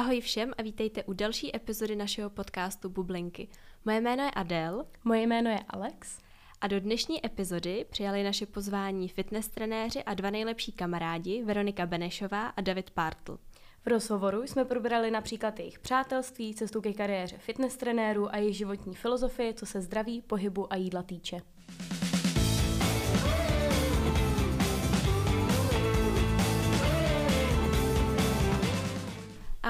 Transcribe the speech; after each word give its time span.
Ahoj 0.00 0.20
všem 0.20 0.52
a 0.58 0.62
vítejte 0.62 1.04
u 1.04 1.12
další 1.12 1.56
epizody 1.56 1.96
našeho 1.96 2.30
podcastu 2.30 2.88
Bublinky. 2.88 3.48
Moje 3.84 4.00
jméno 4.00 4.22
je 4.22 4.30
Adel. 4.30 4.86
Moje 5.04 5.22
jméno 5.22 5.50
je 5.50 5.58
Alex. 5.68 6.18
A 6.60 6.66
do 6.66 6.80
dnešní 6.80 7.26
epizody 7.26 7.86
přijali 7.90 8.22
naše 8.22 8.46
pozvání 8.46 9.08
fitness 9.08 9.48
trenéři 9.48 10.04
a 10.04 10.14
dva 10.14 10.30
nejlepší 10.30 10.72
kamarádi 10.72 11.42
Veronika 11.44 11.86
Benešová 11.86 12.46
a 12.46 12.60
David 12.60 12.90
Partl. 12.90 13.38
V 13.84 13.86
rozhovoru 13.86 14.42
jsme 14.42 14.64
probrali 14.64 15.10
například 15.10 15.58
jejich 15.58 15.78
přátelství, 15.78 16.54
cestu 16.54 16.80
ke 16.80 16.92
kariéře 16.92 17.38
fitness 17.38 17.76
trenérů 17.76 18.34
a 18.34 18.36
jejich 18.36 18.56
životní 18.56 18.94
filozofii, 18.94 19.54
co 19.54 19.66
se 19.66 19.80
zdraví, 19.80 20.22
pohybu 20.22 20.72
a 20.72 20.76
jídla 20.76 21.02
týče. 21.02 21.40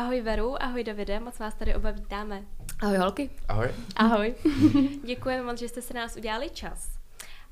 Ahoj 0.00 0.20
Veru, 0.20 0.62
ahoj 0.62 0.84
Davide, 0.84 1.20
moc 1.20 1.38
vás 1.38 1.54
tady 1.54 1.74
oba 1.74 1.90
vítáme. 1.90 2.42
Ahoj 2.82 2.96
holky. 2.96 3.30
Ahoj. 3.48 3.68
Ahoj. 3.96 4.34
Děkujeme 5.04 5.42
moc, 5.42 5.58
že 5.58 5.68
jste 5.68 5.82
si 5.82 5.94
nás 5.94 6.16
udělali 6.16 6.50
čas. 6.50 6.98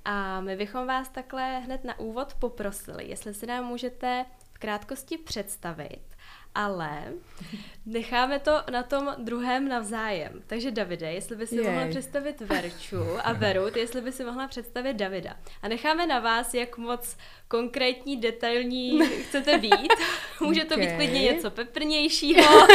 A 0.05 0.41
my 0.41 0.57
bychom 0.57 0.87
vás 0.87 1.09
takhle 1.09 1.59
hned 1.59 1.84
na 1.84 1.98
úvod 1.98 2.34
poprosili, 2.34 3.09
jestli 3.09 3.34
si 3.34 3.47
nám 3.47 3.65
můžete 3.65 4.24
v 4.52 4.59
krátkosti 4.59 5.19
představit, 5.19 6.01
ale 6.55 7.02
necháme 7.87 8.38
to 8.38 8.62
na 8.70 8.83
tom 8.83 9.15
druhém 9.19 9.69
navzájem. 9.69 10.33
Takže 10.47 10.71
Davide, 10.71 11.12
jestli 11.12 11.37
by 11.37 11.47
si 11.47 11.57
Jej. 11.57 11.65
mohla 11.65 11.88
představit 11.88 12.41
Verču 12.41 13.05
a 13.24 13.33
Veru, 13.33 13.71
ty 13.71 13.80
jestli 13.80 14.01
by 14.01 14.12
si 14.12 14.24
mohla 14.24 14.48
představit 14.48 14.95
Davida. 14.95 15.37
A 15.62 15.69
necháme 15.69 16.07
na 16.07 16.21
vás, 16.21 16.55
jak 16.55 16.79
moc 16.79 17.16
konkrétní, 17.48 18.16
detailní 18.16 19.07
chcete 19.07 19.59
být. 19.59 19.93
Může 20.41 20.65
to 20.65 20.74
okay. 20.74 20.87
být 20.87 20.97
klidně 20.97 21.21
něco 21.21 21.51
peprnějšího. 21.51 22.66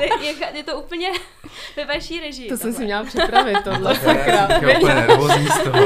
je, 0.20 0.34
je 0.54 0.64
to 0.64 0.80
úplně 0.80 1.10
ve 1.76 1.84
vaší 1.84 2.20
režii. 2.20 2.48
To 2.48 2.56
jsem 2.56 2.72
si 2.72 2.84
měla 2.84 3.04
připravit, 3.04 3.58
tohle. 3.64 3.96
Sakra. 3.96 4.48
z 5.44 5.62
toho. 5.64 5.78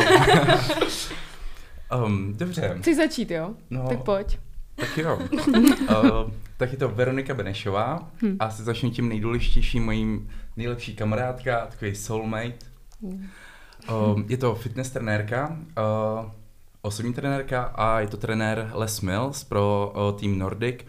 um, 2.05 2.37
dobře. 2.37 2.77
Chci 2.81 2.95
začít, 2.95 3.31
jo? 3.31 3.55
No, 3.71 3.89
tak 3.89 4.03
pojď. 4.03 4.39
Tak 4.77 4.99
jo. 4.99 5.19
uh, 5.89 6.31
tak 6.57 6.73
je 6.73 6.79
to 6.79 6.89
Veronika 6.89 7.35
Benešová 7.35 8.11
hmm. 8.23 8.37
a 8.41 8.51
se 8.51 8.65
začnu 8.65 8.91
tím 8.91 9.09
nejdůležitějším 9.09 9.85
mojím 9.85 10.31
nejlepší 10.57 10.97
kamarádka, 10.97 11.67
takový 11.71 11.95
soulmate. 11.95 12.59
Hmm. 13.03 13.29
Uh, 13.91 14.21
je 14.29 14.37
to 14.37 14.55
fitness 14.55 14.91
trenérka, 14.91 15.57
uh, 15.79 16.31
osobní 16.83 17.15
trenérka 17.15 17.63
a 17.63 18.01
je 18.01 18.07
to 18.07 18.17
trenér 18.17 18.71
Les 18.75 19.01
Mills 19.01 19.45
pro 19.45 19.93
uh, 19.97 20.21
tým 20.21 20.39
Nordic. 20.39 20.81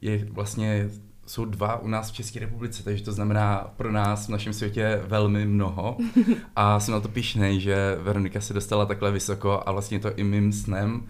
Je 0.00 0.24
vlastně 0.24 0.90
jsou 1.26 1.44
dva 1.44 1.76
u 1.76 1.88
nás 1.88 2.10
v 2.10 2.14
České 2.14 2.40
republice, 2.40 2.82
takže 2.82 3.04
to 3.04 3.12
znamená 3.12 3.72
pro 3.76 3.92
nás 3.92 4.26
v 4.26 4.30
našem 4.30 4.52
světě 4.52 5.02
velmi 5.06 5.46
mnoho. 5.46 5.96
A 6.56 6.80
jsem 6.80 6.94
na 6.94 7.00
to 7.00 7.08
pišnej, 7.08 7.60
že 7.60 7.98
Veronika 8.02 8.40
se 8.40 8.54
dostala 8.54 8.86
takhle 8.86 9.10
vysoko 9.10 9.62
a 9.66 9.72
vlastně 9.72 9.98
to 9.98 10.14
i 10.14 10.24
mým 10.24 10.52
snem 10.52 11.06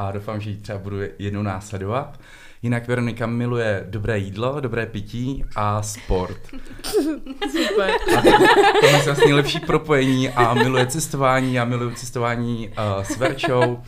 a 0.00 0.12
doufám, 0.12 0.40
že 0.40 0.50
ji 0.50 0.56
třeba 0.56 0.78
budu 0.78 0.96
jednou 1.18 1.42
následovat. 1.42 2.20
Jinak 2.62 2.88
Veronika 2.88 3.26
miluje 3.26 3.86
dobré 3.90 4.18
jídlo, 4.18 4.60
dobré 4.60 4.86
pití 4.86 5.44
a 5.56 5.82
sport. 5.82 6.40
Super. 7.50 7.90
A 8.18 8.22
to 8.80 8.86
je 8.86 9.02
vlastně 9.04 9.34
lepší 9.34 9.60
propojení 9.60 10.28
a 10.28 10.54
miluje 10.54 10.86
cestování, 10.86 11.54
já 11.54 11.64
miluji 11.64 11.94
cestování 11.94 12.68
uh, 12.68 13.02
s 13.02 13.16
Verčou 13.16 13.80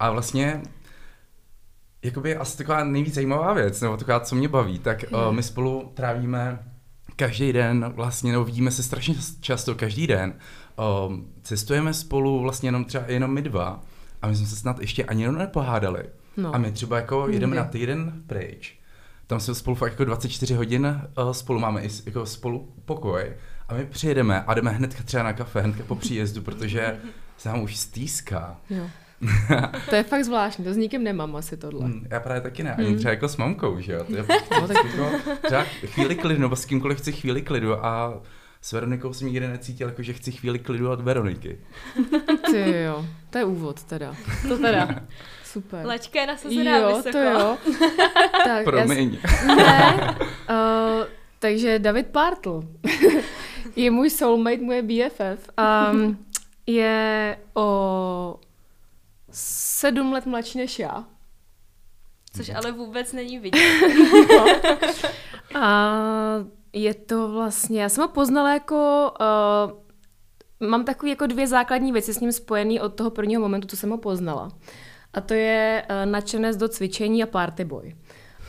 a 0.00 0.10
vlastně 0.10 0.62
jakoby 2.02 2.36
asi 2.36 2.58
taková 2.58 2.84
nejvíc 2.84 3.14
zajímavá 3.14 3.52
věc, 3.52 3.80
nebo 3.80 3.96
taková, 3.96 4.20
co 4.20 4.36
mě 4.36 4.48
baví, 4.48 4.78
tak 4.78 5.04
uh, 5.12 5.32
my 5.32 5.42
spolu 5.42 5.90
trávíme 5.94 6.58
každý 7.16 7.52
den, 7.52 7.92
vlastně, 7.96 8.32
nebo 8.32 8.44
vidíme 8.44 8.70
se 8.70 8.82
strašně 8.82 9.14
často 9.40 9.74
každý 9.74 10.06
den. 10.06 10.34
Uh, 10.78 11.16
cestujeme 11.42 11.94
spolu 11.94 12.40
vlastně 12.40 12.68
jenom 12.68 12.84
třeba 12.84 13.04
jenom 13.08 13.34
my 13.34 13.42
dva 13.42 13.80
a 14.22 14.28
my 14.28 14.36
jsme 14.36 14.46
se 14.46 14.56
snad 14.56 14.80
ještě 14.80 15.04
ani 15.04 15.22
jenom 15.22 15.38
nepohádali. 15.38 16.04
No. 16.36 16.54
A 16.54 16.58
my 16.58 16.72
třeba 16.72 16.96
jako 16.96 17.20
Nikdy. 17.20 17.36
jedeme 17.36 17.56
na 17.56 17.64
týden 17.64 18.22
pryč. 18.26 18.78
Tam 19.26 19.40
jsme 19.40 19.54
spolu 19.54 19.76
fakt 19.76 19.90
jako 19.92 20.04
24 20.04 20.54
hodin 20.54 21.00
uh, 21.18 21.30
spolu 21.30 21.60
máme 21.60 21.82
i 21.82 21.88
jako 22.06 22.26
spolu 22.26 22.72
pokoj. 22.84 23.32
A 23.68 23.74
my 23.74 23.86
přijedeme 23.86 24.42
a 24.42 24.54
jdeme 24.54 24.70
hned 24.70 25.04
třeba 25.04 25.22
na 25.22 25.32
kafe, 25.32 25.60
hned 25.60 25.86
po 25.86 25.94
příjezdu, 25.94 26.42
protože 26.42 27.00
se 27.36 27.48
nám 27.48 27.62
už 27.62 27.76
stýská. 27.76 28.56
Jo. 28.70 28.90
to 29.90 29.94
je 29.94 30.02
fakt 30.02 30.24
zvláštní, 30.24 30.64
to 30.64 30.74
s 30.74 30.76
nikým 30.76 31.04
nemám 31.04 31.36
asi 31.36 31.56
tohle. 31.56 31.84
Hmm, 31.84 32.06
já 32.10 32.20
právě 32.20 32.40
taky 32.40 32.62
ne, 32.62 32.74
ani 32.74 32.88
hmm. 32.88 32.96
třeba 32.96 33.10
jako 33.10 33.28
s 33.28 33.36
mamkou, 33.36 33.80
že 33.80 33.92
jo. 33.92 34.04
To 34.04 34.16
je 34.16 34.24
no, 34.60 34.68
tak... 34.68 34.76
jako, 34.84 35.10
třeba 35.46 35.64
chvíli 35.86 36.14
klidu, 36.14 36.40
nebo 36.40 36.56
s 36.56 36.64
kýmkoliv 36.64 36.98
chci 36.98 37.12
chvíli 37.12 37.42
klidu 37.42 37.84
a 37.84 38.20
s 38.62 38.72
Veronikou 38.72 39.12
jsem 39.12 39.28
nikdy 39.28 39.48
necítil, 39.48 39.88
jako 39.88 40.02
že 40.02 40.12
chci 40.12 40.32
chvíli 40.32 40.58
klidu 40.58 40.90
od 40.90 41.00
Veroniky. 41.00 41.60
Ty 42.50 42.82
jo, 42.82 43.06
to 43.30 43.38
je 43.38 43.44
úvod 43.44 43.82
teda. 43.82 44.14
To 44.48 44.58
teda. 44.58 44.88
Super. 45.44 45.86
Lačka 45.86 46.20
je 46.20 46.26
nasazená 46.26 46.76
jo, 46.76 46.88
vysoko. 46.88 47.10
to 47.10 47.18
jo. 47.18 47.58
tak, 48.44 48.64
Promiň. 48.64 49.18
Já, 49.48 49.54
ne, 49.54 50.16
uh, 50.20 51.06
takže 51.38 51.78
David 51.78 52.06
Partl 52.06 52.62
je 53.76 53.90
můj 53.90 54.10
soulmate, 54.10 54.62
moje 54.62 54.82
BFF. 54.82 55.50
Um, 55.92 56.26
je 56.66 57.36
o 57.54 58.40
sedm 59.30 60.12
let 60.12 60.26
mladší 60.26 60.58
než 60.58 60.78
já. 60.78 61.04
Což 62.36 62.48
ale 62.48 62.72
vůbec 62.72 63.12
není 63.12 63.38
vidět. 63.38 63.60
no. 64.34 64.46
A 65.60 66.59
je 66.72 66.94
to 66.94 67.28
vlastně, 67.28 67.82
já 67.82 67.88
jsem 67.88 68.02
ho 68.02 68.08
poznala 68.08 68.54
jako, 68.54 69.10
uh, 70.60 70.68
mám 70.68 70.84
takový 70.84 71.10
jako 71.10 71.26
dvě 71.26 71.46
základní 71.46 71.92
věci 71.92 72.14
s 72.14 72.20
ním 72.20 72.32
spojený 72.32 72.80
od 72.80 72.94
toho 72.94 73.10
prvního 73.10 73.42
momentu, 73.42 73.66
co 73.66 73.76
jsem 73.76 73.90
ho 73.90 73.98
poznala. 73.98 74.48
A 75.12 75.20
to 75.20 75.34
je 75.34 75.86
uh, 75.90 76.10
nadšenec 76.10 76.56
do 76.56 76.68
cvičení 76.68 77.22
a 77.22 77.26
party 77.26 77.64
boy. 77.64 77.94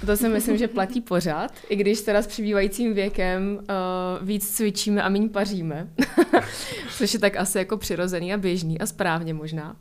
To 0.05 0.17
si 0.17 0.29
myslím, 0.29 0.57
že 0.57 0.67
platí 0.67 1.01
pořád, 1.11 1.51
i 1.69 1.75
když 1.75 2.01
teda 2.01 2.21
s 2.21 2.27
přibývajícím 2.27 2.93
věkem 2.93 3.59
uh, 3.59 4.27
víc 4.27 4.55
cvičíme 4.55 5.03
a 5.03 5.09
méně 5.09 5.29
paříme. 5.29 5.89
Což 6.97 7.13
je 7.13 7.19
tak 7.19 7.37
asi 7.37 7.57
jako 7.57 7.77
přirozený 7.77 8.33
a 8.33 8.37
běžný 8.37 8.79
a 8.79 8.85
správně 8.85 9.33
možná. 9.33 9.75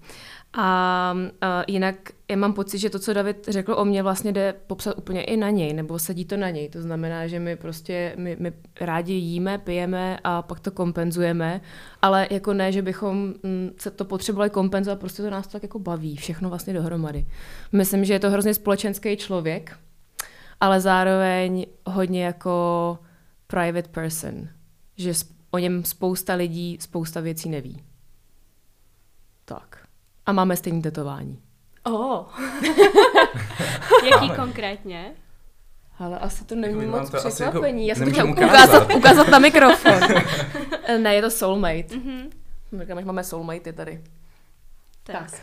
A 0.53 1.13
uh, 1.15 1.29
jinak 1.67 1.97
já 2.31 2.37
mám 2.37 2.53
pocit, 2.53 2.79
že 2.79 2.91
to, 2.91 2.99
co 2.99 3.13
David 3.13 3.49
řekl 3.49 3.75
o 3.79 3.85
mě, 3.85 4.03
vlastně 4.03 4.33
jde 4.33 4.55
popsat 4.67 4.99
úplně 4.99 5.25
i 5.25 5.37
na 5.37 5.51
něj, 5.51 5.73
nebo 5.73 5.99
sedí 5.99 6.25
to 6.25 6.37
na 6.37 6.51
něj. 6.51 6.69
To 6.69 6.83
znamená, 6.83 7.27
že 7.27 7.39
my 7.39 7.57
prostě, 7.57 8.15
my, 8.17 8.37
my 8.41 8.53
rádi 8.81 9.13
jíme, 9.13 9.59
pijeme 9.59 10.19
a 10.25 10.43
pak 10.43 10.61
to 10.61 10.71
kompenzujeme, 10.71 11.61
ale 12.03 12.29
jako 12.31 12.55
ne, 12.55 12.73
že 12.73 12.83
bychom 12.83 13.35
mm, 13.43 13.71
se 13.79 13.91
to 13.91 14.05
potřebovali 14.05 14.51
kompenzovat, 14.51 15.01
prostě 15.01 15.23
to 15.23 15.31
nás 15.31 15.47
to 15.47 15.53
tak 15.53 15.63
jako 15.63 15.79
baví, 15.79 16.17
všechno 16.17 16.49
vlastně 16.49 16.73
dohromady. 16.73 17.27
Myslím, 17.73 18.05
že 18.05 18.13
je 18.13 18.21
to 18.21 18.31
hrozně 18.31 18.55
společenský 18.55 19.17
člověk, 19.17 19.79
ale 20.61 20.81
zároveň 20.81 21.67
hodně 21.87 22.25
jako 22.25 22.99
private 23.47 23.89
person, 23.89 24.49
že 24.97 25.13
o 25.51 25.59
něm 25.59 25.85
spousta 25.85 26.35
lidí 26.35 26.79
spousta 26.81 27.21
věcí 27.21 27.49
neví. 27.49 27.83
Tak. 29.45 29.80
A 30.31 30.33
máme 30.33 30.57
stejné 30.57 30.83
tetování. 30.83 31.39
Oh. 31.83 32.25
Jaký 34.11 34.27
máme. 34.27 34.37
konkrétně? 34.37 35.13
Ale 35.99 36.19
asi 36.19 36.45
to 36.45 36.55
není 36.55 36.83
jako 36.85 36.99
moc 36.99 37.11
to 37.11 37.17
překvapení. 37.17 37.89
Jako, 37.89 38.01
Já 38.01 38.05
jsem 38.05 38.05
to 38.05 38.33
chtěla 38.33 38.47
ukázat, 38.47 38.95
ukázat 38.95 39.29
na 39.29 39.39
mikrofon. 39.39 40.01
ne, 40.99 41.15
je 41.15 41.23
to 41.23 41.31
soulmate. 41.31 41.95
Mm-hmm. 41.95 43.05
máme 43.05 43.25
soulmate 43.25 43.73
tady. 43.73 44.03
Tak. 45.03 45.31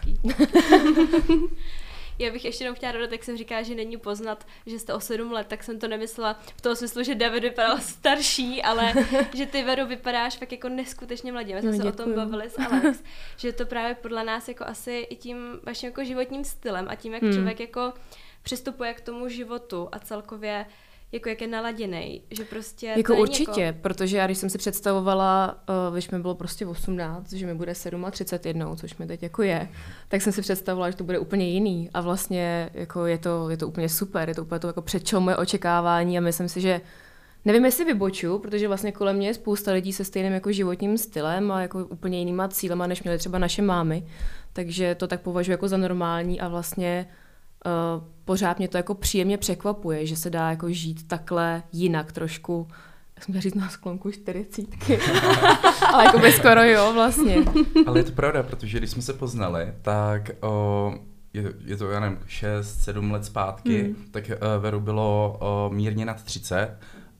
Já 2.19 2.31
bych 2.31 2.45
ještě 2.45 2.63
jenom 2.63 2.75
chtěla 2.75 2.91
dodat, 2.91 3.11
jak 3.11 3.23
jsem 3.23 3.37
říkala, 3.37 3.61
že 3.61 3.75
není 3.75 3.97
poznat, 3.97 4.47
že 4.65 4.79
jste 4.79 4.93
o 4.93 4.99
sedm 4.99 5.31
let, 5.31 5.47
tak 5.47 5.63
jsem 5.63 5.79
to 5.79 5.87
nemyslela 5.87 6.39
v 6.55 6.61
tom 6.61 6.75
smyslu, 6.75 7.03
že 7.03 7.15
David 7.15 7.43
vypadal 7.43 7.77
starší, 7.81 8.63
ale 8.63 8.93
že 9.35 9.45
ty 9.45 9.63
Veru 9.63 9.85
vypadáš 9.85 10.37
fakt 10.37 10.51
jako 10.51 10.69
neskutečně 10.69 11.31
mladě. 11.31 11.55
My 11.55 11.61
jsme 11.61 11.71
no, 11.71 11.77
se 11.77 11.83
děkuju. 11.83 12.03
o 12.03 12.05
tom 12.05 12.15
bavili 12.15 12.49
s 12.49 12.59
Alex, 12.59 13.03
že 13.37 13.53
to 13.53 13.65
právě 13.65 13.95
podle 13.95 14.23
nás 14.23 14.47
jako 14.47 14.63
asi 14.67 15.07
i 15.09 15.15
tím 15.15 15.59
vaším 15.63 15.87
jako 15.87 16.03
životním 16.03 16.43
stylem 16.43 16.85
a 16.89 16.95
tím, 16.95 17.13
jak 17.13 17.23
hmm. 17.23 17.33
člověk 17.33 17.59
jako 17.59 17.93
přistupuje 18.43 18.93
k 18.93 19.01
tomu 19.01 19.29
životu 19.29 19.89
a 19.91 19.99
celkově 19.99 20.65
jako 21.11 21.29
jak 21.29 21.41
je 21.41 21.47
naladěný, 21.47 22.21
že 22.31 22.43
prostě... 22.43 22.93
Jako 22.97 23.15
určitě, 23.15 23.61
jako... 23.61 23.79
protože 23.81 24.17
já 24.17 24.25
když 24.25 24.37
jsem 24.37 24.49
si 24.49 24.57
představovala, 24.57 25.57
uh, 25.87 25.93
když 25.95 26.09
mi 26.09 26.19
bylo 26.19 26.35
prostě 26.35 26.65
18, 26.65 27.33
že 27.33 27.45
mi 27.45 27.53
bude 27.53 27.73
37, 28.11 28.75
což 28.75 28.97
mi 28.97 29.07
teď 29.07 29.23
jako 29.23 29.43
je, 29.43 29.69
tak 30.07 30.21
jsem 30.21 30.33
si 30.33 30.41
představovala, 30.41 30.91
že 30.91 30.97
to 30.97 31.03
bude 31.03 31.19
úplně 31.19 31.49
jiný 31.49 31.89
a 31.93 32.01
vlastně 32.01 32.69
jako 32.73 33.05
je 33.05 33.17
to, 33.17 33.49
je 33.49 33.57
to 33.57 33.67
úplně 33.67 33.89
super, 33.89 34.29
je 34.29 34.35
to 34.35 34.41
úplně 34.43 34.59
to 34.59 34.67
jako 34.67 34.81
předčilo 34.81 35.21
moje 35.21 35.37
očekávání 35.37 36.17
a 36.17 36.21
myslím 36.21 36.49
si, 36.49 36.61
že 36.61 36.81
Nevím, 37.45 37.65
jestli 37.65 37.85
vyboču, 37.85 38.39
protože 38.39 38.67
vlastně 38.67 38.91
kolem 38.91 39.15
mě 39.15 39.27
je 39.27 39.33
spousta 39.33 39.71
lidí 39.71 39.93
se 39.93 40.03
stejným 40.05 40.33
jako 40.33 40.51
životním 40.51 40.97
stylem 40.97 41.51
a 41.51 41.61
jako 41.61 41.85
úplně 41.85 42.19
jinýma 42.19 42.47
cílema, 42.47 42.87
než 42.87 43.03
měly 43.03 43.17
třeba 43.17 43.39
naše 43.39 43.61
mámy. 43.61 44.07
Takže 44.53 44.95
to 44.95 45.07
tak 45.07 45.21
považuji 45.21 45.51
jako 45.51 45.67
za 45.67 45.77
normální 45.77 46.41
a 46.41 46.47
vlastně 46.47 47.07
pořád 48.25 48.57
mě 48.57 48.67
to 48.67 48.77
jako 48.77 48.95
příjemně 48.95 49.37
překvapuje, 49.37 50.05
že 50.05 50.15
se 50.15 50.29
dá 50.29 50.49
jako 50.49 50.69
žít 50.69 51.07
takhle 51.07 51.63
jinak 51.71 52.11
trošku, 52.11 52.67
jak 53.15 53.23
jsem 53.23 53.41
říct 53.41 53.55
na 53.55 53.69
sklonku 53.69 54.11
čtyřicítky. 54.11 54.99
Ale 55.93 56.05
jako 56.05 56.19
by 56.19 56.31
skoro 56.31 56.63
jo, 56.63 56.91
vlastně. 56.93 57.37
Ale 57.85 57.99
je 57.99 58.03
to 58.03 58.11
pravda, 58.11 58.43
protože 58.43 58.77
když 58.77 58.89
jsme 58.89 59.01
se 59.01 59.13
poznali, 59.13 59.73
tak 59.81 60.29
o, 60.41 60.93
je, 61.33 61.53
je 61.65 61.77
to, 61.77 61.89
já 61.89 61.99
nevím, 61.99 62.19
6-7 62.27 63.11
let 63.11 63.25
zpátky, 63.25 63.83
hmm. 63.83 63.95
tak 64.11 64.23
uh, 64.29 64.63
Veru 64.63 64.79
bylo 64.79 65.37
o, 65.39 65.69
mírně 65.73 66.05
nad 66.05 66.23
30 66.23 66.77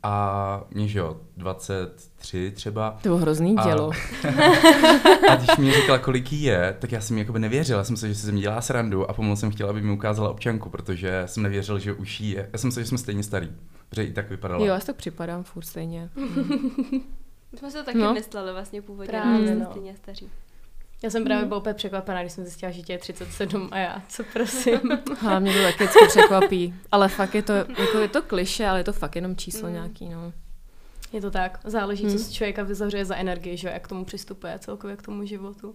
a 0.07 0.63
mě, 0.71 0.87
že 0.87 0.99
jo, 0.99 1.17
23 1.37 2.51
třeba. 2.51 2.91
To 2.91 3.09
bylo 3.09 3.17
hrozný 3.17 3.55
dělo. 3.63 3.91
A, 5.29 5.31
a 5.31 5.35
když 5.35 5.57
mi 5.57 5.71
řekla, 5.71 5.97
kolik 5.99 6.31
jí 6.31 6.43
je, 6.43 6.75
tak 6.79 6.91
já 6.91 7.01
jsem 7.01 7.15
mi 7.15 7.21
jakoby 7.21 7.39
nevěřil. 7.39 7.77
Já 7.77 7.83
jsem 7.83 7.97
se, 7.97 8.07
že 8.07 8.15
se 8.15 8.31
mi 8.31 8.39
dělá 8.39 8.61
srandu 8.61 9.09
a 9.09 9.13
pomalu 9.13 9.35
jsem 9.35 9.51
chtěla, 9.51 9.69
aby 9.69 9.81
mi 9.81 9.91
ukázala 9.91 10.29
občanku, 10.29 10.69
protože 10.69 11.23
jsem 11.25 11.43
nevěřil, 11.43 11.79
že 11.79 11.93
už 11.93 12.19
jí 12.19 12.29
je. 12.29 12.49
Já 12.53 12.59
jsem 12.59 12.71
se, 12.71 12.81
že 12.81 12.87
jsme 12.87 12.97
stejně 12.97 13.23
starý, 13.23 13.51
protože 13.89 14.03
i 14.03 14.13
tak 14.13 14.29
vypadala. 14.29 14.65
Jo, 14.65 14.73
já 14.73 14.79
si 14.79 14.85
tak 14.85 14.95
připadám 14.95 15.43
furt 15.43 15.65
stejně. 15.65 16.09
My 17.51 17.57
jsme 17.57 17.71
se 17.71 17.77
to 17.77 17.83
taky 17.83 17.97
no. 17.97 18.13
mysleli 18.13 18.53
vlastně 18.53 18.81
původně, 18.81 19.11
Právě, 19.11 19.55
no. 19.55 19.67
stejně 19.71 19.95
staří. 19.95 20.29
Já 21.03 21.09
jsem 21.09 21.23
právě 21.23 21.45
byla 21.45 21.59
úplně 21.59 21.73
překvapená, 21.73 22.21
když 22.21 22.33
jsem 22.33 22.43
zjistila, 22.43 22.71
že 22.71 22.81
tě 22.81 22.93
je 22.93 22.97
37 22.97 23.69
a 23.71 23.77
já, 23.77 24.01
co 24.09 24.23
prosím. 24.33 24.79
Hlavně 25.19 25.53
to 25.53 25.63
taky 25.63 26.07
překvapí. 26.07 26.73
Ale 26.91 27.09
fakt 27.09 27.35
je 27.35 27.41
to, 27.41 27.53
jako 27.53 27.97
je 27.97 28.07
to 28.07 28.21
kliše, 28.21 28.67
ale 28.67 28.79
je 28.79 28.83
to 28.83 28.93
fakt 28.93 29.15
jenom 29.15 29.35
číslo 29.35 29.67
mm. 29.67 29.73
nějaký, 29.73 30.09
no. 30.09 30.33
Je 31.13 31.21
to 31.21 31.31
tak. 31.31 31.59
Záleží, 31.63 32.03
hmm. 32.03 32.17
co 32.17 32.23
si 32.23 32.33
člověka 32.33 32.63
vyzařuje 32.63 33.05
za 33.05 33.15
energii, 33.15 33.57
že 33.57 33.67
jak 33.67 33.85
k 33.85 33.87
tomu 33.87 34.05
přistupuje 34.05 34.59
celkově 34.59 34.97
k 34.97 35.01
tomu 35.01 35.25
životu. 35.25 35.73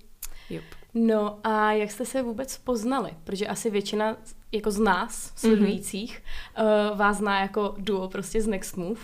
Yep. 0.50 0.64
No 0.94 1.38
a 1.44 1.72
jak 1.72 1.90
jste 1.90 2.04
se 2.04 2.22
vůbec 2.22 2.58
poznali? 2.58 3.10
Protože 3.24 3.46
asi 3.46 3.70
většina 3.70 4.16
jako 4.52 4.70
z 4.70 4.78
nás, 4.78 5.30
mhm. 5.30 5.36
sledujících, 5.36 6.22
mm-hmm. 6.56 6.90
uh, 6.90 6.98
vás 6.98 7.16
zná 7.16 7.40
jako 7.40 7.74
duo 7.78 8.08
prostě 8.08 8.42
z 8.42 8.46
Next 8.46 8.76
Move. 8.76 9.00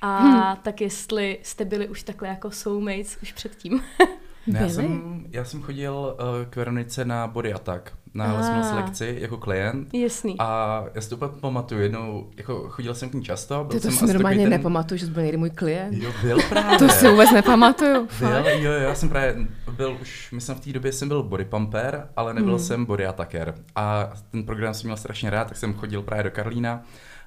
A 0.00 0.18
hmm. 0.18 0.56
tak 0.62 0.80
jestli 0.80 1.38
jste 1.42 1.64
byli 1.64 1.88
už 1.88 2.02
takhle 2.02 2.28
jako 2.28 2.50
soulmates 2.50 3.18
už 3.22 3.32
předtím. 3.32 3.82
Ne, 4.46 4.60
já, 4.60 4.68
jsem, 4.68 5.24
já 5.30 5.44
jsem 5.44 5.62
chodil 5.62 6.16
uh, 6.20 6.50
k 6.50 6.56
Veronice 6.56 7.04
na 7.04 7.26
Body 7.26 7.52
Attack, 7.52 7.92
na 8.14 8.32
lesmos 8.32 8.72
lekci 8.72 9.16
jako 9.20 9.36
klient. 9.36 9.94
Jasný. 9.94 10.36
A 10.38 10.84
já 10.94 11.00
si 11.00 11.08
to 11.08 11.16
úplně 11.16 11.32
pamatuju, 11.40 11.80
jednou, 11.80 12.30
jako 12.36 12.68
chodil 12.68 12.94
jsem 12.94 13.10
k 13.10 13.14
ní 13.14 13.24
často. 13.24 13.64
Byl 13.64 13.80
Ty 13.80 13.86
to 13.86 13.92
si 13.92 14.06
normálně 14.06 14.42
ten... 14.42 14.50
nepamatuju, 14.50 14.98
že 14.98 15.06
jsi 15.06 15.12
byl 15.12 15.22
někdy 15.22 15.38
můj 15.38 15.50
klient. 15.50 15.92
Jo, 15.92 16.12
byl 16.22 16.38
právě. 16.48 16.78
to 16.78 16.88
si 16.88 17.08
vůbec 17.08 17.32
nepamatuju. 17.32 18.08
Byl, 18.18 18.28
jo, 18.28 18.72
jo, 18.72 18.72
já 18.72 18.94
jsem 18.94 19.08
právě 19.08 19.36
byl 19.76 19.98
už, 20.02 20.32
myslím 20.32 20.56
v 20.56 20.60
té 20.60 20.72
době 20.72 20.92
jsem 20.92 21.08
byl 21.08 21.22
body 21.22 21.44
pumper, 21.44 22.08
ale 22.16 22.34
nebyl 22.34 22.56
hmm. 22.56 22.64
jsem 22.64 22.84
body 22.84 23.06
attacker. 23.06 23.54
A 23.76 24.12
ten 24.30 24.44
program 24.44 24.74
jsem 24.74 24.88
měl 24.88 24.96
strašně 24.96 25.30
rád, 25.30 25.48
tak 25.48 25.56
jsem 25.56 25.74
chodil 25.74 26.02
právě 26.02 26.24
do 26.24 26.30
Karlína. 26.30 26.82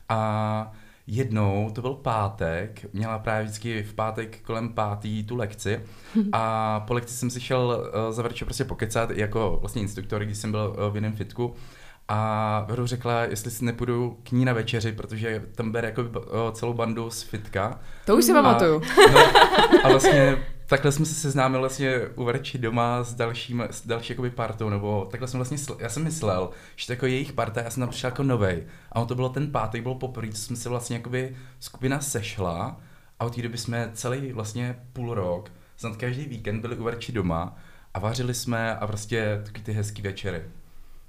A 0.09 0.71
jednou, 1.09 1.71
to 1.75 1.81
byl 1.81 1.93
pátek, 1.93 2.85
měla 2.93 3.19
právě 3.19 3.43
vždycky 3.43 3.83
v 3.83 3.93
pátek 3.93 4.41
kolem 4.41 4.69
pátý 4.69 5.23
tu 5.23 5.35
lekci 5.35 5.81
a 6.31 6.79
po 6.79 6.93
lekci 6.93 7.13
jsem 7.13 7.29
si 7.29 7.41
šel 7.41 7.89
uh, 8.07 8.13
za 8.13 8.23
Verčo 8.23 8.45
prostě 8.45 8.63
pokecat 8.65 9.09
jako 9.11 9.57
vlastně 9.61 9.81
instruktor, 9.81 10.25
když 10.25 10.37
jsem 10.37 10.51
byl 10.51 10.75
uh, 10.77 10.93
v 10.93 10.95
jiném 10.95 11.13
fitku 11.13 11.55
a 12.07 12.65
Veru 12.67 12.85
řekla, 12.85 13.21
jestli 13.23 13.51
si 13.51 13.65
nepůjdu 13.65 14.17
k 14.23 14.31
ní 14.31 14.45
na 14.45 14.53
večeři, 14.53 14.91
protože 14.91 15.43
tam 15.55 15.71
bere 15.71 15.87
jako 15.87 16.01
uh, 16.01 16.51
celou 16.51 16.73
bandu 16.73 17.09
z 17.09 17.21
fitka. 17.21 17.79
To 18.05 18.17
už 18.17 18.25
si 18.25 18.33
pamatuju. 18.33 18.81
No, 19.13 19.19
a 19.83 19.89
vlastně 19.89 20.37
takhle 20.69 20.91
jsme 20.91 21.05
se 21.05 21.13
seznámili 21.13 21.59
vlastně 21.59 21.99
u 22.15 22.23
Verči 22.23 22.57
doma 22.57 23.03
s 23.03 23.13
dalším, 23.13 23.63
s 23.69 23.87
další 23.87 24.13
jakoby 24.13 24.29
partou, 24.29 24.69
nebo 24.69 25.07
takhle 25.11 25.27
jsem 25.27 25.37
vlastně, 25.37 25.57
sl- 25.57 25.77
já 25.79 25.89
jsem 25.89 26.03
myslel, 26.03 26.49
že 26.75 26.87
to 26.87 26.93
jako 26.93 27.05
jejich 27.05 27.33
parta, 27.33 27.61
já 27.61 27.69
jsem 27.69 27.81
tam 27.81 27.89
přišel 27.89 28.07
jako 28.07 28.23
novej. 28.23 28.63
A 28.91 28.99
on 28.99 29.07
to 29.07 29.15
bylo 29.15 29.29
ten 29.29 29.51
pátek, 29.51 29.81
bylo 29.81 29.95
poprvé, 29.95 30.31
co 30.31 30.41
jsme 30.41 30.55
se 30.55 30.69
vlastně 30.69 30.95
jakoby 30.95 31.37
skupina 31.59 31.99
sešla 31.99 32.81
a 33.19 33.25
od 33.25 33.35
té 33.35 33.41
doby 33.41 33.57
jsme 33.57 33.91
celý 33.93 34.31
vlastně 34.31 34.79
půl 34.93 35.13
rok, 35.13 35.51
snad 35.77 35.97
každý 35.97 36.25
víkend 36.25 36.61
byli 36.61 36.75
u 36.75 36.83
Verči 36.83 37.11
doma 37.11 37.57
a 37.93 37.99
vařili 37.99 38.33
jsme 38.33 38.75
a 38.75 38.87
prostě 38.87 39.41
taky 39.45 39.61
ty 39.61 39.71
hezký 39.71 40.01
večery. 40.01 40.43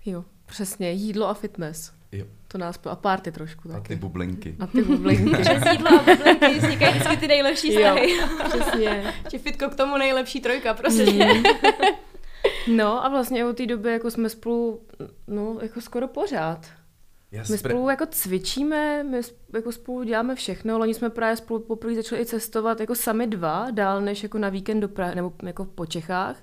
Jo, 0.07 0.25
přesně, 0.47 0.93
jídlo 0.93 1.29
a 1.29 1.35
fitness. 1.35 1.93
Jo. 2.13 2.27
To 2.53 2.59
nás 2.59 2.81
a 2.85 2.97
party 2.97 3.33
trošku 3.33 3.69
taky. 3.69 3.81
A 3.81 3.89
ty 3.89 3.97
bublinky. 3.97 4.57
A 4.61 4.67
ty 4.67 4.83
bublinky. 4.83 5.43
Přes 5.43 5.63
jídlo 5.73 5.89
a 5.89 5.99
bublinky 5.99 6.59
vznikají 6.59 6.95
vždycky 6.95 7.17
ty 7.17 7.29
nejlepší 7.29 7.71
vztahy. 7.71 8.17
Jo, 8.17 8.27
přesně. 8.49 9.15
Že 9.31 9.39
fitko 9.39 9.69
k 9.69 9.75
tomu 9.75 9.97
nejlepší 9.97 10.41
trojka, 10.41 10.75
prostě. 10.75 11.13
Mm. 11.13 11.43
No 12.77 13.05
a 13.05 13.09
vlastně 13.09 13.45
od 13.45 13.57
té 13.57 13.67
doby 13.67 13.93
jako 13.93 14.11
jsme 14.11 14.29
spolu, 14.29 14.81
no 15.27 15.59
jako 15.63 15.81
skoro 15.81 16.09
pořád. 16.09 16.67
Já 17.33 17.43
my 17.51 17.59
spolu 17.59 17.89
jako 17.89 18.07
cvičíme, 18.07 19.05
my 19.05 19.21
jako 19.55 19.73
spolu 19.73 20.03
děláme 20.03 20.35
všechno, 20.35 20.79
loni 20.79 20.95
jsme 20.95 21.11
právě 21.11 21.37
spolu 21.37 21.61
poprvé 21.61 21.95
začali 21.95 22.23
i 22.23 22.27
cestovat 22.27 22.81
jako 22.81 22.95
sami 22.95 23.27
dva, 23.27 23.67
dál 23.71 24.01
než 24.01 24.23
jako 24.23 24.39
na 24.39 24.49
víkend 24.49 24.81
do 24.81 24.89
Prahy, 24.89 25.15
nebo 25.15 25.33
jako 25.43 25.65
po 25.65 25.87
Čechách, 25.87 26.37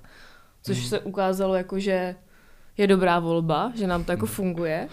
což 0.62 0.78
mm. 0.78 0.88
se 0.88 1.00
ukázalo 1.00 1.54
jako, 1.54 1.78
že 1.78 2.16
je 2.76 2.86
dobrá 2.86 3.18
volba, 3.18 3.72
že 3.74 3.86
nám 3.86 4.04
to 4.04 4.12
jako 4.12 4.26
mm. 4.26 4.32
funguje. 4.32 4.88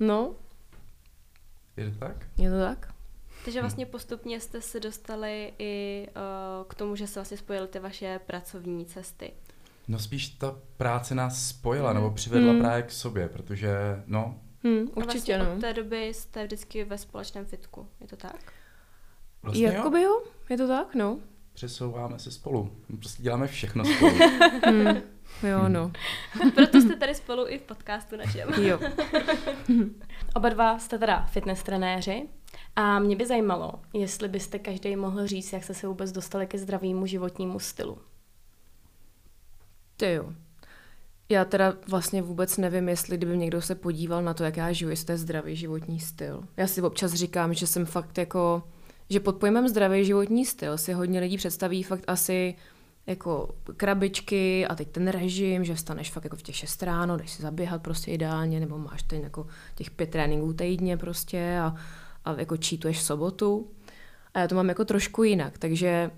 No. 0.00 0.34
Je 1.76 1.90
to 1.90 1.98
tak? 1.98 2.28
Je 2.38 2.50
to 2.50 2.58
tak. 2.58 2.94
Takže 3.44 3.60
vlastně 3.60 3.86
postupně 3.86 4.40
jste 4.40 4.60
se 4.60 4.80
dostali 4.80 5.52
i 5.58 6.06
uh, 6.08 6.68
k 6.68 6.74
tomu, 6.74 6.96
že 6.96 7.06
se 7.06 7.20
vlastně 7.20 7.36
spojily 7.36 7.68
ty 7.68 7.78
vaše 7.78 8.20
pracovní 8.26 8.86
cesty. 8.86 9.32
No 9.88 9.98
spíš 9.98 10.28
ta 10.28 10.56
práce 10.76 11.14
nás 11.14 11.48
spojila, 11.48 11.90
mm. 11.90 11.94
nebo 11.96 12.10
přivedla 12.10 12.52
mm. 12.52 12.60
právě 12.60 12.82
k 12.82 12.90
sobě, 12.90 13.28
protože 13.28 14.02
no... 14.06 14.40
Mm, 14.62 14.78
určitě, 14.94 15.02
vlastně 15.02 15.38
no. 15.38 15.54
od 15.54 15.60
té 15.60 15.72
doby 15.72 16.06
jste 16.06 16.44
vždycky 16.44 16.84
ve 16.84 16.98
společném 16.98 17.46
fitku, 17.46 17.88
je 18.00 18.06
to 18.06 18.16
tak? 18.16 18.52
Vlastně 19.42 19.66
Jakoby 19.66 20.02
jo. 20.02 20.10
jo, 20.10 20.22
je 20.50 20.56
to 20.56 20.68
tak, 20.68 20.94
no. 20.94 21.18
Přesouváme 21.52 22.18
se 22.18 22.30
spolu, 22.30 22.76
prostě 22.98 23.22
děláme 23.22 23.46
všechno 23.46 23.84
spolu. 23.96 24.14
mm. 24.70 25.02
Jo, 25.42 25.68
no. 25.68 25.92
Proto 26.54 26.80
jste 26.80 26.96
tady 26.96 27.14
spolu 27.14 27.48
i 27.48 27.58
v 27.58 27.62
podcastu 27.62 28.16
našem. 28.16 28.48
Jo. 28.48 28.78
Oba 30.34 30.48
dva 30.48 30.78
jste 30.78 30.98
teda 30.98 31.22
fitness 31.22 31.62
trenéři 31.62 32.28
a 32.76 32.98
mě 32.98 33.16
by 33.16 33.26
zajímalo, 33.26 33.72
jestli 33.92 34.28
byste 34.28 34.58
každý 34.58 34.96
mohl 34.96 35.26
říct, 35.26 35.52
jak 35.52 35.64
jste 35.64 35.74
se 35.74 35.86
vůbec 35.86 36.12
dostali 36.12 36.46
ke 36.46 36.58
zdravému 36.58 37.06
životnímu 37.06 37.58
stylu. 37.58 37.98
Ty 39.96 40.12
jo. 40.12 40.32
Já 41.28 41.44
teda 41.44 41.74
vlastně 41.88 42.22
vůbec 42.22 42.56
nevím, 42.56 42.88
jestli 42.88 43.16
kdyby 43.16 43.38
někdo 43.38 43.62
se 43.62 43.74
podíval 43.74 44.22
na 44.22 44.34
to, 44.34 44.44
jak 44.44 44.56
já 44.56 44.72
žiju, 44.72 44.90
jestli 44.90 45.06
to 45.06 45.12
je 45.12 45.18
zdravý 45.18 45.56
životní 45.56 46.00
styl. 46.00 46.44
Já 46.56 46.66
si 46.66 46.82
občas 46.82 47.12
říkám, 47.12 47.54
že 47.54 47.66
jsem 47.66 47.86
fakt 47.86 48.18
jako, 48.18 48.62
že 49.10 49.20
pod 49.20 49.36
pojmem 49.36 49.68
zdravý 49.68 50.04
životní 50.04 50.46
styl 50.46 50.78
si 50.78 50.92
hodně 50.92 51.20
lidí 51.20 51.36
představí 51.36 51.82
fakt 51.82 52.04
asi 52.06 52.54
jako 53.06 53.48
krabičky 53.76 54.66
a 54.66 54.74
teď 54.74 54.88
ten 54.88 55.08
režim, 55.08 55.64
že 55.64 55.74
vstaneš 55.74 56.10
fakt 56.10 56.24
jako 56.24 56.36
v 56.36 56.42
těch 56.42 56.56
6 56.56 56.82
ráno, 56.82 57.16
jdeš 57.16 57.30
si 57.30 57.42
zaběhat 57.42 57.82
prostě 57.82 58.10
ideálně, 58.10 58.60
nebo 58.60 58.78
máš 58.78 59.02
ten 59.02 59.22
jako 59.22 59.46
těch 59.74 59.90
pět 59.90 60.10
tréninků 60.10 60.52
týdně 60.52 60.96
prostě 60.96 61.58
a, 61.62 61.74
a 62.24 62.32
jako 62.40 62.56
čítuješ 62.56 62.98
v 62.98 63.02
sobotu. 63.02 63.70
A 64.34 64.40
já 64.40 64.48
to 64.48 64.54
mám 64.54 64.68
jako 64.68 64.84
trošku 64.84 65.22
jinak, 65.22 65.58
takže 65.58 66.10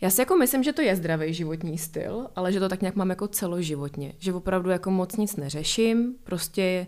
já 0.00 0.10
si 0.10 0.20
jako 0.20 0.36
myslím, 0.36 0.62
že 0.62 0.72
to 0.72 0.82
je 0.82 0.96
zdravý 0.96 1.34
životní 1.34 1.78
styl, 1.78 2.26
ale 2.36 2.52
že 2.52 2.60
to 2.60 2.68
tak 2.68 2.80
nějak 2.80 2.96
mám 2.96 3.10
jako 3.10 3.28
celoživotně, 3.28 4.12
že 4.18 4.32
opravdu 4.32 4.70
jako 4.70 4.90
moc 4.90 5.16
nic 5.16 5.36
neřeším, 5.36 6.14
prostě 6.24 6.86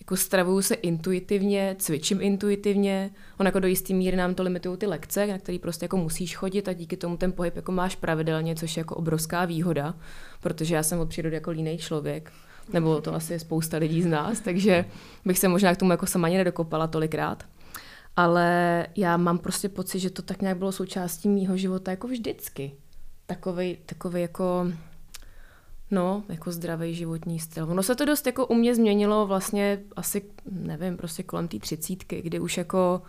jako 0.00 0.16
stravuju 0.16 0.62
se 0.62 0.74
intuitivně, 0.74 1.76
cvičím 1.78 2.20
intuitivně, 2.20 3.10
on 3.38 3.46
jako 3.46 3.60
do 3.60 3.68
jistý 3.68 3.94
míry 3.94 4.16
nám 4.16 4.34
to 4.34 4.42
limitují 4.42 4.78
ty 4.78 4.86
lekce, 4.86 5.26
na 5.26 5.38
které 5.38 5.58
prostě 5.58 5.84
jako 5.84 5.96
musíš 5.96 6.36
chodit 6.36 6.68
a 6.68 6.72
díky 6.72 6.96
tomu 6.96 7.16
ten 7.16 7.32
pohyb 7.32 7.56
jako 7.56 7.72
máš 7.72 7.96
pravidelně, 7.96 8.54
což 8.54 8.76
je 8.76 8.80
jako 8.80 8.94
obrovská 8.94 9.44
výhoda, 9.44 9.94
protože 10.40 10.74
já 10.74 10.82
jsem 10.82 10.98
od 11.00 11.08
přírody 11.08 11.34
jako 11.34 11.50
línej 11.50 11.78
člověk, 11.78 12.32
nebo 12.72 13.00
to 13.00 13.14
asi 13.14 13.32
je 13.32 13.38
spousta 13.38 13.76
lidí 13.76 14.02
z 14.02 14.06
nás, 14.06 14.40
takže 14.40 14.84
bych 15.24 15.38
se 15.38 15.48
možná 15.48 15.74
k 15.74 15.78
tomu 15.78 15.90
jako 15.90 16.06
sama 16.06 16.26
ani 16.26 16.36
nedokopala 16.36 16.86
tolikrát. 16.86 17.44
Ale 18.16 18.86
já 18.96 19.16
mám 19.16 19.38
prostě 19.38 19.68
pocit, 19.68 19.98
že 19.98 20.10
to 20.10 20.22
tak 20.22 20.42
nějak 20.42 20.58
bylo 20.58 20.72
součástí 20.72 21.28
mýho 21.28 21.56
života 21.56 21.90
jako 21.90 22.08
vždycky. 22.08 22.72
Takový, 23.26 23.78
takový 23.86 24.20
jako 24.20 24.72
No, 25.90 26.22
jako 26.28 26.52
zdravý 26.52 26.94
životní 26.94 27.38
styl. 27.38 27.70
Ono 27.70 27.82
se 27.82 27.94
to 27.94 28.04
dost 28.04 28.26
jako 28.26 28.46
u 28.46 28.54
mě 28.54 28.74
změnilo 28.74 29.26
vlastně 29.26 29.78
asi, 29.96 30.22
nevím, 30.50 30.96
prostě 30.96 31.22
kolem 31.22 31.48
té 31.48 31.58
třicítky, 31.58 32.22
kdy 32.22 32.40
už 32.40 32.58
jako 32.58 33.02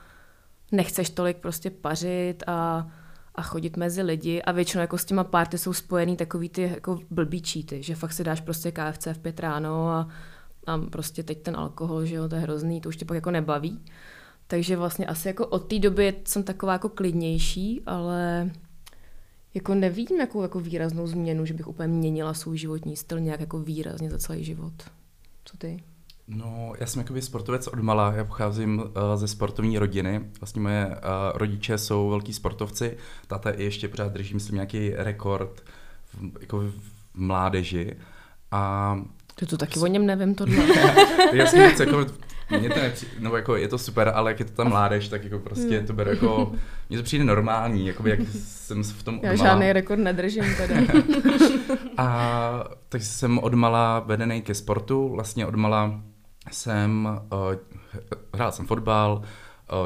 nechceš 0.72 1.10
tolik 1.10 1.38
prostě 1.38 1.70
pařit 1.70 2.44
a, 2.48 2.92
a 3.36 3.42
chodit 3.42 3.78
mezi 3.78 4.02
lidi 4.02 4.42
a 4.42 4.52
většinou 4.52 4.82
jako 4.82 4.98
s 4.98 5.06
těma 5.06 5.24
párty 5.24 5.58
jsou 5.58 5.74
spojený 5.74 6.18
takový 6.18 6.50
ty 6.50 6.62
jako 6.62 7.00
blbý 7.10 7.42
číty, 7.42 7.84
že 7.84 7.96
fakt 7.96 8.14
si 8.14 8.24
dáš 8.24 8.42
prostě 8.42 8.72
KFC 8.72 9.06
v 9.06 9.20
pět 9.20 9.40
ráno 9.40 9.90
a, 9.90 10.08
a 10.68 10.78
prostě 10.78 11.24
teď 11.24 11.42
ten 11.42 11.56
alkohol, 11.56 12.06
že 12.06 12.16
jo, 12.16 12.30
to 12.30 12.36
je 12.36 12.42
hrozný, 12.42 12.82
to 12.82 12.90
už 12.90 12.98
tě 12.98 13.06
pak 13.06 13.16
jako 13.16 13.32
nebaví. 13.32 13.82
Takže 14.48 14.78
vlastně 14.78 15.06
asi 15.06 15.28
jako 15.28 15.48
od 15.48 15.60
té 15.60 15.80
doby 15.80 16.16
jsem 16.24 16.44
taková 16.44 16.74
jako 16.74 16.90
klidnější, 16.90 17.82
ale 17.86 18.52
jako 19.54 19.76
nevím 19.76 20.20
jakou 20.20 20.42
jako 20.42 20.60
výraznou 20.60 21.08
změnu, 21.08 21.46
že 21.46 21.54
bych 21.54 21.68
úplně 21.68 21.88
měnila 21.88 22.34
svůj 22.34 22.58
životní 22.58 22.98
styl 22.98 23.20
nějak 23.20 23.40
jako 23.40 23.60
výrazně 23.60 24.10
za 24.10 24.18
celý 24.18 24.44
život. 24.44 24.74
Co 25.46 25.58
ty? 25.58 25.84
No, 26.28 26.74
já 26.80 26.86
jsem 26.86 27.00
jakoby 27.00 27.22
sportovec 27.22 27.68
od 27.68 27.80
mala, 27.80 28.14
já 28.14 28.24
pocházím 28.24 28.80
uh, 28.80 28.86
ze 29.16 29.28
sportovní 29.28 29.80
rodiny, 29.80 30.22
vlastně 30.42 30.62
moje 30.62 30.88
uh, 30.88 31.38
rodiče 31.38 31.78
jsou 31.78 32.10
velký 32.10 32.34
sportovci, 32.34 32.98
táta 33.28 33.50
i 33.52 33.64
ještě 33.64 33.88
pořád 33.88 34.12
drží, 34.12 34.34
myslím, 34.34 34.56
nějaký 34.56 34.90
rekord 34.90 35.64
v, 36.14 36.42
jako 36.42 36.60
v 36.60 36.74
mládeži 37.14 37.96
a... 38.52 38.96
To 39.36 39.46
to 39.46 39.58
taky 39.58 39.80
o 39.80 39.88
něm 39.88 40.06
nevím 40.06 40.36
tohle. 40.36 40.66
já 41.34 41.46
jsem 41.46 41.60
jako, 41.60 42.06
mě 42.60 42.70
to 42.70 42.80
nepři... 42.80 43.06
no 43.20 43.36
jako 43.36 43.56
je 43.56 43.68
to 43.68 43.78
super, 43.78 44.12
ale 44.16 44.32
jak 44.32 44.40
je 44.40 44.46
to 44.46 44.52
ta 44.52 44.64
mládež, 44.64 45.08
tak 45.08 45.24
jako 45.24 45.40
prostě 45.40 45.78
hmm. 45.78 45.88
to 45.88 45.94
beru 45.94 46.10
jako, 46.10 46.52
mně 46.90 46.98
to 46.98 47.04
přijde 47.04 47.24
normální, 47.24 47.88
jakoby 47.88 48.10
jak 48.10 48.20
jsem 48.32 48.84
v 48.84 49.04
tom 49.04 49.20
Já 49.24 49.36
žádný 49.36 49.74
rekord 49.74 50.00
nedržím 50.00 50.44
teda. 50.58 50.76
a 51.98 52.64
takže 52.90 53.08
jsem 53.08 53.40
odmala 53.40 54.00
vedený 54.00 54.42
ke 54.42 54.54
sportu, 54.54 55.10
vlastně 55.10 55.46
odmala 55.46 56.02
jsem, 56.52 57.10
uh, 57.34 57.56
hrál 58.34 58.52
jsem 58.52 58.66
fotbal, 58.66 59.22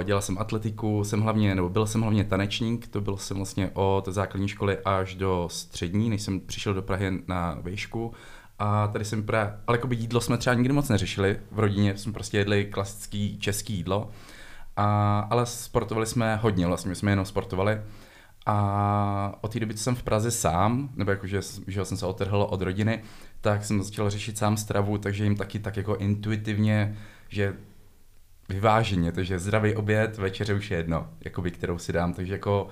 dělal 0.04 0.22
jsem 0.22 0.38
atletiku, 0.38 1.04
jsem 1.04 1.22
hlavně, 1.22 1.56
nebo 1.56 1.70
byl 1.70 1.86
jsem 1.86 2.02
hlavně 2.02 2.24
tanečník, 2.24 2.88
to 2.88 3.02
byl 3.02 3.18
jsem 3.18 3.38
vlastně 3.38 3.72
od 3.74 4.08
základní 4.08 4.48
školy 4.48 4.78
až 4.86 5.16
do 5.16 5.48
střední, 5.52 6.10
než 6.10 6.22
jsem 6.22 6.40
přišel 6.40 6.74
do 6.74 6.82
Prahy 6.82 7.24
na 7.28 7.58
výšku. 7.62 8.14
A 8.60 8.88
tady 8.88 9.06
jsem 9.06 9.24
právě, 9.24 9.54
ale 9.68 9.78
jako 9.78 9.88
by 9.88 9.96
jídlo 9.96 10.22
jsme 10.22 10.38
třeba 10.38 10.54
nikdy 10.54 10.74
moc 10.74 10.90
neřešili, 10.90 11.40
v 11.52 11.60
rodině 11.60 11.98
jsme 11.98 12.14
prostě 12.14 12.38
jedli 12.38 12.66
klasický 12.66 13.40
český 13.40 13.74
jídlo, 13.74 14.10
a, 14.78 15.20
ale 15.30 15.46
sportovali 15.46 16.08
jsme 16.08 16.36
hodně, 16.36 16.68
vlastně 16.68 16.96
jsme 16.96 17.12
jenom 17.12 17.26
sportovali. 17.26 17.82
A 18.46 19.38
od 19.42 19.54
té 19.54 19.60
doby, 19.60 19.74
co 19.74 19.84
jsem 19.84 19.96
v 19.96 20.04
Praze 20.04 20.32
sám, 20.32 20.90
nebo 20.96 21.12
jakože 21.12 21.40
že 21.68 21.86
jsem 21.86 21.98
se 21.98 22.06
otrhl 22.06 22.48
od 22.50 22.62
rodiny, 22.62 23.04
tak 23.42 23.66
jsem 23.66 23.84
začal 23.84 24.10
řešit 24.10 24.38
sám 24.38 24.58
stravu, 24.58 24.98
takže 24.98 25.24
jim 25.24 25.36
taky 25.36 25.60
tak 25.60 25.78
jako 25.78 25.96
intuitivně, 25.96 26.98
že 27.30 27.54
vyváženě, 28.50 29.12
takže 29.12 29.40
zdravý 29.40 29.76
oběd, 29.76 30.18
večeře 30.18 30.54
už 30.54 30.72
je 30.72 30.78
jedno, 30.78 31.10
jakoby, 31.26 31.52
kterou 31.52 31.78
si 31.78 31.94
dám, 31.94 32.14
takže 32.14 32.34
jako 32.34 32.68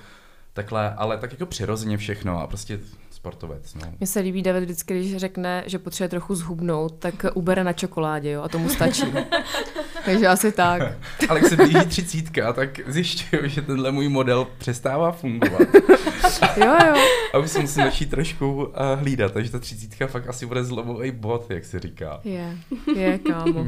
takhle, 0.53 0.93
ale 0.93 1.17
tak 1.17 1.31
jako 1.31 1.45
přirozeně 1.45 1.97
všechno 1.97 2.41
a 2.41 2.47
prostě 2.47 2.79
sportovec. 3.23 3.75
No. 3.75 3.81
Mně 3.99 4.07
se 4.07 4.19
líbí 4.19 4.41
David 4.41 4.63
vždycky, 4.63 4.93
když 4.93 5.17
řekne, 5.17 5.63
že 5.65 5.79
potřebuje 5.79 6.09
trochu 6.09 6.35
zhubnout, 6.35 6.95
tak 6.99 7.25
ubere 7.33 7.63
na 7.63 7.73
čokoládě, 7.73 8.31
jo, 8.31 8.41
a 8.41 8.47
tomu 8.47 8.69
stačí. 8.69 9.05
Takže 10.05 10.27
asi 10.27 10.51
tak. 10.51 10.81
Ale 11.29 11.39
když 11.39 11.49
se 11.49 11.55
blíží 11.55 11.85
třicítka, 11.85 12.53
tak 12.53 12.79
zjišťuju, 12.87 13.47
že 13.47 13.61
tenhle 13.61 13.91
můj 13.91 14.09
model 14.09 14.47
přestává 14.57 15.11
fungovat. 15.11 15.61
jo, 16.57 16.75
jo. 16.87 16.95
A 17.33 17.37
už 17.37 17.51
se 17.51 17.59
musím 17.59 17.83
začít 17.83 18.09
trošku 18.09 18.53
uh, 18.53 18.71
hlídat, 18.95 19.31
takže 19.31 19.51
ta 19.51 19.59
třicítka 19.59 20.07
fakt 20.07 20.27
asi 20.27 20.45
bude 20.45 20.63
zlomový 20.63 21.11
bod, 21.11 21.51
jak 21.51 21.65
se 21.65 21.79
říká. 21.79 22.19
Je, 22.23 22.57
je, 22.95 23.19
kámo. 23.19 23.65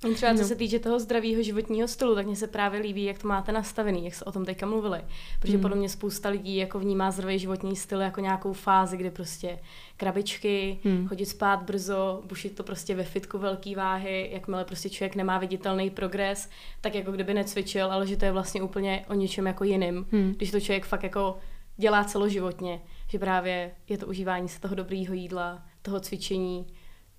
Třeba 0.00 0.34
co 0.34 0.42
no. 0.42 0.48
se 0.48 0.56
týče 0.56 0.78
toho 0.78 1.00
zdravého 1.00 1.42
životního 1.42 1.88
stylu, 1.88 2.14
tak 2.14 2.26
mně 2.26 2.36
se 2.36 2.46
právě 2.46 2.80
líbí, 2.80 3.04
jak 3.04 3.18
to 3.18 3.28
máte 3.28 3.52
nastavený, 3.52 4.04
jak 4.04 4.14
se 4.14 4.24
o 4.24 4.32
tom 4.32 4.44
teďka 4.44 4.66
mluvili. 4.66 5.00
Protože 5.40 5.56
mm. 5.56 5.62
podle 5.62 5.76
mě 5.76 5.88
spousta 5.88 6.28
lidí 6.28 6.56
jako 6.56 6.78
vnímá 6.78 7.10
zdravý 7.10 7.38
životní 7.38 7.76
styl 7.76 8.00
jako 8.00 8.20
nějakou 8.20 8.52
fázi, 8.52 8.96
kdy 8.96 9.10
prostě 9.10 9.58
krabičky, 9.96 10.78
mm. 10.84 11.08
chodit 11.08 11.26
spát 11.26 11.62
brzo, 11.62 12.22
bušit 12.24 12.54
to 12.54 12.62
prostě 12.62 12.94
ve 12.94 13.04
fitku 13.04 13.38
velký 13.38 13.74
váhy, 13.74 14.28
jakmile 14.32 14.64
prostě 14.64 14.90
člověk 14.90 15.16
nemá 15.16 15.38
viditelný 15.38 15.90
progres, 15.90 16.48
tak 16.80 16.94
jako 16.94 17.12
kdyby 17.12 17.34
necvičil, 17.34 17.92
ale 17.92 18.06
že 18.06 18.16
to 18.16 18.24
je 18.24 18.32
vlastně 18.32 18.62
úplně 18.62 19.04
o 19.08 19.14
něčem 19.14 19.46
jako 19.46 19.64
jiným. 19.64 20.06
Mm. 20.12 20.34
Když 20.36 20.50
to 20.50 20.60
člověk 20.60 20.84
fakt 20.84 21.02
jako 21.02 21.38
dělá 21.76 22.04
celoživotně, 22.04 22.80
že 23.08 23.18
právě 23.18 23.70
je 23.88 23.98
to 23.98 24.06
užívání 24.06 24.48
se 24.48 24.60
toho 24.60 24.74
dobrýho 24.74 25.14
jídla, 25.14 25.62
toho 25.82 26.00
cvičení, 26.00 26.66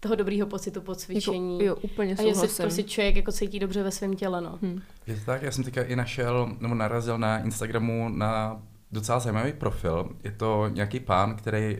toho 0.01 0.15
dobrýho 0.15 0.47
pocitu 0.47 0.81
po 0.81 0.95
cvičení. 0.95 1.59
Jako, 1.59 1.65
jo, 1.65 1.75
úplně 1.81 2.15
A 2.15 2.23
že 2.23 2.35
se 2.35 2.63
prostě 2.63 2.83
člověk 2.83 3.15
jako 3.15 3.31
cítí 3.31 3.59
dobře 3.59 3.83
ve 3.83 3.91
svém 3.91 4.15
těle, 4.15 4.41
no. 4.41 4.59
Hmm. 4.61 4.81
Je 5.07 5.15
to 5.15 5.21
tak, 5.25 5.41
já 5.41 5.51
jsem 5.51 5.63
teďka 5.63 5.83
i 5.83 5.95
našel, 5.95 6.55
nebo 6.59 6.75
narazil 6.75 7.17
na 7.17 7.39
Instagramu 7.39 8.09
na 8.09 8.61
docela 8.91 9.19
zajímavý 9.19 9.53
profil. 9.53 10.09
Je 10.23 10.31
to 10.31 10.69
nějaký 10.73 10.99
pán, 10.99 11.35
který 11.35 11.77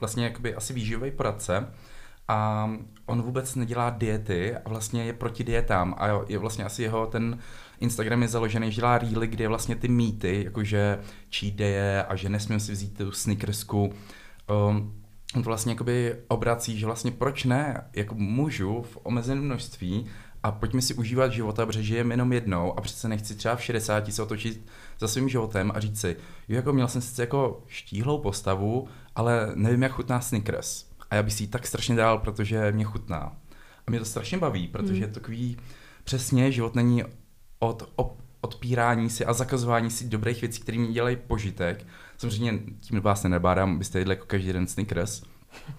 vlastně 0.00 0.24
jakoby 0.24 0.54
asi 0.54 0.72
výživový 0.72 1.10
poradce 1.10 1.66
a 2.28 2.70
on 3.06 3.22
vůbec 3.22 3.54
nedělá 3.54 3.90
diety 3.90 4.56
a 4.56 4.68
vlastně 4.68 5.04
je 5.04 5.12
proti 5.12 5.44
dietám 5.44 5.94
a 5.98 6.08
je 6.28 6.38
vlastně 6.38 6.64
asi 6.64 6.82
jeho 6.82 7.06
ten 7.06 7.38
Instagram 7.80 8.22
je 8.22 8.28
založený, 8.28 8.72
že 8.72 8.76
dělá 8.80 8.98
reely, 8.98 9.26
kde 9.26 9.44
je 9.44 9.48
vlastně 9.48 9.76
ty 9.76 9.88
mýty, 9.88 10.44
jakože 10.44 10.98
cheat 11.36 11.60
a 12.08 12.16
že 12.16 12.28
nesmím 12.28 12.60
si 12.60 12.72
vzít 12.72 12.98
tu 12.98 13.12
snickersku. 13.12 13.92
Um, 14.70 14.97
on 15.34 15.42
to 15.42 15.50
vlastně 15.50 15.72
jakoby 15.72 16.16
obrací, 16.28 16.78
že 16.78 16.86
vlastně 16.86 17.10
proč 17.10 17.44
ne, 17.44 17.84
jako 17.92 18.14
můžu 18.14 18.82
v 18.82 18.98
omezeném 19.02 19.44
množství 19.44 20.06
a 20.42 20.52
pojďme 20.52 20.82
si 20.82 20.94
užívat 20.94 21.32
života, 21.32 21.66
protože 21.66 21.82
žijeme 21.82 22.12
jenom 22.12 22.32
jednou 22.32 22.78
a 22.78 22.80
přece 22.80 23.08
nechci 23.08 23.34
třeba 23.34 23.56
v 23.56 23.62
60 23.62 24.12
se 24.12 24.22
otočit 24.22 24.66
za 24.98 25.08
svým 25.08 25.28
životem 25.28 25.72
a 25.74 25.80
říct 25.80 26.00
si, 26.00 26.16
jo, 26.48 26.56
jako 26.56 26.72
měl 26.72 26.88
jsem 26.88 27.02
sice 27.02 27.22
jako 27.22 27.62
štíhlou 27.66 28.18
postavu, 28.18 28.88
ale 29.14 29.52
nevím, 29.54 29.82
jak 29.82 29.92
chutná 29.92 30.20
Snickers. 30.20 30.84
A 31.10 31.14
já 31.14 31.22
bych 31.22 31.32
si 31.32 31.42
ji 31.42 31.46
tak 31.46 31.66
strašně 31.66 31.96
dál, 31.96 32.18
protože 32.18 32.72
mě 32.72 32.84
chutná. 32.84 33.36
A 33.86 33.90
mě 33.90 33.98
to 33.98 34.04
strašně 34.04 34.38
baví, 34.38 34.68
protože 34.68 34.92
hmm. 34.92 35.02
je 35.02 35.08
takový, 35.08 35.56
přesně, 36.04 36.52
život 36.52 36.74
není 36.74 37.04
od, 37.58 37.92
od 37.96 38.16
odpírání 38.40 39.10
si 39.10 39.24
a 39.24 39.32
zakazování 39.32 39.90
si 39.90 40.04
dobrých 40.04 40.40
věcí, 40.40 40.60
které 40.60 40.78
mi 40.78 40.92
dělají 40.92 41.16
požitek, 41.16 41.86
Samozřejmě 42.18 42.60
tím 42.80 43.00
vás 43.00 43.22
nenabádám, 43.22 43.78
byste 43.78 43.98
jedli 43.98 44.12
jako 44.12 44.26
každý 44.26 44.52
den 44.52 44.66
Snickers, 44.66 45.22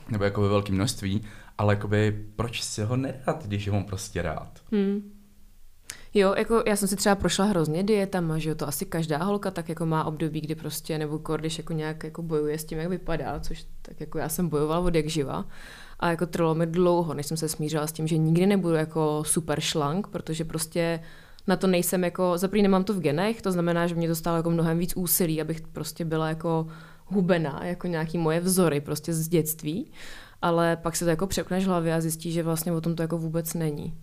nebo 0.09 0.23
jako 0.23 0.41
ve 0.41 0.47
velkém 0.47 0.75
množství, 0.75 1.21
ale 1.57 1.73
jakoby 1.73 2.25
proč 2.35 2.63
si 2.63 2.83
ho 2.83 2.95
nedat, 2.95 3.45
když 3.45 3.67
ho 3.67 3.73
mám 3.75 3.83
prostě 3.83 4.21
rád? 4.21 4.59
Hmm. 4.71 5.19
Jo, 6.13 6.33
jako 6.37 6.63
já 6.67 6.75
jsem 6.75 6.87
si 6.87 6.95
třeba 6.95 7.15
prošla 7.15 7.45
hrozně 7.45 7.83
dietama, 7.83 8.37
že 8.37 8.49
jo, 8.49 8.55
to 8.55 8.67
asi 8.67 8.85
každá 8.85 9.17
holka 9.17 9.51
tak 9.51 9.69
jako 9.69 9.85
má 9.85 10.03
období, 10.03 10.41
kdy 10.41 10.55
prostě, 10.55 10.97
nebo 10.97 11.17
když 11.17 11.57
jako 11.57 11.73
nějak 11.73 12.03
jako 12.03 12.21
bojuje 12.21 12.59
s 12.59 12.65
tím, 12.65 12.77
jak 12.77 12.89
vypadá, 12.89 13.39
což 13.39 13.65
tak 13.81 13.99
jako 13.99 14.17
já 14.17 14.29
jsem 14.29 14.49
bojovala 14.49 14.79
od 14.79 14.95
jak 14.95 15.07
živa. 15.07 15.45
A 15.99 16.09
jako 16.09 16.25
trvalo 16.25 16.55
mi 16.55 16.65
dlouho, 16.65 17.13
než 17.13 17.25
jsem 17.25 17.37
se 17.37 17.49
smířila 17.49 17.87
s 17.87 17.91
tím, 17.91 18.07
že 18.07 18.17
nikdy 18.17 18.45
nebudu 18.45 18.73
jako 18.73 19.23
super 19.23 19.59
šlank, 19.59 20.07
protože 20.07 20.45
prostě 20.45 20.99
na 21.49 21.55
to 21.55 21.67
nejsem 21.67 22.03
jako, 22.03 22.37
za 22.37 22.49
nemám 22.61 22.83
to 22.83 22.93
v 22.93 22.99
genech, 22.99 23.41
to 23.41 23.51
znamená, 23.51 23.87
že 23.87 23.95
mě 23.95 24.07
to 24.07 24.15
stálo 24.15 24.37
jako 24.37 24.49
mnohem 24.49 24.77
víc 24.77 24.93
úsilí, 24.95 25.41
abych 25.41 25.61
prostě 25.61 26.05
byla 26.05 26.29
jako 26.29 26.67
hubená, 27.05 27.65
jako 27.65 27.87
nějaký 27.87 28.17
moje 28.17 28.39
vzory 28.39 28.81
prostě 28.81 29.13
z 29.13 29.27
dětství, 29.27 29.91
ale 30.41 30.77
pak 30.77 30.95
se 30.95 31.05
to 31.05 31.09
jako 31.09 31.27
přepneš 31.27 31.65
hlavě 31.65 31.93
a 31.93 32.01
zjistíš, 32.01 32.33
že 32.33 32.43
vlastně 32.43 32.71
o 32.71 32.81
tom 32.81 32.95
to 32.95 33.01
jako 33.01 33.17
vůbec 33.17 33.53
není. 33.53 33.97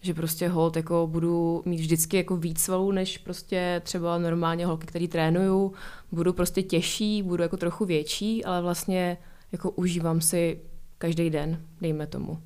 Že 0.00 0.14
prostě 0.14 0.48
hold 0.48 0.76
jako 0.76 1.08
budu 1.10 1.62
mít 1.64 1.80
vždycky 1.80 2.16
jako 2.16 2.36
víc 2.36 2.60
svalů, 2.60 2.92
než 2.92 3.18
prostě 3.18 3.80
třeba 3.84 4.18
normálně 4.18 4.66
holky, 4.66 4.86
který 4.86 5.08
trénuju, 5.08 5.72
budu 6.12 6.32
prostě 6.32 6.62
těžší, 6.62 7.22
budu 7.22 7.42
jako 7.42 7.56
trochu 7.56 7.84
větší, 7.84 8.44
ale 8.44 8.62
vlastně 8.62 9.18
jako 9.52 9.70
užívám 9.70 10.20
si 10.20 10.60
každý 10.98 11.30
den, 11.30 11.62
dejme 11.80 12.06
tomu. 12.06 12.38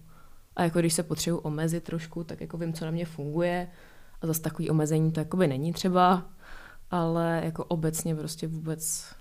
A 0.57 0.65
jako 0.65 0.79
když 0.79 0.95
se 0.95 1.03
potřebuji 1.03 1.39
omezit 1.39 1.85
trošku, 1.85 2.25
tak 2.25 2.41
jako 2.41 2.59
vím, 2.59 2.73
co 2.73 2.85
na 2.85 2.91
mě 2.91 3.07
funguje, 3.07 3.69
a 4.25 4.27
zase 4.27 4.43
takový 4.43 4.71
omezení 4.71 5.13
to 5.13 5.21
jakoby 5.21 5.47
není 5.47 5.73
třeba, 5.73 6.31
ale 6.91 7.41
jako 7.45 7.65
obecně 7.65 8.15
prostě 8.15 8.47
vůbec 8.47 9.15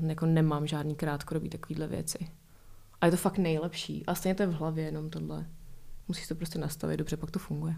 uh, 0.00 0.10
jako 0.10 0.26
nemám 0.26 0.66
žádný 0.66 0.94
krátkodobý 0.94 1.48
takovýhle 1.48 1.86
věci. 1.86 2.18
A 3.00 3.06
je 3.06 3.10
to 3.10 3.16
fakt 3.16 3.38
nejlepší. 3.38 4.06
A 4.06 4.14
stejně 4.14 4.34
to 4.34 4.42
je 4.42 4.46
v 4.46 4.54
hlavě 4.54 4.84
jenom 4.84 5.10
tohle. 5.10 5.46
Musíš 6.08 6.28
to 6.28 6.34
prostě 6.34 6.58
nastavit 6.58 6.96
dobře, 6.96 7.16
pak 7.16 7.30
to 7.30 7.38
funguje. 7.38 7.74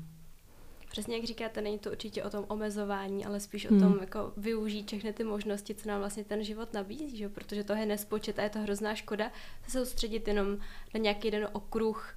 Přesně 0.91 1.17
jak 1.17 1.25
říkáte, 1.25 1.61
není 1.61 1.79
to 1.79 1.91
určitě 1.91 2.25
o 2.25 2.31
tom 2.31 2.45
omezování, 2.49 3.27
ale 3.27 3.41
spíš 3.41 3.67
hmm. 3.67 3.77
o 3.77 3.81
tom 3.81 3.99
jako 4.01 4.33
využít 4.37 4.87
všechny 4.87 5.13
ty 5.13 5.25
možnosti, 5.25 5.75
co 5.75 5.89
nám 5.89 5.99
vlastně 5.99 6.25
ten 6.25 6.45
život 6.45 6.73
nabízí, 6.73 7.17
že? 7.17 7.29
protože 7.29 7.65
to 7.65 7.73
je 7.73 7.87
nespočet 7.87 8.39
a 8.39 8.43
je 8.43 8.51
to 8.51 8.59
hrozná 8.59 8.95
škoda 8.95 9.33
se 9.69 9.79
soustředit 9.79 10.29
jenom 10.29 10.59
na 10.95 11.01
nějaký 11.01 11.29
jeden 11.29 11.49
okruh 11.53 12.15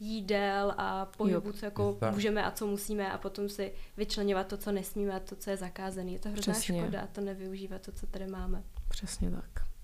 jídel 0.00 0.74
a 0.76 1.06
pohybu, 1.16 1.52
co 1.52 1.64
jako 1.64 1.98
můžeme 2.12 2.44
a 2.44 2.50
co 2.50 2.66
musíme 2.66 3.12
a 3.12 3.18
potom 3.18 3.48
si 3.48 3.72
vyčlenovat 3.96 4.46
to, 4.46 4.56
co 4.56 4.72
nesmíme 4.72 5.12
a 5.12 5.20
to, 5.20 5.36
co 5.36 5.50
je 5.50 5.56
zakázané. 5.56 6.10
Je 6.10 6.18
to 6.18 6.28
hrozná 6.28 6.52
Přesně. 6.52 6.80
škoda 6.80 7.08
to 7.12 7.20
nevyužívat 7.20 7.82
to, 7.82 7.92
co 7.92 8.06
tady 8.06 8.26
máme. 8.26 8.62
Přesně 8.88 9.30
tak. 9.30 9.74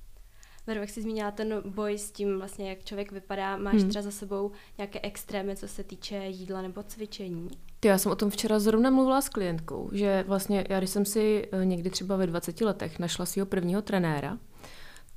Veru, 0.67 0.81
jak 0.81 0.91
jsi 0.91 1.03
zmínila 1.03 1.31
ten 1.31 1.63
boj 1.67 1.99
s 1.99 2.11
tím, 2.11 2.39
vlastně, 2.39 2.69
jak 2.69 2.85
člověk 2.85 3.13
vypadá, 3.13 3.57
máš 3.57 3.75
hmm. 3.75 3.89
třeba 3.89 4.03
za 4.03 4.11
sebou 4.11 4.53
nějaké 4.79 5.01
extrémy, 5.03 5.57
co 5.57 5.69
se 5.69 5.85
týče 5.85 6.17
jídla 6.17 6.63
nebo 6.63 6.83
cvičení? 6.83 7.49
Ty, 7.81 7.89
já 7.89 7.99
jsem 7.99 8.13
o 8.13 8.17
tom 8.17 8.31
včera 8.31 8.59
zrovna 8.59 8.91
mluvila 8.91 9.21
s 9.21 9.29
klientkou, 9.29 9.91
že 9.93 10.25
vlastně 10.27 10.67
já, 10.69 10.79
když 10.79 10.91
jsem 10.91 11.05
si 11.05 11.49
eh, 11.53 11.65
někdy 11.65 11.91
třeba 11.91 12.17
ve 12.17 12.27
20 12.27 12.61
letech 12.61 12.99
našla 12.99 13.27
svého 13.27 13.47
prvního 13.47 13.83
trenéra, 13.83 14.39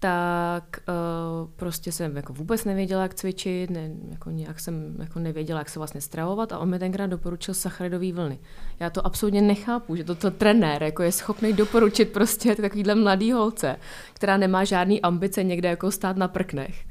tak 0.04 0.80
uh, 0.88 1.50
prostě 1.56 1.92
jsem 1.92 2.16
jako 2.16 2.34
vůbec 2.34 2.66
nevěděla, 2.66 3.02
jak 3.02 3.14
cvičit, 3.14 3.70
ne, 3.70 3.90
jako 4.10 4.30
nějak 4.30 4.60
jsem 4.60 4.96
jako 5.00 5.20
nevěděla, 5.20 5.60
jak 5.60 5.70
se 5.70 5.80
vlastně 5.80 6.02
stravovat 6.02 6.52
a 6.52 6.60
on 6.60 6.70
mi 6.70 6.80
tenkrát 6.80 7.08
doporučil 7.08 7.54
sacharidové 7.54 8.12
vlny. 8.12 8.40
Já 8.80 8.90
to 8.90 9.06
absolutně 9.06 9.42
nechápu, 9.42 9.96
že 9.96 10.04
toto 10.04 10.32
trenér 10.32 10.84
jako 10.84 11.04
je 11.04 11.12
schopný 11.12 11.54
doporučit 11.54 12.06
prostě 12.06 12.56
takovýhle 12.56 12.96
mladý 12.96 13.32
holce, 13.32 13.76
která 14.14 14.38
nemá 14.38 14.64
žádný 14.64 15.02
ambice 15.02 15.44
někde 15.44 15.70
jako 15.70 15.92
stát 15.92 16.18
na 16.18 16.28
prknech. 16.28 16.86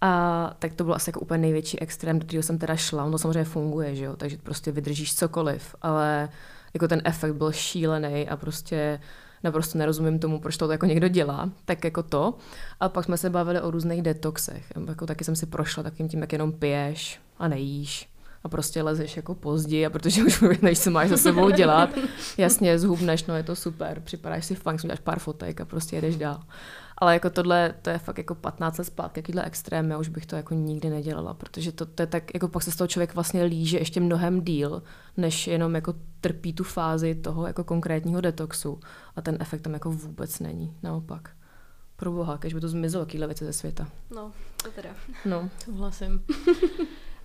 A 0.00 0.50
tak 0.58 0.74
to 0.74 0.84
bylo 0.84 0.96
asi 0.96 1.08
jako 1.08 1.20
úplně 1.20 1.38
největší 1.38 1.80
extrém, 1.80 2.18
do 2.18 2.26
kterého 2.26 2.42
jsem 2.42 2.58
teda 2.58 2.76
šla. 2.76 3.04
Ono 3.04 3.18
samozřejmě 3.18 3.44
funguje, 3.44 3.94
že 3.94 4.04
jo, 4.04 4.16
takže 4.16 4.36
prostě 4.42 4.72
vydržíš 4.72 5.14
cokoliv, 5.14 5.74
ale 5.82 6.28
jako 6.74 6.88
ten 6.88 7.02
efekt 7.04 7.34
byl 7.34 7.52
šílený 7.52 8.28
a 8.28 8.36
prostě 8.36 9.00
naprosto 9.44 9.78
nerozumím 9.78 10.18
tomu, 10.18 10.40
proč 10.40 10.56
to 10.56 10.70
jako 10.70 10.86
někdo 10.86 11.08
dělá, 11.08 11.50
tak 11.64 11.84
jako 11.84 12.02
to. 12.02 12.34
A 12.80 12.88
pak 12.88 13.04
jsme 13.04 13.16
se 13.16 13.30
bavili 13.30 13.60
o 13.60 13.70
různých 13.70 14.02
detoxech. 14.02 14.72
Jako 14.88 15.06
taky 15.06 15.24
jsem 15.24 15.36
si 15.36 15.46
prošla 15.46 15.82
takým 15.82 16.08
tím, 16.08 16.20
jak 16.20 16.32
jenom 16.32 16.52
piješ 16.52 17.20
a 17.38 17.48
nejíš 17.48 18.08
a 18.44 18.48
prostě 18.48 18.82
lezeš 18.82 19.16
jako 19.16 19.34
pozdě 19.34 19.86
a 19.86 19.90
protože 19.90 20.24
už 20.24 20.40
nevíš, 20.62 20.80
co 20.80 20.90
máš 20.90 21.08
za 21.08 21.16
sebou 21.16 21.50
dělat. 21.50 21.90
Jasně, 22.38 22.78
zhubneš, 22.78 23.24
no 23.24 23.36
je 23.36 23.42
to 23.42 23.56
super, 23.56 24.00
připadáš 24.00 24.44
si 24.44 24.54
fajn, 24.54 24.78
dáš 24.84 25.00
pár 25.00 25.18
fotek 25.18 25.60
a 25.60 25.64
prostě 25.64 25.96
jedeš 25.96 26.16
dál. 26.16 26.40
Ale 27.04 27.14
jako 27.14 27.30
tohle, 27.30 27.74
to 27.82 27.90
je 27.90 27.98
fakt 27.98 28.18
jako 28.18 28.34
15 28.34 28.78
let 28.78 28.84
zpátky, 28.84 29.18
jakýhle 29.18 29.44
extrém, 29.44 29.90
já 29.90 29.98
už 29.98 30.08
bych 30.08 30.26
to 30.26 30.36
jako 30.36 30.54
nikdy 30.54 30.90
nedělala, 30.90 31.34
protože 31.34 31.72
to, 31.72 31.86
to 31.86 32.02
je 32.02 32.06
tak, 32.06 32.34
jako 32.34 32.48
pak 32.48 32.62
se 32.62 32.72
z 32.72 32.76
toho 32.76 32.88
člověk 32.88 33.14
vlastně 33.14 33.42
líže 33.42 33.78
ještě 33.78 34.00
mnohem 34.00 34.44
díl, 34.44 34.82
než 35.16 35.46
jenom 35.46 35.74
jako 35.74 35.94
trpí 36.20 36.52
tu 36.52 36.64
fázi 36.64 37.14
toho 37.14 37.46
jako 37.46 37.64
konkrétního 37.64 38.20
detoxu 38.20 38.80
a 39.16 39.22
ten 39.22 39.36
efekt 39.40 39.60
tam 39.60 39.72
jako 39.72 39.90
vůbec 39.90 40.40
není, 40.40 40.76
naopak. 40.82 41.30
Pro 41.96 42.12
boha, 42.12 42.36
když 42.36 42.54
by 42.54 42.60
to 42.60 42.68
zmizelo, 42.68 43.02
jakýhle 43.02 43.26
věci 43.26 43.44
ze 43.44 43.52
světa. 43.52 43.88
No, 44.14 44.32
to 44.62 44.70
teda. 44.70 44.90
No. 45.24 45.50
Souhlasím. 45.64 46.24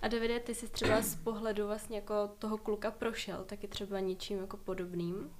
A 0.02 0.08
Davide, 0.08 0.40
ty 0.40 0.54
jsi 0.54 0.68
třeba 0.68 1.02
z 1.02 1.14
pohledu 1.14 1.66
vlastně 1.66 1.96
jako 1.96 2.28
toho 2.38 2.58
kluka 2.58 2.90
prošel, 2.90 3.44
taky 3.44 3.68
třeba 3.68 4.00
něčím 4.00 4.38
jako 4.38 4.56
podobným? 4.56 5.30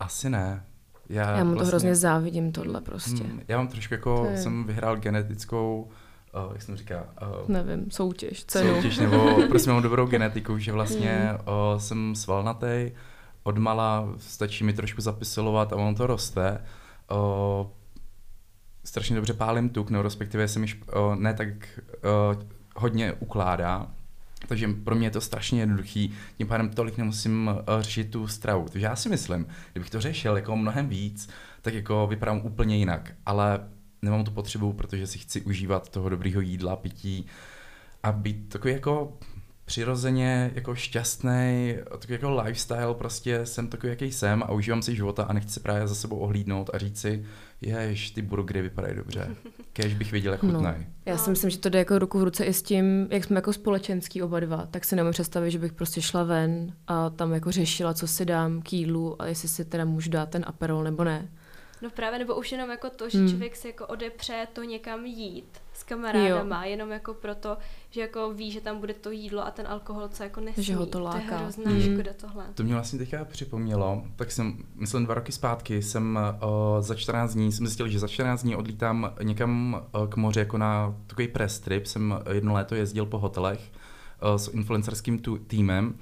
Asi 0.00 0.30
ne. 0.30 0.66
Já, 1.08 1.36
já 1.36 1.44
mu 1.44 1.50
vlastně, 1.50 1.64
to 1.64 1.68
hrozně 1.68 1.94
závidím, 1.94 2.52
tohle 2.52 2.80
prostě. 2.80 3.24
Hmm, 3.24 3.40
já 3.48 3.56
mám 3.56 3.68
trošku 3.68 3.94
jako, 3.94 4.26
je... 4.30 4.38
jsem 4.38 4.64
vyhrál 4.64 4.96
genetickou, 4.96 5.88
uh, 6.46 6.52
jak 6.52 6.62
jsem 6.62 6.76
říká? 6.76 7.06
Uh, 7.22 7.48
Nevím, 7.48 7.90
soutěž, 7.90 8.44
cenu. 8.44 8.74
Soutěž, 8.74 8.98
nebo 8.98 9.42
prostě 9.48 9.70
mám 9.70 9.82
dobrou 9.82 10.06
genetiku, 10.06 10.58
že 10.58 10.72
vlastně 10.72 11.12
hmm. 11.12 11.38
uh, 11.72 11.78
jsem 11.78 12.14
svalnatý, 12.14 12.90
odmala 13.42 14.08
stačí 14.18 14.64
mi 14.64 14.72
trošku 14.72 15.00
zapisilovat 15.00 15.72
a 15.72 15.76
ono 15.76 15.94
to 15.94 16.06
roste. 16.06 16.64
Uh, 17.12 17.66
strašně 18.84 19.16
dobře 19.16 19.32
pálím 19.32 19.68
tuk, 19.68 19.90
no 19.90 20.02
respektive 20.02 20.48
se 20.48 20.58
mi 20.58 20.66
uh, 20.96 21.14
ne 21.14 21.34
tak 21.34 21.48
uh, 21.48 22.42
hodně 22.76 23.12
ukládá, 23.12 23.86
takže 24.46 24.68
pro 24.68 24.94
mě 24.94 25.06
je 25.06 25.10
to 25.10 25.20
strašně 25.20 25.60
jednoduchý, 25.60 26.14
tím 26.38 26.46
pádem 26.46 26.70
tolik 26.70 26.98
nemusím 26.98 27.46
uh, 27.48 27.82
řešit 27.82 28.10
tu 28.10 28.28
stravu. 28.28 28.66
Takže 28.72 28.86
já 28.86 28.96
si 28.96 29.08
myslím, 29.08 29.46
kdybych 29.72 29.90
to 29.90 30.00
řešil 30.00 30.36
jako 30.36 30.56
mnohem 30.56 30.88
víc, 30.88 31.28
tak 31.62 31.74
jako 31.74 32.06
vypadám 32.06 32.40
úplně 32.44 32.76
jinak. 32.76 33.12
Ale 33.26 33.68
nemám 34.02 34.24
tu 34.24 34.30
potřebu, 34.30 34.72
protože 34.72 35.06
si 35.06 35.18
chci 35.18 35.40
užívat 35.40 35.88
toho 35.88 36.08
dobrého 36.08 36.40
jídla, 36.40 36.76
pití 36.76 37.26
a 38.02 38.12
být 38.12 38.48
takový 38.48 38.74
jako 38.74 39.18
přirozeně 39.66 40.50
jako 40.54 40.74
šťastný, 40.74 41.76
takový 41.90 42.12
jako 42.12 42.40
lifestyle, 42.40 42.94
prostě 42.94 43.46
jsem 43.46 43.68
takový, 43.68 43.90
jaký 43.90 44.12
jsem 44.12 44.42
a 44.42 44.52
užívám 44.52 44.82
si 44.82 44.96
života 44.96 45.22
a 45.22 45.32
nechci 45.32 45.52
se 45.52 45.60
právě 45.60 45.88
za 45.88 45.94
sebou 45.94 46.18
ohlídnout 46.18 46.70
a 46.74 46.78
říct 46.78 47.00
si, 47.00 47.24
jež 47.60 48.10
ty 48.10 48.22
burgery 48.22 48.62
vypadají 48.62 48.96
dobře. 48.96 49.36
Kež 49.72 49.94
bych 49.94 50.12
věděl, 50.12 50.32
jak 50.32 50.40
chutnají. 50.40 50.78
No, 50.78 50.86
já 51.06 51.18
si 51.18 51.30
myslím, 51.30 51.50
že 51.50 51.58
to 51.58 51.68
jde 51.68 51.78
jako 51.78 51.98
ruku 51.98 52.18
v 52.18 52.24
ruce 52.24 52.44
i 52.44 52.52
s 52.52 52.62
tím, 52.62 53.08
jak 53.10 53.24
jsme 53.24 53.36
jako 53.36 53.52
společenský 53.52 54.22
oba 54.22 54.40
dva, 54.40 54.66
tak 54.70 54.84
si 54.84 54.96
nemůžu 54.96 55.12
představit, 55.12 55.50
že 55.50 55.58
bych 55.58 55.72
prostě 55.72 56.02
šla 56.02 56.22
ven 56.22 56.72
a 56.86 57.10
tam 57.10 57.32
jako 57.32 57.52
řešila, 57.52 57.94
co 57.94 58.06
si 58.06 58.24
dám 58.24 58.62
k 58.62 58.72
jídlu 58.72 59.22
a 59.22 59.26
jestli 59.26 59.48
si 59.48 59.64
teda 59.64 59.84
můžu 59.84 60.10
dát 60.10 60.30
ten 60.30 60.44
aperol 60.46 60.84
nebo 60.84 61.04
ne. 61.04 61.28
No 61.82 61.90
právě, 61.90 62.18
nebo 62.18 62.34
už 62.34 62.52
jenom 62.52 62.70
jako 62.70 62.90
to, 62.90 63.08
že 63.08 63.18
hmm. 63.18 63.28
člověk 63.28 63.56
si 63.56 63.66
jako 63.66 63.86
odepře 63.86 64.46
to 64.52 64.62
někam 64.62 65.06
jít 65.06 65.58
s 65.72 65.82
kamarádama, 65.82 66.64
jo. 66.64 66.70
jenom 66.70 66.90
jako 66.90 67.14
proto, 67.14 67.58
že 67.90 68.00
jako 68.00 68.32
ví, 68.32 68.50
že 68.50 68.60
tam 68.60 68.80
bude 68.80 68.94
to 68.94 69.10
jídlo 69.10 69.46
a 69.46 69.50
ten 69.50 69.66
alkohol, 69.66 70.08
co 70.08 70.22
jako 70.22 70.40
nesmí. 70.40 70.64
Že 70.64 70.74
ho 70.74 70.86
to 70.86 71.00
láká. 71.00 71.20
To 71.20 71.34
je 71.34 71.38
hrozná 71.38 71.70
hmm. 71.70 71.94
škoda 71.94 72.10
tohle. 72.16 72.44
To 72.54 72.62
mě 72.62 72.74
vlastně 72.74 72.98
teďka 72.98 73.24
připomnělo, 73.24 74.02
tak 74.16 74.30
jsem, 74.30 74.64
myslím 74.74 75.04
dva 75.04 75.14
roky 75.14 75.32
zpátky, 75.32 75.82
jsem 75.82 76.18
uh, 76.42 76.80
za 76.80 76.94
14 76.94 77.34
dní, 77.34 77.52
jsem 77.52 77.66
zjistil, 77.66 77.88
že 77.88 77.98
za 77.98 78.08
14 78.08 78.42
dní 78.42 78.56
odlítám 78.56 79.14
někam 79.22 79.82
uh, 79.94 80.06
k 80.06 80.16
moři 80.16 80.38
jako 80.38 80.58
na 80.58 80.94
takový 81.06 81.28
press 81.28 81.58
trip, 81.58 81.86
jsem 81.86 82.14
jedno 82.32 82.52
léto 82.52 82.74
jezdil 82.74 83.06
po 83.06 83.18
hotelech 83.18 83.72
uh, 84.22 84.36
s 84.36 84.48
influencerským 84.48 85.18
tu, 85.18 85.38
týmem 85.38 85.94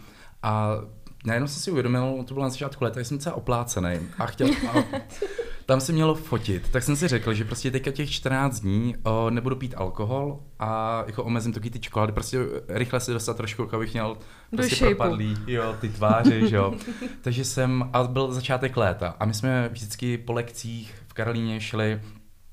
a 0.42 0.77
najednou 1.24 1.48
jsem 1.48 1.62
si 1.62 1.70
uvědomil, 1.70 2.24
to 2.26 2.34
bylo 2.34 2.44
na 2.44 2.50
začátku 2.50 2.84
léta, 2.84 3.00
jsem 3.00 3.18
celá 3.18 3.37
oplácený 3.37 3.98
a 4.18 4.26
chtěl, 4.26 4.48
a 4.48 4.84
tam 5.66 5.80
se 5.80 5.92
mělo 5.92 6.14
fotit, 6.14 6.68
tak 6.68 6.82
jsem 6.82 6.96
si 6.96 7.08
řekl, 7.08 7.34
že 7.34 7.44
prostě 7.44 7.70
teďka 7.70 7.90
těch 7.90 8.10
14 8.10 8.60
dní 8.60 8.96
o, 9.02 9.30
nebudu 9.30 9.56
pít 9.56 9.74
alkohol 9.76 10.40
a 10.58 11.02
jako 11.06 11.24
omezím 11.24 11.52
taky 11.52 11.70
ty 11.70 11.80
čokolády, 11.80 12.12
prostě 12.12 12.38
rychle 12.68 13.00
se 13.00 13.12
dostat 13.12 13.37
trošku, 13.37 13.62
jako 13.62 13.76
abych 13.76 13.92
měl 13.92 14.16
prostě 14.50 14.84
Do 14.84 14.90
propadlý, 14.90 15.37
jo, 15.46 15.76
ty 15.80 15.88
tváře, 15.88 16.48
že 16.48 16.56
jo. 16.56 16.74
Takže 17.22 17.44
jsem, 17.44 17.90
a 17.92 18.04
byl 18.04 18.32
začátek 18.32 18.76
léta 18.76 19.16
a 19.20 19.24
my 19.24 19.34
jsme 19.34 19.68
vždycky 19.68 20.18
po 20.18 20.32
lekcích 20.32 20.94
v 21.08 21.12
Karolíně 21.12 21.60
šli 21.60 22.00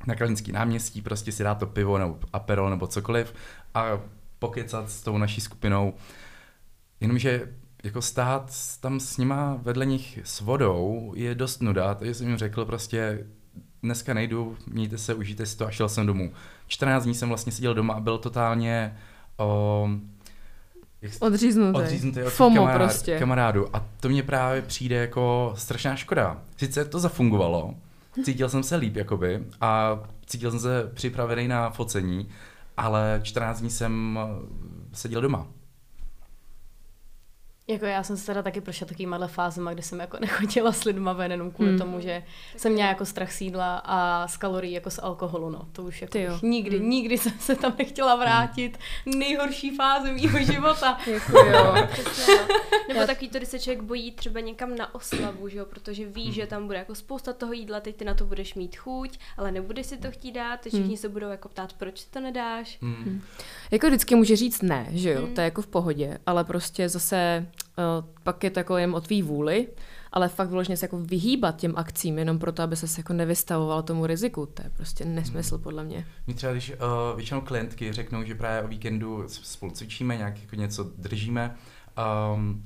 na 0.08 0.16
Karlínský 0.16 0.52
náměstí, 0.52 1.02
prostě 1.02 1.32
si 1.32 1.44
dát 1.44 1.56
to 1.56 1.68
pivo 1.68 1.98
nebo 1.98 2.20
aperol 2.34 2.70
nebo 2.70 2.88
cokoliv 2.88 3.34
a 3.74 3.86
pokecat 4.40 4.90
s 4.90 5.02
tou 5.02 5.18
naší 5.18 5.42
skupinou. 5.42 5.94
Jenomže 7.00 7.48
jako 7.84 8.02
stát 8.02 8.52
tam 8.80 9.00
s 9.00 9.18
nima 9.18 9.60
vedle 9.62 9.86
nich 9.86 10.20
s 10.24 10.42
vodou 10.42 11.14
je 11.16 11.36
dost 11.36 11.62
nuda, 11.62 11.94
takže 11.96 12.14
jsem 12.14 12.28
jim 12.28 12.38
řekl 12.38 12.66
prostě 12.66 13.28
dneska 13.84 14.14
nejdu, 14.14 14.58
mějte 14.68 14.98
se, 14.98 15.14
užijte 15.14 15.46
si 15.46 15.58
to 15.58 15.68
a 15.68 15.72
šel 15.72 15.90
jsem 15.90 16.06
domů. 16.06 16.34
14 16.68 17.04
dní 17.04 17.16
jsem 17.16 17.30
vlastně 17.30 17.52
seděl 17.52 17.74
doma 17.74 17.94
a 17.94 18.00
byl 18.00 18.18
totálně 18.18 18.98
o, 19.38 19.90
jak, 21.02 21.12
odříznutý. 21.20 21.78
odříznutý 21.78 22.24
od 22.24 22.30
FOMO 22.30 22.56
kamarád, 22.56 22.92
prostě. 22.92 23.20
kamarádu. 23.20 23.76
A 23.76 23.86
to 24.00 24.10
mě 24.10 24.24
právě 24.24 24.62
přijde 24.62 24.96
jako 24.96 25.54
strašná 25.58 25.96
škoda. 25.96 26.42
Sice 26.58 26.86
to 26.86 27.00
zafungovalo, 27.00 27.76
cítil 28.26 28.50
jsem 28.50 28.64
se 28.64 28.76
líp 28.76 28.96
jakoby 28.96 29.44
a 29.62 30.00
cítil 30.26 30.52
jsem 30.52 30.60
se 30.60 30.92
připravený 30.94 31.48
na 31.48 31.70
focení, 31.70 32.30
ale 32.78 33.20
14 33.24 33.60
dní 33.60 33.70
jsem 33.70 34.20
seděl 34.94 35.22
doma. 35.22 35.48
Jako 37.72 37.86
já 37.86 38.04
jsem 38.04 38.18
se 38.18 38.26
teda 38.26 38.42
taky 38.42 38.62
prošla 38.62 38.88
takovýma 38.88 39.28
fázema, 39.28 39.74
kdy 39.74 39.82
jsem 39.82 40.00
jako 40.00 40.18
nechodila 40.22 40.72
s 40.72 40.84
lidma 40.84 41.14
ven 41.14 41.32
jenom 41.32 41.52
kvůli 41.52 41.70
hmm. 41.70 41.80
tomu, 41.80 42.00
že 42.00 42.24
tak 42.52 42.62
jsem 42.62 42.74
měla 42.74 42.90
jako 42.90 43.06
strach 43.06 43.32
sídla 43.32 43.82
a 43.86 44.28
z 44.28 44.38
kalorií 44.38 44.74
jako 44.74 44.90
z 44.90 45.00
alkoholu, 45.00 45.50
no. 45.50 45.68
To 45.72 45.84
už 45.84 46.02
jako 46.02 46.18
jo. 46.18 46.40
nikdy, 46.42 46.78
hmm. 46.78 46.90
nikdy 46.90 47.18
jsem 47.18 47.34
se 47.40 47.56
tam 47.56 47.74
nechtěla 47.78 48.16
vrátit. 48.16 48.78
Hmm. 49.06 49.20
Nejhorší 49.20 49.76
fáze 49.76 50.14
mýho 50.14 50.40
života. 50.44 50.98
jako 51.08 51.38
jo. 51.38 51.76
Přesně, 51.92 52.34
no. 52.36 52.56
Nebo 52.88 53.06
takový 53.06 53.30
to, 53.30 53.38
když 53.38 53.50
se 53.50 53.60
člověk 53.60 53.82
bojí 53.82 54.12
třeba 54.12 54.40
někam 54.40 54.76
na 54.76 54.96
oslavu, 54.96 55.50
že 55.50 55.58
jo, 55.58 55.66
protože 55.66 56.06
ví, 56.06 56.24
hmm. 56.24 56.34
že 56.34 56.48
tam 56.48 56.68
bude 56.68 56.78
jako 56.78 56.96
spousta 56.96 57.34
toho 57.34 57.54
jídla, 57.54 57.80
teď 57.80 57.96
ty 57.96 58.06
na 58.06 58.14
to 58.14 58.26
budeš 58.26 58.54
mít 58.54 58.76
chuť, 58.76 59.20
ale 59.38 59.52
nebudeš 59.52 59.86
si 59.86 59.98
to 59.98 60.12
chtít 60.12 60.32
dát, 60.32 60.60
všichni 60.62 60.82
hmm. 60.82 60.98
se 60.98 61.10
budou 61.10 61.30
jako 61.30 61.50
ptát, 61.50 61.74
proč 61.74 62.04
to 62.04 62.20
nedáš. 62.20 62.78
Hmm. 62.82 63.22
Jako 63.72 63.88
vždycky 63.88 64.16
může 64.16 64.36
říct 64.36 64.62
ne, 64.62 64.88
že 64.90 65.12
jo, 65.12 65.26
hmm. 65.26 65.36
to 65.36 65.42
je 65.42 65.46
jako 65.46 65.62
v 65.62 65.68
pohodě, 65.68 66.18
ale 66.26 66.44
prostě 66.44 66.90
zase 66.90 67.48
pak 68.24 68.44
je 68.44 68.50
to 68.50 68.60
jako 68.60 68.78
jen 68.78 68.96
o 68.96 69.02
tvý 69.02 69.22
vůli, 69.22 69.68
ale 70.12 70.30
fakt 70.30 70.50
vložně 70.50 70.78
se 70.78 70.86
jako 70.86 70.98
vyhýbat 70.98 71.56
těm 71.56 71.74
akcím 71.76 72.20
jenom 72.20 72.40
proto, 72.40 72.64
aby 72.64 72.76
se 72.76 72.88
jako 72.98 73.14
nevystavoval 73.14 73.84
tomu 73.84 74.06
riziku. 74.06 74.46
To 74.46 74.64
je 74.64 74.70
prostě 74.70 75.06
nesmysl 75.06 75.56
hmm. 75.56 75.64
podle 75.64 75.84
mě. 75.84 76.08
My 76.28 76.34
třeba, 76.34 76.52
když 76.52 76.70
uh, 76.70 77.16
většinou 77.16 77.42
klientky 77.42 77.94
řeknou, 77.94 78.24
že 78.24 78.36
právě 78.36 78.64
o 78.64 78.68
víkendu 78.68 79.24
spolu 79.28 79.72
cvičíme, 79.72 80.18
nějak 80.18 80.42
jako 80.42 80.56
něco 80.56 80.84
držíme, 80.84 81.56
um, 82.36 82.64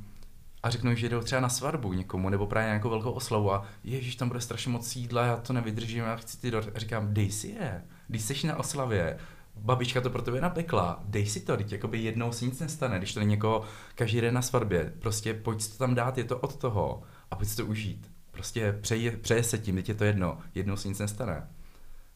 a 0.63 0.69
řeknou, 0.69 0.95
že 0.95 1.09
jdou 1.09 1.21
třeba 1.21 1.41
na 1.41 1.49
svatbu 1.49 1.93
někomu, 1.93 2.29
nebo 2.29 2.47
právě 2.47 2.67
nějakou 2.67 2.89
velkou 2.89 3.11
oslavu 3.11 3.53
a 3.53 3.65
ježíš, 3.83 4.15
tam 4.15 4.27
bude 4.27 4.41
strašně 4.41 4.71
moc 4.71 4.95
jídla, 4.95 5.25
já 5.25 5.37
to 5.37 5.53
nevydržím, 5.53 6.03
já 6.03 6.15
chci 6.15 6.37
ty 6.37 6.51
do... 6.51 6.63
A 6.75 6.79
říkám, 6.79 7.13
dej 7.13 7.31
si 7.31 7.47
je, 7.47 7.83
když 8.07 8.21
jsi 8.21 8.47
na 8.47 8.55
oslavě, 8.55 9.17
babička 9.57 10.01
to 10.01 10.09
pro 10.09 10.21
tebe 10.21 10.41
napekla, 10.41 11.03
dej 11.05 11.25
si 11.25 11.39
to, 11.39 11.57
teď 11.57 11.71
jakoby 11.71 11.99
jednou 11.99 12.31
se 12.31 12.45
nic 12.45 12.59
nestane, 12.59 12.97
když 12.97 13.13
to 13.13 13.19
není 13.19 13.33
jako 13.33 13.63
každý 13.95 14.21
den 14.21 14.33
na 14.33 14.41
svatbě, 14.41 14.93
prostě 14.99 15.33
pojď 15.33 15.61
si 15.61 15.71
to 15.71 15.77
tam 15.77 15.95
dát, 15.95 16.17
je 16.17 16.23
to 16.23 16.37
od 16.37 16.55
toho 16.55 17.03
a 17.31 17.35
pojď 17.35 17.49
si 17.49 17.55
to 17.57 17.65
užít. 17.65 18.11
Prostě 18.31 18.77
přeje, 18.81 19.11
přeje 19.11 19.43
se 19.43 19.57
tím, 19.57 19.75
teď 19.75 19.89
je 19.89 19.95
to 19.95 20.03
jedno, 20.03 20.37
jednou 20.55 20.77
se 20.77 20.87
nic 20.87 20.99
nestane. 20.99 21.47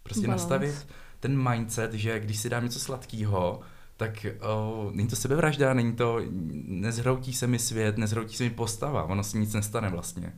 Prostě 0.04 0.28
Balance. 0.28 0.44
nastavit 0.44 0.88
ten 1.20 1.50
mindset, 1.50 1.94
že 1.94 2.20
když 2.20 2.38
si 2.38 2.50
dám 2.50 2.64
něco 2.64 2.80
sladkého, 2.80 3.60
tak 3.98 4.26
oh, 4.42 4.92
není 4.92 5.08
to 5.08 5.16
sebevražda, 5.16 5.74
není 5.74 5.96
to, 5.96 6.22
nezhroutí 6.66 7.34
se 7.34 7.48
mi 7.48 7.60
svět, 7.60 7.98
nezhroutí 7.98 8.36
se 8.36 8.44
mi 8.44 8.50
postava, 8.50 9.04
ono 9.04 9.24
se 9.24 9.38
nic 9.38 9.54
nestane 9.54 9.90
vlastně. 9.90 10.34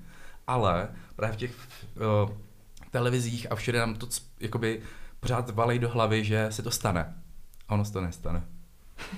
Ale 0.47 0.89
právě 1.15 1.33
v 1.33 1.39
těch 1.39 1.55
oh, 1.97 2.29
televizích 2.91 3.51
a 3.51 3.55
všude 3.55 3.79
nám 3.79 3.95
to 3.95 4.07
jakoby 4.39 4.81
pořád 5.21 5.49
valej 5.49 5.79
do 5.79 5.89
hlavy, 5.89 6.23
že 6.23 6.47
se 6.49 6.63
to 6.63 6.71
stane. 6.71 7.23
A 7.67 7.73
ono 7.73 7.86
se 7.86 7.93
to 7.93 8.01
nestane. 8.01 8.47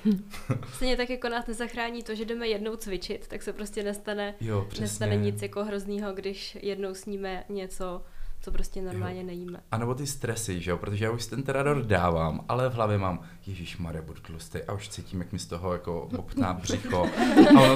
Stejně 0.73 0.97
tak 0.97 1.09
jako 1.09 1.29
nás 1.29 1.47
nezachrání 1.47 2.03
to, 2.03 2.15
že 2.15 2.25
jdeme 2.25 2.47
jednou 2.47 2.75
cvičit, 2.75 3.27
tak 3.27 3.41
se 3.41 3.53
prostě 3.53 3.83
nestane, 3.83 4.35
jo, 4.41 4.67
nestane 4.79 5.15
nic 5.15 5.41
jako 5.41 5.63
hroznýho, 5.63 6.13
když 6.13 6.57
jednou 6.61 6.93
sníme 6.93 7.43
něco 7.49 8.01
co 8.43 8.51
prostě 8.51 8.81
normálně 8.81 9.19
jo. 9.19 9.25
nejíme. 9.25 9.59
A 9.71 9.77
nebo 9.77 9.95
ty 9.95 10.07
stresy, 10.07 10.61
že 10.61 10.71
jo, 10.71 10.77
protože 10.77 11.05
já 11.05 11.11
už 11.11 11.25
ten 11.25 11.43
terador 11.43 11.85
dávám, 11.85 12.45
ale 12.49 12.69
v 12.69 12.73
hlavě 12.73 12.97
mám, 12.97 13.21
Ježíš 13.47 13.77
Maria, 13.77 14.01
budu 14.01 14.21
tlustý 14.21 14.63
a 14.63 14.73
už 14.73 14.89
cítím, 14.89 15.19
jak 15.19 15.31
mi 15.31 15.39
z 15.39 15.45
toho 15.45 15.73
jako 15.73 16.09
bobtná 16.15 16.53
břicho. 16.53 17.09
A, 17.49 17.61
ono, 17.61 17.75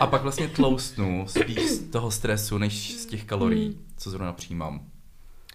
a 0.00 0.06
pak 0.06 0.22
vlastně 0.22 0.48
tloustnu 0.48 1.24
spíš 1.28 1.70
z 1.70 1.90
toho 1.90 2.10
stresu, 2.10 2.58
než 2.58 3.00
z 3.00 3.06
těch 3.06 3.24
kalorií, 3.24 3.68
hmm. 3.68 3.84
co 3.96 4.10
zrovna 4.10 4.32
přijímám. 4.32 4.86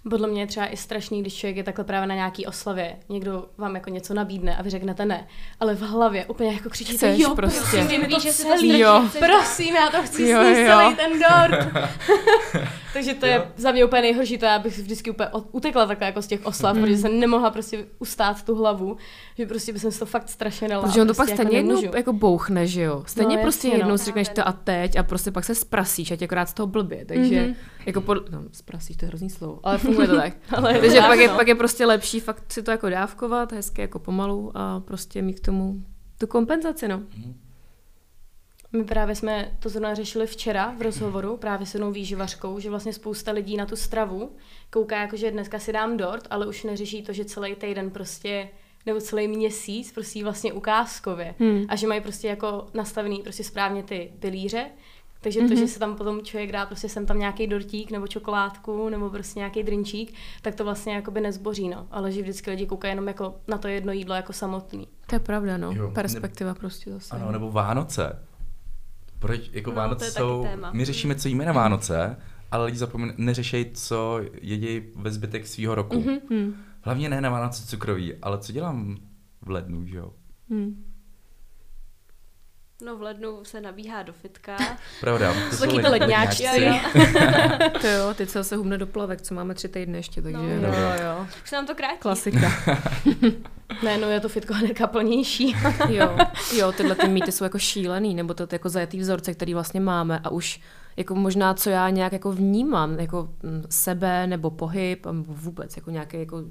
Podle 0.09 0.27
mě 0.27 0.41
je 0.41 0.47
třeba 0.47 0.65
i 0.67 0.77
strašný, 0.77 1.21
když 1.21 1.35
člověk 1.35 1.57
je 1.57 1.63
takhle 1.63 1.85
právě 1.85 2.07
na 2.07 2.15
nějaký 2.15 2.45
oslavě, 2.45 2.95
někdo 3.09 3.45
vám 3.57 3.75
jako 3.75 3.89
něco 3.89 4.13
nabídne 4.13 4.55
a 4.57 4.61
vy 4.61 4.69
řeknete 4.69 5.05
ne, 5.05 5.27
ale 5.59 5.75
v 5.75 5.81
hlavě 5.81 6.25
úplně 6.25 6.53
jako 6.53 6.69
křičíte, 6.69 6.97
Chceš 6.97 7.19
jo, 7.19 7.35
prostě. 7.35 7.59
prosím, 7.77 8.01
Víš, 8.05 8.23
to 8.23 8.31
celý, 8.31 8.79
Jo. 8.79 9.03
prosím, 9.19 9.75
já 9.75 9.89
to 9.89 10.03
chci 10.03 10.23
Jo, 10.27 10.41
sníst 10.43 10.59
jo. 10.59 10.67
celý 10.67 10.95
ten 10.95 11.11
dort. 11.19 11.67
Takže 12.93 13.13
to 13.13 13.25
je 13.25 13.33
Jo. 13.35 13.43
za 13.57 13.71
mě 13.71 13.85
úplně 13.85 14.01
nejhorší, 14.01 14.37
to 14.37 14.45
já 14.45 14.59
bych 14.59 14.77
vždycky 14.79 15.11
úplně 15.11 15.29
utekla 15.51 15.85
takhle 15.85 16.07
jako 16.07 16.21
z 16.21 16.27
těch 16.27 16.45
oslav, 16.45 16.75
Mhm. 16.75 16.83
protože 16.83 16.97
jsem 16.97 17.19
nemohla 17.19 17.49
prostě 17.49 17.85
ustát 17.99 18.43
tu 18.43 18.55
hlavu, 18.55 18.97
že 19.37 19.45
prostě 19.45 19.73
bych 19.73 19.81
si 19.81 19.99
to 19.99 20.05
fakt 20.05 20.29
strašně 20.29 20.67
dala. 20.67 20.83
Protože 20.87 21.01
on 21.01 21.07
to 21.07 21.13
prostě 21.13 21.35
pak 21.35 21.39
stejně 21.45 21.57
jednou 21.57 21.75
nemůžu. 21.81 21.97
jako 21.97 22.13
bouchne, 22.13 22.67
že 22.67 22.81
jo? 22.81 23.03
Stejně 23.07 23.35
No, 23.37 23.41
prostě 23.41 23.67
jasně, 23.67 23.77
no. 23.77 23.83
jednou 23.85 23.97
si 23.97 24.05
řekneš 24.05 24.29
to 24.29 24.47
a 24.47 24.51
teď 24.51 24.95
a 24.97 25.03
prostě 25.03 25.31
pak 25.31 25.45
se 25.45 25.55
sprasíš 25.55 26.11
a 26.11 26.15
tě 26.15 26.25
akorát 26.25 26.49
z 26.49 26.53
toho 26.53 26.67
blbě, 26.67 27.05
takže 27.05 27.41
Mhm. 27.41 27.55
jako 27.85 28.01
pod... 28.01 28.31
no, 28.31 28.43
sprasíš, 28.51 28.97
to 28.97 29.05
je 29.05 29.09
hrozný 29.09 29.29
slovo, 29.29 29.59
ale 29.63 29.77
funguje 29.77 30.07
to 30.07 30.15
tak. 30.21 30.33
Ale 30.57 30.73
je 30.73 30.79
takže 30.79 30.97
tak, 30.97 31.07
pak 31.07 31.19
je, 31.19 31.27
no. 31.27 31.35
pak 31.35 31.47
je 31.47 31.55
prostě 31.55 31.85
lepší 31.85 32.19
fakt 32.19 32.51
si 32.51 32.63
to 32.63 32.71
jako 32.71 32.89
dávkovat, 32.89 33.51
hezky 33.51 33.81
jako 33.81 33.99
pomalu 33.99 34.51
a 34.55 34.79
prostě 34.79 35.21
mít 35.21 35.39
k 35.39 35.45
tomu 35.45 35.83
tu 36.17 36.27
kompenzaci, 36.27 36.87
no. 36.87 37.01
My 38.73 38.83
právě 38.83 39.15
jsme 39.15 39.51
to 39.59 39.69
zrovna 39.69 39.95
řešili 39.95 40.27
včera 40.27 40.73
v 40.77 40.81
rozhovoru 40.81 41.37
právě 41.37 41.67
s 41.67 41.73
jednou 41.73 41.91
výživařkou, 41.91 42.59
že 42.59 42.69
vlastně 42.69 42.93
spousta 42.93 43.31
lidí 43.31 43.57
na 43.57 43.65
tu 43.65 43.75
stravu 43.75 44.31
kouká 44.69 45.01
jako, 45.01 45.15
že 45.15 45.31
dneska 45.31 45.59
si 45.59 45.73
dám 45.73 45.97
dort, 45.97 46.27
ale 46.29 46.47
už 46.47 46.63
neřeší 46.63 47.03
to, 47.03 47.13
že 47.13 47.25
celý 47.25 47.55
týden 47.55 47.89
prostě 47.91 48.49
nebo 48.85 49.01
celý 49.01 49.27
měsíc 49.27 49.91
prostě 49.91 50.23
vlastně 50.23 50.53
ukázkově 50.53 51.35
Hmm. 51.39 51.65
a 51.69 51.75
že 51.75 51.87
mají 51.87 52.01
prostě 52.01 52.27
jako 52.27 52.67
nastavený 52.73 53.21
prostě 53.21 53.43
správně 53.43 53.83
ty 53.83 54.11
pilíře, 54.19 54.65
takže 55.21 55.41
to, 55.41 55.55
že 55.55 55.67
se 55.67 55.79
tam 55.79 55.95
potom 55.95 56.21
člověk 56.21 56.51
dá 56.51 56.65
prostě 56.65 56.89
sem 56.89 57.05
tam 57.05 57.19
nějaký 57.19 57.47
dortík 57.47 57.91
nebo 57.91 58.07
čokoládku 58.07 58.89
nebo 58.89 59.09
prostě 59.09 59.39
nějaký 59.39 59.63
drinčík, 59.63 60.13
tak 60.41 60.55
to 60.55 60.63
vlastně 60.63 60.93
jakoby 60.95 61.21
nezboří, 61.21 61.69
no. 61.69 61.87
Ale 61.91 62.11
že 62.11 62.21
vždycky 62.21 62.49
lidi 62.51 62.65
koukají 62.65 62.91
jenom 62.91 63.07
jako 63.07 63.35
na 63.47 63.57
to 63.57 63.67
jedno 63.67 63.91
jídlo 63.91 64.15
jako 64.15 64.33
samotný. 64.33 64.87
To 65.07 65.15
je 65.15 65.19
pravda, 65.19 65.57
no. 65.57 65.71
Jo, 65.71 65.91
Perspektiva 65.91 66.53
prostě 66.53 66.91
zase. 66.91 67.15
Ano, 67.15 67.31
nebo 67.31 67.51
Vánoce. 67.51 68.28
Proč, 69.19 69.49
jako 69.51 69.69
No, 69.69 69.75
Vánoce 69.75 70.11
jsou, 70.11 70.45
my 70.71 70.85
řešíme, 70.85 71.15
co 71.15 71.27
jíme 71.27 71.45
na 71.45 71.53
Vánoce, 71.53 72.17
ale 72.51 72.65
lidi 72.65 72.77
zapomínají, 72.77 73.15
neřešejí, 73.17 73.65
co 73.73 74.21
jedí 74.41 74.81
ve 74.95 75.11
zbytek 75.11 75.47
svého 75.47 75.75
roku. 75.75 75.95
Mm-hmm. 76.01 76.19
Hmm. 76.29 76.53
Hlavně 76.81 77.09
ne 77.09 77.21
na 77.21 77.29
Vánoce 77.29 77.65
cukroví, 77.67 78.13
ale 78.21 78.37
co 78.37 78.51
dělám 78.51 78.97
v 79.41 79.49
lednu, 79.49 79.85
že 79.85 79.97
jo? 79.97 80.13
Hmm. 80.49 80.85
No 82.85 82.97
v 82.97 83.01
lednu 83.01 83.39
se 83.43 83.61
nabíhá 83.61 84.03
do 84.03 84.13
fitka. 84.13 84.57
Pravda, 85.01 85.33
to 85.49 85.57
Taky 85.57 85.71
lidi- 85.71 85.81
ty 85.83 85.87
ledňáčci. 85.89 86.43
ledňáčci. 86.43 86.99
To 87.81 87.87
jo, 87.87 88.13
teď 88.13 88.29
se 88.29 88.39
zase 88.39 88.55
hubne 88.55 88.77
do 88.77 88.87
plavek, 88.87 89.21
co 89.21 89.33
máme 89.33 89.53
tři 89.55 89.67
týdny 89.67 89.97
ještě, 89.97 90.21
takže 90.21 90.37
No. 90.37 90.61
no. 90.61 90.67
Jo, 90.67 90.91
jo. 91.03 91.27
Už 91.43 91.49
se 91.49 91.55
nám 91.55 91.67
to 91.67 91.75
krátí. 91.75 91.97
klasika. 91.99 92.51
Ne, 93.83 93.97
no 93.97 94.09
je 94.09 94.19
to 94.19 94.29
fitko 94.29 94.53
hnedka 94.53 94.87
plnější. 94.87 95.55
jo, 95.89 96.17
jo, 96.57 96.71
tyhle 96.71 96.95
ty 96.95 97.07
mýty 97.07 97.31
jsou 97.31 97.43
jako 97.43 97.59
šílený, 97.59 98.15
nebo 98.15 98.33
to 98.33 98.47
jako 98.51 98.69
zajetý 98.69 98.99
vzorce, 98.99 99.33
který 99.33 99.53
vlastně 99.53 99.79
máme 99.79 100.19
a 100.23 100.29
už 100.29 100.59
jako 100.97 101.15
možná, 101.15 101.53
co 101.53 101.69
já 101.69 101.89
nějak 101.89 102.13
jako 102.13 102.31
vnímám, 102.31 102.99
jako 102.99 103.29
mm, 103.43 103.63
sebe 103.69 104.27
nebo 104.27 104.49
pohyb, 104.51 105.05
nebo 105.05 105.33
vůbec 105.33 105.75
jako 105.77 105.91
nějaký 105.91 106.19
jako 106.19 106.41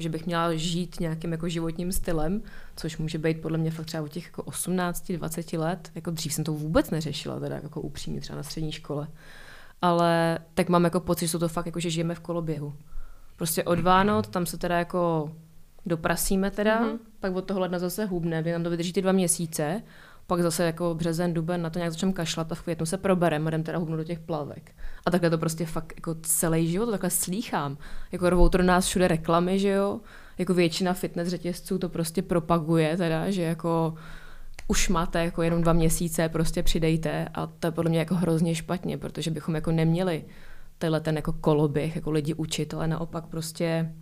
že 0.00 0.08
bych 0.08 0.26
měla 0.26 0.54
žít 0.54 1.00
nějakým 1.00 1.32
jako 1.32 1.48
životním 1.48 1.92
stylem, 1.92 2.42
což 2.76 2.98
může 2.98 3.18
být 3.18 3.40
podle 3.40 3.58
mě 3.58 3.70
fakt 3.70 3.86
třeba 3.86 4.02
od 4.02 4.12
těch 4.12 4.24
jako 4.24 4.42
18, 4.42 5.12
20 5.12 5.52
let. 5.52 5.90
Jako 5.94 6.10
dřív 6.10 6.34
jsem 6.34 6.44
to 6.44 6.52
vůbec 6.52 6.90
neřešila, 6.90 7.40
teda 7.40 7.60
jako 7.62 7.80
upřímně 7.80 8.20
třeba 8.20 8.36
na 8.36 8.42
střední 8.42 8.72
škole. 8.72 9.08
Ale 9.82 10.38
tak 10.54 10.68
mám 10.68 10.84
jako 10.84 11.00
pocit, 11.00 11.24
že 11.24 11.28
jsou 11.28 11.38
to 11.38 11.48
fakt 11.48 11.66
jako, 11.66 11.80
že 11.80 11.90
žijeme 11.90 12.14
v 12.14 12.20
koloběhu. 12.20 12.74
Prostě 13.36 13.64
od 13.64 13.80
Vánoc, 13.80 14.28
tam 14.28 14.46
se 14.46 14.58
teda 14.58 14.78
jako 14.78 15.32
doprasíme 15.86 16.50
teda, 16.50 16.82
mm-hmm. 16.82 16.98
pak 17.20 17.36
od 17.36 17.44
toho 17.44 17.60
ledna 17.60 17.78
zase 17.78 18.04
hubne, 18.04 18.42
kdy 18.42 18.52
nám 18.52 18.62
to 18.62 18.70
vydrží 18.70 18.92
ty 18.92 19.02
dva 19.02 19.12
měsíce, 19.12 19.82
pak 20.30 20.42
zase 20.42 20.64
jako 20.64 20.94
březen, 20.94 21.34
duben, 21.34 21.62
na 21.62 21.70
to 21.70 21.78
nějak 21.78 21.92
začneme 21.92 22.12
kašlat 22.12 22.52
a 22.52 22.54
v 22.54 22.62
květnu 22.62 22.86
se 22.86 22.96
probereme 22.96 23.50
jdem 23.50 23.62
teda 23.62 23.78
hubnout 23.78 23.98
do 23.98 24.04
těch 24.04 24.18
plavek. 24.18 24.72
A 25.06 25.10
takhle 25.10 25.30
to 25.30 25.38
prostě 25.38 25.66
fakt 25.66 25.92
jako 25.96 26.14
celý 26.22 26.70
život, 26.70 26.84
to 26.84 26.90
takhle 26.90 27.10
slýchám. 27.10 27.78
Jako 28.12 28.30
rovou 28.30 28.48
to 28.48 28.62
nás 28.62 28.86
všude 28.86 29.08
reklamy, 29.08 29.58
že 29.58 29.68
jo, 29.68 30.00
jako 30.38 30.54
většina 30.54 30.92
fitness 30.92 31.28
řetězců 31.28 31.78
to 31.78 31.88
prostě 31.88 32.22
propaguje 32.22 32.96
teda, 32.96 33.30
že 33.30 33.42
jako 33.42 33.94
už 34.68 34.88
máte 34.88 35.24
jako 35.24 35.42
jenom 35.42 35.62
dva 35.62 35.72
měsíce, 35.72 36.28
prostě 36.28 36.62
přidejte 36.62 37.28
a 37.34 37.46
to 37.46 37.66
je 37.66 37.70
podle 37.70 37.90
mě 37.90 37.98
jako 37.98 38.14
hrozně 38.14 38.54
špatně, 38.54 38.98
protože 38.98 39.30
bychom 39.30 39.54
jako 39.54 39.72
neměli 39.72 40.24
tenhle 40.78 41.00
ten 41.00 41.16
jako 41.16 41.32
koloběh, 41.32 41.96
jako 41.96 42.10
lidi 42.10 42.34
učit, 42.34 42.74
ale 42.74 42.88
naopak 42.88 43.26
prostě 43.26 43.94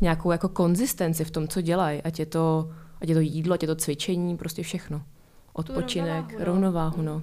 nějakou 0.00 0.30
jako 0.30 0.48
konzistenci 0.48 1.24
v 1.24 1.30
tom, 1.30 1.48
co 1.48 1.60
dělají, 1.60 2.02
ať 2.02 2.18
je 2.18 2.26
to, 2.26 2.70
ať 3.00 3.08
je 3.08 3.14
to 3.14 3.20
jídlo, 3.20 3.54
ať 3.54 3.62
je 3.62 3.68
to 3.68 3.76
cvičení, 3.76 4.36
prostě 4.36 4.62
všechno. 4.62 5.02
Odpočinek, 5.60 6.24
rovnováhu, 6.38 6.38
no. 6.38 6.44
rovnováhu, 6.44 7.02
no. 7.02 7.22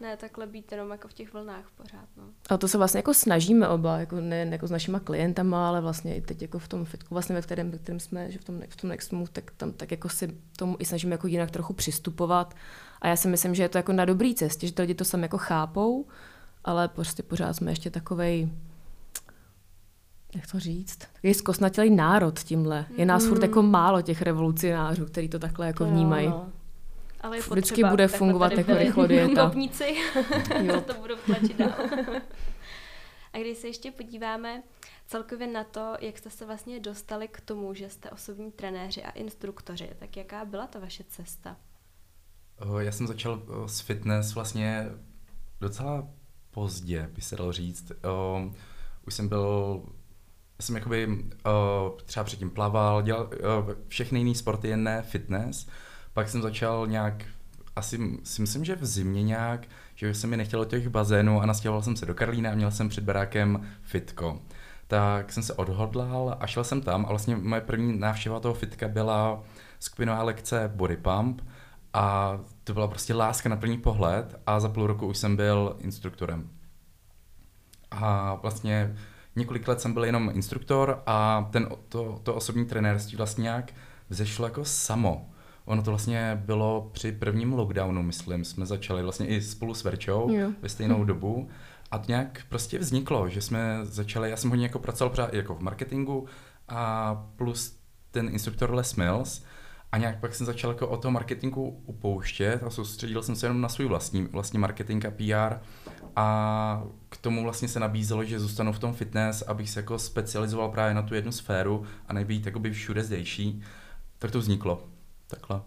Ne, 0.00 0.16
takhle 0.16 0.46
být 0.46 0.72
jenom 0.72 0.90
jako 0.90 1.08
v 1.08 1.12
těch 1.12 1.32
vlnách 1.32 1.64
pořád, 1.76 2.08
no. 2.16 2.24
A 2.48 2.56
to 2.56 2.68
se 2.68 2.78
vlastně 2.78 2.98
jako 2.98 3.14
snažíme 3.14 3.68
oba, 3.68 3.98
jako 3.98 4.20
ne 4.20 4.48
jako 4.50 4.66
s 4.66 4.70
našima 4.70 5.00
klientama, 5.00 5.68
ale 5.68 5.80
vlastně 5.80 6.16
i 6.16 6.20
teď 6.20 6.42
jako 6.42 6.58
v 6.58 6.68
tom 6.68 6.84
fitku, 6.84 7.14
vlastně 7.14 7.34
ve 7.34 7.42
kterém, 7.42 7.70
ve 7.70 7.78
kterém 7.78 8.00
jsme, 8.00 8.30
že 8.30 8.38
v 8.38 8.44
tom, 8.44 8.60
v 8.68 8.76
tom 8.76 8.90
Next 8.90 9.12
Move, 9.12 9.30
tak 9.32 9.50
tam 9.56 9.72
tak 9.72 9.90
jako 9.90 10.08
si 10.08 10.36
tomu 10.56 10.76
i 10.78 10.84
snažíme 10.84 11.14
jako 11.14 11.26
jinak 11.26 11.50
trochu 11.50 11.72
přistupovat. 11.72 12.54
A 13.00 13.08
já 13.08 13.16
si 13.16 13.28
myslím, 13.28 13.54
že 13.54 13.62
je 13.62 13.68
to 13.68 13.78
jako 13.78 13.92
na 13.92 14.04
dobrý 14.04 14.34
cestě, 14.34 14.66
že 14.66 14.72
ty 14.72 14.82
lidi 14.82 14.94
to 14.94 15.04
sami 15.04 15.22
jako 15.22 15.38
chápou, 15.38 16.06
ale 16.64 16.88
prostě 16.88 17.22
pořád 17.22 17.52
jsme 17.52 17.72
ještě 17.72 17.90
takovej, 17.90 18.52
jak 20.34 20.50
to 20.52 20.60
říct, 20.60 20.96
takový 20.96 21.34
zkosnatělý 21.34 21.90
národ 21.90 22.38
tímhle. 22.38 22.86
Je 22.96 23.06
nás 23.06 23.26
furt 23.26 23.42
jako 23.42 23.62
málo 23.62 24.02
těch 24.02 24.22
revolucionářů, 24.22 25.06
který 25.06 25.28
to 25.28 25.38
takhle 25.38 25.66
jako 25.66 25.84
vnímají. 25.84 26.26
Jo, 26.26 26.30
no. 26.30 26.59
Ale 27.20 27.36
je 27.36 27.42
Vždycky 27.42 27.70
potřeba, 27.70 27.90
bude 27.90 28.08
fungovat 28.08 28.52
jako 28.52 28.74
rychlodieta. 28.78 29.42
Hubovníci, 29.42 29.96
Jo. 30.62 30.80
to 30.80 30.94
budou 30.94 31.16
tlačit 31.16 31.56
dál. 31.56 31.72
A 33.32 33.38
když 33.38 33.58
se 33.58 33.66
ještě 33.66 33.90
podíváme 33.90 34.62
celkově 35.06 35.46
na 35.46 35.64
to, 35.64 35.94
jak 36.00 36.18
jste 36.18 36.30
se 36.30 36.46
vlastně 36.46 36.80
dostali 36.80 37.28
k 37.28 37.40
tomu, 37.40 37.74
že 37.74 37.88
jste 37.90 38.10
osobní 38.10 38.52
trenéři 38.52 39.02
a 39.02 39.10
instruktoři, 39.10 39.90
tak 39.98 40.16
jaká 40.16 40.44
byla 40.44 40.66
ta 40.66 40.78
vaše 40.78 41.04
cesta? 41.08 41.56
Eh, 42.78 42.84
Já 42.84 42.92
jsem 42.92 43.06
začal 43.06 43.42
s 43.66 43.80
fitness 43.80 44.34
vlastně 44.34 44.86
docela 45.60 46.08
pozdě, 46.50 47.10
by 47.12 47.20
se 47.22 47.36
dalo 47.36 47.52
říct. 47.52 47.92
Už 49.06 49.14
jsem 49.14 49.28
byl, 49.28 49.82
já 50.58 50.62
jsem 50.64 50.76
jakoby 50.76 51.24
třeba 52.04 52.24
předtím 52.24 52.50
plaval, 52.50 53.02
dělal 53.02 53.30
všechny 53.88 54.18
jiné 54.20 54.34
sporty, 54.34 54.68
jen 54.68 54.84
ne 54.84 55.02
fitness. 55.02 55.66
Pak 56.20 56.28
jsem 56.28 56.42
začal 56.42 56.86
nějak, 56.86 57.24
asi 57.76 58.18
si 58.24 58.40
myslím, 58.40 58.64
že 58.64 58.76
v 58.76 58.86
zimě 58.86 59.22
nějak, 59.22 59.66
že 59.94 60.14
se 60.14 60.26
mi 60.26 60.36
nechtělo 60.36 60.64
těch 60.64 60.88
bazénů 60.88 61.40
a 61.42 61.46
nastěhoval 61.46 61.82
jsem 61.82 61.96
se 61.96 62.06
do 62.06 62.14
Karlína 62.14 62.50
a 62.50 62.54
měl 62.54 62.70
jsem 62.70 62.88
před 62.88 63.04
barákem 63.04 63.68
fitko. 63.82 64.42
Tak 64.86 65.32
jsem 65.32 65.42
se 65.42 65.54
odhodlal 65.54 66.36
a 66.40 66.46
šel 66.46 66.64
jsem 66.64 66.80
tam 66.80 67.06
a 67.06 67.08
vlastně 67.08 67.36
moje 67.36 67.60
první 67.60 67.98
návštěva 67.98 68.40
toho 68.40 68.54
fitka 68.54 68.88
byla 68.88 69.42
skupinová 69.78 70.22
lekce 70.22 70.72
Body 70.74 70.96
Pump 70.96 71.42
a 71.92 72.38
to 72.64 72.74
byla 72.74 72.88
prostě 72.88 73.14
láska 73.14 73.48
na 73.48 73.56
první 73.56 73.78
pohled 73.78 74.40
a 74.46 74.60
za 74.60 74.68
půl 74.68 74.86
roku 74.86 75.06
už 75.06 75.18
jsem 75.18 75.36
byl 75.36 75.76
instruktorem. 75.78 76.50
A 77.90 78.34
vlastně 78.34 78.96
několik 79.36 79.68
let 79.68 79.80
jsem 79.80 79.94
byl 79.94 80.04
jenom 80.04 80.30
instruktor 80.34 81.02
a 81.06 81.48
ten, 81.52 81.68
to, 81.88 82.20
to 82.22 82.34
osobní 82.34 82.64
trenérství 82.64 83.16
vlastně 83.16 83.42
nějak 83.42 83.72
vzešlo 84.08 84.46
jako 84.46 84.64
samo. 84.64 85.30
Ono 85.70 85.82
to 85.82 85.90
vlastně 85.90 86.42
bylo 86.44 86.90
při 86.92 87.12
prvním 87.12 87.52
lockdownu, 87.52 88.02
myslím, 88.02 88.44
jsme 88.44 88.66
začali 88.66 89.02
vlastně 89.02 89.26
i 89.26 89.42
spolu 89.42 89.74
s 89.74 89.84
Verčou 89.84 90.32
Jo. 90.32 90.50
ve 90.62 90.68
stejnou 90.68 91.04
dobu. 91.04 91.48
A 91.90 91.98
to 91.98 92.04
nějak 92.08 92.42
prostě 92.48 92.78
vzniklo, 92.78 93.28
že 93.28 93.40
jsme 93.40 93.78
začali, 93.82 94.30
já 94.30 94.36
jsem 94.36 94.50
hodně 94.50 94.66
jako 94.66 94.78
pracoval 94.78 95.28
jako 95.32 95.54
v 95.54 95.60
marketingu 95.60 96.26
a 96.68 97.14
plus 97.36 97.76
ten 98.10 98.28
instruktor 98.28 98.74
Les 98.74 98.96
Mills. 98.96 99.44
A 99.92 99.98
nějak 99.98 100.20
pak 100.20 100.34
jsem 100.34 100.46
začal 100.46 100.70
jako 100.70 100.88
o 100.88 100.96
toho 100.96 101.12
marketingu 101.12 101.82
upouštět 101.86 102.62
a 102.62 102.70
soustředil 102.70 103.22
jsem 103.22 103.36
se 103.36 103.46
jenom 103.46 103.60
na 103.60 103.68
svůj 103.68 103.86
vlastní, 103.86 104.22
vlastní 104.22 104.58
marketing 104.58 105.06
a 105.06 105.10
PR. 105.10 105.56
A 106.16 106.82
k 107.08 107.16
tomu 107.16 107.42
vlastně 107.42 107.68
se 107.68 107.80
nabízelo, 107.80 108.24
že 108.24 108.40
zůstanu 108.40 108.72
v 108.72 108.78
tom 108.78 108.92
fitness, 108.92 109.42
abych 109.42 109.70
se 109.70 109.80
jako 109.80 109.98
specializoval 109.98 110.68
právě 110.68 110.94
na 110.94 111.02
tu 111.02 111.14
jednu 111.14 111.32
sféru 111.32 111.82
a 112.08 112.12
nebýt 112.12 112.46
jakoby 112.46 112.70
všude 112.70 113.04
zdejší. 113.04 113.62
Tak 114.18 114.30
to 114.30 114.38
vzniklo. 114.38 114.89
Takhle. 115.30 115.60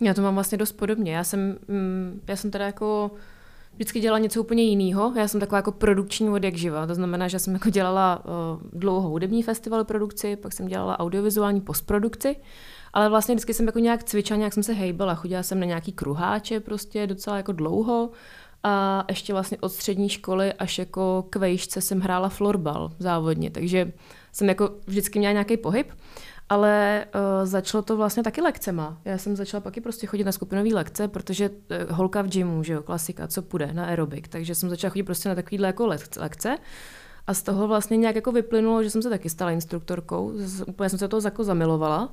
Já 0.00 0.14
to 0.14 0.22
mám 0.22 0.34
vlastně 0.34 0.58
dost 0.58 0.72
podobně. 0.72 1.16
Já 1.16 1.24
jsem, 1.24 1.58
mm, 1.68 2.20
já 2.28 2.36
jsem 2.36 2.50
teda 2.50 2.66
jako 2.66 3.10
vždycky 3.74 4.00
dělala 4.00 4.18
něco 4.18 4.40
úplně 4.40 4.62
jiného. 4.62 5.12
Já 5.16 5.28
jsem 5.28 5.40
taková 5.40 5.56
jako 5.58 5.72
produkční 5.72 6.28
od 6.30 6.44
jak 6.44 6.56
živa. 6.56 6.86
To 6.86 6.94
znamená, 6.94 7.28
že 7.28 7.38
jsem 7.38 7.54
jako 7.54 7.70
dělala 7.70 8.24
uh, 8.24 8.32
dlouhou 8.72 9.10
hudební 9.10 9.42
festival 9.42 9.84
produkci, 9.84 10.36
pak 10.36 10.52
jsem 10.52 10.66
dělala 10.66 10.98
audiovizuální 10.98 11.60
postprodukci. 11.60 12.36
Ale 12.92 13.08
vlastně 13.08 13.34
vždycky 13.34 13.54
jsem 13.54 13.66
jako 13.66 13.78
nějak 13.78 14.04
cvičila, 14.04 14.36
nějak 14.36 14.52
jsem 14.52 14.62
se 14.62 14.72
hejbala. 14.72 15.14
Chodila 15.14 15.42
jsem 15.42 15.60
na 15.60 15.66
nějaký 15.66 15.92
kruháče 15.92 16.60
prostě 16.60 17.06
docela 17.06 17.36
jako 17.36 17.52
dlouho. 17.52 18.10
A 18.64 19.04
ještě 19.08 19.32
vlastně 19.32 19.58
od 19.60 19.68
střední 19.68 20.08
školy 20.08 20.52
až 20.52 20.78
jako 20.78 21.24
k 21.30 21.36
vejšce 21.36 21.80
jsem 21.80 22.00
hrála 22.00 22.28
florbal 22.28 22.92
závodně, 22.98 23.50
takže 23.50 23.92
jsem 24.32 24.48
jako 24.48 24.70
vždycky 24.86 25.18
měla 25.18 25.32
nějaký 25.32 25.56
pohyb 25.56 25.92
ale 26.52 27.04
uh, 27.14 27.46
začalo 27.46 27.82
to 27.82 27.96
vlastně 27.96 28.22
taky 28.22 28.40
lekcema. 28.40 28.98
Já 29.04 29.18
jsem 29.18 29.36
začala 29.36 29.60
pak 29.60 29.76
i 29.76 29.80
prostě 29.80 30.06
chodit 30.06 30.24
na 30.24 30.32
skupinové 30.32 30.68
lekce, 30.68 31.08
protože 31.08 31.50
uh, 31.50 31.96
holka 31.96 32.22
v 32.22 32.28
gymu, 32.28 32.62
že 32.62 32.72
jo, 32.72 32.82
klasika, 32.82 33.26
co 33.26 33.42
půjde 33.42 33.72
na 33.72 33.84
aerobik, 33.86 34.28
takže 34.28 34.54
jsem 34.54 34.70
začala 34.70 34.90
chodit 34.90 35.02
prostě 35.02 35.28
na 35.28 35.34
takovýhle 35.34 35.66
jako 35.66 35.86
lekce. 36.16 36.58
A 37.26 37.34
z 37.34 37.42
toho 37.42 37.68
vlastně 37.68 37.96
nějak 37.96 38.14
jako 38.16 38.32
vyplynulo, 38.32 38.82
že 38.82 38.90
jsem 38.90 39.02
se 39.02 39.10
taky 39.10 39.30
stala 39.30 39.50
instruktorkou. 39.50 40.32
Úplně 40.66 40.90
jsem 40.90 40.98
se 40.98 41.08
toho 41.08 41.22
jako 41.24 41.44
zamilovala. 41.44 42.12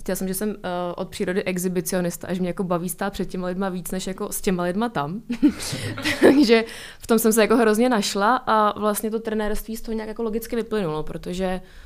Chtěla 0.00 0.16
jsem, 0.16 0.28
že 0.28 0.34
jsem 0.34 0.48
uh, 0.48 0.54
od 0.96 1.08
přírody 1.08 1.44
exhibicionista, 1.44 2.28
až 2.28 2.38
mě 2.38 2.48
jako 2.48 2.64
baví 2.64 2.88
stát 2.88 3.12
před 3.12 3.28
těma 3.28 3.46
lidma 3.46 3.68
víc, 3.68 3.90
než 3.90 4.06
jako 4.06 4.32
s 4.32 4.40
těma 4.40 4.62
lidma 4.62 4.88
tam. 4.88 5.22
Takže 6.20 6.64
v 6.98 7.06
tom 7.06 7.18
jsem 7.18 7.32
se 7.32 7.40
jako 7.40 7.56
hrozně 7.56 7.88
našla 7.88 8.36
a 8.36 8.80
vlastně 8.80 9.10
to 9.10 9.20
trenérství 9.20 9.76
z 9.76 9.82
toho 9.82 9.94
nějak 9.94 10.08
jako 10.08 10.22
logicky 10.22 10.56
vyplynulo, 10.56 11.02
protože 11.02 11.60
uh, 11.62 11.85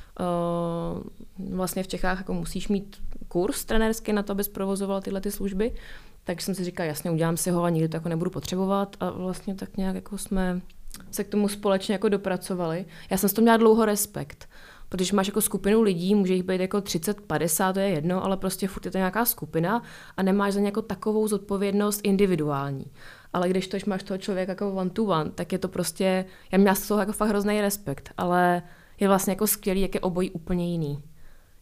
vlastně 1.50 1.82
v 1.82 1.88
Čechách 1.88 2.18
jako 2.18 2.34
musíš 2.34 2.68
mít 2.68 2.96
kurz 3.28 3.64
trenérský 3.64 4.12
na 4.12 4.22
to, 4.22 4.32
abys 4.32 4.48
provozoval 4.48 5.00
tyhle 5.00 5.20
ty 5.20 5.30
služby. 5.30 5.74
Takže 6.24 6.44
jsem 6.44 6.54
si 6.54 6.64
říkala, 6.64 6.86
jasně, 6.86 7.10
udělám 7.10 7.36
si 7.36 7.50
ho 7.50 7.62
a 7.62 7.70
nikdy 7.70 7.88
to 7.88 7.96
jako 7.96 8.08
nebudu 8.08 8.30
potřebovat 8.30 8.96
a 9.00 9.10
vlastně 9.10 9.54
tak 9.54 9.76
nějak 9.76 9.94
jako 9.94 10.18
jsme 10.18 10.60
se 11.10 11.24
k 11.24 11.28
tomu 11.28 11.48
společně 11.48 11.92
jako 11.92 12.08
dopracovali. 12.08 12.84
Já 13.10 13.16
jsem 13.16 13.28
s 13.28 13.32
tom 13.32 13.42
měla 13.42 13.56
dlouho 13.56 13.84
respekt, 13.84 14.48
protože 14.88 15.16
máš 15.16 15.26
jako 15.26 15.40
skupinu 15.40 15.82
lidí, 15.82 16.14
může 16.14 16.34
jich 16.34 16.42
být 16.42 16.60
jako 16.60 16.80
30, 16.80 17.20
50, 17.20 17.72
to 17.72 17.78
je 17.78 17.88
jedno, 17.88 18.24
ale 18.24 18.36
prostě 18.36 18.68
furt 18.68 18.84
je 18.84 18.90
to 18.90 18.98
nějaká 18.98 19.24
skupina 19.24 19.82
a 20.16 20.22
nemáš 20.22 20.52
za 20.52 20.60
ně 20.60 20.66
jako 20.66 20.82
takovou 20.82 21.28
zodpovědnost 21.28 22.00
individuální. 22.02 22.86
Ale 23.32 23.48
když 23.48 23.68
tož 23.68 23.84
máš 23.84 24.02
toho 24.02 24.18
člověka 24.18 24.52
jako 24.52 24.72
one 24.72 24.90
to 24.90 25.04
one, 25.04 25.30
tak 25.30 25.52
je 25.52 25.58
to 25.58 25.68
prostě, 25.68 26.24
já 26.52 26.58
měla 26.58 26.74
z 26.74 26.88
toho 26.88 27.00
jako 27.00 27.12
fakt 27.12 27.28
hrozný 27.28 27.60
respekt, 27.60 28.10
ale 28.16 28.62
je 29.00 29.08
vlastně 29.08 29.32
jako 29.32 29.46
skvělý, 29.46 29.80
jak 29.80 29.94
je 29.94 30.00
obojí 30.00 30.30
úplně 30.30 30.70
jiný. 30.70 31.02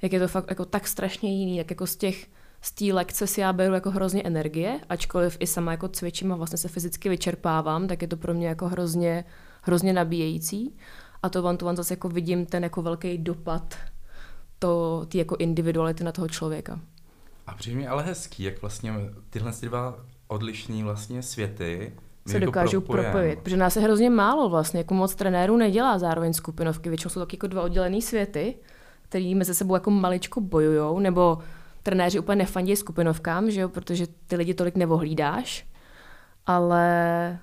Jak 0.03 0.13
je 0.13 0.21
to 0.21 0.29
fakt 0.29 0.51
jako 0.51 0.65
tak 0.65 0.89
strašně 0.89 1.39
jiný, 1.39 1.57
jak 1.57 1.71
jako 1.71 1.87
z 1.87 1.97
těch 1.97 2.27
z 2.61 2.73
té 2.73 2.85
lekce 2.85 3.27
si 3.27 3.41
já 3.41 3.53
beru 3.53 3.75
jako 3.75 3.91
hrozně 3.91 4.23
energie, 4.23 4.81
ačkoliv 4.89 5.37
i 5.41 5.47
sama 5.47 5.71
jako 5.71 5.89
cvičím 5.89 6.33
a 6.33 6.37
vlastně 6.37 6.59
se 6.59 6.69
fyzicky 6.69 7.09
vyčerpávám, 7.09 7.89
tak 7.89 8.03
je 8.03 8.09
to 8.09 8.17
pro 8.17 8.35
mě 8.35 8.49
jako 8.49 8.69
hrozně, 8.69 9.25
hrozně 9.63 9.93
nabíjející. 9.93 10.77
A 11.23 11.29
to 11.29 11.45
one 11.45 11.59
to 11.59 11.67
one 11.67 11.77
zase 11.77 11.93
jako 11.93 12.09
vidím 12.09 12.47
ten 12.47 12.63
jako 12.63 12.83
velký 12.83 13.19
dopad 13.19 13.75
to, 14.59 15.05
ty 15.09 15.19
jako 15.19 15.37
individuality 15.37 16.05
na 16.05 16.13
toho 16.13 16.29
člověka. 16.29 16.81
A 17.47 17.55
přijde 17.55 17.89
ale 17.89 18.03
hezký, 18.03 18.43
jak 18.43 18.61
vlastně 18.61 18.93
tyhle 19.31 19.53
dva 19.63 20.05
odlišné 20.27 20.85
vlastně 20.85 21.23
světy 21.23 21.93
se 22.29 22.37
jako 22.37 22.47
dokážou 22.47 22.81
propojen. 22.81 23.05
propojit. 23.05 23.39
Protože 23.39 23.57
nás 23.57 23.77
je 23.77 23.83
hrozně 23.83 24.11
málo 24.11 24.49
vlastně, 24.49 24.81
jako 24.81 24.95
moc 24.95 25.15
trenérů 25.15 25.57
nedělá 25.57 25.99
zároveň 25.99 26.33
skupinovky. 26.33 26.89
Většinou 26.89 27.11
jsou 27.11 27.21
taky 27.21 27.37
jako 27.37 27.47
dva 27.47 27.63
oddělené 27.63 28.01
světy, 28.01 28.55
který 29.03 29.35
mezi 29.35 29.55
sebou 29.55 29.75
jako 29.75 29.91
maličko 29.91 30.41
bojujou, 30.41 30.99
nebo 30.99 31.39
trenéři 31.83 32.19
úplně 32.19 32.37
nefandí 32.37 32.77
skupinovkám, 32.77 33.51
že 33.51 33.61
jo, 33.61 33.69
protože 33.69 34.07
ty 34.27 34.37
lidi 34.37 34.55
tolik 34.55 34.77
nevohlídáš. 34.77 35.67
Ale 36.47 37.39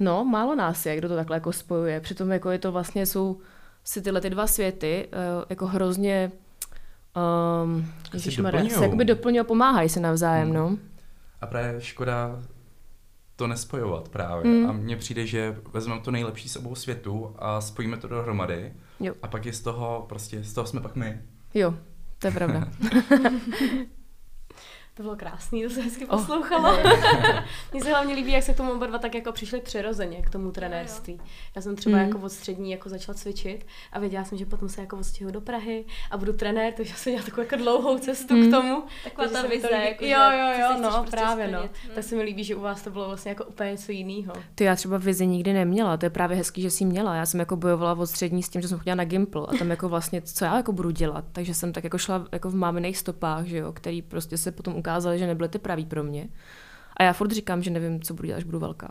no, 0.00 0.24
málo 0.24 0.54
nás 0.54 0.86
je, 0.86 0.96
kdo 0.96 1.08
to 1.08 1.16
takhle 1.16 1.36
jako 1.36 1.52
spojuje. 1.52 2.00
Přitom 2.00 2.30
jako 2.30 2.50
je 2.50 2.58
to 2.58 2.72
vlastně, 2.72 3.06
jsou 3.06 3.40
si 3.84 4.02
tyhle 4.02 4.20
ty 4.20 4.30
dva 4.30 4.46
světy 4.46 5.08
uh, 5.12 5.44
jako 5.50 5.66
hrozně 5.66 6.32
um, 7.64 7.86
se 8.70 8.84
jakoby 8.84 9.04
doplňují, 9.04 9.46
pomáhají 9.46 9.88
se 9.88 10.00
navzájem, 10.00 10.48
hmm. 10.48 10.56
no. 10.56 10.76
A 11.40 11.46
právě 11.46 11.80
škoda 11.80 12.42
to 13.42 13.46
nespojovat 13.46 14.08
právě. 14.08 14.52
Mm. 14.52 14.70
A 14.70 14.72
mně 14.72 14.96
přijde, 14.96 15.26
že 15.26 15.56
vezmeme 15.72 16.00
to 16.00 16.10
nejlepší 16.10 16.48
s 16.48 16.56
obou 16.56 16.74
světů 16.74 17.34
a 17.38 17.60
spojíme 17.60 17.96
to 17.96 18.08
dohromady. 18.08 18.72
Jo. 19.00 19.14
A 19.22 19.28
pak 19.28 19.46
je 19.46 19.52
z 19.52 19.60
toho, 19.60 20.06
prostě 20.08 20.44
z 20.44 20.52
toho 20.52 20.66
jsme 20.66 20.80
pak 20.80 20.96
my. 20.96 21.20
Jo, 21.54 21.74
to 22.18 22.26
je 22.26 22.32
pravda. 22.32 22.68
To 24.94 25.02
bylo 25.02 25.16
krásný, 25.16 25.62
to 25.62 25.70
se 25.70 25.82
hezky 25.82 26.06
poslouchalo. 26.06 26.70
Oh. 26.70 26.80
Mně 27.72 27.82
se 27.82 27.90
hlavně 27.90 28.14
líbí, 28.14 28.32
jak 28.32 28.42
se 28.42 28.54
k 28.54 28.56
tomu 28.56 28.72
oba 28.72 28.86
dva 28.86 28.98
tak 28.98 29.14
jako 29.14 29.32
přišli 29.32 29.60
přirozeně, 29.60 30.22
k 30.22 30.30
tomu 30.30 30.50
trenérství. 30.50 31.20
Já 31.56 31.62
jsem 31.62 31.76
třeba 31.76 31.98
mm. 31.98 32.08
jako 32.08 32.18
od 32.18 32.32
střední 32.32 32.70
jako 32.70 32.88
začala 32.88 33.18
cvičit 33.18 33.66
a 33.92 33.98
věděla 33.98 34.24
jsem, 34.24 34.38
že 34.38 34.46
potom 34.46 34.68
se 34.68 34.80
jako 34.80 34.98
odstěhu 34.98 35.30
do 35.30 35.40
Prahy 35.40 35.84
a 36.10 36.16
budu 36.16 36.32
trenér, 36.32 36.72
takže 36.76 36.94
jsem 36.94 37.12
měla 37.12 37.24
takovou 37.24 37.42
jako 37.42 37.56
dlouhou 37.56 37.98
cestu 37.98 38.36
mm. 38.36 38.48
k 38.48 38.50
tomu. 38.50 38.82
Taková 39.04 39.28
ta 39.28 39.42
vize, 39.42 39.68
to, 39.68 39.74
jako, 39.74 40.04
jo, 40.04 40.20
jo, 40.30 40.60
jo, 40.60 40.82
no, 40.82 40.90
prostě 40.90 41.10
právě 41.10 41.48
no. 41.48 41.58
splnit. 41.58 41.88
no. 41.88 41.94
Tak 41.94 42.04
se 42.04 42.16
mi 42.16 42.22
líbí, 42.22 42.44
že 42.44 42.54
u 42.54 42.60
vás 42.60 42.82
to 42.82 42.90
bylo 42.90 43.06
vlastně 43.06 43.28
jako 43.28 43.44
úplně 43.44 43.70
něco 43.70 43.92
jiného. 43.92 44.32
Ty 44.54 44.64
já 44.64 44.76
třeba 44.76 44.98
vizi 44.98 45.26
nikdy 45.26 45.52
neměla, 45.52 45.96
to 45.96 46.06
je 46.06 46.10
právě 46.10 46.36
hezký, 46.36 46.62
že 46.62 46.70
jsi 46.70 46.84
měla. 46.84 47.14
Já 47.14 47.26
jsem 47.26 47.40
jako 47.40 47.56
bojovala 47.56 47.92
od 47.92 48.06
střední 48.06 48.42
s 48.42 48.48
tím, 48.48 48.62
že 48.62 48.68
jsem 48.68 48.78
chodila 48.78 48.94
na 48.94 49.04
Gimple 49.04 49.46
a 49.48 49.56
tam 49.58 49.70
jako 49.70 49.88
vlastně, 49.88 50.22
co 50.22 50.44
já 50.44 50.56
jako 50.56 50.72
budu 50.72 50.90
dělat. 50.90 51.24
Takže 51.32 51.54
jsem 51.54 51.72
tak 51.72 51.84
jako 51.84 51.98
šla 51.98 52.26
jako 52.32 52.50
v 52.50 52.54
máminých 52.54 52.98
stopách, 52.98 53.44
že 53.44 53.56
jo, 53.56 53.72
který 53.72 54.02
prostě 54.02 54.36
se 54.36 54.52
potom 54.52 54.81
ukázali, 54.82 55.18
že 55.18 55.26
nebyly 55.26 55.48
ty 55.48 55.58
pravý 55.58 55.86
pro 55.86 56.02
mě. 56.02 56.28
A 56.96 57.02
já 57.02 57.12
furt 57.12 57.32
říkám, 57.32 57.62
že 57.62 57.70
nevím, 57.70 58.02
co 58.02 58.14
budu 58.14 58.26
dělat, 58.26 58.38
až 58.38 58.44
budu 58.44 58.58
velká. 58.58 58.88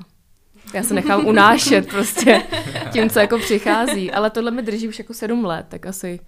Já 0.73 0.83
se 0.83 0.93
nechám 0.93 1.25
unášet 1.25 1.87
prostě 1.87 2.43
tím, 2.93 3.09
co 3.09 3.19
jako 3.19 3.37
přichází. 3.37 4.11
Ale 4.11 4.29
tohle 4.29 4.51
mi 4.51 4.61
drží 4.61 4.87
už 4.87 4.99
jako 4.99 5.13
sedm 5.13 5.45
let, 5.45 5.65
tak 5.69 5.85
asi, 5.85 6.19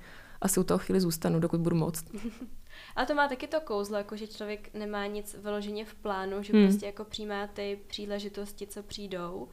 asi 0.42 0.60
u 0.60 0.64
toho 0.64 0.78
chvíli 0.78 1.02
zůstanu, 1.02 1.40
dokud 1.40 1.60
budu 1.60 1.76
moct. 1.76 2.06
A 2.96 3.06
to 3.06 3.16
má 3.16 3.28
taky 3.28 3.48
to 3.48 3.62
kouzlo, 3.62 3.98
jako 3.98 4.16
že 4.16 4.28
člověk 4.28 4.74
nemá 4.74 5.06
nic 5.06 5.36
vyloženě 5.44 5.86
v 5.86 5.96
plánu, 5.96 6.44
že 6.44 6.54
hmm. 6.54 6.68
prostě 6.68 6.86
jako 6.86 7.04
přijímá 7.04 7.48
ty 7.48 7.80
příležitosti, 7.88 8.68
co 8.68 8.84
přijdou. 8.84 9.48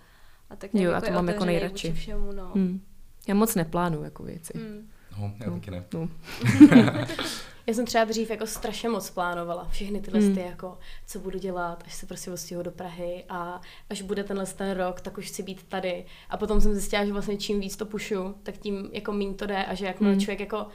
A 0.51 0.57
tak 0.57 0.71
jo, 0.75 0.91
jako 0.91 1.07
to 1.07 1.13
mám 1.13 1.29
jako 1.29 1.45
nejradši. 1.45 1.93
Všemu, 1.93 2.33
no. 2.33 2.53
hmm. 2.55 2.81
Já 3.29 3.35
moc 3.35 3.55
neplánu 3.55 4.05
jako 4.05 4.23
věci. 4.23 4.53
Hmm. 4.57 4.89
No, 5.19 5.33
já 5.41 5.47
no. 5.47 5.55
taky 5.55 5.71
ne. 5.71 5.85
No. 5.95 6.09
Já 7.71 7.75
jsem 7.75 7.87
třeba 7.87 8.05
dřív 8.05 8.31
jako 8.31 8.47
strašně 8.47 8.89
moc 8.89 9.11
plánovala 9.11 9.69
všechny 9.71 10.01
tyhle 10.01 10.21
hmm. 10.21 10.35
ty, 10.35 10.41
jako 10.41 10.79
co 11.07 11.19
budu 11.19 11.39
dělat, 11.39 11.83
až 11.87 11.95
se 11.95 12.07
prostě 12.07 12.31
odstěhu 12.31 12.63
do 12.63 12.71
Prahy 12.71 13.25
a 13.29 13.61
až 13.91 14.03
bude 14.03 14.25
tenhle 14.25 14.47
ten 14.47 14.71
rok, 14.71 15.01
tak 15.01 15.19
už 15.19 15.27
chci 15.27 15.43
být 15.43 15.63
tady. 15.63 16.05
A 16.31 16.37
potom 16.37 16.61
jsem 16.61 16.73
zjistila, 16.73 17.05
že 17.05 17.13
vlastně 17.13 17.37
čím 17.37 17.61
víc 17.61 17.77
to 17.77 17.87
pušu, 17.87 18.35
tak 18.43 18.59
tím 18.59 18.91
jako 18.93 19.13
méně 19.13 19.35
to 19.35 19.47
jde 19.47 19.65
a 19.65 19.75
že 19.75 19.87
jak 19.87 20.01
hmm. 20.01 20.21
člověk 20.21 20.41
jako 20.41 20.67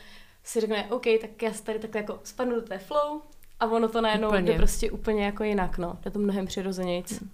si 0.44 0.62
řekne, 0.62 0.86
OK, 0.90 1.04
tak 1.22 1.42
já 1.42 1.52
tady 1.64 1.80
takhle 1.80 2.02
jako 2.02 2.20
spadnu 2.24 2.56
do 2.56 2.62
té 2.62 2.78
flow 2.78 3.22
a 3.60 3.66
ono 3.66 3.88
to 3.88 4.02
najednou 4.02 4.28
úplně. 4.28 4.52
jde 4.52 4.58
prostě 4.58 4.92
úplně 4.92 5.26
jako 5.26 5.44
jinak, 5.44 5.78
no. 5.78 5.98
Jde 6.04 6.12
to 6.12 6.20
mnohem 6.20 6.46
přirozenějc. 6.46 7.20
Hmm. 7.20 7.30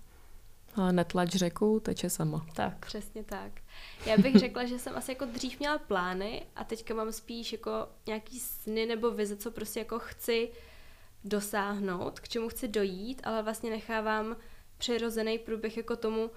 A 0.75 0.91
netlač 0.91 1.29
řeku, 1.29 1.79
teče 1.79 2.09
sama. 2.09 2.45
Tak. 2.53 2.85
Přesně 2.85 3.23
tak. 3.23 3.51
Já 4.05 4.17
bych 4.17 4.35
řekla, 4.35 4.65
že 4.65 4.79
jsem 4.79 4.97
asi 4.97 5.11
jako 5.11 5.25
dřív 5.25 5.59
měla 5.59 5.77
plány 5.77 6.45
a 6.55 6.63
teďka 6.63 6.93
mám 6.93 7.11
spíš 7.11 7.51
jako 7.51 7.87
nějaký 8.07 8.39
sny 8.39 8.85
nebo 8.85 9.11
vize, 9.11 9.35
co 9.37 9.51
prostě 9.51 9.79
jako 9.79 9.99
chci 9.99 10.49
dosáhnout, 11.23 12.19
k 12.19 12.27
čemu 12.27 12.49
chci 12.49 12.67
dojít, 12.67 13.21
ale 13.23 13.43
vlastně 13.43 13.69
nechávám 13.69 14.37
přirozený 14.77 15.39
průběh 15.39 15.77
jako 15.77 15.95
tomu, 15.95 16.31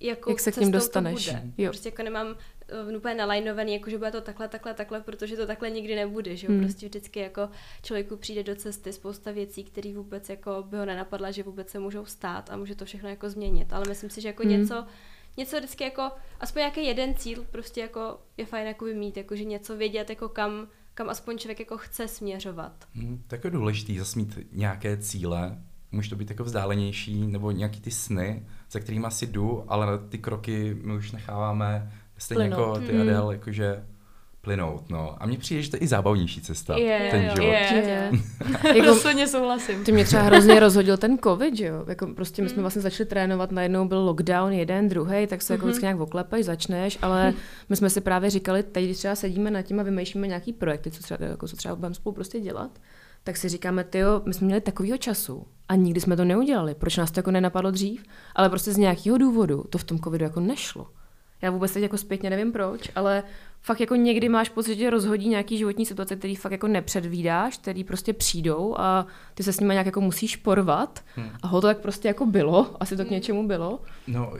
jako 0.00 0.30
Jak 0.30 0.40
se 0.40 0.52
k 0.52 0.56
ním 0.56 0.72
dostaneš. 0.72 1.26
To 1.26 1.32
bude. 1.32 1.52
Jo. 1.58 1.70
Prostě 1.70 1.88
jako 1.88 2.02
nemám 2.02 2.26
uh, 2.26 2.96
úplně 2.96 3.14
nalajnovaný, 3.14 3.72
jako 3.74 3.90
že 3.90 3.98
bude 3.98 4.10
to 4.10 4.20
takhle, 4.20 4.48
takhle, 4.48 4.74
takhle, 4.74 5.00
protože 5.00 5.36
to 5.36 5.46
takhle 5.46 5.70
nikdy 5.70 5.94
nebude, 5.94 6.36
že 6.36 6.46
jo? 6.46 6.52
Hmm. 6.52 6.62
Prostě 6.62 6.86
vždycky 6.86 7.20
jako 7.20 7.48
člověku 7.82 8.16
přijde 8.16 8.42
do 8.42 8.54
cesty 8.54 8.92
spousta 8.92 9.30
věcí, 9.30 9.64
které 9.64 9.92
vůbec 9.92 10.28
jako 10.28 10.64
by 10.66 10.76
ho 10.76 10.84
nenapadla, 10.84 11.30
že 11.30 11.42
vůbec 11.42 11.70
se 11.70 11.78
můžou 11.78 12.04
stát 12.04 12.50
a 12.50 12.56
může 12.56 12.74
to 12.74 12.84
všechno 12.84 13.08
jako 13.08 13.30
změnit. 13.30 13.72
Ale 13.72 13.84
myslím 13.88 14.10
si, 14.10 14.20
že 14.20 14.28
jako 14.28 14.42
hmm. 14.42 14.52
něco, 14.52 14.86
něco 15.40 15.56
vždycky 15.56 15.84
jako, 15.84 16.10
aspoň 16.40 16.60
nějaký 16.60 16.86
jeden 16.86 17.14
cíl 17.14 17.44
prostě 17.50 17.80
jako 17.80 18.18
je 18.36 18.46
fajn 18.46 18.66
jako 18.66 18.84
mít, 18.84 19.16
jako 19.16 19.36
že 19.36 19.44
něco 19.44 19.76
vědět, 19.76 20.10
jako 20.10 20.28
kam, 20.28 20.68
kam 20.94 21.10
aspoň 21.10 21.38
člověk 21.38 21.60
jako 21.60 21.78
chce 21.78 22.08
směřovat. 22.08 22.72
Hmm, 22.94 23.22
tak 23.26 23.44
je 23.44 23.50
důležitý 23.50 23.98
zase 23.98 24.18
mít 24.18 24.38
nějaké 24.52 24.96
cíle, 24.96 25.58
může 25.92 26.10
to 26.10 26.16
být 26.16 26.30
jako 26.30 26.44
vzdálenější, 26.44 27.26
nebo 27.26 27.50
nějaký 27.50 27.80
ty 27.80 27.90
sny, 27.90 28.46
za 28.70 28.80
kterými 28.80 29.06
asi 29.06 29.26
jdu, 29.26 29.64
ale 29.68 29.98
ty 30.08 30.18
kroky 30.18 30.76
my 30.82 30.92
už 30.92 31.12
necháváme 31.12 31.92
stejně 32.18 32.44
Plynout. 32.44 32.60
jako 32.60 32.86
ty 32.86 32.92
hmm. 32.92 33.02
Adel, 33.02 33.30
jakože 33.30 33.86
plynout, 34.40 34.90
no. 34.90 35.16
A 35.22 35.26
mně 35.26 35.38
přijde, 35.38 35.62
že 35.62 35.70
to 35.70 35.76
je 35.76 35.80
i 35.80 35.86
zábavnější 35.86 36.40
cesta, 36.40 36.76
je, 36.76 37.08
ten 37.10 37.22
život. 37.22 37.40
Je, 37.40 37.82
je. 37.86 38.10
jako, 38.74 38.86
Rozhodně 38.86 39.28
souhlasím. 39.28 39.84
Ty 39.84 39.92
mě 39.92 40.04
třeba 40.04 40.22
hrozně 40.22 40.60
rozhodil 40.60 40.96
ten 40.96 41.18
covid, 41.18 41.56
že 41.56 41.66
jo. 41.66 41.84
Jako 41.88 42.06
prostě 42.06 42.42
my 42.42 42.48
jsme 42.48 42.56
hmm. 42.56 42.62
vlastně 42.62 42.82
začali 42.82 43.08
trénovat, 43.08 43.52
najednou 43.52 43.88
byl 43.88 44.00
lockdown 44.00 44.52
jeden, 44.52 44.88
druhý, 44.88 45.26
tak 45.26 45.42
se 45.42 45.52
jako 45.52 45.62
mm-hmm. 45.62 45.68
vždycky 45.68 45.84
nějak 45.84 46.00
oklepeš, 46.00 46.44
začneš, 46.44 46.98
ale 47.02 47.34
my 47.68 47.76
jsme 47.76 47.90
si 47.90 48.00
právě 48.00 48.30
říkali, 48.30 48.62
teď 48.62 48.84
když 48.84 48.98
třeba 48.98 49.14
sedíme 49.14 49.50
nad 49.50 49.62
tím 49.62 49.80
a 49.80 49.82
vymýšlíme 49.82 50.26
nějaký 50.26 50.52
projekty, 50.52 50.90
co 50.90 51.02
třeba, 51.02 51.26
jako, 51.26 51.48
co 51.48 51.56
třeba 51.56 51.74
budeme 51.76 51.94
spolu 51.94 52.14
prostě 52.14 52.40
dělat, 52.40 52.70
tak 53.24 53.36
si 53.36 53.48
říkáme, 53.48 53.84
ty 53.84 53.98
my 54.24 54.34
jsme 54.34 54.44
měli 54.44 54.60
takovýho 54.60 54.98
času 54.98 55.46
a 55.68 55.74
nikdy 55.74 56.00
jsme 56.00 56.16
to 56.16 56.24
neudělali. 56.24 56.74
Proč 56.74 56.96
nás 56.96 57.10
to 57.10 57.18
jako 57.18 57.30
nenapadlo 57.30 57.70
dřív? 57.70 58.04
Ale 58.34 58.48
prostě 58.50 58.72
z 58.72 58.76
nějakého 58.76 59.18
důvodu 59.18 59.64
to 59.70 59.78
v 59.78 59.84
tom 59.84 59.98
covidu 59.98 60.24
jako 60.24 60.40
nešlo. 60.40 60.86
Já 61.42 61.50
vůbec 61.50 61.72
teď 61.72 61.82
jako 61.82 61.98
zpětně 61.98 62.30
nevím 62.30 62.52
proč, 62.52 62.90
ale 62.94 63.22
fakt 63.62 63.80
jako 63.80 63.94
někdy 63.94 64.28
máš 64.28 64.48
pocit, 64.48 64.78
že 64.78 64.90
rozhodí 64.90 65.28
nějaký 65.28 65.58
životní 65.58 65.86
situace, 65.86 66.16
který 66.16 66.36
fakt 66.36 66.52
jako 66.52 66.68
nepředvídáš, 66.68 67.58
který 67.58 67.84
prostě 67.84 68.12
přijdou 68.12 68.74
a 68.78 69.06
ty 69.34 69.42
se 69.42 69.52
s 69.52 69.60
nimi 69.60 69.74
nějak 69.74 69.86
jako 69.86 70.00
musíš 70.00 70.36
porvat. 70.36 71.00
Hmm. 71.14 71.30
A 71.42 71.46
ho 71.46 71.60
to 71.60 71.66
tak 71.66 71.78
prostě 71.78 72.08
jako 72.08 72.26
bylo, 72.26 72.76
asi 72.80 72.96
to 72.96 73.04
k 73.04 73.10
něčemu 73.10 73.46
bylo. 73.46 73.80
No, 74.06 74.32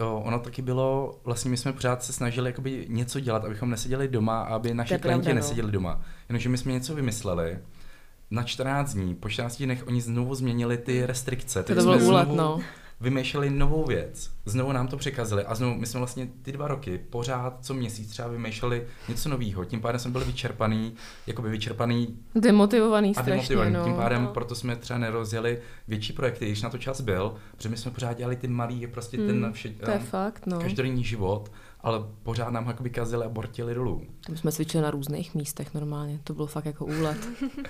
Jo, 0.00 0.22
ono 0.26 0.38
taky 0.38 0.62
bylo, 0.62 1.18
vlastně 1.24 1.50
my 1.50 1.56
jsme 1.56 1.72
pořád 1.72 2.02
se 2.02 2.12
snažili 2.12 2.50
jakoby 2.50 2.86
něco 2.88 3.20
dělat, 3.20 3.44
abychom 3.44 3.70
neseděli 3.70 4.08
doma, 4.08 4.42
aby 4.42 4.74
naši 4.74 4.98
klienti 4.98 5.28
no. 5.28 5.34
neseděli 5.34 5.72
doma. 5.72 6.02
Jenomže 6.28 6.48
my 6.48 6.58
jsme 6.58 6.72
něco 6.72 6.94
vymysleli, 6.94 7.58
na 8.30 8.42
14 8.42 8.94
dní, 8.94 9.14
po 9.14 9.28
14 9.28 9.62
dnech 9.62 9.86
oni 9.86 10.00
znovu 10.00 10.34
změnili 10.34 10.78
ty 10.78 11.06
restrikce. 11.06 11.62
To, 11.62 11.74
to 11.74 11.82
bylo 11.82 11.98
úlet, 11.98 12.28
no 12.28 12.60
vymýšleli 13.00 13.50
novou 13.50 13.84
věc, 13.84 14.30
znovu 14.44 14.72
nám 14.72 14.88
to 14.88 14.96
překazili 14.96 15.44
a 15.44 15.54
znovu 15.54 15.74
my 15.74 15.86
jsme 15.86 15.98
vlastně 15.98 16.28
ty 16.42 16.52
dva 16.52 16.68
roky 16.68 16.98
pořád 17.10 17.64
co 17.64 17.74
měsíc 17.74 18.10
třeba 18.10 18.28
vymýšleli 18.28 18.86
něco 19.08 19.28
nového. 19.28 19.64
Tím 19.64 19.80
pádem 19.80 19.98
jsme 19.98 20.10
byli 20.10 20.24
vyčerpaný, 20.24 20.94
jakoby 21.26 21.50
vyčerpaný. 21.50 22.18
Demotivovaný 22.34 23.08
a 23.16 23.22
strašně, 23.22 23.32
demotivovaný. 23.32 23.74
No. 23.74 23.84
Tím 23.84 23.94
pádem 23.94 24.22
no. 24.22 24.28
proto 24.28 24.54
jsme 24.54 24.76
třeba 24.76 24.98
nerozjeli 24.98 25.58
větší 25.88 26.12
projekty, 26.12 26.46
když 26.46 26.62
na 26.62 26.70
to 26.70 26.78
čas 26.78 27.00
byl, 27.00 27.34
protože 27.56 27.68
my 27.68 27.76
jsme 27.76 27.90
pořád 27.90 28.16
dělali 28.16 28.36
ty 28.36 28.48
malý, 28.48 28.86
prostě 28.86 29.16
hmm, 29.16 29.26
ten 29.26 29.52
vše, 29.52 29.68
to 29.68 29.90
je 29.90 29.96
um, 29.96 30.04
fakt, 30.04 30.46
no. 30.46 30.58
každodenní 30.60 31.04
život 31.04 31.50
ale 31.80 31.98
pořád 32.22 32.50
nám 32.50 32.66
jakoby 32.66 32.90
kazili 32.90 33.24
a 33.24 33.28
bortili 33.28 33.74
dolů. 33.74 34.02
My 34.30 34.36
jsme 34.36 34.52
cvičili 34.52 34.82
na 34.82 34.90
různých 34.90 35.34
místech 35.34 35.74
normálně, 35.74 36.20
to 36.24 36.34
bylo 36.34 36.46
fakt 36.46 36.66
jako 36.66 36.84
úlet. 36.84 37.18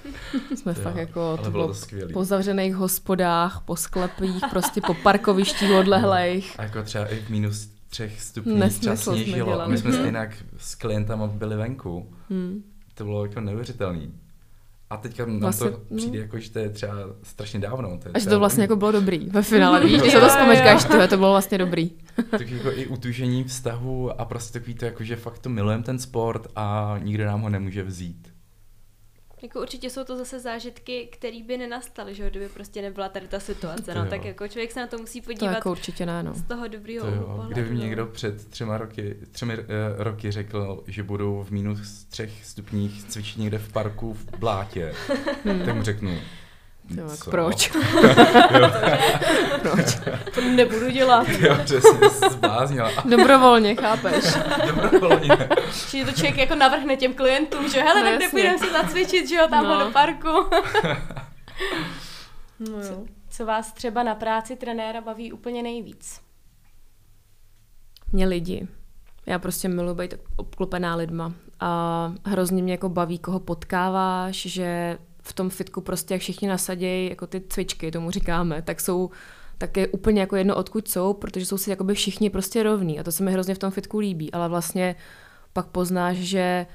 jsme 0.57 0.75
to 0.75 0.81
fakt 0.81 0.95
jo, 0.95 1.01
jako, 1.01 1.37
to 1.37 1.51
bylo, 1.51 1.69
to 1.69 1.75
po 2.13 2.25
zavřených 2.25 2.75
hospodách, 2.75 3.63
po 3.65 3.77
sklepích, 3.77 4.43
prostě 4.51 4.81
po 4.87 4.95
parkovištích 4.95 5.71
odlehlejch. 5.71 6.61
A 6.61 6.63
jako 6.63 6.83
třeba 6.83 7.07
i 7.07 7.17
v 7.17 7.31
minus 7.31 7.69
třech 7.89 8.21
stupních 8.21 8.79
třeba 8.79 8.97
sněžilo. 8.97 9.63
A 9.63 9.69
my 9.69 9.79
jsme 9.79 9.93
stejně 9.93 10.31
s 10.57 10.75
klientama 10.75 11.27
byli 11.27 11.57
venku. 11.57 12.13
Hmm. 12.31 12.63
To 12.95 13.05
bylo 13.05 13.27
jako 13.27 13.41
neuvěřitelný. 13.41 14.13
A 14.91 14.97
teďka 14.97 15.27
nám 15.27 15.41
vlastně, 15.41 15.71
to 15.71 15.81
přijde 15.97 16.19
no. 16.19 16.23
jako, 16.23 16.39
že 16.39 16.51
to 16.51 16.59
je 16.59 16.69
třeba 16.69 16.93
strašně 17.23 17.61
dávno. 17.61 17.99
To 17.99 18.11
Až 18.15 18.25
to 18.25 18.39
vlastně 18.39 18.63
jako 18.63 18.77
bylo 18.77 18.93
dobrý 18.93 19.19
ve 19.31 19.43
finále, 19.53 19.85
víš, 19.85 20.01
když 20.01 20.13
se 20.13 20.21
to 20.21 20.29
vzpomíš, 20.29 20.85
to, 20.85 21.09
to 21.09 21.17
bylo 21.17 21.31
vlastně 21.31 21.59
dobrý. 21.59 21.91
tak 22.31 22.51
jako 22.51 22.73
i 22.73 22.87
utužení 22.87 23.45
vztahu 23.45 24.21
a 24.21 24.25
prostě 24.25 24.59
takový 24.59 24.75
to, 24.75 24.85
jako, 24.85 25.05
že 25.05 25.17
fakt 25.17 25.39
to 25.39 25.49
milujeme 25.49 25.83
ten 25.83 25.99
sport 25.99 26.47
a 26.57 26.97
nikdo 27.03 27.25
nám 27.25 27.41
ho 27.41 27.49
nemůže 27.49 27.83
vzít. 27.83 28.38
Jako 29.43 29.61
určitě 29.61 29.91
jsou 29.91 30.05
to 30.05 30.17
zase 30.17 30.41
zážitky, 30.41 31.09
které 31.13 31.43
by 31.43 31.59
nenastaly, 31.59 32.15
že 32.15 32.31
kdyby 32.31 32.49
prostě 32.49 32.83
nebyla 32.83 33.09
tady 33.09 33.29
ta 33.29 33.41
situace, 33.41 33.95
no, 33.95 34.07
tak 34.07 34.25
jako 34.25 34.49
člověk 34.49 34.73
se 34.73 34.81
na 34.81 34.87
to 34.87 34.99
musí 34.99 35.21
podívat 35.21 35.51
to 35.51 35.55
jako 35.55 35.71
určitě 35.71 36.07
ne, 36.07 36.23
no. 36.23 36.35
z 36.35 36.43
toho 36.43 36.69
dobrého 36.69 37.07
to. 37.07 37.47
Kdyby 37.49 37.71
mi 37.71 37.77
no. 37.77 37.83
někdo 37.83 38.07
před 38.07 38.49
třema 38.49 38.79
roky, 38.79 39.17
třemi 39.31 39.59
uh, 39.59 39.65
roky 39.99 40.31
řekl, 40.31 40.85
že 40.87 41.03
budou 41.03 41.43
v 41.43 41.51
minus 41.51 42.05
třech 42.05 42.45
stupních 42.45 43.05
cvičit 43.05 43.39
někde 43.39 43.59
v 43.59 43.73
parku 43.73 44.15
v 44.15 44.39
blátě, 44.39 44.95
hmm. 45.45 45.67
tak 45.67 45.75
mu 45.75 45.83
řeknu, 45.83 46.19
No, 46.97 47.05
proč? 47.31 47.71
proč? 49.63 49.99
To 50.35 50.41
nebudu 50.41 50.91
dělat. 50.91 51.29
Jo, 51.39 51.57
přesně, 51.65 52.09
zbláznila. 52.31 52.91
Dobrovolně, 53.05 53.75
chápeš? 53.75 54.25
Dobrovolně. 54.67 55.49
Že 55.89 56.05
to 56.05 56.13
člověk 56.13 56.37
jako 56.37 56.55
navrhne 56.55 56.97
těm 56.97 57.15
klientům, 57.15 57.69
že 57.69 57.83
hele, 57.83 58.05
no, 58.05 58.11
tak 58.11 58.21
nepůjdeme 58.21 58.59
se 58.59 58.73
zacvičit, 58.73 59.29
že 59.29 59.35
jo, 59.35 59.47
tamhle 59.51 59.79
no. 59.79 59.85
do 59.85 59.91
parku. 59.91 60.29
no 62.59 62.79
jo. 62.79 62.83
Co, 62.83 63.05
co 63.31 63.47
vás 63.47 63.73
třeba 63.73 64.03
na 64.03 64.15
práci 64.15 64.57
trenéra 64.57 65.01
baví 65.01 65.33
úplně 65.33 65.63
nejvíc? 65.63 66.21
Mě 68.13 68.27
lidi. 68.27 68.69
Já 69.27 69.39
prostě 69.39 69.69
miluji 69.69 69.95
být 69.95 70.15
obklopená 70.37 70.95
lidma. 70.95 71.33
A 71.61 72.13
hrozně 72.25 72.63
mě 72.63 72.73
jako 72.73 72.89
baví, 72.89 73.19
koho 73.19 73.41
potkáváš, 73.41 74.37
že 74.37 74.99
v 75.29 75.33
tom 75.33 75.51
fitku 75.51 75.81
prostě, 75.81 76.15
jak 76.15 76.21
všichni 76.21 76.49
nasadějí 76.49 77.11
jako 77.11 77.27
ty 77.27 77.43
cvičky, 77.49 77.91
tomu 77.91 78.11
říkáme, 78.11 78.63
tak 78.63 78.81
jsou 78.81 79.11
tak 79.59 79.77
je 79.77 79.89
úplně 79.89 80.21
jako 80.21 80.37
jedno, 80.37 80.57
odkud 80.57 80.89
jsou, 80.89 81.15
protože 81.15 81.47
jsou 81.47 81.59
si 81.59 81.71
jakoby 81.71 81.95
všichni 81.95 82.31
prostě 82.31 82.63
rovní 82.63 83.01
a 83.01 83.03
to 83.03 83.13
se 83.13 83.25
mi 83.25 83.33
hrozně 83.33 83.55
v 83.55 83.59
tom 83.59 83.71
fitku 83.71 83.99
líbí, 83.99 84.33
ale 84.33 84.49
vlastně 84.49 84.97
pak 85.53 85.67
poznáš, 85.67 86.17
že 86.17 86.67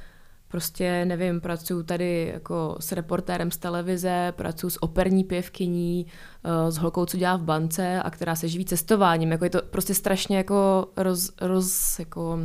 prostě, 0.48 1.06
nevím, 1.06 1.42
pracuji 1.42 1.84
tady 1.84 2.32
jako 2.34 2.78
s 2.80 2.92
reportérem 2.92 3.52
z 3.52 3.58
televize, 3.58 4.34
pracuji 4.36 4.70
s 4.70 4.84
operní 4.84 5.24
pěvkyní, 5.24 6.06
eh, 6.44 6.72
s 6.72 6.78
holkou, 6.78 7.06
co 7.06 7.18
dělá 7.18 7.38
v 7.38 7.44
bance 7.44 8.02
a 8.02 8.10
která 8.10 8.36
se 8.36 8.48
živí 8.48 8.66
cestováním. 8.66 9.32
Jako 9.32 9.44
je 9.44 9.50
to 9.50 9.62
prostě 9.62 9.94
strašně 9.94 10.38
jako 10.38 10.88
roz, 10.98 11.32
roz 11.42 12.00
jako 12.00 12.40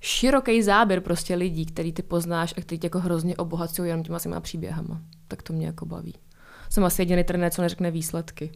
široký 0.00 0.62
záběr 0.62 1.00
prostě 1.00 1.34
lidí, 1.34 1.66
který 1.66 1.92
ty 1.92 2.02
poznáš 2.02 2.54
a 2.58 2.60
který 2.60 2.78
tě 2.78 2.86
jako 2.86 2.98
hrozně 2.98 3.36
obohacují 3.36 3.88
jenom 3.88 4.04
těma 4.04 4.18
svýma 4.18 4.40
příběhama. 4.40 5.00
Tak 5.28 5.42
to 5.42 5.52
mě 5.52 5.66
jako 5.66 5.86
baví. 5.86 6.14
Jsem 6.70 6.84
asi 6.84 7.02
jediný 7.02 7.24
trenér, 7.24 7.52
co 7.52 7.62
neřekne 7.62 7.90
výsledky. 7.90 8.52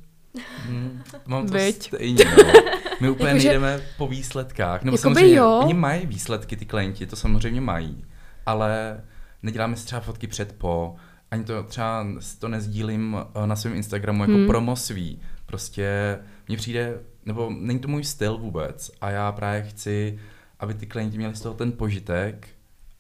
Hmm, 0.67 1.03
mám 1.27 1.47
to 1.47 1.53
Byť. 1.53 1.87
stejně, 1.87 2.25
no. 2.25 2.53
My 3.01 3.11
úplně 3.11 3.29
jako, 3.29 3.39
nejdeme 3.39 3.79
že... 3.79 3.85
po 3.99 4.09
výsledkách. 4.09 4.83
Nebo 4.83 4.97
samozřejmě, 4.97 5.35
jo. 5.35 5.61
oni 5.65 5.75
mají 5.75 6.07
výsledky, 6.07 6.57
ty 6.57 6.67
klienti, 6.67 7.07
to 7.07 7.17
samozřejmě 7.17 7.61
mají. 7.61 8.05
Ale 8.47 9.01
neděláme 9.43 9.77
si 9.77 9.87
třeba 9.87 10.01
fotky 10.01 10.27
před 10.27 10.53
po, 10.59 10.97
ani 11.31 11.45
to 11.45 11.63
třeba 11.63 12.07
to 12.39 12.49
nezdílím 12.49 13.17
eh, 13.35 13.47
na 13.47 13.57
svém 13.57 13.75
Instagramu 13.75 14.23
jako 14.23 14.33
hmm. 14.33 14.47
promo 14.47 14.77
svý. 14.77 15.21
Prostě 15.47 16.19
mně 16.49 16.57
přijde, 16.57 17.01
nebo 17.27 17.51
není 17.59 17.79
to 17.79 17.89
můj 17.89 18.05
styl 18.05 18.39
vůbec 18.39 18.91
a 19.01 19.11
já 19.11 19.33
právě 19.33 19.63
chci 19.63 20.19
aby 20.63 20.75
ty 20.75 20.87
klienti 20.87 21.19
měli 21.19 21.37
z 21.37 21.41
toho 21.41 21.55
ten 21.55 21.73
požitek 21.73 22.49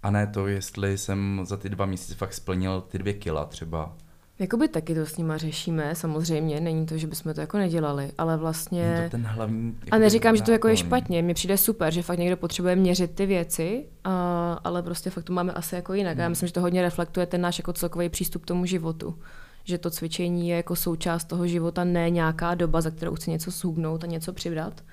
a 0.02 0.10
ne 0.10 0.26
to, 0.26 0.46
jestli 0.46 0.98
jsem 0.98 1.40
za 1.44 1.56
ty 1.56 1.68
dva 1.68 1.86
měsíce 1.86 2.14
fakt 2.14 2.34
splnil 2.34 2.80
ty 2.80 2.98
dvě 2.98 3.12
kila 3.12 3.44
třeba. 3.44 3.96
Jakoby 4.38 4.68
taky 4.68 4.94
to 4.94 5.06
s 5.06 5.16
nima 5.16 5.36
řešíme, 5.36 5.94
samozřejmě, 5.94 6.60
není 6.60 6.86
to, 6.86 6.98
že 6.98 7.06
bychom 7.06 7.34
to 7.34 7.40
jako 7.40 7.58
nedělali, 7.58 8.12
ale 8.18 8.36
vlastně... 8.36 8.92
Není 8.94 9.04
to 9.04 9.10
ten 9.10 9.26
hlavní... 9.26 9.78
A 9.90 9.98
neříkám, 9.98 10.36
že 10.36 10.42
to 10.42 10.52
jako 10.52 10.68
je 10.68 10.76
špatně, 10.76 11.22
mně 11.22 11.34
přijde 11.34 11.58
super, 11.58 11.92
že 11.92 12.02
fakt 12.02 12.18
někdo 12.18 12.36
potřebuje 12.36 12.76
měřit 12.76 13.10
ty 13.10 13.26
věci, 13.26 13.86
a, 14.04 14.52
ale 14.64 14.82
prostě 14.82 15.10
fakt 15.10 15.24
to 15.24 15.32
máme 15.32 15.52
asi 15.52 15.74
jako 15.74 15.94
jinak. 15.94 16.12
Hmm. 16.12 16.22
Já 16.22 16.28
myslím, 16.28 16.46
že 16.46 16.52
to 16.52 16.60
hodně 16.60 16.82
reflektuje 16.82 17.26
ten 17.26 17.40
náš 17.40 17.58
jako 17.58 17.72
celkový 17.72 18.08
přístup 18.08 18.42
k 18.42 18.46
tomu 18.46 18.66
životu. 18.66 19.18
Že 19.64 19.78
to 19.78 19.90
cvičení 19.90 20.48
je 20.48 20.56
jako 20.56 20.76
součást 20.76 21.24
toho 21.24 21.46
života, 21.46 21.84
ne 21.84 22.10
nějaká 22.10 22.54
doba, 22.54 22.80
za 22.80 22.90
kterou 22.90 23.14
chci 23.14 23.30
něco 23.30 23.50
shubnout 23.50 24.04
a 24.04 24.06
něco 24.06 24.32
přidat, 24.32 24.84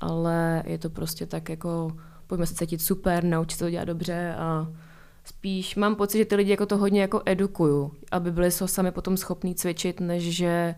ale 0.00 0.62
je 0.66 0.78
to 0.78 0.90
prostě 0.90 1.26
tak 1.26 1.48
jako 1.48 1.96
pojďme 2.26 2.46
se 2.46 2.54
cítit 2.54 2.82
super, 2.82 3.24
naučit 3.24 3.58
se 3.58 3.64
to 3.64 3.70
dělat 3.70 3.84
dobře 3.84 4.34
a 4.38 4.68
spíš 5.24 5.76
mám 5.76 5.96
pocit, 5.96 6.18
že 6.18 6.24
ty 6.24 6.36
lidi 6.36 6.50
jako 6.50 6.66
to 6.66 6.76
hodně 6.76 7.00
jako 7.00 7.22
edukuju, 7.26 7.92
aby 8.10 8.32
byli 8.32 8.50
so 8.50 8.72
sami 8.72 8.92
potom 8.92 9.16
schopní 9.16 9.54
cvičit, 9.54 10.00
než 10.00 10.36
že 10.36 10.74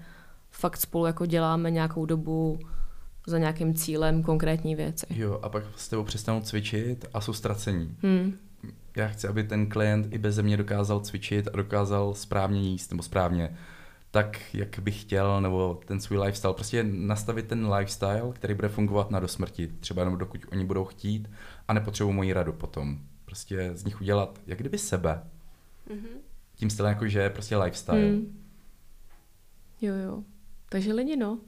fakt 0.51 0.77
spolu 0.77 1.07
jako 1.07 1.27
děláme 1.27 1.71
nějakou 1.71 2.07
dobu 2.07 2.59
za 3.27 3.39
nějakým 3.39 3.75
cílem 3.75 4.23
konkrétní 4.23 4.75
věci. 4.75 5.07
Jo, 5.11 5.41
a 5.43 5.49
pak 5.49 5.65
s 5.77 5.89
tebou 5.89 6.05
přestanou 6.05 6.41
cvičit 6.41 7.05
a 7.15 7.21
jsou 7.21 7.33
ztracení. 7.33 7.97
Hmm. 8.03 8.35
Já 8.97 9.09
chci, 9.09 9.29
aby 9.29 9.45
ten 9.45 9.67
klient 9.67 10.07
i 10.13 10.19
bez 10.19 10.39
mě 10.39 10.57
dokázal 10.57 11.01
cvičit 11.01 11.49
a 11.53 11.57
dokázal 11.57 12.15
správně 12.15 12.61
jíst 12.61 12.91
nebo 12.91 13.03
správně 13.03 13.57
tak, 14.17 14.55
jak 14.55 14.79
bych 14.79 15.01
chtěl, 15.01 15.41
nebo 15.41 15.81
ten 15.87 16.01
svůj 16.01 16.19
lifestyle. 16.19 16.55
Prostě 16.55 16.85
nastavit 16.85 17.47
ten 17.47 17.73
lifestyle, 17.73 18.33
který 18.33 18.55
bude 18.55 18.69
fungovat 18.69 19.11
na 19.11 19.21
dosmrti, 19.21 19.67
třeba 19.67 20.03
jenom 20.03 20.19
dokud 20.19 20.41
oni 20.53 20.65
budou 20.65 20.85
chtít 20.85 21.31
a 21.69 21.73
nepotřebují 21.73 22.17
moji 22.17 22.33
radu 22.33 22.53
potom. 22.53 22.99
Prostě 23.25 23.71
z 23.75 23.85
nich 23.85 24.01
udělat, 24.01 24.41
jak 24.47 24.59
kdyby 24.59 24.79
sebe. 24.79 25.23
Mm-hmm. 25.91 26.19
Tím 26.55 26.71
stylem 26.71 26.93
jako, 26.93 27.09
že 27.09 27.21
je 27.21 27.31
prostě 27.31 27.57
lifestyle. 27.57 27.99
Mm. 27.99 28.43
Jo, 29.81 29.95
jo. 29.95 30.23
Takže 30.69 30.93
lidi, 30.93 31.17
no. 31.17 31.39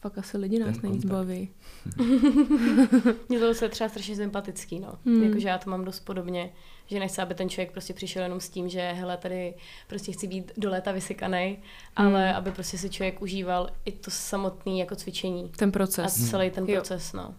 Fakt 0.00 0.18
asi 0.18 0.38
lidi 0.38 0.58
nás 0.58 0.82
nejvíc 0.82 1.04
baví. 1.04 1.48
Mně 3.28 3.38
to 3.38 3.54
se 3.54 3.68
třeba 3.68 3.90
strašně 3.90 4.16
sympatický, 4.16 4.80
no. 4.80 4.94
Hmm. 5.06 5.22
Jakože 5.22 5.48
já 5.48 5.58
to 5.58 5.70
mám 5.70 5.84
dost 5.84 6.00
podobně, 6.00 6.52
že 6.86 6.98
nechci, 6.98 7.22
aby 7.22 7.34
ten 7.34 7.48
člověk 7.48 7.72
prostě 7.72 7.94
přišel 7.94 8.22
jenom 8.22 8.40
s 8.40 8.48
tím, 8.48 8.68
že 8.68 8.80
hele, 8.80 9.16
tady 9.16 9.54
prostě 9.86 10.12
chci 10.12 10.26
být 10.26 10.52
do 10.56 10.70
léta 10.70 10.92
vysykaný, 10.92 11.58
hmm. 11.96 12.06
ale 12.06 12.34
aby 12.34 12.50
prostě 12.50 12.78
si 12.78 12.90
člověk 12.90 13.22
užíval 13.22 13.70
i 13.84 13.92
to 13.92 14.10
samotné 14.10 14.72
jako 14.72 14.96
cvičení. 14.96 15.52
Ten 15.56 15.72
proces. 15.72 16.22
A 16.24 16.30
celý 16.30 16.50
ten 16.50 16.66
proces, 16.66 17.14
jo. 17.14 17.20
no. 17.20 17.34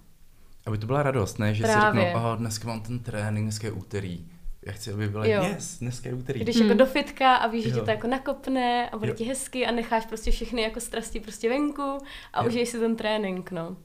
Aby 0.65 0.77
to 0.77 0.85
byla 0.85 1.03
radost, 1.03 1.39
ne? 1.39 1.53
Že 1.53 1.63
Právě. 1.63 2.01
si 2.01 2.07
řeknu, 2.07 2.21
oh, 2.21 2.37
dneska 2.37 2.67
mám 2.67 2.81
ten 2.81 2.99
trénink, 2.99 3.45
dneska 3.45 3.67
je 3.67 3.73
úterý 3.73 4.25
já 4.65 4.71
chci, 4.71 4.93
aby 4.93 5.09
byla 5.09 5.25
jo. 5.25 5.43
yes, 5.43 5.79
dneska 5.79 6.09
je 6.09 6.15
úterý. 6.15 6.39
Když 6.39 6.55
jako 6.55 6.63
hmm. 6.63 6.69
jako 6.69 6.85
do 6.85 6.91
fitka 6.91 7.35
a 7.35 7.47
víš, 7.47 7.63
že 7.63 7.71
tě 7.71 7.81
to 7.81 7.89
jako 7.89 8.07
nakopne 8.07 8.89
a 8.89 8.97
bude 8.97 9.11
jo. 9.11 9.15
ti 9.15 9.23
hezky 9.23 9.65
a 9.65 9.71
necháš 9.71 10.05
prostě 10.05 10.31
všechny 10.31 10.61
jako 10.61 10.79
strasti 10.79 11.19
prostě 11.19 11.49
venku 11.49 11.97
a 12.33 12.43
užiješ 12.43 12.69
si 12.69 12.79
ten 12.79 12.95
trénink, 12.95 13.51
no. 13.51 13.77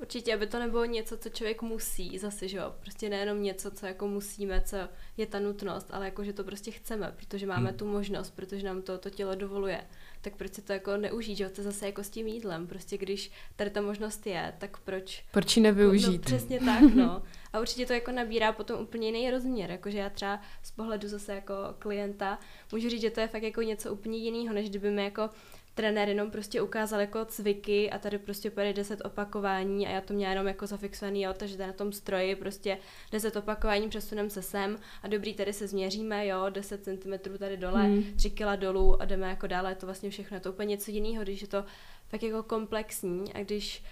Určitě, 0.00 0.34
aby 0.34 0.46
to 0.46 0.58
nebylo 0.58 0.84
něco, 0.84 1.18
co 1.18 1.28
člověk 1.28 1.62
musí 1.62 2.18
zase, 2.18 2.48
že 2.48 2.56
jo? 2.56 2.74
Prostě 2.80 3.08
nejenom 3.08 3.42
něco, 3.42 3.70
co 3.70 3.86
jako 3.86 4.08
musíme, 4.08 4.60
co 4.60 4.76
je 5.16 5.26
ta 5.26 5.38
nutnost, 5.38 5.86
ale 5.90 6.04
jako, 6.04 6.24
že 6.24 6.32
to 6.32 6.44
prostě 6.44 6.70
chceme, 6.70 7.14
protože 7.16 7.46
máme 7.46 7.68
hmm. 7.68 7.78
tu 7.78 7.86
možnost, 7.86 8.30
protože 8.30 8.66
nám 8.66 8.82
to, 8.82 8.98
to 8.98 9.10
tělo 9.10 9.34
dovoluje. 9.34 9.84
Tak 10.22 10.36
proč 10.36 10.54
si 10.54 10.62
to 10.62 10.72
jako 10.72 10.96
neužít, 10.96 11.36
že? 11.36 11.48
To 11.48 11.62
zase 11.62 11.86
jako 11.86 12.04
s 12.04 12.10
tím 12.10 12.26
jídlem. 12.26 12.66
Prostě 12.66 12.98
když 12.98 13.30
tady 13.56 13.70
ta 13.70 13.80
možnost 13.80 14.26
je, 14.26 14.54
tak 14.58 14.78
proč... 14.78 15.24
Proč 15.32 15.56
ji 15.56 15.62
nevyužít? 15.62 16.12
No, 16.12 16.18
přesně 16.18 16.60
tak, 16.64 16.94
no. 16.94 17.22
A 17.52 17.60
určitě 17.60 17.86
to 17.86 17.92
jako 17.92 18.10
nabírá 18.12 18.52
potom 18.52 18.80
úplně 18.80 19.06
jiný 19.06 19.30
rozměr, 19.30 19.70
jakože 19.70 19.98
já 19.98 20.10
třeba 20.10 20.40
z 20.62 20.70
pohledu 20.70 21.08
zase 21.08 21.34
jako 21.34 21.54
klienta 21.78 22.38
můžu 22.72 22.88
říct, 22.88 23.00
že 23.00 23.10
to 23.10 23.20
je 23.20 23.28
fakt 23.28 23.42
jako 23.42 23.62
něco 23.62 23.92
úplně 23.92 24.18
jiného, 24.18 24.54
než 24.54 24.70
kdyby 24.70 24.90
mi 24.90 25.04
jako 25.04 25.30
trenér 25.74 26.08
jenom 26.08 26.30
prostě 26.30 26.62
ukázal 26.62 27.00
jako 27.00 27.24
cviky 27.24 27.90
a 27.90 27.98
tady 27.98 28.18
prostě 28.18 28.50
pojede 28.50 28.72
10 28.72 29.00
opakování 29.04 29.86
a 29.86 29.90
já 29.90 30.00
to 30.00 30.14
měla 30.14 30.30
jenom 30.30 30.46
jako 30.46 30.66
zafixovaný, 30.66 31.22
jo, 31.22 31.34
takže 31.36 31.56
na 31.58 31.72
tom 31.72 31.92
stroji 31.92 32.36
prostě 32.36 32.78
10 33.12 33.36
opakování 33.36 33.88
přesunem 33.88 34.30
se 34.30 34.42
sem 34.42 34.78
a 35.02 35.08
dobrý, 35.08 35.34
tady 35.34 35.52
se 35.52 35.66
změříme, 35.66 36.26
jo, 36.26 36.46
10 36.50 36.84
cm 36.84 37.38
tady 37.38 37.56
dole, 37.56 37.82
hmm. 37.82 38.04
3 38.16 38.30
kg 38.30 38.56
dolů 38.56 39.02
a 39.02 39.04
jdeme 39.04 39.28
jako 39.28 39.46
dále, 39.46 39.70
je 39.70 39.74
to 39.74 39.86
vlastně 39.86 40.10
všechno, 40.10 40.36
je 40.36 40.40
to 40.40 40.52
úplně 40.52 40.68
něco 40.68 40.90
jiného, 40.90 41.22
když 41.24 41.42
je 41.42 41.48
to 41.48 41.64
fakt 42.08 42.22
jako 42.22 42.42
komplexní 42.42 43.32
a 43.32 43.40
když 43.40 43.82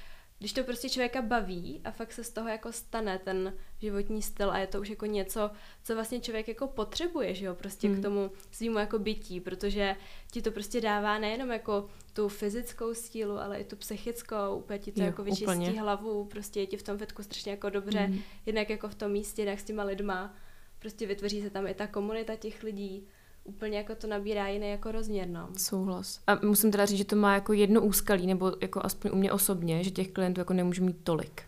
když 0.41 0.53
to 0.53 0.65
prostě 0.65 0.89
člověka 0.89 1.23
baví 1.23 1.81
a 1.85 1.91
fakt 1.91 2.13
se 2.13 2.25
z 2.25 2.31
toho 2.31 2.49
jako 2.49 2.73
stane 2.73 3.19
ten 3.19 3.55
životní 3.79 4.23
styl 4.23 4.51
a 4.51 4.59
je 4.59 4.67
to 4.67 4.81
už 4.81 4.91
jako 4.91 5.07
něco, 5.07 5.51
co 5.85 5.95
vlastně 5.95 6.21
člověk 6.21 6.49
jako 6.49 6.67
potřebuje, 6.67 7.35
že 7.35 7.47
jo, 7.47 7.55
prostě 7.55 7.89
hmm. 7.89 7.99
k 7.99 8.03
tomu 8.03 8.31
svýmu 8.51 8.79
jako 8.79 8.99
bytí, 8.99 9.41
protože 9.41 9.97
ti 10.31 10.43
to 10.43 10.51
prostě 10.51 10.81
dává 10.81 11.19
nejenom 11.19 11.51
jako 11.51 11.89
tu 12.13 12.29
fyzickou 12.29 12.95
sílu, 12.95 13.39
ale 13.39 13.61
i 13.61 13.65
tu 13.65 13.77
psychickou, 13.77 14.57
úplně 14.57 14.79
ti 14.79 14.93
to 14.93 15.01
jo, 15.01 15.07
jako 15.07 15.25
vyčistí 15.25 15.45
úplně. 15.45 15.81
hlavu, 15.81 16.25
prostě 16.25 16.61
je 16.61 16.67
ti 16.67 16.77
v 16.77 16.83
tom 16.83 16.99
fitku 16.99 17.23
strašně 17.23 17.51
jako 17.51 17.71
dobře, 17.71 17.99
hmm. 17.99 18.21
jednak 18.47 18.71
jako 18.71 18.89
v 18.89 18.95
tom 18.95 19.13
místě, 19.13 19.43
jednak 19.43 19.61
s 19.61 19.65
těma 19.65 19.83
lidma, 19.83 20.35
prostě 20.79 21.07
vytvoří 21.07 21.43
se 21.43 21.51
tam 21.51 21.67
i 21.67 21.75
ta 21.75 21.87
komunita 21.87 22.37
těch 22.37 22.63
lidí, 22.63 23.09
úplně 23.45 23.79
jako 23.79 23.95
to 23.95 24.07
nabírá 24.07 24.49
jiný 24.49 24.71
jako 24.71 24.93
rozměr, 24.93 25.29
no. 25.29 25.49
Souhlas. 25.57 26.21
A 26.27 26.47
musím 26.47 26.71
teda 26.71 26.87
říct, 26.87 26.99
že 26.99 27.05
to 27.05 27.17
má 27.17 27.35
jako 27.35 27.53
jedno 27.53 27.81
úskalí, 27.81 28.27
nebo 28.27 28.53
jako 28.61 28.81
aspoň 28.85 29.11
u 29.15 29.17
mě 29.17 29.33
osobně, 29.33 29.85
že 29.85 29.91
těch 29.91 30.11
klientů 30.13 30.41
jako 30.41 30.53
nemůžu 30.53 30.85
mít 30.85 30.97
tolik. 31.05 31.43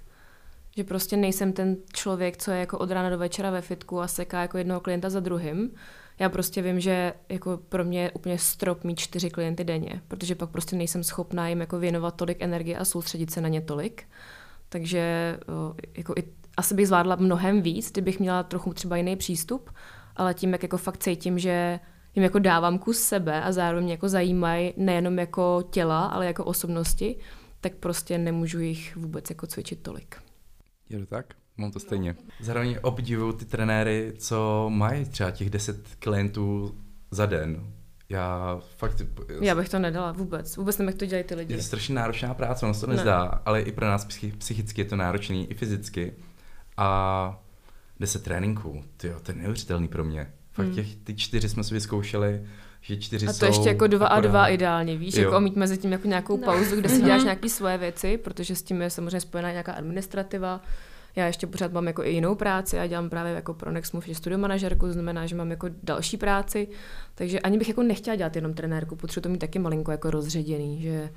Že 0.77 0.85
prostě 0.85 1.17
nejsem 1.17 1.53
ten 1.53 1.77
člověk, 1.93 2.37
co 2.37 2.51
je 2.51 2.59
jako 2.61 2.79
od 2.79 2.91
rána 2.91 3.11
do 3.11 3.19
večera 3.19 3.51
ve 3.51 3.61
fitku 3.61 4.01
a 4.01 4.09
seká 4.09 4.43
jako 4.43 4.59
jednoho 4.59 4.81
klienta 4.81 5.11
za 5.11 5.21
druhým. 5.21 5.71
Já 6.19 6.29
prostě 6.29 6.63
vím, 6.63 6.81
že 6.81 7.15
jako 7.29 7.57
pro 7.69 7.85
mě 7.85 8.03
je 8.03 8.11
úplně 8.11 8.39
strop 8.39 8.85
mít 8.85 8.99
čtyři 8.99 9.31
klienty 9.31 9.65
denně, 9.65 10.03
protože 10.09 10.35
pak 10.35 10.51
prostě 10.51 10.77
nejsem 10.77 11.05
schopná 11.05 11.49
jim 11.49 11.61
jako 11.61 11.79
věnovat 11.79 12.17
tolik 12.17 12.43
energie 12.43 12.79
a 12.79 12.85
soustředit 12.85 13.31
se 13.31 13.41
na 13.41 13.49
ně 13.49 13.61
tolik. 13.61 14.05
Takže 14.69 15.39
jako 15.95 16.15
i, 16.17 16.25
asi 16.57 16.75
bych 16.75 16.87
zvládla 16.87 17.17
mnohem 17.17 17.63
víc, 17.63 17.93
kdybych 17.93 18.21
měla 18.21 18.43
trochu 18.43 18.75
třeba 18.75 18.97
jiný 18.97 19.17
přístup, 19.17 19.71
ale 20.17 20.35
tím, 20.35 20.53
jak 20.53 20.63
jako 20.63 20.77
fakt 20.77 21.03
cítím, 21.03 21.39
že 21.39 21.81
jim 22.15 22.23
jako 22.23 22.39
dávám 22.39 22.79
kus 22.79 22.99
sebe 22.99 23.43
a 23.43 23.53
zároveň 23.53 23.85
mě 23.85 23.93
jako 23.93 24.09
zajímají 24.09 24.75
nejenom 24.77 25.19
jako 25.19 25.65
těla, 25.71 26.07
ale 26.07 26.27
jako 26.27 26.45
osobnosti, 26.45 27.17
tak 27.61 27.75
prostě 27.75 28.19
nemůžu 28.19 28.61
jich 28.61 28.97
vůbec 28.97 29.31
jako 29.31 29.47
cvičit 29.47 29.83
tolik. 29.83 30.17
Je 30.89 30.99
to 30.99 31.07
tak? 31.07 31.27
Mám 31.57 31.71
to 31.71 31.81
stejně. 31.81 32.17
Zároveň 32.41 32.79
obdivuju 32.83 33.33
ty 33.33 33.45
trenéry, 33.45 34.13
co 34.19 34.67
mají 34.71 35.05
třeba 35.05 35.31
těch 35.31 35.51
10 35.51 35.89
klientů 35.99 36.75
za 37.11 37.27
den. 37.27 37.67
Já 38.09 38.61
fakt... 38.77 39.03
Já 39.41 39.55
bych 39.55 39.69
to 39.69 39.79
nedala 39.79 40.13
vůbec. 40.13 40.57
Vůbec 40.57 40.79
nevím, 40.79 40.89
jak 40.89 40.99
to 40.99 41.07
dělají 41.07 41.25
ty 41.25 41.35
lidi. 41.35 41.53
Je 41.53 41.59
to 41.59 41.65
strašně 41.65 41.95
náročná 41.95 42.35
práce, 42.35 42.67
ono 42.67 42.75
se 42.75 42.81
to 42.81 42.87
nezdá, 42.87 43.25
ne. 43.25 43.39
ale 43.45 43.61
i 43.61 43.73
pro 43.73 43.87
nás 43.87 44.07
psychicky 44.39 44.81
je 44.81 44.85
to 44.85 44.97
náročný, 44.97 45.51
i 45.51 45.55
fyzicky. 45.55 46.13
A 46.77 47.42
10 48.01 48.23
tréninků, 48.23 48.85
tyjo, 48.97 49.21
to 49.21 49.33
je 49.33 49.39
neuvěřitelný 49.39 49.89
pro 49.89 50.05
mě. 50.05 50.33
Fakt 50.53 50.67
hmm. 50.67 50.75
těch, 50.75 50.97
ty 50.97 51.15
čtyři 51.15 51.49
jsme 51.49 51.65
si 51.65 51.75
vyzkoušeli, 51.75 52.43
že 52.81 52.97
čtyři 52.97 53.27
A 53.27 53.33
to 53.33 53.39
jsou 53.39 53.47
ještě 53.47 53.69
jako 53.69 53.87
dva 53.87 54.07
a 54.07 54.21
dva 54.21 54.49
ideálně, 54.49 54.97
víš, 54.97 55.17
jo. 55.17 55.23
jako 55.23 55.41
mít 55.41 55.57
mezi 55.57 55.79
tím 55.79 55.93
jako 55.93 56.09
nějakou 56.09 56.37
no. 56.37 56.45
pauzu, 56.45 56.77
kde 56.77 56.89
si 56.89 57.03
děláš 57.03 57.19
mhm. 57.19 57.25
nějaké 57.25 57.49
svoje 57.49 57.79
věci, 57.79 58.19
protože 58.19 58.57
s 58.57 58.63
tím 58.63 58.83
je 58.83 58.91
samozřejmě 58.91 59.21
spojená 59.21 59.51
nějaká 59.51 59.73
administrativa. 59.73 60.61
Já 61.17 61.27
ještě 61.27 61.47
pořád 61.47 61.73
mám 61.73 61.87
jako 61.87 62.05
i 62.05 62.11
jinou 62.11 62.35
práci, 62.35 62.77
já 62.77 62.87
dělám 62.87 63.11
právě 63.11 63.33
jako 63.33 63.55
pro 63.55 63.73
Nexmove, 63.73 64.07
že 64.07 64.15
studio 64.15 64.39
manažerku, 64.39 64.87
to 64.87 64.93
znamená, 64.93 65.27
že 65.27 65.35
mám 65.35 65.51
jako 65.51 65.69
další 65.83 66.17
práci, 66.17 66.69
takže 67.15 67.41
ani 67.41 67.59
bych 67.59 67.69
jako 67.69 67.83
nechtěla 67.83 68.17
dělat 68.17 68.37
jenom 68.37 68.55
trenérku, 68.55 68.97
potřebuji 68.97 69.23
to 69.23 69.29
mít 69.29 69.39
taky 69.39 69.59
malinko 69.59 69.91
jako 69.91 70.11
rozředěný, 70.11 70.83
že 70.83 71.11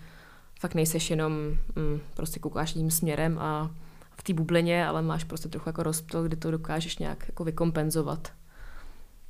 fakt 0.59 0.75
nejseš 0.75 1.09
jenom, 1.09 1.33
mm, 1.75 1.99
prostě 2.15 2.39
koukáš 2.39 2.73
tím 2.73 2.91
směrem 2.91 3.37
a 3.39 3.71
té 4.25 4.33
bublině, 4.33 4.87
ale 4.87 5.01
máš 5.01 5.23
prostě 5.23 5.49
trochu 5.49 5.69
jako 5.69 5.83
rozptyl, 5.83 6.23
kdy 6.23 6.35
to 6.35 6.51
dokážeš 6.51 6.97
nějak 6.97 7.23
jako 7.27 7.43
vykompenzovat. 7.43 8.31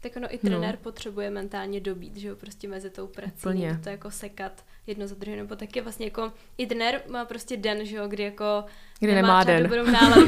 Tak 0.05 0.15
ono 0.15 0.33
i 0.33 0.37
trenér 0.37 0.75
no. 0.75 0.81
potřebuje 0.83 1.29
mentálně 1.29 1.79
dobít, 1.79 2.17
že 2.17 2.27
jo, 2.27 2.35
prostě 2.35 2.67
mezi 2.67 2.89
tou 2.89 3.07
prací, 3.07 3.41
Plně. 3.41 3.79
to 3.83 3.89
jako 3.89 4.11
sekat 4.11 4.63
jedno 4.87 5.07
za 5.07 5.15
druhým, 5.15 5.39
nebo 5.39 5.55
taky 5.55 5.81
vlastně 5.81 6.05
jako 6.05 6.31
i 6.57 6.67
trenér 6.67 7.01
má 7.07 7.25
prostě 7.25 7.57
den, 7.57 7.85
že 7.85 7.95
jo, 7.95 8.07
kdy 8.07 8.23
jako 8.23 8.65
kdy 8.99 9.15
nemá, 9.15 9.27
nemá 9.27 9.43
den. 9.43 9.63
dobrou 9.63 9.85
náladu, 9.91 10.27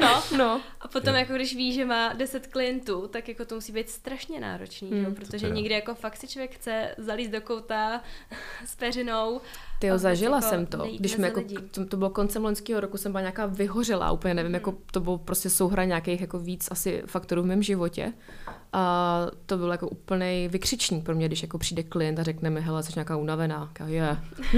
no. 0.00 0.22
no. 0.38 0.60
A 0.80 0.88
potom 0.88 1.14
jako 1.14 1.32
když 1.32 1.56
ví, 1.56 1.72
že 1.72 1.84
má 1.84 2.12
10 2.12 2.46
klientů, 2.46 3.08
tak 3.08 3.28
jako 3.28 3.44
to 3.44 3.54
musí 3.54 3.72
být 3.72 3.90
strašně 3.90 4.40
náročný, 4.40 4.88
mm, 4.90 4.96
že 4.96 5.02
jo, 5.02 5.06
hmm. 5.06 5.14
protože 5.14 5.50
někdy 5.50 5.74
jako 5.74 5.94
fakt 5.94 6.16
si 6.16 6.28
člověk 6.28 6.54
chce 6.54 6.94
zalíst 6.98 7.30
do 7.30 7.40
kouta 7.40 8.00
s 8.66 8.76
peřinou. 8.76 9.40
Ty 9.78 9.86
jo, 9.86 9.98
zažila 9.98 10.36
jako 10.36 10.48
jsem 10.48 10.66
to, 10.66 10.88
když 10.98 11.16
mi 11.16 11.24
jako, 11.24 11.42
to, 11.70 11.86
to 11.86 11.96
bylo 11.96 12.10
koncem 12.10 12.44
loňského 12.44 12.80
roku, 12.80 12.96
jsem 12.96 13.12
byla 13.12 13.20
nějaká 13.20 13.46
vyhořela, 13.46 14.12
úplně 14.12 14.34
nevím, 14.34 14.50
mm. 14.50 14.54
jako 14.54 14.74
to 14.90 15.00
bylo 15.00 15.18
prostě 15.18 15.50
souhra 15.50 15.84
nějakých 15.84 16.20
jako 16.20 16.38
víc 16.38 16.68
asi 16.70 17.02
faktorů 17.06 17.42
v 17.42 17.46
mém 17.46 17.62
životě. 17.62 18.12
A 18.76 19.26
to 19.46 19.56
byl 19.56 19.70
jako 19.72 19.88
úplný 19.88 20.48
vykřičník 20.48 21.04
pro 21.04 21.14
mě, 21.14 21.26
když 21.26 21.42
jako 21.42 21.58
přijde 21.58 21.82
klient 21.82 22.18
a 22.18 22.22
řekne 22.22 22.50
mi, 22.50 22.60
hele, 22.60 22.82
jsi 22.82 22.92
nějaká 22.96 23.16
unavená. 23.16 23.72
Je. 23.86 24.18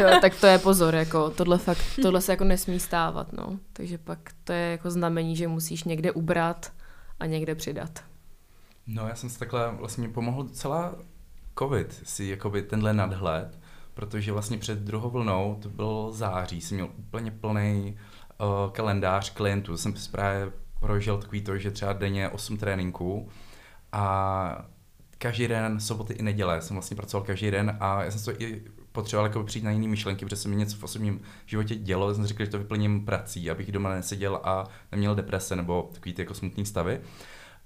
Yeah. 0.00 0.20
tak 0.20 0.40
to 0.40 0.46
je 0.46 0.58
pozor, 0.58 0.94
jako 0.94 1.30
tohle, 1.30 1.58
fakt, 1.58 1.84
tohle 2.02 2.20
se 2.20 2.32
jako 2.32 2.44
nesmí 2.44 2.80
stávat, 2.80 3.32
no. 3.32 3.58
Takže 3.72 3.98
pak 3.98 4.18
to 4.44 4.52
je 4.52 4.70
jako 4.70 4.90
znamení, 4.90 5.36
že 5.36 5.48
musíš 5.48 5.84
někde 5.84 6.12
ubrat 6.12 6.72
a 7.20 7.26
někde 7.26 7.54
přidat. 7.54 8.04
No 8.86 9.08
já 9.08 9.14
jsem 9.14 9.30
si 9.30 9.38
takhle 9.38 9.74
vlastně 9.74 10.08
pomohl 10.08 10.42
docela 10.42 10.94
covid, 11.58 12.02
si 12.04 12.24
jakoby 12.24 12.62
tenhle 12.62 12.92
nadhled, 12.92 13.58
protože 13.94 14.32
vlastně 14.32 14.58
před 14.58 14.78
druhou 14.78 15.10
vlnou, 15.10 15.58
to 15.62 15.68
bylo 15.68 16.12
září, 16.12 16.60
jsem 16.60 16.76
měl 16.76 16.88
úplně 16.98 17.30
plný 17.30 17.98
uh, 18.40 18.72
kalendář 18.72 19.30
klientů. 19.30 19.76
Jsem 19.76 19.94
právě 20.10 20.52
prožil 20.80 21.18
takový 21.18 21.42
to, 21.42 21.58
že 21.58 21.70
třeba 21.70 21.92
denně 21.92 22.28
8 22.28 22.56
tréninků 22.56 23.28
a 23.92 24.64
každý 25.18 25.48
den, 25.48 25.80
soboty 25.80 26.12
i 26.12 26.22
neděle, 26.22 26.62
jsem 26.62 26.76
vlastně 26.76 26.96
pracoval 26.96 27.26
každý 27.26 27.50
den 27.50 27.76
a 27.80 28.04
já 28.04 28.10
jsem 28.10 28.34
to 28.34 28.42
i 28.42 28.62
potřeboval 28.92 29.26
jako 29.26 29.44
přijít 29.44 29.64
na 29.64 29.70
jiné 29.70 29.88
myšlenky, 29.88 30.24
protože 30.24 30.36
se 30.36 30.48
mi 30.48 30.56
něco 30.56 30.76
v 30.76 30.84
osobním 30.84 31.20
životě 31.46 31.74
dělo, 31.74 32.14
jsem 32.14 32.26
řekl, 32.26 32.44
že 32.44 32.50
to 32.50 32.58
vyplním 32.58 33.04
prací, 33.04 33.50
abych 33.50 33.72
doma 33.72 33.90
neseděl 33.90 34.40
a 34.44 34.64
neměl 34.92 35.14
deprese 35.14 35.56
nebo 35.56 35.90
takový 35.92 36.12
ty 36.12 36.22
jako 36.22 36.34
smutný 36.34 36.66
stavy. 36.66 37.00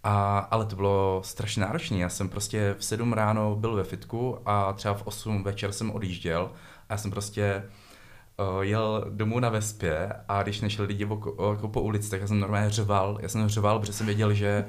A, 0.04 0.38
ale 0.38 0.66
to 0.66 0.76
bylo 0.76 1.20
strašně 1.24 1.62
náročné. 1.62 1.98
Já 1.98 2.08
jsem 2.08 2.28
prostě 2.28 2.74
v 2.78 2.84
7 2.84 3.12
ráno 3.12 3.56
byl 3.56 3.74
ve 3.74 3.84
fitku 3.84 4.38
a 4.46 4.72
třeba 4.72 4.94
v 4.94 5.06
8 5.06 5.42
večer 5.42 5.72
jsem 5.72 5.90
odjížděl 5.90 6.50
a 6.88 6.92
já 6.92 6.96
jsem 6.96 7.10
prostě 7.10 7.62
uh, 8.56 8.62
jel 8.62 9.04
domů 9.10 9.40
na 9.40 9.48
Vespě 9.48 10.12
a 10.28 10.42
když 10.42 10.60
nešli 10.60 10.86
lidi 10.86 11.08
jako 11.48 11.68
po 11.68 11.80
ulici, 11.80 12.10
tak 12.10 12.20
já 12.20 12.26
jsem 12.26 12.40
normálně 12.40 12.70
řval. 12.70 13.18
Já 13.22 13.28
jsem 13.28 13.48
řval, 13.48 13.78
protože 13.78 13.92
jsem 13.92 14.06
věděl, 14.06 14.34
že 14.34 14.64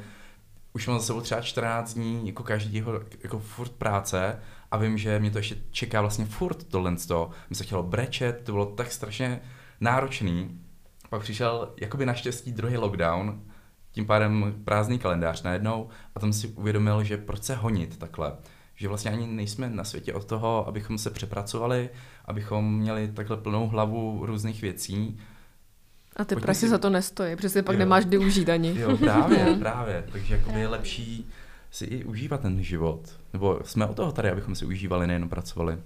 už 0.76 0.88
mám 0.88 1.00
za 1.00 1.06
sebou 1.06 1.22
třeba 1.22 1.42
14 1.42 1.94
dní 1.94 2.28
jako 2.28 2.44
každýho 2.44 3.02
jako 3.24 3.40
furt 3.40 3.72
práce 3.72 4.40
a 4.72 4.78
vím, 4.78 4.98
že 4.98 5.20
mě 5.20 5.32
to 5.32 5.38
ještě 5.38 5.58
čeká 5.72 6.02
vlastně 6.02 6.26
furt 6.26 6.64
tohle 6.64 6.96
toho. 7.08 7.30
Mi 7.50 7.56
se 7.56 7.64
chtělo 7.64 7.84
brečet, 7.84 8.42
to 8.44 8.52
bylo 8.52 8.66
tak 8.66 8.92
strašně 8.92 9.42
náročný. 9.80 10.62
Pak 11.10 11.22
přišel 11.22 11.74
jakoby 11.82 12.06
naštěstí 12.06 12.52
druhý 12.52 12.78
lockdown, 12.78 13.42
tím 13.92 14.06
pádem 14.06 14.62
prázdný 14.66 15.00
kalendář 15.00 15.44
najednou 15.44 15.90
a 16.16 16.20
tam 16.20 16.34
si 16.34 16.48
uvědomil, 16.48 17.04
že 17.04 17.18
proč 17.18 17.44
se 17.44 17.56
honit 17.56 17.98
takhle. 17.98 18.34
Že 18.76 18.88
vlastně 18.88 19.12
ani 19.12 19.28
nejsme 19.28 19.70
na 19.70 19.84
světě 19.84 20.14
od 20.14 20.26
toho, 20.26 20.68
abychom 20.68 20.98
se 20.98 21.10
přepracovali, 21.10 21.90
abychom 22.26 22.78
měli 22.78 23.12
takhle 23.12 23.38
plnou 23.38 23.68
hlavu 23.68 24.26
různých 24.26 24.62
věcí. 24.62 25.20
A 26.16 26.26
ty 26.26 26.36
prachy 26.36 26.60
si... 26.60 26.70
za 26.70 26.78
to 26.78 26.90
nestojí, 26.90 27.36
protože 27.36 27.64
pak 27.64 27.74
jo. 27.74 27.80
nemáš 27.80 28.06
kdy 28.06 28.18
užít 28.18 28.50
ani. 28.50 28.80
Jo, 28.80 28.98
právě, 28.98 29.56
právě. 29.60 30.04
Takže 30.12 30.36
jako 30.36 30.52
je 30.52 30.68
lepší 30.68 31.30
si 31.72 31.86
i 31.86 32.04
užívat 32.04 32.42
ten 32.42 32.64
život. 32.64 33.20
Nebo 33.34 33.60
jsme 33.64 33.86
o 33.86 33.94
toho 33.94 34.12
tady, 34.12 34.30
abychom 34.30 34.56
si 34.56 34.66
užívali, 34.66 35.08
nejen 35.08 35.30
pracovali. 35.30 35.78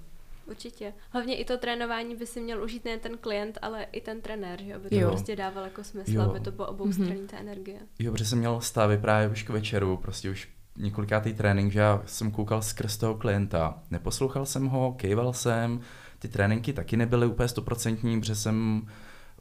Určitě. 0.46 0.94
Hlavně 1.10 1.38
i 1.38 1.46
to 1.46 1.58
trénování 1.58 2.16
by 2.16 2.28
si 2.28 2.42
měl 2.42 2.64
užít 2.64 2.86
nejen 2.86 3.00
ten 3.00 3.18
klient, 3.18 3.58
ale 3.62 3.84
i 3.92 4.02
ten 4.02 4.22
trenér, 4.22 4.64
že? 4.64 4.76
aby 4.76 4.90
to 4.90 4.96
jo. 4.96 5.10
prostě 5.10 5.36
dával 5.36 5.64
jako 5.64 5.84
smysl, 5.84 6.12
jo. 6.12 6.22
aby 6.22 6.40
to 6.40 6.52
bylo 6.52 6.68
obou 6.68 6.86
mm-hmm. 6.86 7.28
té 7.28 7.38
energie. 7.38 7.80
Jo, 8.00 8.12
protože 8.12 8.26
jsem 8.26 8.40
měl 8.40 8.62
stavy 8.62 8.98
právě 8.98 9.30
už 9.30 9.44
k 9.44 9.50
večeru, 9.50 9.98
prostě 9.98 10.30
už 10.30 10.50
několikátý 10.78 11.34
trénink, 11.34 11.72
že 11.72 11.80
já 11.80 12.02
jsem 12.06 12.32
koukal 12.32 12.62
skrz 12.62 12.98
toho 12.98 13.16
klienta. 13.16 13.84
Neposlouchal 13.92 14.46
jsem 14.46 14.68
ho, 14.68 14.94
kejval 14.98 15.34
jsem, 15.34 15.82
ty 16.20 16.28
tréninky 16.28 16.74
taky 16.74 16.98
nebyly 16.98 17.28
úplně 17.28 17.48
stoprocentní, 17.48 18.20
protože 18.20 18.36
jsem 18.36 18.88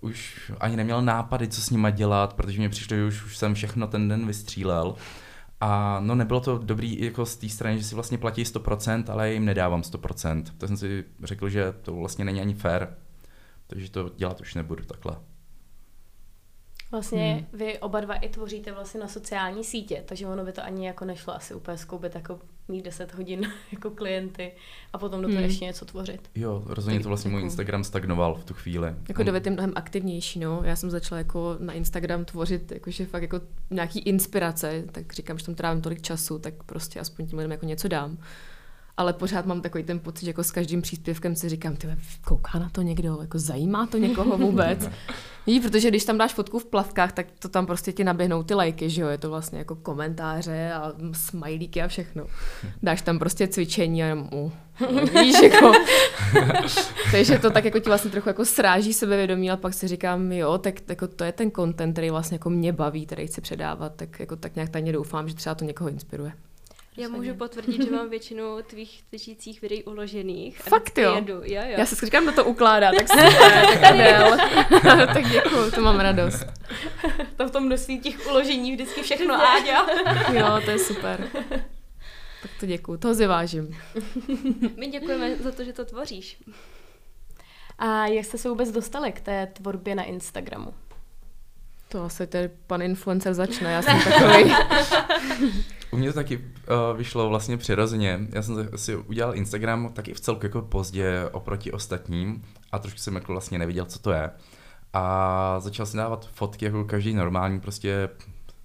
už 0.01 0.53
ani 0.61 0.77
neměl 0.77 1.03
nápady, 1.03 1.49
co 1.49 1.61
s 1.61 1.71
nima 1.71 1.91
dělat, 1.91 2.35
protože 2.35 2.59
mě 2.59 2.69
přišlo, 2.69 2.97
že 2.97 3.05
už, 3.05 3.25
už 3.25 3.37
jsem 3.37 3.55
všechno 3.55 3.87
ten 3.87 4.09
den 4.09 4.27
vystřílel. 4.27 4.95
A 5.61 6.01
no 6.01 6.15
nebylo 6.15 6.41
to 6.41 6.59
dobrý 6.59 7.05
jako 7.05 7.27
z 7.27 7.37
té 7.37 7.49
strany, 7.49 7.79
že 7.79 7.85
si 7.85 7.95
vlastně 7.95 8.19
platí 8.19 8.43
100%, 8.43 9.05
ale 9.09 9.33
jim 9.33 9.45
nedávám 9.45 9.81
100%. 9.81 10.45
Tak 10.59 10.69
jsem 10.69 10.77
si 10.77 11.05
řekl, 11.23 11.49
že 11.49 11.73
to 11.83 11.95
vlastně 11.95 12.25
není 12.25 12.41
ani 12.41 12.55
fair, 12.55 12.87
takže 13.67 13.91
to 13.91 14.11
dělat 14.17 14.41
už 14.41 14.55
nebudu 14.55 14.85
takhle. 14.85 15.17
Vlastně 16.91 17.33
hmm. 17.33 17.47
vy 17.61 17.79
oba 17.79 18.01
dva 18.01 18.15
i 18.15 18.29
tvoříte 18.29 18.73
vlastně 18.73 19.01
na 19.01 19.09
sociální 19.09 19.65
sítě, 19.65 20.03
takže 20.07 20.27
ono 20.27 20.45
by 20.45 20.53
to 20.53 20.65
ani 20.65 20.87
jako 20.87 21.05
nešlo 21.05 21.35
asi 21.35 21.55
úplně 21.55 21.77
skoubit 21.77 22.15
jako 22.15 22.39
mít 22.69 22.85
10 22.85 23.15
hodin 23.15 23.53
jako 23.73 23.91
klienty 23.91 24.53
a 24.93 24.99
potom 24.99 25.23
do 25.23 25.29
toho 25.29 25.37
hmm. 25.37 25.45
ještě 25.45 25.65
něco 25.65 25.85
tvořit. 25.85 26.31
Jo, 26.35 26.63
rozhodně 26.67 27.01
to 27.01 27.09
vlastně 27.09 27.31
můj 27.31 27.41
jako- 27.41 27.45
Instagram 27.45 27.85
stagnoval 27.85 28.35
v 28.35 28.45
tu 28.45 28.55
chvíli. 28.55 28.95
Jako 29.09 29.23
David 29.23 29.47
je 29.47 29.53
mnohem 29.53 29.73
aktivnější, 29.75 30.39
no. 30.39 30.61
Já 30.65 30.77
jsem 30.77 30.91
začala 30.91 31.19
jako 31.19 31.57
na 31.59 31.73
Instagram 31.73 32.25
tvořit 32.25 32.73
jakože 32.73 33.07
fakt 33.07 33.23
jako 33.23 33.41
nějaký 33.71 33.99
inspirace, 33.99 34.85
tak 34.93 35.13
říkám, 35.13 35.39
že 35.39 35.45
tam 35.45 35.55
trávím 35.55 35.83
tolik 35.83 36.03
času, 36.03 36.39
tak 36.39 36.55
prostě 36.63 37.01
aspoň 37.01 37.27
tím 37.27 37.39
lidem 37.39 37.51
jako 37.51 37.67
něco 37.67 37.89
dám 37.89 38.19
ale 38.99 39.13
pořád 39.13 39.47
mám 39.47 39.61
takový 39.61 39.85
ten 39.85 39.99
pocit, 39.99 40.25
že 40.25 40.31
jako 40.31 40.45
s 40.45 40.51
každým 40.51 40.83
příspěvkem 40.83 41.37
si 41.37 41.49
říkám, 41.49 41.77
ty 41.77 41.89
kouká 42.25 42.59
na 42.59 42.69
to 42.73 42.83
někdo, 42.83 43.19
jako 43.21 43.39
zajímá 43.39 43.87
to 43.87 43.99
někoho 43.99 44.39
vůbec. 44.39 44.91
Ví, 45.47 45.61
protože 45.61 45.89
když 45.89 46.05
tam 46.05 46.19
dáš 46.19 46.35
fotku 46.35 46.59
v 46.59 46.65
plavkách, 46.65 47.13
tak 47.13 47.27
to 47.39 47.49
tam 47.49 47.67
prostě 47.67 47.93
ti 47.93 48.05
naběhnou 48.05 48.43
ty 48.43 48.55
lajky, 48.55 48.91
že 48.91 49.03
jo, 49.03 49.09
je 49.09 49.19
to 49.19 49.31
vlastně 49.31 49.59
jako 49.59 49.77
komentáře 49.77 50.73
a 50.73 50.93
smajlíky 51.13 51.83
a 51.83 51.89
všechno. 51.89 52.27
Dáš 52.83 53.03
tam 53.03 53.19
prostě 53.19 53.49
cvičení 53.49 54.03
a 54.03 54.07
jenom, 54.07 54.29
uh, 54.33 54.53
víš, 55.21 55.37
jako. 55.43 55.73
Takže 57.13 57.39
to 57.39 57.51
tak 57.51 57.65
jako 57.65 57.79
ti 57.79 57.89
vlastně 57.89 58.11
trochu 58.11 58.29
jako 58.29 58.45
sráží 58.45 58.93
sebevědomí, 58.93 59.51
ale 59.51 59.57
pak 59.57 59.75
si 59.75 59.89
říkám, 59.89 60.33
jo, 60.33 60.59
tak 60.59 60.75
jako 60.89 61.09
to 61.09 61.25
je 61.25 61.33
ten 61.33 61.51
content, 61.51 61.93
který 61.93 62.11
vlastně 62.11 62.35
jako 62.35 62.51
mě 62.51 62.73
baví, 62.73 63.07
který 63.07 63.27
chci 63.27 63.41
předávat, 63.41 63.93
tak 63.97 64.21
jako 64.21 64.37
tak 64.37 64.55
nějak 64.55 64.71
tajně 64.71 64.93
doufám, 64.93 65.29
že 65.29 65.35
třeba 65.35 65.55
to 65.55 65.65
někoho 65.65 65.91
inspiruje. 65.91 66.33
Já 66.99 67.09
můžu 67.09 67.35
potvrdit, 67.35 67.83
že 67.85 67.91
mám 67.91 68.11
většinu 68.11 68.63
tvých 68.63 69.03
cvičících 69.09 69.63
videí 69.63 69.85
uložených. 69.85 70.59
Fakt 70.59 70.99
jo? 70.99 71.15
Jedu. 71.15 71.35
jo, 71.35 71.43
jo. 71.45 71.75
Já 71.79 71.87
se 71.87 72.07
říkám, 72.07 72.25
na 72.25 72.33
to 72.33 72.45
ukládá, 72.45 72.91
tak 72.93 73.09
super, 73.21 73.67
tak 73.67 73.83
Adel. 73.83 74.37
tak 75.07 75.31
děkuju, 75.31 75.71
to 75.71 75.81
mám 75.81 76.01
radost. 76.01 76.47
to 77.37 77.49
v 77.49 77.51
tom 77.51 77.65
množství 77.65 78.01
těch 78.01 78.27
uložení 78.27 78.73
vždycky 78.73 79.03
všechno 79.03 79.35
Áďa. 79.35 79.87
jo, 80.33 80.61
to 80.65 80.71
je 80.71 80.79
super. 80.79 81.29
Tak 82.43 82.51
to 82.61 82.67
děkuju, 82.67 82.99
toho 82.99 83.15
si 83.15 83.27
vážím. 83.27 83.77
My 84.77 84.87
děkujeme 84.87 85.37
za 85.37 85.53
to, 85.53 85.65
že 85.65 85.73
to 85.73 85.85
tvoříš. 85.85 86.39
A 87.79 88.07
jak 88.07 88.25
jste 88.25 88.39
se 88.39 88.49
vůbec 88.49 88.71
dostali 88.71 89.13
k 89.13 89.21
té 89.21 89.47
tvorbě 89.47 89.95
na 89.95 90.03
Instagramu? 90.03 90.75
To 91.89 92.05
asi 92.05 92.27
tady 92.27 92.51
pan 92.67 92.83
influencer 92.83 93.35
začne, 93.35 93.73
já 93.73 93.83
jsem 93.83 94.01
takový. 94.01 94.53
U 95.91 95.97
mě 95.97 96.09
to 96.09 96.15
taky 96.15 96.37
uh, 96.37 96.97
vyšlo 96.97 97.29
vlastně 97.29 97.57
přirozeně. 97.57 98.21
Já 98.33 98.43
jsem 98.43 98.69
si 98.77 98.97
udělal 98.97 99.35
Instagram 99.35 99.93
taky 99.93 100.15
v 100.15 100.21
celku 100.21 100.47
jako 100.47 100.63
pozdě 100.63 101.29
oproti 101.33 101.73
ostatním 101.73 102.45
a 102.73 102.79
trošku 102.79 102.99
jsem 102.99 103.15
jako 103.15 103.33
vlastně 103.33 103.59
neviděl, 103.59 103.85
co 103.85 103.99
to 103.99 104.13
je. 104.13 104.31
A 104.93 105.61
začal 105.61 105.87
jsem 105.87 105.99
dávat 105.99 106.29
fotky 106.33 106.65
jako 106.65 106.85
každý 106.85 107.15
normální, 107.15 107.61
prostě 107.61 108.09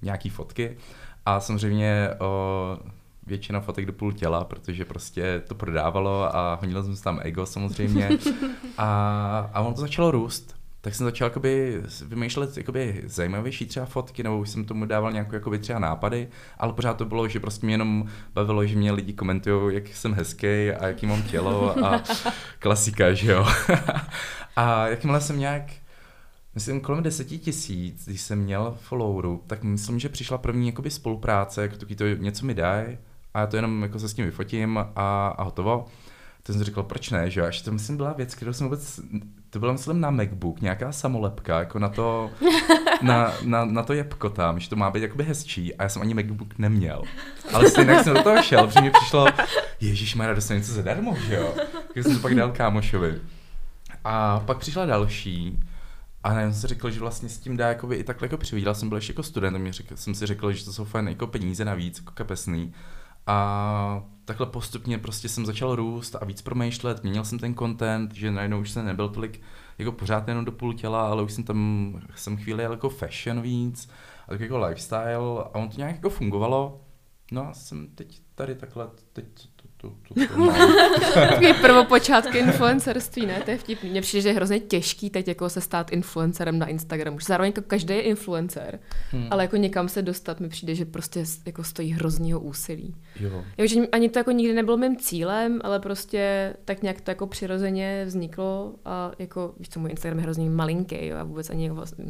nějaký 0.02 0.30
fotky. 0.30 0.78
A 1.26 1.40
samozřejmě 1.40 2.10
uh, 2.22 2.90
většina 3.28 3.62
fotek 3.62 3.86
do 3.86 3.94
půl 3.94 4.14
těla, 4.14 4.44
protože 4.44 4.86
prostě 4.86 5.42
to 5.48 5.56
prodávalo 5.56 6.36
a 6.36 6.58
honil 6.62 6.84
jsem 6.84 6.96
tam 6.96 7.20
ego 7.24 7.46
samozřejmě. 7.46 8.10
A, 8.78 9.50
a 9.54 9.62
ono 9.62 9.74
to 9.74 9.82
začalo 9.82 10.12
růst 10.12 10.63
tak 10.84 10.96
jsem 10.96 11.06
začal 11.06 11.26
jakoby 11.26 11.82
vymýšlet 12.06 12.58
jakoby 12.58 13.04
zajímavější 13.06 13.66
třeba 13.66 13.86
fotky, 13.86 14.24
nebo 14.24 14.40
už 14.40 14.50
jsem 14.50 14.66
tomu 14.66 14.86
dával 14.86 15.12
nějaké 15.12 15.36
jakoby 15.36 15.60
třeba 15.60 15.80
nápady, 15.80 16.28
ale 16.58 16.74
pořád 16.74 16.98
to 16.98 17.06
bylo, 17.06 17.28
že 17.28 17.40
prostě 17.40 17.66
mě 17.66 17.74
jenom 17.74 18.06
bavilo, 18.34 18.66
že 18.66 18.76
mě 18.76 18.92
lidi 18.92 19.14
komentují, 19.14 19.76
jak 19.76 19.88
jsem 19.88 20.14
hezký 20.14 20.48
a 20.48 20.88
jaký 20.88 21.06
mám 21.06 21.24
tělo 21.24 21.86
a 21.86 22.04
klasika, 22.60 23.14
že 23.14 23.32
jo. 23.32 23.48
a 24.56 24.88
jakmile 24.88 25.22
jsem 25.22 25.40
nějak 25.40 25.64
Myslím, 26.56 26.82
kolem 26.82 27.04
deseti 27.04 27.38
tisíc, 27.38 28.06
když 28.06 28.22
jsem 28.22 28.40
měl 28.40 28.78
followeru, 28.82 29.44
tak 29.48 29.64
myslím, 29.64 30.00
že 30.00 30.10
přišla 30.10 30.38
první 30.38 30.68
jakoby 30.68 30.90
spolupráce, 30.90 31.62
jako 31.62 31.76
to 31.96 32.06
něco 32.08 32.46
mi 32.46 32.54
dají 32.54 32.98
a 33.34 33.40
já 33.40 33.48
to 33.48 33.56
jenom 33.56 33.84
jako 33.84 34.00
se 34.00 34.10
s 34.10 34.14
tím 34.14 34.26
vyfotím 34.26 34.78
a, 34.78 34.88
a 35.28 35.44
hotovo. 35.44 35.86
To 36.44 36.54
jsem 36.54 36.64
říkal, 36.64 36.84
proč 36.84 37.10
ne, 37.10 37.30
že 37.30 37.40
jo? 37.40 37.46
Až 37.46 37.62
to 37.62 37.72
myslím 37.72 37.98
byla 37.98 38.14
věc, 38.14 38.36
kterou 38.36 38.54
jsem 38.54 38.68
vůbec 38.68 39.00
to 39.50 39.60
bylo 39.60 39.74
myslím 39.74 40.02
na 40.02 40.12
MacBook, 40.12 40.62
nějaká 40.62 40.92
samolepka, 40.92 41.60
jako 41.60 41.80
na 41.80 41.90
to, 41.90 42.32
na, 43.02 43.34
na, 43.44 43.66
na 43.66 43.84
to 43.84 43.94
jebko 43.94 44.30
tam, 44.30 44.60
že 44.60 44.70
to 44.70 44.76
má 44.76 44.92
být 44.92 45.04
jakoby 45.04 45.24
hezčí 45.24 45.76
a 45.76 45.84
já 45.84 45.90
jsem 45.90 46.02
ani 46.02 46.14
MacBook 46.14 46.58
neměl. 46.58 47.04
Ale 47.54 47.70
stejně 47.70 48.04
jsem 48.04 48.14
do 48.14 48.24
toho 48.24 48.42
šel, 48.42 48.68
protože 48.68 48.82
mi 48.82 48.92
přišlo, 48.92 49.28
Ježíš 49.80 50.16
má 50.16 50.34
dostanu 50.34 50.60
něco 50.60 50.74
zadarmo, 50.74 51.16
že 51.28 51.36
jo? 51.36 51.54
Takže 51.94 52.04
jsem 52.04 52.16
to 52.16 52.22
pak 52.22 52.36
dal 52.36 52.52
kámošovi. 52.52 53.22
A 54.04 54.40
pak 54.40 54.58
přišla 54.58 54.86
další 54.86 55.60
a 56.24 56.34
já 56.34 56.52
jsem 56.52 56.62
si 56.62 56.68
řekl, 56.68 56.92
že 56.92 57.00
vlastně 57.00 57.30
s 57.30 57.38
tím 57.38 57.58
dá 57.58 57.68
jakoby 57.68 57.96
i 57.96 58.04
takhle 58.04 58.26
jako 58.26 58.38
přivíděl. 58.38 58.76
Jsem 58.76 58.90
byl 58.90 58.98
ještě 58.98 59.12
jako 59.12 59.24
student, 59.24 59.58
a 59.58 59.72
řekl, 59.72 59.96
jsem 59.98 60.16
si 60.16 60.26
řekl, 60.26 60.52
že 60.52 60.66
to 60.66 60.74
jsou 60.74 60.86
fajn 60.86 61.08
jako 61.08 61.28
peníze 61.28 61.66
navíc, 61.66 62.00
jako 62.00 62.12
kapesný. 62.12 62.74
A 63.28 64.04
takhle 64.26 64.48
postupně 64.48 64.98
prostě 64.98 65.30
jsem 65.30 65.46
začal 65.46 65.76
růst 65.76 66.16
a 66.16 66.26
víc 66.26 66.42
promýšlet, 66.42 67.04
měnil 67.04 67.26
jsem 67.26 67.40
ten 67.40 67.56
content, 67.56 68.14
že 68.14 68.32
najednou 68.32 68.60
už 68.60 68.72
jsem 68.72 68.86
nebyl 68.86 69.10
tolik 69.10 69.42
jako 69.78 69.92
pořád 69.92 70.28
jenom 70.28 70.46
do 70.46 70.52
půl 70.52 70.74
těla, 70.74 71.10
ale 71.10 71.24
už 71.24 71.34
jsem 71.34 71.44
tam, 71.44 72.02
jsem 72.16 72.38
chvíli 72.38 72.64
jako 72.64 72.90
fashion 72.90 73.42
víc, 73.42 73.90
a 74.28 74.32
tak 74.32 74.40
jako 74.40 74.58
lifestyle 74.58 75.44
a 75.44 75.56
on 75.56 75.70
to 75.70 75.78
nějak 75.78 75.96
jako 75.96 76.10
fungovalo. 76.10 76.82
No 77.32 77.48
a 77.48 77.54
jsem 77.54 77.88
teď 77.88 78.22
tady 78.36 78.56
takhle, 78.56 78.90
teď 79.14 79.53
to, 79.84 79.90
to, 80.08 80.28
to 80.28 80.54
Takový 81.14 81.54
prvopočátky 81.62 82.38
influencerství, 82.38 83.26
ne? 83.26 83.42
To 83.46 83.52
je 83.52 83.58
vtipný. 83.58 83.90
Mně 83.90 84.02
přijde, 84.02 84.22
že 84.22 84.30
je 84.30 84.34
hrozně 84.34 84.60
těžký 84.60 85.10
teď 85.10 85.28
jako 85.28 85.50
se 85.50 85.62
stát 85.62 85.92
influencerem 85.92 86.60
na 86.60 86.68
Instagramu. 86.68 87.18
Zároveň 87.20 87.54
jako 87.56 87.68
každý 87.68 87.94
je 87.94 88.02
influencer, 88.02 88.80
hmm. 89.12 89.28
ale 89.32 89.44
jako 89.44 89.58
někam 89.58 89.90
se 89.90 90.02
dostat 90.02 90.40
mi 90.40 90.50
přijde, 90.50 90.76
že 90.76 90.86
prostě 90.86 91.24
jako 91.46 91.64
stojí 91.64 91.92
hroznýho 91.92 92.40
úsilí. 92.40 92.96
Jo. 93.20 93.44
Jo, 93.58 93.68
že 93.68 93.88
ani 93.92 94.10
to 94.10 94.20
jako 94.20 94.32
nikdy 94.32 94.54
nebylo 94.54 94.78
mým 94.78 94.98
cílem, 94.98 95.62
ale 95.64 95.80
prostě 95.80 96.54
tak 96.66 96.82
nějak 96.82 97.02
to 97.02 97.12
jako 97.12 97.28
přirozeně 97.28 98.04
vzniklo 98.06 98.74
a 98.86 99.12
jako, 99.20 99.54
víš 99.60 99.70
co, 99.70 99.80
můj 99.80 99.90
Instagram 99.90 100.20
je 100.20 100.24
hrozně 100.24 100.50
malinký, 100.50 101.08
jo, 101.08 101.18
a 101.18 101.24
vůbec 101.24 101.50
ani 101.50 101.64
jako 101.64 101.76
vlastně, 101.76 102.06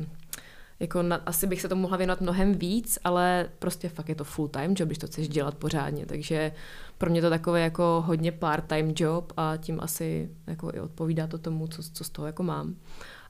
jako 0.83 1.01
na, 1.01 1.15
asi 1.15 1.47
bych 1.47 1.61
se 1.61 1.69
tomu 1.69 1.81
mohla 1.81 1.97
věnovat 1.97 2.21
mnohem 2.21 2.53
víc, 2.53 2.99
ale 3.03 3.49
prostě 3.59 3.89
fakt 3.89 4.09
je 4.09 4.15
to 4.15 4.23
full 4.23 4.47
time 4.47 4.73
job, 4.77 4.87
když 4.87 4.97
to 4.97 5.07
chceš 5.07 5.29
dělat 5.29 5.55
pořádně, 5.55 6.05
takže 6.05 6.51
pro 6.97 7.09
mě 7.09 7.21
to 7.21 7.29
takové 7.29 7.61
jako 7.61 8.03
hodně 8.05 8.31
part-time 8.31 8.93
job 8.95 9.33
a 9.37 9.57
tím 9.57 9.79
asi 9.81 10.29
jako 10.47 10.71
i 10.73 10.79
odpovídá 10.79 11.27
to 11.27 11.37
tomu, 11.37 11.67
co, 11.67 11.83
co 11.83 12.03
z 12.03 12.09
toho 12.09 12.25
jako 12.25 12.43
mám. 12.43 12.75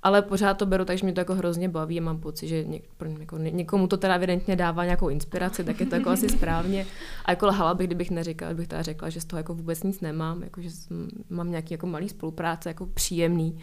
Ale 0.03 0.21
pořád 0.21 0.53
to 0.53 0.65
beru 0.65 0.85
tak, 0.85 0.97
že 0.97 1.05
mě 1.05 1.13
to 1.13 1.21
jako 1.21 1.35
hrozně 1.35 1.69
baví 1.69 1.99
a 1.99 2.03
mám 2.03 2.19
pocit, 2.19 2.47
že 2.47 2.63
něk, 2.63 2.83
jako 3.19 3.37
někomu 3.37 3.87
to 3.87 3.97
teda 3.97 4.15
evidentně 4.15 4.55
dává 4.55 4.85
nějakou 4.85 5.09
inspiraci, 5.09 5.63
tak 5.63 5.79
je 5.79 5.85
to 5.85 5.95
jako 5.95 6.09
asi 6.09 6.29
správně. 6.29 6.85
A 7.25 7.31
jako 7.31 7.45
lhala 7.45 7.73
bych, 7.73 7.87
kdybych 7.87 8.11
neřekla, 8.11 8.53
bych 8.53 8.67
teda 8.67 8.81
řekla, 8.81 9.09
že 9.09 9.21
z 9.21 9.25
toho 9.25 9.37
jako 9.37 9.53
vůbec 9.53 9.83
nic 9.83 10.01
nemám, 10.01 10.43
jako 10.43 10.61
že 10.61 10.69
mám 11.29 11.49
nějaký 11.49 11.73
jako 11.73 11.87
malý 11.87 12.09
spolupráce, 12.09 12.69
jako 12.69 12.85
příjemný 12.85 13.59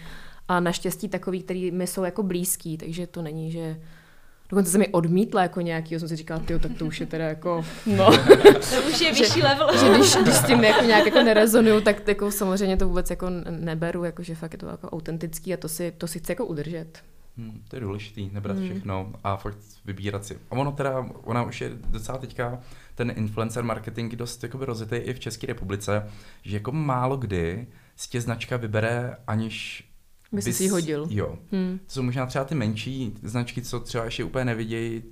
a 0.51 0.61
naštěstí 0.61 1.09
takový, 1.09 1.43
který 1.43 1.71
mi 1.71 1.87
jsou 1.87 2.05
jako 2.05 2.23
blízký, 2.23 2.77
takže 2.77 3.07
to 3.07 3.23
není, 3.23 3.51
že 3.51 3.81
Dokonce 4.49 4.71
se 4.71 4.79
mi 4.79 4.89
odmítla 4.89 5.43
jako 5.43 5.61
nějaký, 5.61 5.99
jsem 5.99 6.09
si 6.09 6.17
říkala, 6.17 6.41
ty, 6.41 6.59
tak 6.59 6.73
to 6.79 6.87
už 6.87 7.01
je 7.01 7.07
teda 7.07 7.25
jako, 7.25 7.65
no. 7.87 8.11
to 8.71 8.83
už 8.89 9.01
je 9.01 9.13
vyšší 9.13 9.41
že, 9.41 9.47
level. 9.47 9.79
že 9.79 9.95
když, 9.95 10.17
když 10.17 10.35
s 10.35 10.47
tím 10.47 10.65
jako 10.65 10.85
nějak 10.85 11.07
jako 11.07 11.23
nerezonuju, 11.23 11.81
tak 11.81 12.09
jako 12.09 12.31
samozřejmě 12.31 12.77
to 12.77 12.89
vůbec 12.89 13.11
jako 13.11 13.31
neberu, 13.51 14.05
jako 14.05 14.23
že 14.23 14.35
fakt 14.35 14.53
je 14.53 14.59
to 14.59 14.67
jako 14.67 14.91
autentický 14.91 15.55
a 15.55 15.57
to 15.57 15.69
si, 15.69 15.93
to 15.99 16.07
si 16.07 16.19
chci 16.19 16.33
jako 16.33 16.47
udržet. 16.47 17.03
Hmm, 17.37 17.63
to 17.69 17.77
je 17.77 17.81
důležitý, 17.81 18.31
nebrat 18.33 18.57
hmm. 18.57 18.67
všechno 18.67 19.13
a 19.25 19.37
fakt 19.37 19.59
vybírat 19.85 20.25
si. 20.25 20.39
A 20.51 20.53
ono 20.53 20.73
teda, 20.73 21.07
ona 21.25 21.43
už 21.43 21.61
je 21.61 21.71
docela 21.89 22.19
teďka 22.19 22.61
ten 22.95 23.13
influencer 23.17 23.65
marketing 23.65 24.17
dost 24.17 24.43
jakoby 24.43 24.65
rozjetý 24.65 24.97
i 24.97 25.15
v 25.15 25.21
České 25.21 25.47
republice, 25.47 26.11
že 26.43 26.57
jako 26.57 26.73
málo 26.73 27.17
kdy 27.17 27.67
si 27.97 28.09
tě 28.09 28.21
značka 28.21 28.57
vybere, 28.57 29.17
aniž 29.27 29.90
by 30.33 30.43
si 30.43 30.69
hodil. 30.69 31.07
Jo. 31.11 31.39
Hmm. 31.53 31.79
To 31.87 31.93
jsou 31.93 32.03
možná 32.03 32.27
třeba 32.27 32.45
ty 32.45 32.55
menší 32.55 33.15
značky, 33.23 33.63
co 33.63 33.81
třeba 33.81 34.05
ještě 34.05 34.25
úplně 34.25 34.45
nevidějí, 34.45 35.03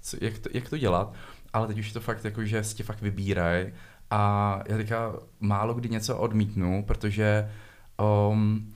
co, 0.00 0.16
jak, 0.20 0.38
to, 0.38 0.48
jak 0.52 0.68
to 0.68 0.78
dělat, 0.78 1.14
ale 1.52 1.66
teď 1.66 1.78
už 1.78 1.86
je 1.86 1.92
to 1.92 2.00
fakt 2.00 2.24
jako, 2.24 2.44
že 2.44 2.64
si 2.64 2.74
tě 2.74 2.82
fakt 2.82 3.02
vybírají 3.02 3.66
a 4.10 4.62
já 4.68 4.76
teďka 4.76 5.14
málo 5.40 5.74
kdy 5.74 5.88
něco 5.88 6.16
odmítnu, 6.16 6.84
protože 6.86 7.50
um, 8.30 8.72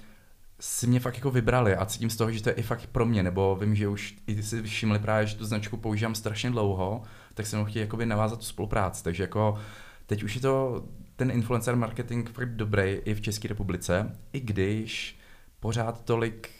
si 0.60 0.86
mě 0.86 1.00
fakt 1.00 1.14
jako 1.14 1.30
vybrali 1.30 1.76
a 1.76 1.86
cítím 1.86 2.10
z 2.10 2.16
toho, 2.16 2.32
že 2.32 2.42
to 2.42 2.48
je 2.48 2.54
i 2.54 2.62
fakt 2.62 2.86
pro 2.86 3.06
mě, 3.06 3.22
nebo 3.22 3.56
vím, 3.60 3.74
že 3.74 3.88
už 3.88 4.14
i 4.26 4.34
ty 4.34 4.42
si 4.42 4.62
všimli 4.62 4.98
právě, 4.98 5.26
že 5.26 5.36
tu 5.36 5.44
značku 5.44 5.76
používám 5.76 6.14
strašně 6.14 6.50
dlouho, 6.50 7.02
tak 7.34 7.46
jsem 7.46 7.64
chtěl 7.64 7.82
jakoby 7.82 8.06
navázat 8.06 8.38
tu 8.38 8.44
spolupráci, 8.44 9.04
takže 9.04 9.22
jako 9.22 9.58
teď 10.06 10.22
už 10.22 10.34
je 10.34 10.40
to 10.40 10.84
ten 11.16 11.30
influencer 11.30 11.76
marketing 11.76 12.28
fakt 12.28 12.56
dobrý 12.56 12.82
i 12.82 13.14
v 13.14 13.20
České 13.20 13.48
republice, 13.48 14.16
i 14.32 14.40
když 14.40 15.18
pořád 15.62 16.04
tolik 16.04 16.50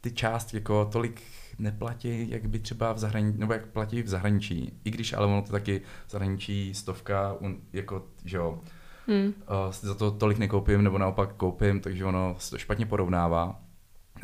ty 0.00 0.12
částky 0.12 0.56
jako 0.56 0.84
tolik 0.84 1.22
neplatí, 1.58 2.30
jak 2.30 2.48
by 2.48 2.58
třeba 2.58 2.92
v 2.92 2.98
zahraničí, 2.98 3.38
nebo 3.38 3.52
jak 3.52 3.66
platí 3.66 4.02
v 4.02 4.08
zahraničí. 4.08 4.72
I 4.84 4.90
když 4.90 5.12
ale 5.12 5.26
ono 5.26 5.42
to 5.42 5.52
taky 5.52 5.82
v 6.06 6.10
zahraničí 6.10 6.74
stovka, 6.74 7.32
un, 7.32 7.56
jako, 7.72 8.06
že 8.24 8.36
jo, 8.36 8.60
hmm. 9.06 9.26
uh, 9.26 9.32
za 9.80 9.94
to 9.94 10.10
tolik 10.10 10.38
nekoupím, 10.38 10.84
nebo 10.84 10.98
naopak 10.98 11.34
koupím, 11.34 11.80
takže 11.80 12.04
ono 12.04 12.36
se 12.38 12.50
to 12.50 12.58
špatně 12.58 12.86
porovnává. 12.86 13.60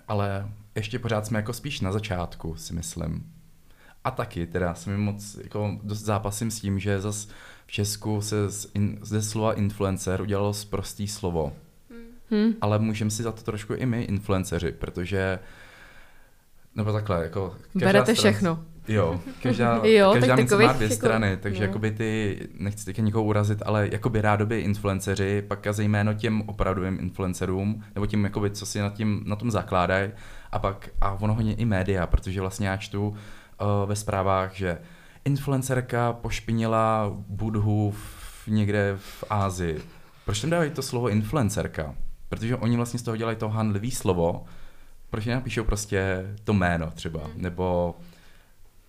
Ale 0.08 0.52
ještě 0.74 0.98
pořád 0.98 1.26
jsme 1.26 1.38
jako 1.38 1.52
spíš 1.52 1.80
na 1.80 1.92
začátku, 1.92 2.56
si 2.56 2.74
myslím. 2.74 3.32
A 4.04 4.10
taky 4.10 4.46
teda 4.46 4.74
se 4.74 4.90
mi 4.90 4.96
moc 4.96 5.38
jako 5.42 5.78
dost 5.82 6.02
zápasím 6.02 6.50
s 6.50 6.60
tím, 6.60 6.78
že 6.78 7.00
zas 7.00 7.28
v 7.66 7.72
Česku 7.72 8.20
se 8.20 8.50
z 8.50 8.66
in, 8.74 8.98
ze 9.02 9.22
slova 9.22 9.52
influencer 9.52 10.20
udělalo 10.20 10.52
prostý 10.70 11.08
slovo. 11.08 11.52
Hmm. 12.32 12.52
Ale 12.60 12.78
můžeme 12.78 13.10
si 13.10 13.22
za 13.22 13.32
to 13.32 13.42
trošku 13.42 13.74
i 13.74 13.86
my, 13.86 14.02
influenceři, 14.02 14.72
protože 14.72 15.38
nebo 16.74 16.92
takhle, 16.92 17.22
jako... 17.22 17.54
Berete 17.74 18.14
strana, 18.14 18.14
všechno. 18.14 18.64
Jo, 18.88 19.20
každá, 19.42 19.80
jo, 19.84 20.12
každá 20.12 20.36
mince 20.36 20.56
má 20.56 20.72
dvě 20.72 20.86
jako, 20.86 20.94
strany, 20.94 21.36
takže 21.36 21.60
no. 21.60 21.66
jakoby 21.66 21.90
ty, 21.90 22.40
nechci 22.58 22.84
teďka 22.84 23.02
nikoho 23.02 23.24
urazit, 23.24 23.62
ale 23.66 23.88
jakoby 23.92 24.20
rádoby 24.20 24.60
influenceři, 24.60 25.42
pak 25.48 25.66
a 25.66 25.72
zejména 25.72 26.14
těm 26.14 26.42
opravdovým 26.46 26.98
influencerům, 27.00 27.84
nebo 27.94 28.06
tím, 28.06 28.24
jakoby, 28.24 28.50
co 28.50 28.66
si 28.66 28.80
na, 28.80 28.90
tím, 28.90 29.22
na 29.26 29.36
tom 29.36 29.50
zakládají, 29.50 30.10
a 30.52 30.58
pak, 30.58 30.88
a 31.00 31.12
ono 31.12 31.34
hodně 31.34 31.54
i 31.54 31.64
média, 31.64 32.06
protože 32.06 32.40
vlastně 32.40 32.68
já 32.68 32.76
čtu 32.76 33.08
uh, 33.08 33.16
ve 33.86 33.96
zprávách, 33.96 34.54
že 34.54 34.78
influencerka 35.24 36.12
pošpinila 36.12 37.12
Budhu 37.28 37.90
v, 37.90 38.46
někde 38.46 38.94
v 38.96 39.24
Ázii. 39.30 39.82
Proč 40.24 40.40
tam 40.40 40.50
dávají 40.50 40.70
to 40.70 40.82
slovo 40.82 41.08
influencerka? 41.08 41.94
Protože 42.32 42.56
oni 42.56 42.76
vlastně 42.76 42.98
z 42.98 43.02
toho 43.02 43.16
dělají 43.16 43.36
to 43.36 43.48
handlivý 43.48 43.90
slovo, 43.90 44.44
proč 45.10 45.26
nenapíšou 45.26 45.64
prostě 45.64 46.26
to 46.44 46.52
jméno 46.52 46.90
třeba, 46.94 47.30
nebo 47.36 47.96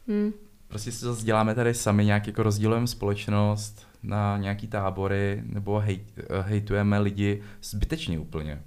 hmm. 0.08 0.32
prostě 0.68 0.92
si 0.92 1.02
to 1.02 1.16
děláme 1.16 1.56
tady 1.56 1.74
sami, 1.74 2.06
nějak 2.06 2.28
jako 2.28 2.44
rozdílujeme 2.44 2.88
společnost 2.88 3.88
na 4.04 4.38
nějaký 4.38 4.68
tábory, 4.68 5.44
nebo 5.46 5.80
hej, 5.80 6.00
hejtujeme 6.42 7.00
lidi 7.00 7.44
zbytečně 7.64 8.20
úplně. 8.20 8.62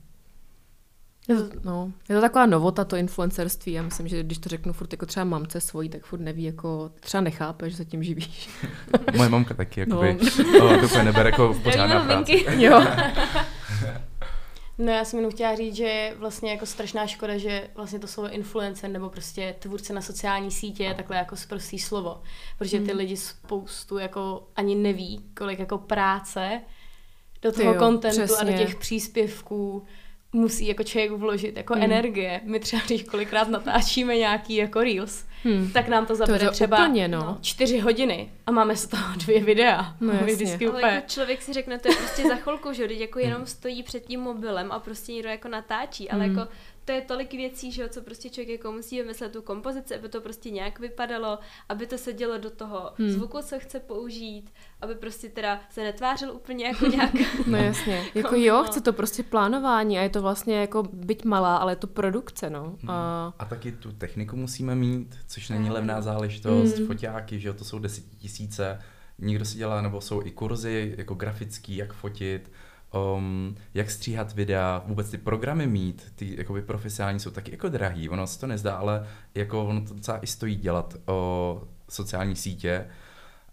Je 1.28 1.36
to, 1.36 1.50
no, 1.64 1.92
je 2.08 2.14
to 2.14 2.20
taková 2.20 2.46
novota, 2.46 2.84
to 2.84 2.96
influencerství. 2.96 3.72
Já 3.72 3.82
myslím, 3.82 4.08
že 4.08 4.22
když 4.22 4.38
to 4.38 4.48
řeknu 4.48 4.72
furt 4.72 4.92
jako 4.92 5.06
třeba 5.06 5.24
mamce 5.24 5.60
svojí, 5.60 5.88
tak 5.88 6.04
furt 6.04 6.20
neví, 6.20 6.42
jako 6.42 6.90
třeba 7.00 7.20
nechápe, 7.20 7.70
že 7.70 7.76
se 7.76 7.84
tím 7.84 8.02
živíš. 8.02 8.48
Moje 9.16 9.28
mamka 9.28 9.54
taky, 9.54 9.80
jakoby, 9.80 10.18
no. 10.52 10.64
oh, 10.64 10.88
to 10.88 11.02
nebere 11.02 11.30
jako 11.30 11.54
pořádná 11.62 12.04
práce. 12.04 12.32
jo. 12.56 12.86
No 14.78 14.92
já 14.92 15.04
jsem 15.04 15.18
jenom 15.18 15.32
chtěla 15.32 15.54
říct, 15.54 15.76
že 15.76 15.84
je 15.84 16.14
vlastně 16.18 16.50
jako 16.50 16.66
strašná 16.66 17.06
škoda, 17.06 17.38
že 17.38 17.70
vlastně 17.74 17.98
to 17.98 18.06
slovo 18.06 18.30
influencer 18.30 18.90
nebo 18.90 19.10
prostě 19.10 19.54
tvůrce 19.58 19.92
na 19.92 20.00
sociální 20.00 20.50
sítě 20.50 20.84
je 20.84 20.94
takhle 20.94 21.16
jako 21.16 21.36
zprostý 21.36 21.78
slovo. 21.78 22.22
Protože 22.58 22.80
ty 22.80 22.88
hmm. 22.88 22.98
lidi 22.98 23.16
spoustu 23.16 23.98
jako 23.98 24.48
ani 24.56 24.74
neví, 24.74 25.24
kolik 25.36 25.58
jako 25.58 25.78
práce 25.78 26.60
do 27.42 27.52
toho 27.52 27.74
kontentu 27.74 28.34
a 28.38 28.44
do 28.44 28.52
těch 28.52 28.76
příspěvků 28.76 29.84
musí 30.32 30.66
jako 30.66 30.82
člověk 30.82 31.12
vložit 31.12 31.56
jako 31.56 31.74
hmm. 31.74 31.82
energie. 31.82 32.40
My 32.44 32.60
třeba, 32.60 32.82
když 32.86 33.02
kolikrát 33.02 33.48
natáčíme 33.48 34.16
nějaký 34.16 34.54
jako 34.54 34.80
reels, 34.80 35.24
hmm. 35.46 35.70
tak 35.72 35.88
nám 35.88 36.06
to 36.06 36.14
zabere 36.14 36.46
to 36.46 36.52
třeba 36.52 36.84
úplně, 36.84 37.08
no. 37.08 37.38
čtyři 37.40 37.78
hodiny 37.78 38.30
a 38.46 38.50
máme 38.50 38.76
z 38.76 38.86
toho 38.86 39.16
dvě 39.16 39.44
videa. 39.44 39.96
No, 40.00 40.12
jasně. 40.12 40.58
Ale 40.68 40.92
jako 40.92 41.08
člověk 41.08 41.42
si 41.42 41.52
řekne, 41.52 41.78
to 41.78 41.88
je 41.88 41.96
prostě 41.96 42.28
za 42.28 42.36
chvilku, 42.36 42.72
že 42.72 42.86
jako 42.90 43.18
jenom 43.18 43.46
stojí 43.46 43.82
před 43.82 44.04
tím 44.04 44.20
mobilem 44.20 44.72
a 44.72 44.78
prostě 44.78 45.12
někdo 45.12 45.28
jako 45.28 45.48
natáčí, 45.48 46.10
ale 46.10 46.24
hmm. 46.24 46.38
jako 46.38 46.50
to 46.86 46.92
je 46.92 47.00
tolik 47.00 47.32
věcí, 47.32 47.72
že 47.72 47.82
jo, 47.82 47.88
co 47.88 48.02
prostě 48.02 48.30
člověk 48.30 48.48
jako 48.48 48.72
musí 48.72 49.00
vymyslet 49.02 49.32
tu 49.32 49.42
kompozici, 49.42 49.94
aby 49.94 50.08
to 50.08 50.20
prostě 50.20 50.50
nějak 50.50 50.78
vypadalo, 50.80 51.38
aby 51.68 51.86
to 51.86 51.98
sedělo 51.98 52.38
do 52.38 52.50
toho 52.50 52.92
hmm. 52.98 53.10
zvuku, 53.10 53.38
co 53.42 53.58
chce 53.58 53.80
použít, 53.80 54.52
aby 54.80 54.94
prostě 54.94 55.28
teda 55.28 55.60
se 55.70 55.82
netvářil 55.82 56.32
úplně 56.32 56.66
jako 56.66 56.86
nějak. 56.96 57.12
no 57.46 57.58
jasně, 57.58 58.04
jako 58.14 58.36
jo, 58.36 58.64
chce 58.66 58.80
to 58.80 58.92
prostě 58.92 59.22
plánování 59.22 59.98
a 59.98 60.02
je 60.02 60.08
to 60.08 60.22
vlastně 60.22 60.60
jako 60.60 60.82
byť 60.92 61.24
malá, 61.24 61.56
ale 61.56 61.72
je 61.72 61.76
to 61.76 61.86
produkce, 61.86 62.50
no. 62.50 62.64
Hmm. 62.64 62.90
A... 62.90 63.34
a 63.38 63.44
taky 63.44 63.72
tu 63.72 63.92
techniku 63.92 64.36
musíme 64.36 64.74
mít, 64.74 65.18
což 65.26 65.48
není 65.48 65.70
levná 65.70 66.02
záležitost, 66.02 66.76
hmm. 66.76 66.86
foťáky, 66.86 67.40
že 67.40 67.48
jo, 67.48 67.54
to 67.54 67.64
jsou 67.64 67.78
desetitisíce, 67.78 68.80
někdo 69.18 69.44
si 69.44 69.58
dělá, 69.58 69.82
nebo 69.82 70.00
jsou 70.00 70.22
i 70.26 70.30
kurzy 70.30 70.94
jako 70.98 71.14
grafický, 71.14 71.76
jak 71.76 71.92
fotit, 71.92 72.50
um, 73.16 73.54
jak 73.74 73.90
stříhat 73.90 74.34
videa, 74.34 74.82
vůbec 74.86 75.10
ty 75.10 75.18
programy 75.18 75.66
mít, 75.66 76.12
ty 76.14 76.34
jakoby 76.38 76.62
profesionální 76.62 77.20
jsou 77.20 77.30
taky 77.30 77.50
jako 77.50 77.68
drahý, 77.68 78.08
ono 78.08 78.26
se 78.26 78.40
to 78.40 78.46
nezdá, 78.46 78.76
ale 78.76 79.06
jako 79.34 79.64
ono 79.64 79.80
to 79.80 79.94
docela 79.94 80.18
i 80.18 80.26
stojí 80.26 80.56
dělat 80.56 80.94
o 81.06 81.62
sociální 81.88 82.36
sítě 82.36 82.86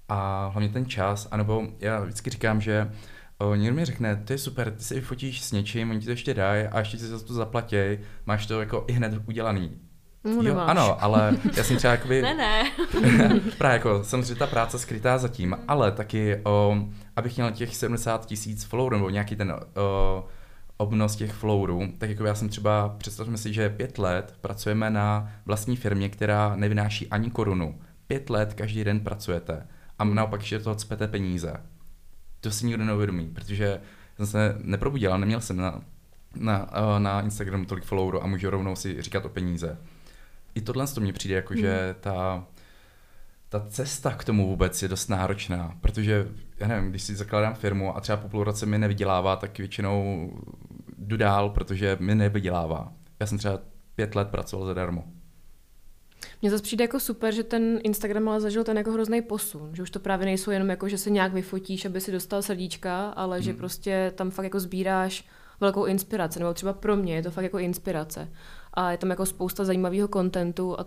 a 0.09 0.47
hlavně 0.47 0.69
ten 0.69 0.85
čas, 0.85 1.27
anebo 1.31 1.67
já 1.79 1.99
vždycky 1.99 2.29
říkám, 2.29 2.61
že 2.61 2.91
o, 3.37 3.55
někdo 3.55 3.75
mi 3.75 3.85
řekne, 3.85 4.15
to 4.15 4.33
je 4.33 4.37
super, 4.37 4.71
ty 4.71 4.83
se 4.83 4.95
vyfotíš 4.95 5.41
s 5.41 5.51
něčím, 5.51 5.89
oni 5.89 5.99
ti 5.99 6.05
to 6.05 6.11
ještě 6.11 6.33
dají 6.33 6.67
a 6.67 6.79
ještě 6.79 6.97
si 6.97 7.07
za 7.07 7.19
to 7.19 7.33
zaplatí, 7.33 7.77
máš 8.25 8.45
to 8.45 8.59
jako 8.59 8.85
i 8.87 8.93
hned 8.93 9.13
udělaný. 9.25 9.71
No, 10.23 10.49
jo, 10.49 10.57
ano, 10.57 11.03
ale 11.03 11.37
já 11.57 11.63
jsem 11.63 11.77
třeba 11.77 11.91
jakoby... 11.91 12.21
ne, 12.21 12.33
ne. 12.33 12.71
právě 13.57 13.73
jako, 13.73 14.03
samozřejmě 14.03 14.35
ta 14.35 14.47
práce 14.47 14.79
skrytá 14.79 15.17
zatím, 15.17 15.57
ale 15.67 15.91
taky, 15.91 16.41
o, 16.43 16.77
abych 17.15 17.35
měl 17.35 17.51
těch 17.51 17.75
70 17.75 18.25
tisíc 18.25 18.63
followerů, 18.63 18.95
nebo 18.95 19.09
nějaký 19.09 19.35
ten 19.35 19.51
o, 19.75 20.27
obnos 20.77 21.15
těch 21.15 21.33
followerů, 21.33 21.93
tak 21.97 22.09
jako 22.09 22.25
já 22.25 22.35
jsem 22.35 22.49
třeba, 22.49 22.95
představme 22.97 23.37
si, 23.37 23.53
že 23.53 23.69
pět 23.69 23.97
let 23.97 24.35
pracujeme 24.41 24.89
na 24.89 25.31
vlastní 25.45 25.75
firmě, 25.75 26.09
která 26.09 26.55
nevynáší 26.55 27.07
ani 27.07 27.31
korunu. 27.31 27.81
Pět 28.07 28.29
let 28.29 28.53
každý 28.53 28.83
den 28.83 28.99
pracujete 28.99 29.67
a 29.99 30.03
naopak 30.03 30.39
ještě 30.41 30.59
toho 30.59 30.75
cpete 30.75 31.07
peníze. 31.07 31.53
To 32.41 32.51
si 32.51 32.65
nikdo 32.65 32.85
neuvědomí, 32.85 33.27
protože 33.27 33.81
jsem 34.15 34.27
se 34.27 34.55
neprobudil, 34.63 35.17
neměl 35.17 35.41
jsem 35.41 35.57
na, 35.57 35.81
na, 36.35 36.69
na 36.97 37.21
Instagramu 37.21 37.65
tolik 37.65 37.83
followerů 37.83 38.23
a 38.23 38.27
můžu 38.27 38.49
rovnou 38.49 38.75
si 38.75 39.01
říkat 39.01 39.25
o 39.25 39.29
peníze 39.29 39.77
i 40.55 40.61
tohle 40.61 40.87
to 40.87 41.01
mně 41.01 41.13
přijde 41.13 41.35
jako, 41.35 41.53
hmm. 41.53 41.61
že 41.61 41.95
ta, 41.99 42.45
ta 43.53 43.65
cesta 43.69 44.11
k 44.11 44.23
tomu 44.23 44.47
vůbec 44.47 44.81
je 44.81 44.87
dost 44.87 45.07
náročná, 45.07 45.77
protože, 45.81 46.27
já 46.59 46.67
nevím, 46.67 46.89
když 46.89 47.03
si 47.03 47.15
zakládám 47.15 47.55
firmu 47.55 47.97
a 47.97 48.01
třeba 48.01 48.17
po 48.17 48.29
půl 48.29 48.43
roce 48.43 48.65
mi 48.65 48.77
nevydělává, 48.77 49.35
tak 49.35 49.57
většinou 49.57 50.31
jdu 50.97 51.17
dál, 51.17 51.49
protože 51.49 51.97
mi 51.99 52.15
nevydělává. 52.15 52.93
Já 53.19 53.25
jsem 53.25 53.37
třeba 53.37 53.59
pět 53.95 54.15
let 54.15 54.27
pracoval 54.27 54.65
zadarmo. 54.65 55.03
Mně 56.41 56.51
zase 56.51 56.63
přijde 56.63 56.83
jako 56.83 56.99
super, 56.99 57.33
že 57.33 57.43
ten 57.43 57.79
Instagram 57.83 58.29
ale 58.29 58.41
zažil 58.41 58.63
ten 58.63 58.77
jako 58.77 58.91
hrozný 58.91 59.21
posun, 59.21 59.75
že 59.75 59.81
už 59.81 59.89
to 59.89 59.99
právě 59.99 60.25
nejsou 60.25 60.51
jenom 60.51 60.69
jako, 60.69 60.89
že 60.89 60.97
se 60.97 61.09
nějak 61.09 61.33
vyfotíš, 61.33 61.85
aby 61.85 62.01
si 62.01 62.11
dostal 62.11 62.41
srdíčka, 62.41 63.09
ale 63.09 63.37
hmm. 63.37 63.43
že 63.43 63.53
prostě 63.53 64.11
tam 64.15 64.31
fakt 64.31 64.43
jako 64.43 64.59
sbíráš 64.59 65.25
velkou 65.59 65.85
inspiraci, 65.85 66.39
nebo 66.39 66.53
třeba 66.53 66.73
pro 66.73 66.95
mě 66.95 67.15
je 67.15 67.23
to 67.23 67.31
fakt 67.31 67.43
jako 67.43 67.59
inspirace 67.59 68.29
a 68.73 68.91
je 68.91 68.97
tam 68.97 69.09
jako 69.09 69.25
spousta 69.25 69.65
zajímavého 69.65 70.07
kontentu 70.07 70.79
a 70.79 70.85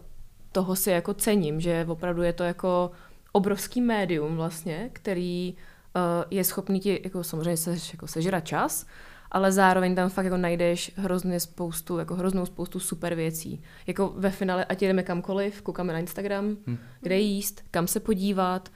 toho 0.57 0.77
si 0.77 0.91
jako 0.91 1.15
cením, 1.15 1.61
že 1.61 1.87
opravdu 1.89 2.23
je 2.23 2.33
to 2.33 2.45
jako 2.45 2.91
obrovský 3.33 3.81
médium 3.81 4.37
vlastně, 4.37 4.91
který 4.93 5.55
uh, 5.97 6.25
je 6.31 6.45
schopný 6.45 6.81
ti 6.81 7.01
jako 7.05 7.25
samozřejmě 7.25 7.57
se, 7.57 7.77
jako 7.93 8.07
sežrat 8.07 8.47
čas, 8.47 8.87
ale 9.31 9.53
zároveň 9.53 9.95
tam 9.95 10.11
fakt 10.11 10.25
jako 10.25 10.37
najdeš 10.37 10.93
hrozně 10.97 11.41
spoustu, 11.41 11.99
jako 11.99 12.15
hroznou 12.15 12.47
spoustu 12.47 12.81
super 12.81 13.15
věcí. 13.15 13.63
Jako 13.87 14.15
ve 14.17 14.31
finále, 14.31 14.65
ať 14.65 14.83
jdeme 14.83 15.03
kamkoliv, 15.03 15.63
koukáme 15.63 15.93
na 15.93 15.99
Instagram, 15.99 16.57
hmm. 16.67 16.79
kde 17.01 17.19
jíst, 17.19 17.63
kam 17.71 17.87
se 17.87 18.01
podívat, 18.01 18.69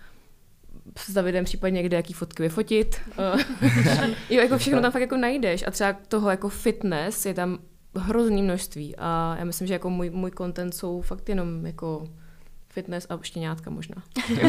s 0.97 1.13
Davidem 1.13 1.45
případně 1.45 1.83
kde 1.83 1.97
jaký 1.97 2.13
fotky 2.13 2.43
vyfotit. 2.43 2.97
Eh, 3.19 4.15
jo, 4.31 4.43
jako 4.43 4.59
všechno 4.59 4.81
tam 4.81 4.93
fakt 4.93 5.03
jako 5.03 5.17
najdeš 5.17 5.65
a 5.67 5.71
třeba 5.71 5.97
toho 6.09 6.31
jako 6.31 6.49
fitness 6.49 7.27
je 7.27 7.35
tam 7.35 7.59
hrozný 7.95 8.43
množství 8.43 8.97
a 8.97 9.37
já 9.39 9.45
myslím, 9.45 9.67
že 9.67 9.73
jako 9.73 9.91
můj, 9.91 10.11
můj 10.11 10.31
content 10.31 10.75
jsou 10.75 11.01
fakt 11.01 11.29
jenom 11.29 11.67
jako 11.67 12.09
fitness 12.69 13.07
a 13.11 13.19
štěňátka 13.23 13.71
možná. 13.71 14.03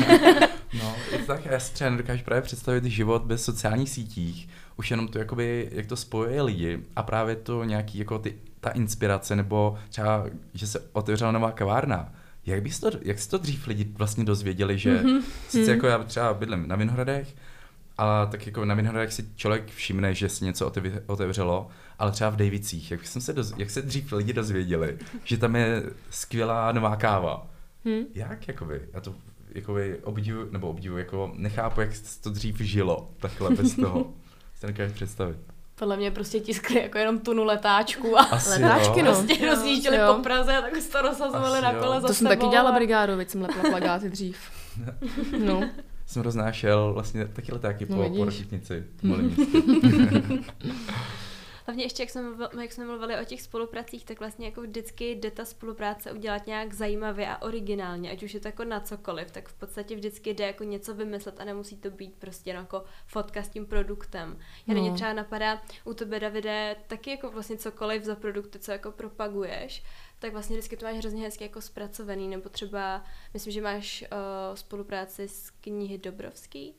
no, 0.79 0.95
je 1.11 1.17
to 1.17 1.25
tak, 1.25 1.45
já 1.45 1.59
si 1.59 1.73
třeba 1.73 1.89
nedokážu 1.89 2.23
právě 2.23 2.41
představit 2.41 2.85
život 2.85 3.23
bez 3.23 3.43
sociálních 3.43 3.89
sítích. 3.89 4.49
Už 4.77 4.91
jenom 4.91 5.07
to, 5.07 5.19
jakoby, 5.19 5.69
jak 5.71 5.85
to 5.85 5.95
spojuje 5.95 6.41
lidi 6.41 6.79
a 6.95 7.03
právě 7.03 7.35
to 7.35 7.63
nějaký, 7.63 7.97
jako 7.97 8.19
ty, 8.19 8.35
ta 8.59 8.69
inspirace, 8.69 9.35
nebo 9.35 9.77
třeba, 9.89 10.25
že 10.53 10.67
se 10.67 10.79
otevřela 10.93 11.31
nová 11.31 11.51
kavárna. 11.51 12.13
Jak, 12.45 12.61
bys 12.61 12.79
to, 12.79 12.91
jak 13.01 13.19
si 13.19 13.29
to 13.29 13.37
dřív 13.37 13.67
lidi 13.67 13.87
vlastně 13.93 14.23
dozvěděli, 14.23 14.77
že 14.77 15.01
mm-hmm. 15.01 15.21
sice 15.49 15.71
jako 15.71 15.87
já 15.87 16.03
třeba 16.03 16.33
bydlím 16.33 16.67
na 16.67 16.75
Vinohradech, 16.75 17.35
a 18.02 18.26
tak 18.26 18.45
jako 18.45 18.66
na 18.66 18.76
Vinohradech 18.76 19.14
si 19.14 19.26
člověk 19.36 19.72
všimne, 19.72 20.14
že 20.14 20.30
si 20.30 20.45
něco 20.45 20.72
otevřelo, 21.08 21.68
ale 21.99 22.12
třeba 22.12 22.30
v 22.30 22.36
Davicích, 22.36 22.91
jak, 22.91 23.08
jsem 23.08 23.22
se 23.22 23.34
doz, 23.34 23.54
jak 23.58 23.70
se 23.70 23.82
dřív 23.82 24.12
lidi 24.12 24.34
dozvěděli, 24.34 24.97
že 25.24 25.38
tam 25.38 25.56
je 25.56 25.84
skvělá 26.10 26.72
nová 26.72 26.95
káva. 26.95 27.47
Hmm. 27.86 28.04
Jak, 28.14 28.47
jakoby? 28.47 28.82
Já 28.93 29.02
to 29.02 29.16
jakoby 29.56 29.99
obdivu, 30.04 30.45
nebo 30.52 30.70
obdivu, 30.70 30.97
jako 30.97 31.32
nechápu, 31.36 31.82
jak 31.82 31.89
to 32.24 32.30
dřív 32.30 32.58
žilo, 32.58 33.10
takhle 33.20 33.49
bez 33.49 33.76
toho. 33.76 34.14
Se 34.60 34.68
nekážu 34.68 34.93
představit. 34.93 35.38
Podle 35.76 35.97
mě 35.97 36.12
prostě 36.12 36.39
tiskli 36.39 36.82
jako 36.82 36.97
jenom 36.97 37.20
tunu 37.20 37.43
letáčku 37.43 38.20
a 38.20 38.22
Asi 38.22 38.49
Letáčky, 38.49 38.99
jo. 38.99 39.06
no. 39.06 39.14
prostě 39.14 39.49
rozjížděli 39.49 39.97
Jo. 39.97 40.14
po 40.16 40.24
Praze 40.24 40.58
a 40.58 40.62
tak 40.62 40.76
se 40.76 40.91
to 40.91 41.02
rozhazovali 41.02 41.60
Asi 41.60 41.62
na 41.62 41.74
kole 41.74 42.02
za 42.02 42.08
To 42.08 42.14
jsem 42.14 42.28
sebou 42.28 42.41
taky 42.41 42.52
dělala 42.52 42.72
brigádu, 42.72 43.16
veď 43.18 43.30
jsem 43.30 43.41
lepila 43.41 43.64
plagáty 43.70 44.10
dřív. 44.10 44.38
No. 45.45 45.70
Jsem 46.12 46.22
roznášel 46.22 46.93
vlastně 46.93 47.26
taky 47.28 47.51
letáky 47.51 47.86
No 47.89 47.95
po, 47.95 48.03
vidíš. 48.03 48.18
po 48.18 48.26
městě. 48.55 48.84
Hlavně 51.66 51.84
ještě, 51.84 52.03
jak 52.03 52.09
jsme, 52.09 52.22
mluvili, 52.22 52.49
jak 52.62 52.72
jsme 52.72 52.86
mluvili 52.86 53.20
o 53.22 53.26
těch 53.26 53.41
spolupracích, 53.41 54.05
tak 54.05 54.20
vlastně 54.20 54.45
jako 54.45 54.62
vždycky 54.62 55.12
jde 55.12 55.32
ta 55.32 55.45
spolupráce 55.45 56.12
udělat 56.12 56.47
nějak 56.47 56.74
zajímavě 56.74 57.28
a 57.28 57.41
originálně, 57.41 58.12
ať 58.12 58.24
už 58.24 58.34
je 58.34 58.39
to 58.39 58.47
jako 58.47 58.64
na 58.64 58.80
cokoliv, 58.80 59.32
tak 59.32 59.49
v 59.49 59.53
podstatě 59.53 59.95
vždycky 59.95 60.34
jde 60.34 60.45
jako 60.47 60.64
něco 60.64 60.93
vymyslet 60.95 61.39
a 61.41 61.45
nemusí 61.45 61.78
to 61.78 61.89
být 61.89 62.14
prostě 62.20 62.49
jako 62.49 62.84
fotka 63.07 63.43
s 63.43 63.49
tím 63.49 63.66
produktem. 63.66 64.38
Já 64.68 64.74
No. 64.74 64.88
no. 64.88 64.93
třeba 64.95 65.14
napadá 65.14 65.62
u 65.86 65.93
tebe, 65.93 66.20
Davide, 66.20 66.76
taky 66.88 67.09
jako 67.09 67.32
vlastně 67.32 67.57
cokoliv 67.57 68.03
za 68.03 68.16
produkty, 68.16 68.59
co 68.59 68.72
jako 68.72 68.91
propaguješ, 68.91 69.84
tak 70.22 70.34
vlastně 70.34 70.55
vždycky 70.55 70.78
to 70.78 70.86
máš 70.86 70.97
hrozně 70.97 71.24
hezky 71.24 71.43
jako 71.43 71.61
zpracovaný, 71.61 72.28
nebo 72.28 72.49
třeba, 72.49 73.03
myslím, 73.34 73.53
že 73.53 73.61
máš 73.61 74.03
uh, 74.11 74.55
spolupráci 74.55 75.28
s 75.28 75.49
knihy 75.49 75.97
Dobrovský, 75.97 76.74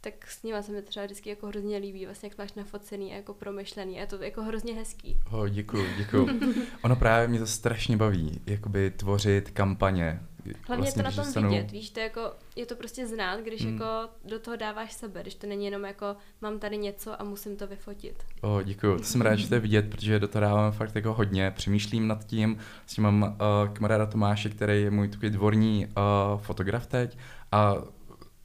tak 0.00 0.26
s 0.26 0.42
nima 0.42 0.62
se 0.62 0.72
mi 0.72 0.82
třeba 0.82 1.06
vždycky 1.06 1.30
jako 1.30 1.46
hrozně 1.46 1.78
líbí, 1.78 2.04
vlastně 2.04 2.28
jak 2.28 2.38
máš 2.38 2.52
nafocený 2.52 3.12
a 3.12 3.16
jako 3.16 3.34
promyšlený 3.34 3.96
a 3.96 4.00
je 4.00 4.06
to 4.06 4.22
jako 4.22 4.42
hrozně 4.42 4.74
hezký. 4.74 5.16
Oh, 5.30 5.48
děkuju, 5.48 5.84
děkuju. 5.98 6.28
Ono 6.82 6.96
právě 6.96 7.28
mě 7.28 7.38
to 7.38 7.46
strašně 7.46 7.96
baví, 7.96 8.40
jakoby 8.46 8.90
tvořit 8.90 9.50
kampaně. 9.50 10.20
Hlavně 10.66 10.82
vlastně, 10.82 11.00
je 11.00 11.04
to 11.04 11.10
na 11.10 11.14
tom 11.16 11.24
dostanu- 11.24 11.48
vidět, 11.50 11.70
víš, 11.70 11.90
to 11.90 12.00
je, 12.00 12.04
jako, 12.04 12.20
je 12.56 12.66
to 12.66 12.76
prostě 12.76 13.06
znát, 13.06 13.40
když 13.40 13.64
Hmm. 13.64 13.72
jako 13.72 13.84
do 14.24 14.38
toho 14.38 14.56
dáváš 14.56 14.92
sebe, 14.92 15.22
když 15.22 15.34
to 15.34 15.46
není 15.46 15.64
jenom 15.64 15.84
jako 15.84 16.16
mám 16.40 16.58
tady 16.58 16.78
něco 16.78 17.20
a 17.20 17.24
musím 17.24 17.56
to 17.56 17.66
vyfotit. 17.66 18.24
Oh, 18.40 18.62
děkuju, 18.62 18.96
to 18.98 19.04
jsem 19.04 19.20
rád, 19.20 19.34
že 19.36 19.48
to 19.48 19.54
je 19.54 19.60
vidět, 19.60 19.90
protože 19.90 20.18
do 20.18 20.28
toho 20.28 20.40
dávám 20.40 20.72
fakt 20.72 20.94
jako 20.94 21.14
hodně, 21.14 21.50
přemýšlím 21.50 22.08
nad 22.08 22.24
tím, 22.24 22.58
s 22.86 22.94
tím 22.94 23.04
mám 23.04 23.22
uh, 23.22 23.74
kamaráda 23.74 24.06
Tomáše, 24.06 24.48
který 24.50 24.82
je 24.82 24.90
můj 24.90 25.08
takový 25.08 25.30
dvorní 25.30 25.86
uh, 25.86 26.40
fotograf 26.40 26.86
teď 26.86 27.18
a 27.52 27.74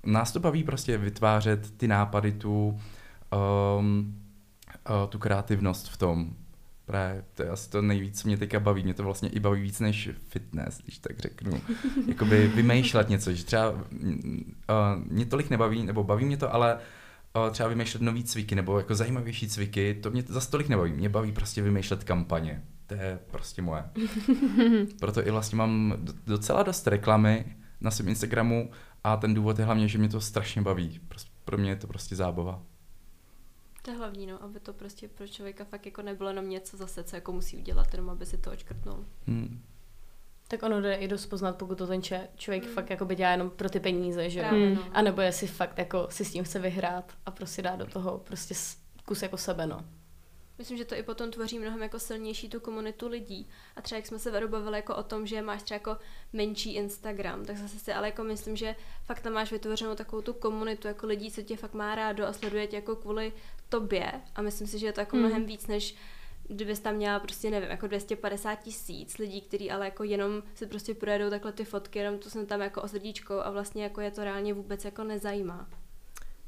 nás 0.06 0.32
to 0.32 0.40
baví 0.40 0.64
prostě 0.64 0.98
vytvářet 0.98 1.78
ty 1.78 1.88
nápady, 1.88 2.32
tu, 2.32 2.80
um, 3.80 4.22
uh, 4.90 5.10
tu 5.10 5.20
kreativnost 5.20 5.90
v 5.90 5.98
tom. 5.98 6.34
Právě 6.86 7.24
to 7.34 7.44
je 7.44 7.50
asi 7.50 7.70
to 7.70 7.82
nejvíc, 7.82 8.22
co 8.22 8.28
mě 8.28 8.38
teďka 8.38 8.60
baví. 8.60 8.84
Mě 8.84 8.94
to 8.94 9.04
vlastně 9.04 9.30
i 9.30 9.40
baví 9.40 9.62
víc 9.62 9.80
než 9.80 10.10
fitness, 10.28 10.82
když 10.84 10.98
tak 10.98 11.20
řeknu. 11.20 11.62
Jakoby 12.08 12.48
vymýšlet 12.48 13.10
něco, 13.10 13.34
že 13.34 13.46
třeba 13.46 13.72
uh, 13.72 13.80
mě 15.06 15.26
tolik 15.26 15.50
nebaví, 15.50 15.84
nebo 15.84 16.04
baví 16.04 16.26
mě 16.26 16.38
to, 16.38 16.54
ale 16.54 16.78
uh, 17.36 17.52
třeba 17.52 17.70
vymýšlet 17.70 18.02
nový 18.02 18.24
cviky, 18.24 18.56
nebo 18.56 18.78
jako 18.78 18.96
zajímavější 18.96 19.48
cviky, 19.48 19.94
to 19.94 20.12
mě 20.12 20.24
za 20.28 20.42
tolik 20.42 20.70
nebaví. 20.70 20.94
Mě 20.94 21.10
baví 21.10 21.32
prostě 21.32 21.62
vymýšlet 21.62 22.04
kampaně. 22.04 22.64
To 22.88 22.94
je 22.94 23.20
prostě 23.32 23.62
moje. 23.62 23.84
Proto 25.00 25.28
i 25.28 25.32
vlastně 25.32 25.56
mám 25.56 25.94
docela 26.28 26.64
dost 26.64 26.88
reklamy 26.88 27.46
na 27.82 27.92
svém 27.92 28.08
Instagramu 28.08 28.72
a 29.04 29.18
ten 29.18 29.34
důvod 29.34 29.60
je 29.60 29.66
hlavně, 29.66 29.88
že 29.88 29.98
mě 29.98 30.10
to 30.10 30.22
strašně 30.22 30.62
baví. 30.62 31.00
Pro 31.46 31.58
mě 31.58 31.70
je 31.70 31.76
to 31.76 31.88
prostě 31.88 32.16
zábava. 32.16 32.62
To 33.86 33.92
je 33.92 33.98
hlavní, 33.98 34.28
no, 34.28 34.44
aby 34.44 34.60
to 34.60 34.74
prostě 34.74 35.08
pro 35.08 35.28
člověka 35.28 35.64
fakt 35.66 35.86
jako 35.86 36.02
nebylo 36.02 36.30
jenom 36.30 36.50
něco 36.50 36.78
zase, 36.78 37.04
co 37.04 37.16
jako 37.16 37.32
musí 37.34 37.58
udělat, 37.58 37.88
jenom 37.94 38.10
aby 38.10 38.26
si 38.26 38.38
to 38.38 38.52
očkrtnul. 38.52 39.06
Hmm. 39.28 39.62
Tak 40.48 40.64
ono 40.64 40.82
jde 40.82 40.96
i 40.96 41.08
dost 41.08 41.26
poznat, 41.26 41.58
pokud 41.58 41.78
to 41.78 41.88
ten 41.88 42.02
člověk 42.36 42.68
fakt 42.74 42.90
jako 42.90 43.06
by 43.06 43.16
dělá 43.16 43.32
jenom 43.32 43.50
pro 43.50 43.70
ty 43.70 43.80
peníze, 43.80 44.30
že 44.30 44.40
jo. 44.40 44.46
Právě, 44.48 44.68
Hmm. 44.68 44.76
no. 44.76 44.84
A 44.94 45.02
nebo 45.02 45.22
jestli 45.22 45.48
fakt 45.48 45.78
jako 45.78 46.08
si 46.10 46.26
s 46.26 46.32
tím 46.32 46.44
chce 46.44 46.60
vyhrát 46.60 47.14
a 47.26 47.32
prostě 47.32 47.62
dát 47.62 47.76
do 47.76 47.86
toho 47.86 48.18
prostě 48.18 48.56
kus 49.06 49.22
jako 49.22 49.38
sebe, 49.38 49.68
no. 49.68 49.86
Myslím, 50.58 50.78
že 50.78 50.86
to 50.86 50.96
i 50.96 51.04
potom 51.04 51.32
tvoří 51.32 51.60
mnohem 51.60 51.82
jako 51.82 52.00
silnější 52.00 52.50
tu 52.50 52.60
komunitu 52.60 53.08
lidí. 53.08 53.50
A 53.76 53.82
třeba 53.82 53.98
jak 53.98 54.06
jsme 54.06 54.20
se 54.20 54.32
Veru 54.32 54.48
bavili 54.48 54.78
jako 54.78 54.96
o 54.96 55.04
tom, 55.04 55.28
že 55.28 55.42
máš 55.42 55.64
třeba 55.64 55.76
jako 55.76 55.98
menší 56.34 56.76
Instagram, 56.76 57.46
tak 57.46 57.58
zase 57.58 57.80
si 57.80 57.94
ale 57.94 58.08
jako 58.08 58.24
myslím, 58.24 58.56
že 58.56 58.76
fakt 59.06 59.20
tam 59.22 59.34
máš 59.34 59.52
vytvořenou 59.52 59.96
takovou 59.96 60.22
tu 60.22 60.34
komunitu 60.34 60.88
jako 60.88 61.08
lidí, 61.08 61.32
co 61.32 61.42
tě 61.42 61.58
fakt 61.58 61.74
má 61.74 61.96
rádo 61.96 62.28
a 62.28 62.34
sleduje 62.34 62.68
tě 62.68 62.76
jako 62.76 62.96
kvůli 62.96 63.34
tobě. 63.70 64.12
A 64.36 64.42
myslím 64.42 64.68
si, 64.68 64.80
že 64.80 64.86
je 64.86 64.94
to 64.94 65.00
jako 65.00 65.16
Hmm. 65.16 65.26
mnohem 65.26 65.46
víc, 65.46 65.68
než 65.68 65.96
kdybys 66.48 66.80
tam 66.80 66.96
měla 66.96 67.20
prostě, 67.20 67.50
nevím, 67.50 67.70
jako 67.70 67.88
250 67.88 68.56
tisíc 68.56 69.18
lidí, 69.18 69.42
kteří 69.42 69.72
ale 69.72 69.86
jako 69.86 70.04
jenom 70.04 70.44
si 70.56 70.68
prostě 70.68 70.94
projedou 70.94 71.30
takhle 71.30 71.52
ty 71.52 71.66
fotky, 71.66 72.00
jenom 72.00 72.20
tu 72.20 72.30
jsem 72.30 72.46
tam 72.46 72.62
jako 72.62 72.82
o 72.82 72.88
srdíčkou 72.88 73.40
a 73.40 73.52
vlastně 73.52 73.84
jako 73.84 74.02
je 74.02 74.12
to 74.12 74.24
reálně 74.24 74.54
vůbec 74.54 74.86
jako 74.86 75.04
nezajímá. 75.04 75.70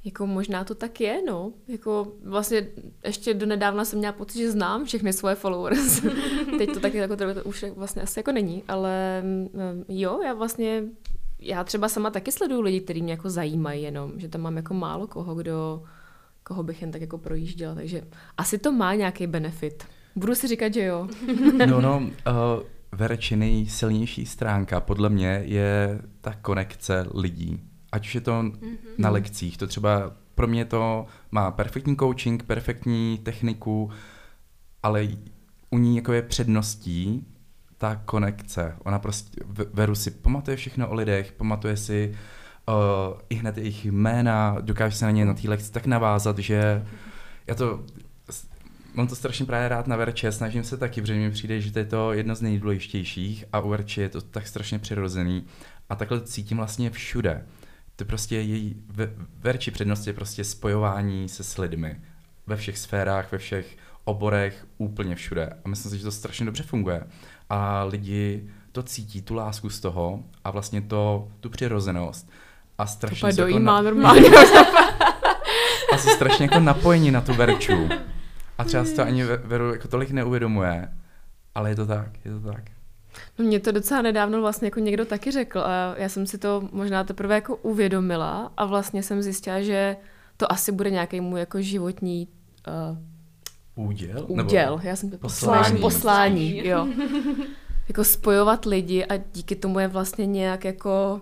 Jako 0.06 0.28
možná 0.28 0.64
to 0.64 0.76
tak 0.76 1.02
je, 1.02 1.22
no. 1.28 1.54
Jako 1.68 2.12
vlastně 2.24 2.68
ještě 3.06 3.34
do 3.34 3.46
nedávna 3.46 3.86
jsem 3.86 4.00
měla 4.00 4.14
pocit, 4.14 4.40
že 4.40 4.52
znám 4.52 4.86
všechny 4.86 5.14
svoje 5.14 5.36
followers. 5.36 6.02
Teď 6.58 6.74
to 6.74 6.80
taky 6.80 6.98
jako 6.98 7.16
to 7.16 7.26
už 7.44 7.66
vlastně 7.76 8.02
asi 8.02 8.20
jako 8.20 8.32
není, 8.32 8.64
ale 8.68 9.22
mm, 9.22 9.86
jo, 9.88 10.22
já 10.26 10.34
vlastně, 10.34 10.84
já 11.40 11.64
třeba 11.64 11.90
sama 11.90 12.10
taky 12.10 12.32
sleduju 12.32 12.62
lidi, 12.62 12.82
kteří 12.82 13.02
mě 13.02 13.14
jako 13.14 13.30
zajímají 13.30 13.84
jenom, 13.84 14.12
že 14.18 14.28
tam 14.28 14.42
mám 14.42 14.58
jako 14.58 14.74
málo 14.74 15.08
koho, 15.08 15.36
kdo, 15.36 15.84
koho 16.44 16.64
bych 16.64 16.82
jen 16.82 16.92
tak 16.92 17.02
jako 17.02 17.18
projížděla, 17.18 17.76
takže 17.76 18.02
asi 18.38 18.58
to 18.58 18.72
má 18.72 18.96
nějaký 18.96 19.28
benefit. 19.28 19.84
Budu 20.16 20.36
si 20.36 20.48
říkat, 20.48 20.74
že 20.74 20.84
jo. 20.84 21.08
No, 21.68 21.82
no, 21.82 21.98
uh, 21.98 22.64
Verči 22.92 23.36
nejsilnější 23.36 24.26
stránka 24.26 24.80
podle 24.80 25.10
mě 25.10 25.42
je 25.46 26.02
ta 26.22 26.34
konekce 26.34 27.06
lidí. 27.14 27.62
Ať 27.96 28.06
už 28.08 28.16
je 28.16 28.22
to 28.22 28.42
Mhm. 28.44 28.78
na 28.98 29.10
lekcích, 29.10 29.58
to 29.58 29.68
třeba 29.68 30.12
pro 30.36 30.48
mě 30.48 30.66
to 30.66 31.06
má 31.32 31.52
perfektní 31.52 31.96
coaching, 31.98 32.44
perfektní 32.44 33.18
techniku, 33.24 33.92
ale 34.84 35.08
u 35.70 35.78
ní 35.78 35.96
jako 35.96 36.14
je 36.14 36.22
předností 36.22 37.28
ta 37.78 37.96
konekce. 38.06 38.76
Ona 38.84 39.00
prostě, 39.00 39.42
Ve- 39.46 39.66
Veru 39.74 39.96
si 39.96 40.12
pamatuje 40.12 40.58
všechno 40.58 40.88
o 40.90 40.94
lidech, 40.94 41.32
pamatuje 41.32 41.78
si 41.78 42.16
uh, 42.68 42.76
i 43.30 43.36
hned 43.36 43.58
jejich 43.58 43.86
jména, 43.86 44.58
dokáže 44.62 44.96
se 44.98 45.06
na 45.06 45.12
ně 45.12 45.26
na 45.26 45.34
té 45.34 45.50
lekci 45.50 45.72
tak 45.72 45.86
navázat, 45.86 46.40
že 46.40 46.86
já 47.48 47.56
to 47.56 47.84
Mám 48.94 49.08
to 49.08 49.16
strašně 49.16 49.46
právě 49.46 49.70
rád 49.70 49.88
na 49.88 49.96
Verče, 49.96 50.32
snažím 50.32 50.64
se 50.64 50.78
taky, 50.78 51.02
protože 51.02 51.14
mi 51.16 51.32
přijde, 51.32 51.62
že 51.62 51.72
to 51.72 51.80
je 51.80 51.86
to 51.86 52.14
jedno 52.14 52.36
z 52.36 52.42
nejdůležitějších 52.42 53.46
a 53.54 53.60
u 53.60 53.70
Verče 53.70 54.02
je 54.02 54.10
to 54.10 54.22
tak 54.22 54.48
strašně 54.48 54.80
přirozený 54.80 55.46
a 55.90 55.96
takhle 55.96 56.20
to 56.20 56.26
cítím 56.26 56.58
vlastně 56.58 56.90
všude. 56.90 57.46
To 57.96 58.06
prostě 58.06 58.36
její, 58.36 58.76
ve, 58.88 59.10
Verči 59.40 59.72
přednost 59.72 60.08
je 60.08 60.14
prostě 60.14 60.44
spojování 60.44 61.30
se 61.30 61.44
s 61.44 61.58
lidmi 61.58 62.02
ve 62.48 62.56
všech 62.56 62.78
sférách, 62.78 63.32
ve 63.32 63.38
všech 63.38 63.78
oborech, 64.04 64.68
úplně 64.78 65.16
všude. 65.16 65.50
A 65.66 65.70
myslím 65.70 65.92
si, 65.92 65.98
že 65.98 66.04
to 66.04 66.12
strašně 66.12 66.46
dobře 66.46 66.64
funguje. 66.64 67.04
A 67.50 67.84
lidi 67.84 68.50
to 68.72 68.84
cítí, 68.84 69.22
tu 69.22 69.34
lásku 69.36 69.70
z 69.70 69.80
toho 69.80 70.24
a 70.44 70.52
vlastně 70.52 70.82
to, 70.82 71.28
tu 71.40 71.50
přirozenost. 71.50 72.30
A 72.78 72.86
strašně 72.88 73.34
se 73.34 73.42
jako 73.42 73.60
na- 73.60 73.82
normálně. 73.82 74.30
a 75.94 75.98
jsou 75.98 76.10
strašně 76.10 76.46
jako 76.46 76.60
napojení 76.60 77.12
na 77.12 77.22
tu 77.22 77.34
Verču. 77.34 77.90
A 78.58 78.64
třeba 78.64 78.86
si 78.86 78.96
to 78.96 79.02
ani 79.04 79.24
Ve- 79.24 79.38
Veru 79.38 79.72
jako 79.74 79.88
tolik 79.88 80.12
neuvědomuje, 80.12 80.90
ale 81.56 81.70
je 81.70 81.76
to 81.76 81.86
tak, 81.86 82.10
je 82.26 82.32
to 82.32 82.40
tak. 82.40 82.64
No 83.40 83.46
mě 83.46 83.60
to 83.60 83.72
docela 83.72 84.02
nedávno 84.02 84.42
vlastně 84.42 84.68
jako 84.68 84.80
někdo 84.80 85.06
taky 85.06 85.32
řekl 85.32 85.60
a 85.60 85.96
já 85.98 86.10
jsem 86.10 86.28
si 86.28 86.38
to 86.38 86.70
možná 86.72 87.04
teprve 87.04 87.36
jako 87.36 87.56
uvědomila 87.56 88.52
a 88.58 88.66
vlastně 88.66 89.04
jsem 89.04 89.22
zjistila, 89.22 89.62
že 89.62 89.98
to 90.38 90.52
asi 90.52 90.72
bude 90.72 90.90
nějaký 90.90 91.22
můj 91.22 91.40
jako 91.40 91.62
životní 91.62 92.28
uh, 93.78 93.88
Úděl? 93.88 94.26
úděl. 94.28 94.80
Já 94.84 94.96
jsem 94.96 95.10
to 95.10 95.18
Poslání. 95.18 95.82
poslání. 95.82 95.82
poslání, 95.82 96.68
jo. 96.68 96.88
jako 97.88 98.04
spojovat 98.04 98.66
lidi 98.66 99.06
a 99.06 99.18
díky 99.34 99.56
tomu 99.56 99.80
je 99.80 99.88
vlastně 99.88 100.26
nějak 100.26 100.66
jako 100.66 101.22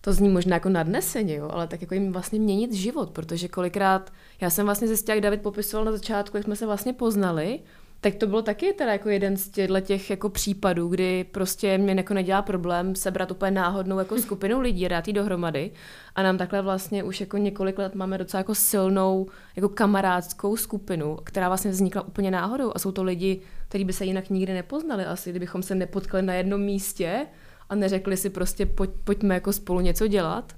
to 0.00 0.12
zní 0.12 0.28
možná 0.28 0.56
jako 0.56 0.68
nadneseně, 0.68 1.34
jo, 1.34 1.48
ale 1.52 1.66
tak 1.66 1.80
jako 1.80 1.94
jim 1.94 2.12
vlastně 2.12 2.38
měnit 2.38 2.72
život, 2.72 3.10
protože 3.10 3.48
kolikrát, 3.48 4.12
já 4.40 4.50
jsem 4.50 4.66
vlastně 4.66 4.88
zjistila, 4.88 5.14
jak 5.14 5.24
David 5.24 5.42
popisoval 5.42 5.84
na 5.84 5.92
začátku, 5.92 6.36
jak 6.36 6.44
jsme 6.44 6.56
se 6.56 6.66
vlastně 6.66 6.92
poznali, 6.92 7.60
tak 8.00 8.14
to 8.14 8.26
bylo 8.26 8.42
taky 8.42 8.72
teda 8.72 8.92
jako 8.92 9.08
jeden 9.08 9.36
z 9.36 9.48
těchto 9.48 9.80
těch 9.80 10.10
jako 10.10 10.28
případů, 10.28 10.88
kdy 10.88 11.24
prostě 11.24 11.78
mě 11.78 11.92
jako 11.92 12.14
nedělá 12.14 12.42
problém 12.42 12.94
sebrat 12.94 13.30
úplně 13.30 13.50
náhodnou 13.50 13.98
jako 13.98 14.18
skupinu 14.22 14.60
lidí, 14.60 14.88
dát 14.88 15.08
jí 15.08 15.14
dohromady. 15.14 15.70
A 16.14 16.22
nám 16.22 16.38
takhle 16.38 16.62
vlastně 16.62 17.04
už 17.04 17.20
jako 17.20 17.36
několik 17.36 17.78
let 17.78 17.94
máme 17.94 18.18
docela 18.18 18.38
jako 18.38 18.54
silnou 18.54 19.26
jako 19.56 19.68
kamarádskou 19.68 20.56
skupinu, 20.56 21.18
která 21.24 21.48
vlastně 21.48 21.70
vznikla 21.70 22.02
úplně 22.02 22.30
náhodou. 22.30 22.72
A 22.74 22.78
jsou 22.78 22.92
to 22.92 23.02
lidi, 23.02 23.40
kteří 23.68 23.84
by 23.84 23.92
se 23.92 24.04
jinak 24.04 24.30
nikdy 24.30 24.52
nepoznali. 24.52 25.04
Asi, 25.04 25.30
kdybychom 25.30 25.62
se 25.62 25.74
nepotkali 25.74 26.22
na 26.22 26.34
jednom 26.34 26.60
místě 26.60 27.26
a 27.68 27.74
neřekli 27.74 28.16
si 28.16 28.30
prostě 28.30 28.66
pojď, 28.66 28.90
pojďme 29.04 29.34
jako 29.34 29.52
spolu 29.52 29.80
něco 29.80 30.06
dělat. 30.06 30.56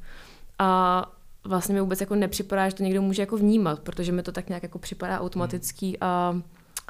A 0.59 1.13
vlastně 1.45 1.75
mi 1.75 1.81
vůbec 1.81 2.01
jako 2.01 2.15
nepřipadá, 2.15 2.69
že 2.69 2.75
to 2.75 2.83
někdo 2.83 3.03
může 3.03 3.23
jako 3.23 3.37
vnímat, 3.37 3.81
protože 3.81 4.13
mi 4.13 4.23
to 4.23 4.33
tak 4.33 4.49
nějak 4.49 4.63
jako 4.63 4.79
připadá 4.79 5.21
automatický 5.21 5.97
a 6.01 6.43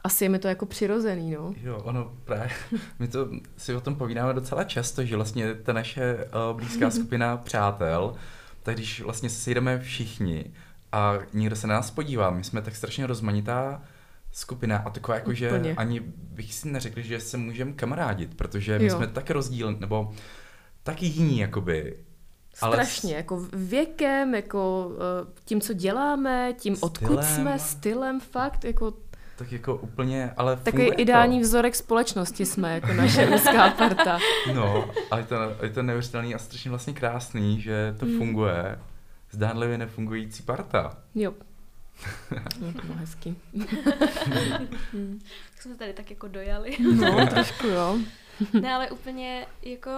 asi 0.04 0.24
je 0.24 0.28
mi 0.28 0.38
to 0.38 0.48
jako 0.48 0.66
přirozený, 0.66 1.30
no. 1.30 1.54
Jo, 1.62 1.80
ono 1.84 2.12
právě, 2.24 2.50
my 2.98 3.08
to 3.08 3.28
si 3.56 3.74
o 3.74 3.80
tom 3.80 3.94
povídáme 3.94 4.34
docela 4.34 4.64
často, 4.64 5.04
že 5.04 5.16
vlastně 5.16 5.54
ta 5.54 5.72
naše 5.72 6.16
uh, 6.50 6.56
blízká 6.56 6.90
skupina 7.00 7.36
přátel, 7.36 8.14
tak 8.62 8.74
když 8.74 9.00
vlastně 9.00 9.30
se 9.30 9.40
sejdeme 9.40 9.78
všichni 9.78 10.44
a 10.92 11.14
nikdo 11.32 11.56
se 11.56 11.66
na 11.66 11.74
nás 11.74 11.90
podívá, 11.90 12.30
my 12.30 12.44
jsme 12.44 12.62
tak 12.62 12.76
strašně 12.76 13.06
rozmanitá 13.06 13.82
skupina 14.32 14.76
a 14.78 14.90
taková 14.90 15.14
jako, 15.14 15.34
že 15.34 15.48
Úplně. 15.52 15.74
ani 15.74 16.00
bych 16.16 16.54
si 16.54 16.68
neřekl, 16.70 17.00
že 17.00 17.20
se 17.20 17.36
můžeme 17.36 17.72
kamarádit, 17.72 18.34
protože 18.34 18.78
my 18.78 18.86
Jo. 18.86 18.96
jsme 18.96 19.06
tak 19.06 19.30
rozdíl, 19.30 19.76
nebo 19.80 20.12
tak 20.82 21.02
jiní, 21.02 21.38
jakoby. 21.38 21.96
Ale 22.60 22.76
Strašně, 22.76 23.14
jako 23.14 23.46
věkem, 23.52 24.34
jako 24.34 24.90
eh, 24.96 25.32
tím, 25.44 25.60
co 25.60 25.72
děláme, 25.72 26.54
tím, 26.58 26.76
odkud 26.80 27.06
Stylem. 27.06 27.24
jsme, 27.24 27.58
stylem, 27.58 28.20
fakt, 28.20 28.64
jako 28.64 28.92
Tak 29.36 29.52
jako 29.52 29.76
úplně, 29.76 30.30
ale 30.36 30.56
takový 30.56 30.82
funguje 30.82 31.02
ideální 31.02 31.38
to. 31.38 31.42
vzorek 31.42 31.74
společnosti 31.74 32.46
jsme, 32.46 32.74
jako 32.74 32.92
naše 32.92 33.26
ruská 33.26 33.70
parta. 33.78 34.18
No, 34.54 34.90
ale 35.10 35.20
je 35.20 35.24
to, 35.26 35.36
je 35.62 35.70
to 35.70 35.82
neuvěřitelný 35.82 36.34
a 36.34 36.38
strašně 36.38 36.70
vlastně 36.70 36.92
krásný, 36.92 37.60
že 37.60 37.94
to 38.00 38.06
Mm. 38.06 38.18
funguje. 38.18 38.78
Zdánlivě 39.30 39.78
nefungující 39.78 40.42
parta. 40.42 40.96
Jo. 41.14 41.32
No, 42.60 42.72
to 42.72 42.82
bylo 42.86 42.98
hezký. 42.98 43.36
Tak 45.50 45.62
jsme 45.62 45.74
tady 45.74 45.92
tak 45.92 46.10
jako 46.10 46.28
dojali. 46.28 46.76
No, 46.94 47.26
trošku 47.30 47.66
jo. 47.66 47.98
ne, 48.60 48.74
ale 48.74 48.90
úplně 48.90 49.46
jako, 49.62 49.90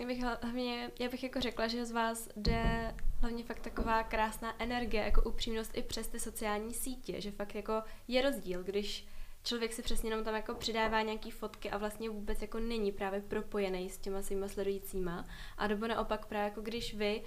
já 0.00 0.06
bych 0.06 0.22
hlavně, 0.22 0.90
já 1.00 1.08
bych 1.08 1.22
jako 1.22 1.40
řekla, 1.40 1.66
že 1.68 1.86
z 1.86 1.92
vás 1.92 2.28
jde 2.36 2.94
hlavně 3.22 3.44
fakt 3.44 3.60
taková 3.60 4.02
krásná 4.02 4.62
energie, 4.62 5.04
jako 5.04 5.22
upřímnost 5.22 5.76
i 5.76 5.82
přes 5.82 6.08
ty 6.08 6.20
sociální 6.20 6.74
sítě, 6.74 7.20
že 7.20 7.30
fakt 7.30 7.54
jako 7.54 7.82
je 8.08 8.22
rozdíl, 8.22 8.62
když 8.62 9.06
člověk 9.42 9.72
si 9.72 9.82
přesně 9.82 10.10
jenom 10.10 10.24
tam 10.24 10.34
jako 10.34 10.54
přidává 10.54 11.02
nějaký 11.02 11.30
fotky 11.30 11.70
a 11.70 11.78
vlastně 11.78 12.10
vůbec 12.10 12.42
jako 12.42 12.60
není 12.60 12.92
právě 12.92 13.20
propojený 13.20 13.90
s 13.90 13.98
těma 13.98 14.22
svýma 14.22 14.48
sledujícíma. 14.48 15.26
A 15.58 15.66
nebo 15.66 15.86
naopak 15.86 16.26
právě 16.26 16.44
jako 16.44 16.60
když 16.60 16.94
vy 16.94 17.22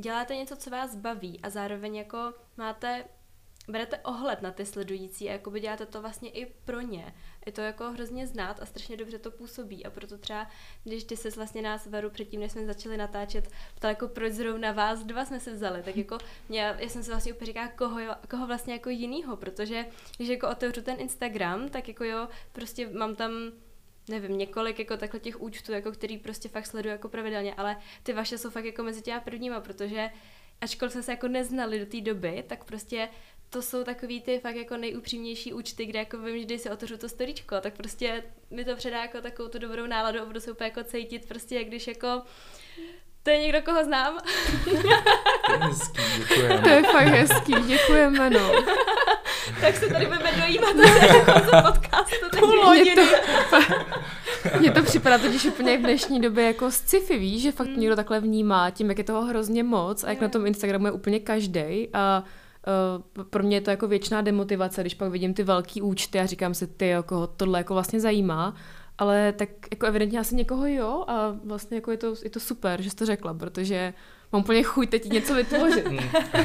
děláte 0.00 0.36
něco, 0.36 0.56
co 0.56 0.70
vás 0.70 0.96
baví 0.96 1.40
a 1.42 1.50
zároveň 1.50 1.96
jako 1.96 2.34
máte 2.56 3.04
berete 3.68 3.98
ohled 3.98 4.42
na 4.42 4.50
ty 4.50 4.66
sledující 4.66 5.28
a 5.28 5.32
jakoby 5.32 5.60
děláte 5.60 5.86
to 5.86 6.00
vlastně 6.00 6.30
i 6.30 6.46
pro 6.46 6.80
ně. 6.80 7.14
Je 7.46 7.52
to 7.52 7.60
jako 7.60 7.90
hrozně 7.90 8.26
znát 8.26 8.62
a 8.62 8.66
strašně 8.66 8.96
dobře 8.96 9.18
to 9.18 9.30
působí. 9.30 9.86
A 9.86 9.90
proto 9.90 10.18
třeba, 10.18 10.50
když 10.84 11.04
ty 11.04 11.16
se 11.16 11.30
vlastně 11.30 11.62
nás 11.62 11.86
Varu 11.86 12.10
předtím, 12.10 12.40
než 12.40 12.52
jsme 12.52 12.66
začali 12.66 12.96
natáčet, 12.96 13.48
ptal 13.74 13.90
jako 13.90 14.08
proč 14.08 14.32
zrovna 14.32 14.72
vás 14.72 15.04
dva 15.04 15.24
jsme 15.24 15.40
se 15.40 15.52
vzali, 15.52 15.82
tak 15.82 15.96
jako 15.96 16.18
mě, 16.48 16.60
já 16.60 16.88
jsem 16.88 17.02
se 17.02 17.10
vlastně 17.10 17.32
úplně 17.32 17.46
říkala, 17.46 17.68
koho, 17.68 18.00
jo, 18.00 18.14
koho 18.30 18.46
vlastně 18.46 18.72
jako 18.72 18.90
jinýho, 18.90 19.36
protože 19.36 19.86
když 20.16 20.28
jako 20.28 20.48
otevřu 20.48 20.82
ten 20.82 21.00
Instagram, 21.00 21.68
tak 21.68 21.88
jako 21.88 22.04
jo, 22.04 22.28
prostě 22.52 22.88
mám 22.88 23.16
tam 23.16 23.32
nevím, 24.08 24.38
několik 24.38 24.78
jako 24.78 24.96
takhle 24.96 25.20
těch 25.20 25.40
účtů, 25.40 25.72
jako 25.72 25.92
který 25.92 26.18
prostě 26.18 26.48
fakt 26.48 26.66
sleduju 26.66 26.92
jako 26.92 27.08
pravidelně, 27.08 27.54
ale 27.54 27.76
ty 28.02 28.12
vaše 28.12 28.38
jsou 28.38 28.50
fakt 28.50 28.64
jako 28.64 28.82
mezi 28.82 29.02
těma 29.02 29.20
prvníma, 29.20 29.60
protože 29.60 30.10
ačkoliv 30.60 30.92
jsme 30.92 31.02
se 31.02 31.12
jako 31.12 31.28
neznali 31.28 31.78
do 31.78 31.86
té 31.86 32.00
doby, 32.00 32.44
tak 32.46 32.64
prostě 32.64 33.08
to 33.50 33.62
jsou 33.62 33.84
takový 33.84 34.20
ty 34.20 34.38
fakt 34.38 34.56
jako 34.56 34.76
nejupřímnější 34.76 35.52
účty, 35.52 35.86
kde 35.86 35.98
jako 35.98 36.18
vím, 36.18 36.38
že 36.38 36.44
když 36.44 36.60
si 36.60 36.70
otevřu 36.70 36.96
to 36.98 37.08
storíčko, 37.08 37.60
tak 37.60 37.74
prostě 37.76 38.22
mi 38.50 38.64
to 38.64 38.76
předá 38.76 39.02
jako 39.02 39.20
takovou 39.20 39.48
tu 39.48 39.58
dobrou 39.58 39.86
náladu 39.86 40.20
a 40.20 40.24
budu 40.24 40.40
se 40.40 40.52
úplně 40.52 40.70
jako 40.76 40.90
cítit 40.90 41.28
prostě, 41.28 41.54
jak 41.54 41.66
když 41.66 41.86
jako 41.86 42.22
to 43.22 43.30
je 43.30 43.38
někdo, 43.40 43.62
koho 43.62 43.84
znám. 43.84 44.18
To 44.64 44.70
je 45.52 45.58
hezký, 45.58 46.02
To 46.18 46.34
děkujeme. 46.34 46.70
je 46.70 46.82
fakt 46.82 47.06
hezký, 47.06 47.52
děkujeme, 47.66 48.30
no. 48.30 48.50
tak 49.60 49.76
se 49.76 49.88
tady 49.88 50.06
budeme 50.06 50.32
dojímat 50.32 50.76
do 50.76 50.82
podcastu. 51.72 52.16
tak 52.32 52.40
Mně 52.70 52.94
to, 52.94 53.02
mně 54.58 54.70
to 54.70 54.82
připadá 54.82 55.18
totiž 55.18 55.44
úplně 55.44 55.76
v 55.78 55.80
dnešní 55.80 56.20
době 56.20 56.44
jako 56.44 56.70
sci-fi, 56.70 57.18
víš, 57.18 57.42
že 57.42 57.52
fakt 57.52 57.76
někdo 57.76 57.96
takhle 57.96 58.20
vnímá 58.20 58.70
tím, 58.70 58.88
jak 58.88 58.98
je 58.98 59.04
toho 59.04 59.22
hrozně 59.22 59.62
moc 59.62 60.04
a 60.04 60.08
jak 60.08 60.18
Jo. 60.18 60.22
na 60.22 60.28
tom 60.28 60.46
Instagramu 60.46 60.86
je 60.86 60.92
úplně 60.92 61.20
každý 61.20 61.88
a 61.92 62.22
uh, 62.26 62.28
pro 63.30 63.42
mě 63.42 63.56
je 63.56 63.60
to 63.60 63.70
jako 63.70 63.88
věčná 63.88 64.20
demotivace, 64.20 64.80
když 64.80 64.94
pak 64.94 65.10
vidím 65.10 65.34
ty 65.34 65.42
velký 65.42 65.82
účty 65.82 66.20
a 66.20 66.26
říkám 66.26 66.54
si, 66.54 66.66
ty, 66.66 66.92
koho 67.06 67.26
tohle 67.26 67.60
jako 67.60 67.74
vlastně 67.74 68.00
zajímá, 68.00 68.54
ale 68.98 69.32
tak 69.32 69.48
jako 69.70 69.86
evidentně 69.86 70.18
asi 70.18 70.34
někoho 70.34 70.66
jo 70.66 71.04
a 71.08 71.30
vlastně 71.44 71.76
jako 71.76 71.90
je 71.90 71.96
to, 71.96 72.14
je 72.24 72.30
to 72.30 72.40
super, 72.40 72.82
že 72.82 72.90
jsi 72.90 72.96
to 72.96 73.06
řekla, 73.06 73.34
protože 73.34 73.94
mám 74.32 74.42
úplně 74.42 74.62
chuť 74.62 74.90
teď 74.90 75.04
něco 75.04 75.34
vytvořit. 75.34 75.84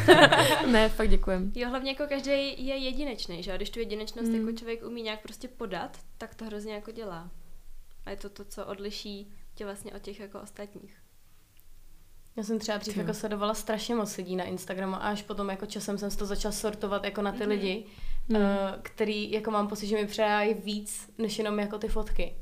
ne, 0.72 0.90
fakt 0.90 1.10
děkujem. 1.10 1.52
Jo, 1.56 1.70
hlavně 1.70 1.92
jako 1.92 2.04
každý 2.10 2.66
je 2.68 2.76
jedinečný, 2.78 3.44
že? 3.44 3.54
A 3.54 3.58
když 3.58 3.70
tu 3.70 3.80
jedinečnost 3.80 4.30
Mm. 4.30 4.36
jako 4.36 4.52
člověk 4.58 4.84
umí 4.86 5.02
nějak 5.02 5.22
prostě 5.22 5.48
podat, 5.48 5.98
tak 6.18 6.36
to 6.36 6.46
hrozně 6.46 6.74
jako 6.74 6.92
dělá. 6.92 7.30
A 8.06 8.10
je 8.10 8.16
to 8.18 8.30
to, 8.30 8.46
co 8.46 8.66
odliší 8.66 9.34
tě 9.56 9.66
vlastně 9.66 9.94
od 9.94 10.02
těch 10.02 10.20
jako 10.20 10.40
ostatních. 10.40 11.03
Já 12.36 12.44
jsem 12.44 12.60
třeba 12.60 12.78
dřív 12.78 12.98
jako 12.98 13.14
sledovala 13.14 13.54
strašně 13.54 13.96
moc 13.96 14.18
lidí 14.18 14.36
na 14.36 14.44
Instagramu 14.44 14.96
a 14.96 14.98
až 14.98 15.22
potom 15.22 15.50
jako 15.50 15.66
časem 15.66 15.98
jsem 15.98 16.12
to 16.12 16.26
začala 16.26 16.52
sortovat 16.52 17.04
jako 17.04 17.22
na 17.22 17.32
ty 17.32 17.38
Mhm. 17.40 17.50
lidi, 17.50 17.86
Mm. 18.30 18.36
eh, 18.36 18.80
který 18.82 19.32
jako 19.32 19.52
mám 19.52 19.68
pocit, 19.68 19.88
že 19.88 19.96
mi 19.96 20.08
předávají 20.08 20.54
víc, 20.54 21.10
než 21.18 21.38
jenom 21.38 21.60
jako 21.60 21.78
ty 21.78 21.88
fotky. 21.88 22.36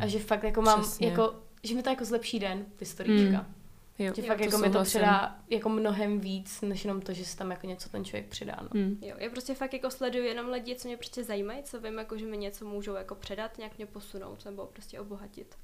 A 0.00 0.06
že 0.06 0.18
fakt 0.18 0.42
jako 0.42 0.62
mám, 0.62 0.80
Přesně. 0.82 1.08
jako, 1.08 1.34
že 1.62 1.74
mi 1.74 1.82
to 1.82 1.90
jako 1.90 2.04
zlepší 2.04 2.38
den, 2.38 2.66
ty 2.76 2.84
storíčka. 2.84 3.38
Mm. 3.38 3.54
Jo, 3.98 4.12
Že 4.16 4.22
Jo, 4.22 4.28
fakt 4.28 4.38
to 4.38 4.44
jako 4.44 4.58
mi 4.58 4.70
to 4.70 4.82
předá 4.82 5.36
jako 5.50 5.68
mnohem 5.68 6.20
víc, 6.20 6.60
než 6.60 6.84
jenom 6.84 7.00
to, 7.00 7.12
že 7.12 7.24
si 7.24 7.36
tam 7.36 7.50
jako 7.50 7.66
něco 7.66 7.88
ten 7.88 8.04
člověk 8.04 8.26
přidá. 8.28 8.56
No. 8.62 8.68
Mm. 8.80 8.98
Jo, 9.02 9.14
já 9.18 9.30
prostě 9.30 9.54
fakt 9.54 9.72
jako 9.72 9.90
sleduju 9.90 10.24
jenom 10.24 10.46
lidi, 10.48 10.74
co 10.74 10.88
mě 10.88 10.96
prostě 10.96 11.24
zajímají, 11.24 11.62
co 11.62 11.80
vím, 11.80 11.98
jako, 11.98 12.18
že 12.18 12.26
mi 12.26 12.36
něco 12.38 12.64
můžou 12.64 12.94
jako 12.94 13.14
předat, 13.14 13.58
nějak 13.58 13.76
mě 13.76 13.86
posunout 13.86 14.44
nebo 14.44 14.66
prostě 14.66 15.00
obohatit. 15.00 15.54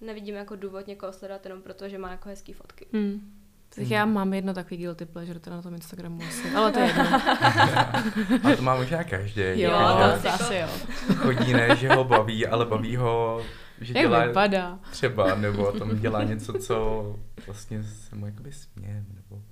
Nevidím 0.00 0.34
jako 0.34 0.56
důvod 0.56 0.86
někoho 0.86 1.12
sledovat 1.12 1.44
jenom 1.46 1.62
proto, 1.62 1.88
že 1.88 1.98
má 1.98 2.10
jako 2.10 2.28
hezký 2.28 2.52
fotky. 2.52 2.86
Hmm. 2.92 3.20
Tak 3.68 3.84
Hmm. 3.84 3.92
já 3.92 4.04
mám 4.06 4.34
jedno 4.34 4.54
takový 4.54 4.76
guilty 4.76 5.04
pleasure 5.06 5.40
teda 5.40 5.56
na 5.56 5.62
tom 5.62 5.74
Instagramu 5.74 6.20
asi, 6.28 6.50
ale 6.50 6.72
to 6.72 6.78
je 6.78 6.86
jedno. 6.86 7.04
A 8.52 8.56
to 8.56 8.62
má 8.62 8.76
možná 8.76 9.04
každý. 9.04 9.42
Jo, 9.42 9.54
že 9.56 9.66
to 9.68 9.82
asi, 10.04 10.28
asi 10.28 10.54
jo. 10.54 10.68
chodí 11.16 11.52
ne, 11.52 11.76
že 11.76 11.88
ho 11.88 12.04
baví, 12.04 12.46
ale 12.46 12.64
baví 12.66 12.96
ho, 12.96 13.42
že 13.80 13.92
Jak 13.98 14.02
dělá 14.08 14.26
vypadá? 14.26 14.78
třeba, 14.90 15.34
nebo 15.34 15.72
tam 15.72 15.98
dělá 15.98 16.22
něco, 16.24 16.52
co 16.52 17.04
vlastně 17.46 17.82
se 17.82 18.16
mu 18.16 18.26
jakoby 18.26 18.52
směje, 18.52 19.04
nebo... 19.14 19.42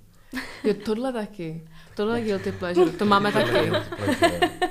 Jo, 0.63 0.73
tohle 0.85 1.13
taky. 1.13 1.65
Tohle 1.95 2.19
je 2.19 2.25
guilty 2.25 2.51
pleasure, 2.51 2.91
to 2.91 3.05
máme 3.05 3.31
taky. 3.31 3.69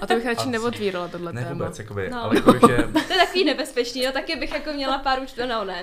A 0.01 0.07
to 0.07 0.15
bych 0.15 0.27
radši 0.27 0.49
neotvírala 0.49 1.09
tohle 1.09 1.33
Ne 1.33 1.43
téma. 1.43 1.53
vůbec, 1.55 1.79
jakoby, 1.79 2.11
No. 2.11 2.23
ale 2.25 2.37
jakože 2.37 2.77
To 2.93 3.13
je 3.13 3.19
takový 3.27 3.45
nebezpečný, 3.45 4.05
no 4.07 4.13
taky 4.13 4.37
bych 4.37 4.53
jako 4.53 4.73
měla 4.73 4.99
pár 4.99 5.19
účtů, 5.23 5.41
no 5.49 5.65
ne. 5.65 5.83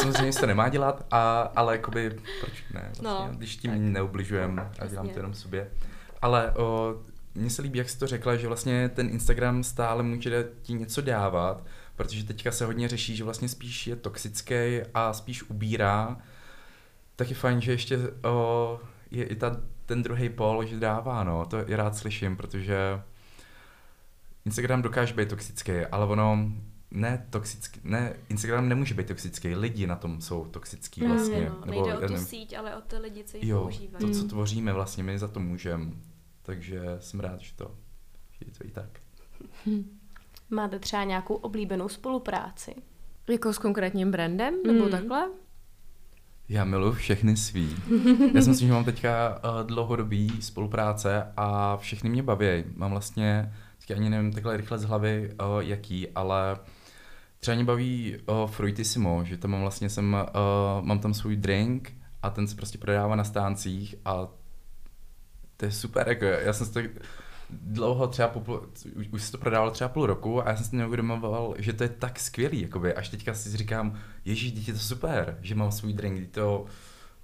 samozřejmě 0.00 0.32
se 0.32 0.40
to 0.40 0.46
nemá 0.46 0.68
dělat, 0.68 1.06
a, 1.10 1.40
ale 1.56 1.72
jakoby, 1.74 2.10
proč 2.40 2.52
ne, 2.74 2.80
vlastně, 2.84 3.04
No, 3.08 3.28
když 3.32 3.56
tím 3.56 3.70
tak. 3.70 3.80
neubližujeme 3.80 4.70
a 4.78 4.86
dělám 4.86 5.08
to 5.08 5.18
jenom 5.18 5.34
sobě. 5.34 5.70
Ale 6.22 6.50
o, 6.52 6.94
mně 7.34 7.50
se 7.50 7.62
líbí, 7.62 7.78
jak 7.78 7.88
jsi 7.90 7.98
to 7.98 8.06
řekla, 8.06 8.36
že 8.36 8.48
vlastně 8.48 8.88
ten 8.88 9.08
Instagram 9.08 9.64
stále 9.64 10.02
může 10.02 10.48
ti 10.62 10.72
něco 10.72 11.00
dávat, 11.00 11.64
protože 11.96 12.24
teďka 12.24 12.52
se 12.52 12.64
hodně 12.64 12.88
řeší, 12.88 13.16
že 13.16 13.24
vlastně 13.24 13.48
spíš 13.48 13.86
je 13.86 13.96
toxický 13.96 14.54
a 14.94 15.12
spíš 15.12 15.42
ubírá. 15.42 16.16
Tak 17.16 17.28
je 17.30 17.34
fajn, 17.36 17.60
že 17.60 17.72
ještě 17.72 17.98
o, 18.24 18.80
je 19.10 19.24
i 19.24 19.34
ta, 19.36 19.56
ten 19.92 20.02
druhý 20.02 20.28
pol, 20.28 20.64
že 20.64 20.80
dává, 20.80 21.24
no, 21.24 21.46
to 21.46 21.68
i 21.70 21.76
rád 21.76 21.96
slyším, 21.96 22.36
protože 22.36 22.76
Instagram 24.44 24.82
dokáže 24.82 25.14
být 25.14 25.28
toxický, 25.28 25.72
ale 25.72 26.06
ono 26.06 26.52
ne 26.90 27.26
toxický, 27.30 27.80
ne, 27.84 28.14
Instagram 28.28 28.68
nemůže 28.68 28.94
být 28.94 29.06
toxický, 29.08 29.54
lidi 29.54 29.86
na 29.86 29.96
tom 29.96 30.20
jsou 30.20 30.44
toxický 30.44 31.00
Mm, 31.02 31.08
vlastně. 31.08 31.40
no, 31.50 31.60
nebo, 31.66 31.70
nejde 31.70 31.94
o 31.94 32.00
tu 32.00 32.12
nevím, 32.12 32.26
síť, 32.26 32.54
ale 32.58 32.76
o 32.76 32.80
ty 32.80 32.96
lidi, 32.96 33.24
co 33.24 33.36
ji 33.36 33.48
Jo, 33.48 33.60
používají. 33.60 34.04
to, 34.06 34.10
co 34.10 34.22
Mm. 34.22 34.28
tvoříme 34.28 34.72
vlastně, 34.72 35.02
my 35.04 35.18
za 35.18 35.28
to 35.28 35.40
můžeme. 35.40 35.86
Takže 36.42 36.80
jsem 37.00 37.20
rád, 37.20 37.40
že 37.40 37.52
to, 37.56 37.74
že 38.30 38.46
je 38.46 38.52
to 38.58 38.64
i 38.64 38.70
tak. 38.70 39.00
Máte 40.50 40.78
třeba 40.78 41.04
nějakou 41.04 41.34
oblíbenou 41.34 41.88
spolupráci? 41.88 42.74
Jako 43.28 43.52
s 43.52 43.58
konkrétním 43.58 44.10
brandem, 44.10 44.54
nebo 44.66 44.84
Mm. 44.84 44.90
takhle? 44.90 45.28
Já 46.48 46.64
miluji 46.64 46.92
všechny 46.92 47.36
svý. 47.36 47.76
Já 48.34 48.42
si 48.42 48.48
myslím, 48.48 48.68
že 48.68 48.74
mám 48.74 48.84
teďka 48.84 49.40
uh, 49.44 49.66
dlouhodobý 49.66 50.42
spolupráce 50.42 51.26
a 51.36 51.76
všechny 51.76 52.10
mě 52.10 52.22
baví. 52.22 52.64
Mám 52.76 52.90
vlastně, 52.90 53.52
teďka 53.78 53.94
ani 53.94 54.10
nevím 54.10 54.32
takhle 54.32 54.56
rychle 54.56 54.78
z 54.78 54.84
hlavy, 54.84 55.32
uh, 55.32 55.60
jaký, 55.60 56.08
ale 56.08 56.56
třeba 57.40 57.54
mě 57.54 57.64
baví 57.64 58.16
uh, 58.26 58.50
Fruitissimo, 58.50 59.24
že 59.24 59.36
tam 59.36 59.50
mám 59.50 59.60
vlastně 59.60 59.90
jsem, 59.90 60.16
mám 60.80 60.98
tam 60.98 61.14
svůj 61.14 61.36
drink 61.36 61.92
a 62.22 62.30
ten 62.30 62.46
se 62.46 62.56
prostě 62.56 62.78
prodává 62.78 63.16
na 63.16 63.24
stáncích 63.24 63.94
a 64.04 64.28
to 65.56 65.64
je 65.64 65.72
super, 65.72 66.08
jako 66.08 66.24
já 66.24 66.52
jsem 66.52 66.66
si 66.66 66.72
to 66.72 66.80
dlouho 67.62 68.06
třeba, 68.06 68.28
po, 68.28 68.40
půl- 68.40 68.68
už, 68.96 69.08
už 69.08 69.22
se 69.22 69.32
to 69.32 69.38
prodávalo 69.38 69.70
třeba 69.70 69.88
půl 69.88 70.06
roku 70.06 70.46
a 70.46 70.50
já 70.50 70.56
jsem 70.56 70.66
si 70.66 70.76
neuvědomoval, 70.76 71.54
že 71.58 71.72
to 71.72 71.82
je 71.82 71.88
tak 71.88 72.18
skvělý, 72.18 72.62
jakoby, 72.62 72.94
až 72.94 73.08
teďka 73.08 73.34
si 73.34 73.56
říkám, 73.56 73.98
ježíš, 74.24 74.66
je 74.68 74.72
to 74.74 74.78
super, 74.80 75.38
že 75.40 75.54
mám 75.54 75.72
svůj 75.72 75.92
drink, 75.92 76.30
to, 76.30 76.64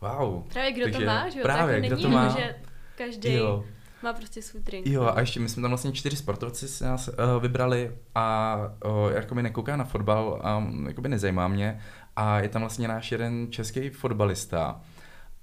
wow. 0.00 0.42
Právě 0.52 0.72
kdo 0.72 0.84
to 0.86 0.90
Takže 0.92 1.06
má, 1.06 1.28
že 1.28 1.38
jo? 1.38 1.42
právě, 1.42 1.80
to 1.80 1.84
jako 1.84 1.86
kdo 1.86 1.96
není, 1.96 2.02
to 2.02 2.08
má. 2.10 2.28
že 2.28 2.54
každý 2.98 3.32
Jo, 3.32 3.64
má 4.02 4.12
prostě 4.12 4.42
svůj 4.42 4.62
drink. 4.62 4.86
jo, 4.86 5.12
a 5.14 5.20
ještě 5.20 5.40
my 5.40 5.48
jsme 5.48 5.62
tam 5.62 5.70
vlastně 5.70 5.92
čtyři 5.92 6.16
sportovci 6.16 6.68
si 6.68 6.84
nás 6.84 7.08
uh, 7.08 7.42
vybrali 7.42 7.92
a 8.14 8.56
uh, 8.84 9.12
jako 9.12 9.34
mi 9.34 9.42
nekouká 9.42 9.76
na 9.76 9.84
fotbal 9.84 10.40
a 10.42 10.56
um, 10.56 10.86
jakoby 10.88 11.08
nezajímá 11.08 11.48
mě 11.48 11.80
a 12.16 12.40
je 12.40 12.48
tam 12.48 12.62
vlastně 12.62 12.88
náš 12.88 13.12
jeden 13.12 13.46
český 13.50 13.90
fotbalista 13.90 14.80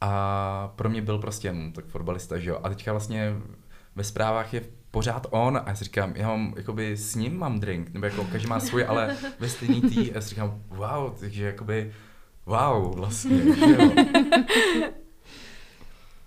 a 0.02 0.74
pro 0.76 0.90
mě 0.90 1.02
byl 1.02 1.18
prostě 1.20 1.52
hm, 1.52 1.72
tak 1.76 1.86
fotbalista, 1.86 2.40
že 2.40 2.50
jo, 2.50 2.60
a 2.64 2.70
teďka 2.70 2.92
vlastně 2.92 3.34
ve 3.96 4.04
zprávách 4.04 4.54
je 4.54 4.62
pořád 4.92 5.28
on 5.30 5.58
a 5.58 5.64
já 5.68 5.76
si 5.76 5.84
říkám, 5.84 6.14
já 6.16 6.28
mám, 6.28 6.54
jakoby 6.58 6.98
s 6.98 7.16
ním 7.16 7.38
mám 7.38 7.60
drink, 7.60 7.94
nebo 7.94 8.06
jako 8.06 8.24
každý 8.32 8.48
má 8.48 8.60
svůj, 8.60 8.86
ale 8.86 9.18
ve 9.40 9.50
stejný 9.50 9.82
tý 9.82 10.12
a 10.12 10.16
já 10.16 10.22
si 10.22 10.30
říkám, 10.30 10.62
wow, 10.68 11.20
takže 11.20 11.46
jakoby, 11.46 11.92
wow, 12.46 12.96
vlastně, 12.96 13.56
že 13.56 13.74
jo. 13.74 13.92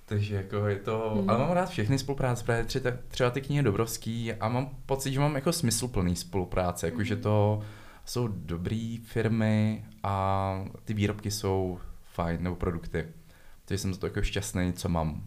Takže 0.09 0.37
jako 0.37 0.67
je 0.67 0.77
to, 0.77 1.13
hmm. 1.15 1.31
ale 1.31 1.39
mám 1.39 1.51
rád 1.51 1.71
všechny 1.71 1.99
spolupráce, 1.99 2.45
právě 2.45 2.65
třeba, 2.65 2.91
třeba 3.09 3.31
ty 3.31 3.41
knihy 3.41 3.63
Dobrovský 3.63 4.33
a 4.33 4.49
mám 4.49 4.71
pocit, 4.87 5.13
že 5.13 5.21
mám 5.21 5.35
jako 5.35 5.53
smysluplný 5.53 6.17
spolupráce, 6.17 6.87
jako 6.87 7.05
že 7.05 7.17
to 7.17 7.61
jsou 8.05 8.29
dobré 8.29 8.97
firmy 9.05 9.85
a 10.03 10.65
ty 10.85 10.95
výrobky 10.95 11.31
jsou 11.31 11.79
fajn, 12.13 12.43
nebo 12.43 12.57
produkty. 12.57 13.09
Takže 13.65 13.79
jsem 13.79 13.95
to 13.95 14.07
jako 14.07 14.23
šťastný, 14.23 14.73
co 14.73 14.89
mám. 14.89 15.23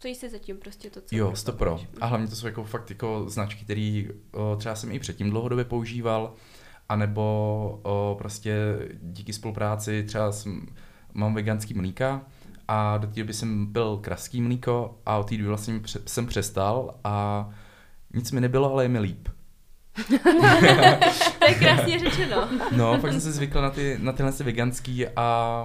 Stojí 0.00 0.14
si 0.14 0.30
zatím 0.30 0.56
prostě 0.56 0.90
to, 0.90 1.00
co 1.00 1.16
Jo, 1.16 1.32
to 1.44 1.52
pro. 1.52 1.80
A 2.00 2.06
hlavně 2.06 2.28
to 2.28 2.36
jsou 2.36 2.46
jako 2.46 2.64
fakt 2.64 2.90
jako 2.90 3.24
značky, 3.28 3.64
které 3.64 4.04
třeba 4.56 4.74
jsem 4.74 4.92
i 4.92 4.98
předtím 4.98 5.30
dlouhodobě 5.30 5.64
používal, 5.64 6.34
anebo 6.88 7.22
o, 7.82 8.16
prostě 8.18 8.78
díky 9.02 9.32
spolupráci 9.32 10.04
třeba 10.04 10.32
jsem, 10.32 10.66
mám 11.14 11.34
veganský 11.34 11.74
mlíka 11.74 12.22
a 12.68 12.98
do 12.98 13.06
té 13.06 13.20
doby 13.20 13.32
jsem 13.32 13.72
pil 13.72 13.96
kraský 13.96 14.40
mlíko 14.40 14.98
a 15.06 15.18
od 15.18 15.28
té 15.28 15.36
doby 15.36 15.48
vlastně 15.48 15.80
jsem 16.06 16.26
přestal 16.26 16.94
a 17.04 17.48
nic 18.14 18.32
mi 18.32 18.40
nebylo, 18.40 18.72
ale 18.72 18.84
je 18.84 18.88
mi 18.88 18.98
líp. 18.98 19.28
to 21.38 21.44
je 21.48 21.54
krásně 21.58 21.98
řečeno. 21.98 22.48
No, 22.76 22.98
fakt 22.98 23.12
jsem 23.12 23.20
se 23.20 23.32
zvykl 23.32 23.62
na, 23.62 23.70
ty, 23.70 23.98
na 24.00 24.12
tyhle 24.12 24.32
veganský 24.32 25.08
a 25.08 25.64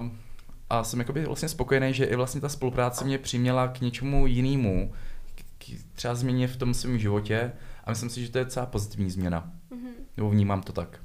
a 0.69 0.83
jsem 0.83 0.99
jakoby 0.99 1.25
vlastně 1.25 1.49
spokojený, 1.49 1.93
že 1.93 2.05
i 2.05 2.15
vlastně 2.15 2.41
ta 2.41 2.49
spolupráce 2.49 3.05
mě 3.05 3.17
přiměla 3.17 3.67
k 3.67 3.81
něčemu 3.81 4.27
jinému, 4.27 4.93
k, 5.35 5.65
třeba 5.93 6.15
změně 6.15 6.47
v 6.47 6.57
tom 6.57 6.73
svém 6.73 6.99
životě 6.99 7.51
a 7.83 7.89
myslím 7.89 8.09
si, 8.09 8.25
že 8.25 8.31
to 8.31 8.37
je 8.37 8.45
celá 8.45 8.65
pozitivní 8.65 9.09
změna. 9.09 9.51
Mm-hmm. 9.71 9.91
Nebo 10.17 10.29
vnímám 10.29 10.61
to 10.61 10.73
tak. 10.73 10.99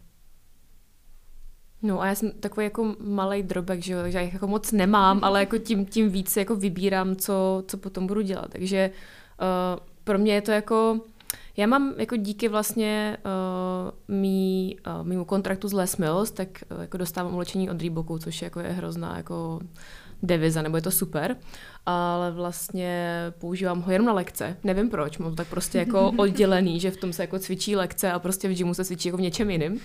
No 1.83 2.01
a 2.01 2.07
já 2.07 2.15
jsem 2.15 2.31
takový 2.31 2.65
jako 2.65 2.97
malý 3.01 3.43
drobek, 3.43 3.83
že, 3.83 3.93
jo, 3.93 3.99
já 4.05 4.21
jich 4.21 4.33
jako 4.33 4.47
moc 4.47 4.73
nemám, 4.73 5.21
ale 5.25 5.41
jako 5.41 5.59
tím, 5.59 5.87
tím 5.87 6.11
víc 6.11 6.37
jako 6.37 6.57
vybírám, 6.57 7.17
co, 7.17 7.65
co 7.67 7.79
potom 7.79 8.07
budu 8.07 8.21
dělat. 8.21 8.51
Takže 8.51 8.91
uh, 9.41 9.87
pro 10.05 10.19
mě 10.19 10.35
je 10.35 10.43
to 10.43 10.51
jako 10.51 11.01
já 11.57 11.67
mám 11.67 11.95
jako 11.97 12.17
díky 12.17 12.49
vlastně 12.49 13.17
uh, 13.25 14.17
mý, 14.17 14.77
uh, 15.01 15.07
mýmu 15.07 15.25
kontraktu 15.25 15.69
z 15.69 15.73
Les 15.73 15.97
Mills, 15.97 16.31
tak 16.31 16.49
uh, 16.75 16.81
jako 16.81 16.97
dostávám 16.97 17.35
ulečení 17.35 17.71
od 17.71 17.81
Reeboku, 17.81 18.19
což 18.19 18.43
je, 18.43 18.47
jako 18.47 18.61
je 18.61 18.69
hrozná 18.69 19.17
jako 19.17 19.61
deviza, 20.23 20.63
nebo 20.63 20.77
je 20.77 20.83
to 20.83 20.91
super, 20.91 21.37
ale 21.87 22.31
vlastně 22.31 23.15
používám 23.39 23.81
ho 23.81 23.93
jenom 23.93 24.07
na 24.07 24.13
lekce. 24.13 24.57
Nevím 24.65 24.91
proč, 24.91 25.19
mám 25.19 25.31
to 25.31 25.37
tak 25.37 25.47
prostě 25.49 25.79
jako 25.79 26.13
oddělený, 26.17 26.81
že 26.81 26.91
v 26.91 26.97
tom 26.97 27.13
se 27.13 27.23
jako 27.23 27.39
cvičí 27.39 27.77
lekce 27.77 28.13
a 28.13 28.19
prostě 28.19 28.49
v 28.49 28.55
gymu 28.55 28.75
se 28.75 28.85
cvičí 28.85 29.09
jako 29.09 29.19
v 29.19 29.21
něčem 29.21 29.51
jiným. 29.51 29.81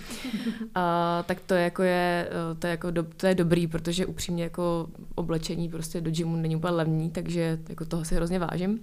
A, 0.74 1.24
tak 1.26 1.40
to 1.40 1.54
je 1.54 1.64
jako 1.64 1.82
je, 1.82 2.28
to 2.58 2.66
je 2.66 2.70
jako 2.70 2.90
do, 2.90 3.02
to 3.16 3.26
je 3.26 3.34
dobrý, 3.34 3.66
protože 3.66 4.06
upřímně 4.06 4.42
jako 4.42 4.88
oblečení 5.14 5.68
prostě 5.68 6.00
do 6.00 6.10
gymu 6.10 6.36
není 6.36 6.56
úplně 6.56 6.74
levný, 6.74 7.10
takže 7.10 7.58
jako 7.68 7.84
toho 7.84 8.04
si 8.04 8.14
hrozně 8.14 8.38
vážím. 8.38 8.80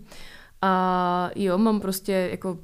A 0.66 1.30
jo, 1.36 1.58
mám 1.58 1.80
prostě 1.80 2.30
jako 2.32 2.58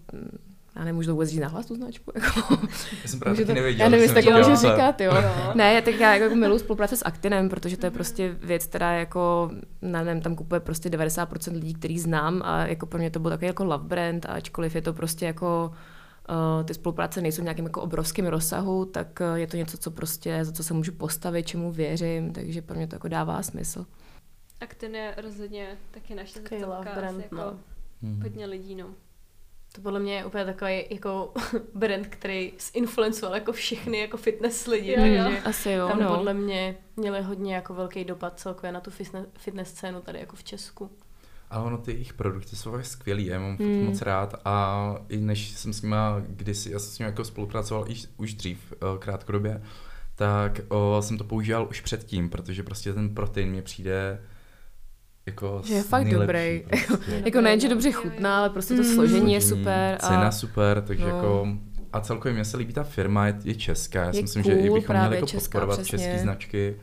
já 0.75 0.85
nemůžu 0.85 1.07
to 1.07 1.13
vůbec 1.13 1.29
říct 1.29 1.39
nahlas 1.39 1.65
tu 1.65 1.75
značku. 1.75 2.11
Jako. 2.15 2.57
Já 3.01 3.07
jsem 3.07 3.19
právě 3.19 3.45
taky 3.45 3.53
nevěděl. 3.53 3.85
Já 3.85 3.89
nevím, 3.89 4.03
jestli 4.03 4.23
tak 4.23 4.37
můžu 4.37 4.55
říkat, 4.55 5.01
jo. 5.01 5.15
jo. 5.15 5.21
Ne, 5.55 5.81
tak 5.81 5.95
já 5.99 6.15
jako 6.15 6.35
miluji 6.35 6.59
spolupráce 6.59 6.97
s 6.97 7.05
Actinem, 7.05 7.49
protože 7.49 7.77
to 7.77 7.85
je 7.85 7.91
prostě 7.91 8.35
věc, 8.41 8.65
která 8.65 8.93
jako, 8.93 9.51
nevím, 9.81 10.21
tam 10.21 10.35
kupuje 10.35 10.59
prostě 10.59 10.89
90% 10.89 11.53
lidí, 11.53 11.73
který 11.73 11.99
znám 11.99 12.41
a 12.45 12.67
jako 12.67 12.85
pro 12.85 12.99
mě 12.99 13.11
to 13.11 13.19
byl 13.19 13.31
takový 13.31 13.47
jako 13.47 13.65
love 13.65 13.83
brand, 13.83 14.25
a 14.25 14.29
ačkoliv 14.29 14.75
je 14.75 14.81
to 14.81 14.93
prostě 14.93 15.25
jako 15.25 15.71
Uh, 16.59 16.65
ty 16.65 16.73
spolupráce 16.73 17.21
nejsou 17.21 17.41
nějakým 17.41 17.65
jako 17.65 17.81
obrovským 17.81 18.25
rozsahu, 18.25 18.85
tak 18.85 19.19
uh, 19.21 19.35
je 19.35 19.47
to 19.47 19.57
něco, 19.57 19.77
co 19.77 19.91
prostě, 19.91 20.45
za 20.45 20.51
co 20.51 20.63
se 20.63 20.73
můžu 20.73 20.91
postavit, 20.91 21.47
čemu 21.47 21.71
věřím, 21.71 22.33
takže 22.33 22.61
pro 22.61 22.75
mě 22.75 22.87
to 22.87 22.95
jako 22.95 23.07
dává 23.07 23.43
smysl. 23.43 23.85
Actin 24.61 24.95
je 24.95 25.13
rozhodně 25.17 25.67
taky 25.91 26.15
naše 26.15 26.39
zrcadlka, 26.39 26.95
brand, 26.95 27.23
jako 27.23 27.35
no 27.35 27.53
Hmm. 28.01 28.21
Hodně 28.21 28.45
lidí, 28.45 28.75
no. 28.75 28.89
To 29.75 29.81
podle 29.81 29.99
mě 29.99 30.15
je 30.15 30.25
úplně 30.25 30.45
takový 30.45 30.83
jako 30.89 31.33
brand, 31.75 32.07
který 32.07 32.53
zinfluencoval 32.73 33.35
jako 33.35 33.51
všechny 33.51 33.99
jako 33.99 34.17
fitness 34.17 34.67
lidi, 34.67 34.91
jo, 34.91 34.97
takže 34.99 35.15
jo. 35.15 35.31
Asi 35.45 35.71
jo, 35.71 35.87
tam 35.87 35.99
no. 35.99 36.15
podle 36.15 36.33
mě 36.33 36.77
měli 36.95 37.21
hodně 37.21 37.55
jako 37.55 37.73
velký 37.73 38.03
dopad 38.03 38.39
celkově 38.39 38.71
na 38.71 38.79
tu 38.79 38.91
fitness 39.37 39.69
scénu 39.69 40.01
tady 40.01 40.19
jako 40.19 40.35
v 40.35 40.43
Česku. 40.43 40.91
Ale 41.49 41.65
ono, 41.65 41.77
ty 41.77 41.91
jejich 41.91 42.13
produkty 42.13 42.55
jsou 42.55 42.71
fakt 42.71 42.85
skvělý, 42.85 43.25
já 43.25 43.39
mám 43.39 43.57
hmm. 43.57 43.85
moc 43.85 44.01
rád 44.01 44.35
a 44.45 44.95
i 45.09 45.17
než 45.17 45.49
jsem 45.49 45.73
s 45.73 45.81
nima 45.81 46.21
kdysi, 46.27 46.71
já 46.71 46.79
jsem 46.79 46.91
s 46.91 46.99
nimi 46.99 47.09
jako 47.09 47.23
spolupracoval 47.23 47.91
i, 47.91 47.95
už 48.17 48.33
dřív, 48.33 48.73
eh, 48.73 48.97
krátkodobě, 48.99 49.61
tak 50.15 50.61
o, 50.67 51.01
jsem 51.01 51.17
to 51.17 51.23
používal 51.23 51.67
už 51.69 51.81
předtím, 51.81 52.29
protože 52.29 52.63
prostě 52.63 52.93
ten 52.93 53.15
protein 53.15 53.49
mě 53.49 53.61
přijde 53.61 54.21
jako 55.29 55.61
že 55.65 55.73
je 55.73 55.83
fakt 55.83 56.09
dobrý. 56.09 56.63
Prostě. 56.69 57.21
jako 57.25 57.41
nejen, 57.41 57.59
že 57.59 57.69
dobře 57.69 57.91
chutná, 57.91 58.39
ale 58.39 58.49
prostě 58.49 58.75
to 58.75 58.83
mm. 58.83 58.93
složení 58.95 59.33
je 59.33 59.41
super. 59.41 59.97
A... 60.01 60.07
Cena 60.07 60.31
super, 60.31 60.83
takže 60.87 61.03
no. 61.03 61.09
jako 61.09 61.47
a 61.93 62.01
celkově 62.01 62.33
mě 62.33 62.45
se 62.45 62.57
líbí 62.57 62.73
ta 62.73 62.83
firma, 62.83 63.27
je, 63.27 63.39
je 63.43 63.55
česká, 63.55 64.03
já 64.03 64.13
si 64.13 64.21
myslím, 64.21 64.43
cool, 64.43 64.55
že 64.55 64.59
i 64.59 64.69
bychom 64.69 64.95
měli 64.95 65.15
jako 65.15 65.27
česká, 65.27 65.59
podporovat 65.59 65.85
české 65.85 66.19
značky. 66.19 66.79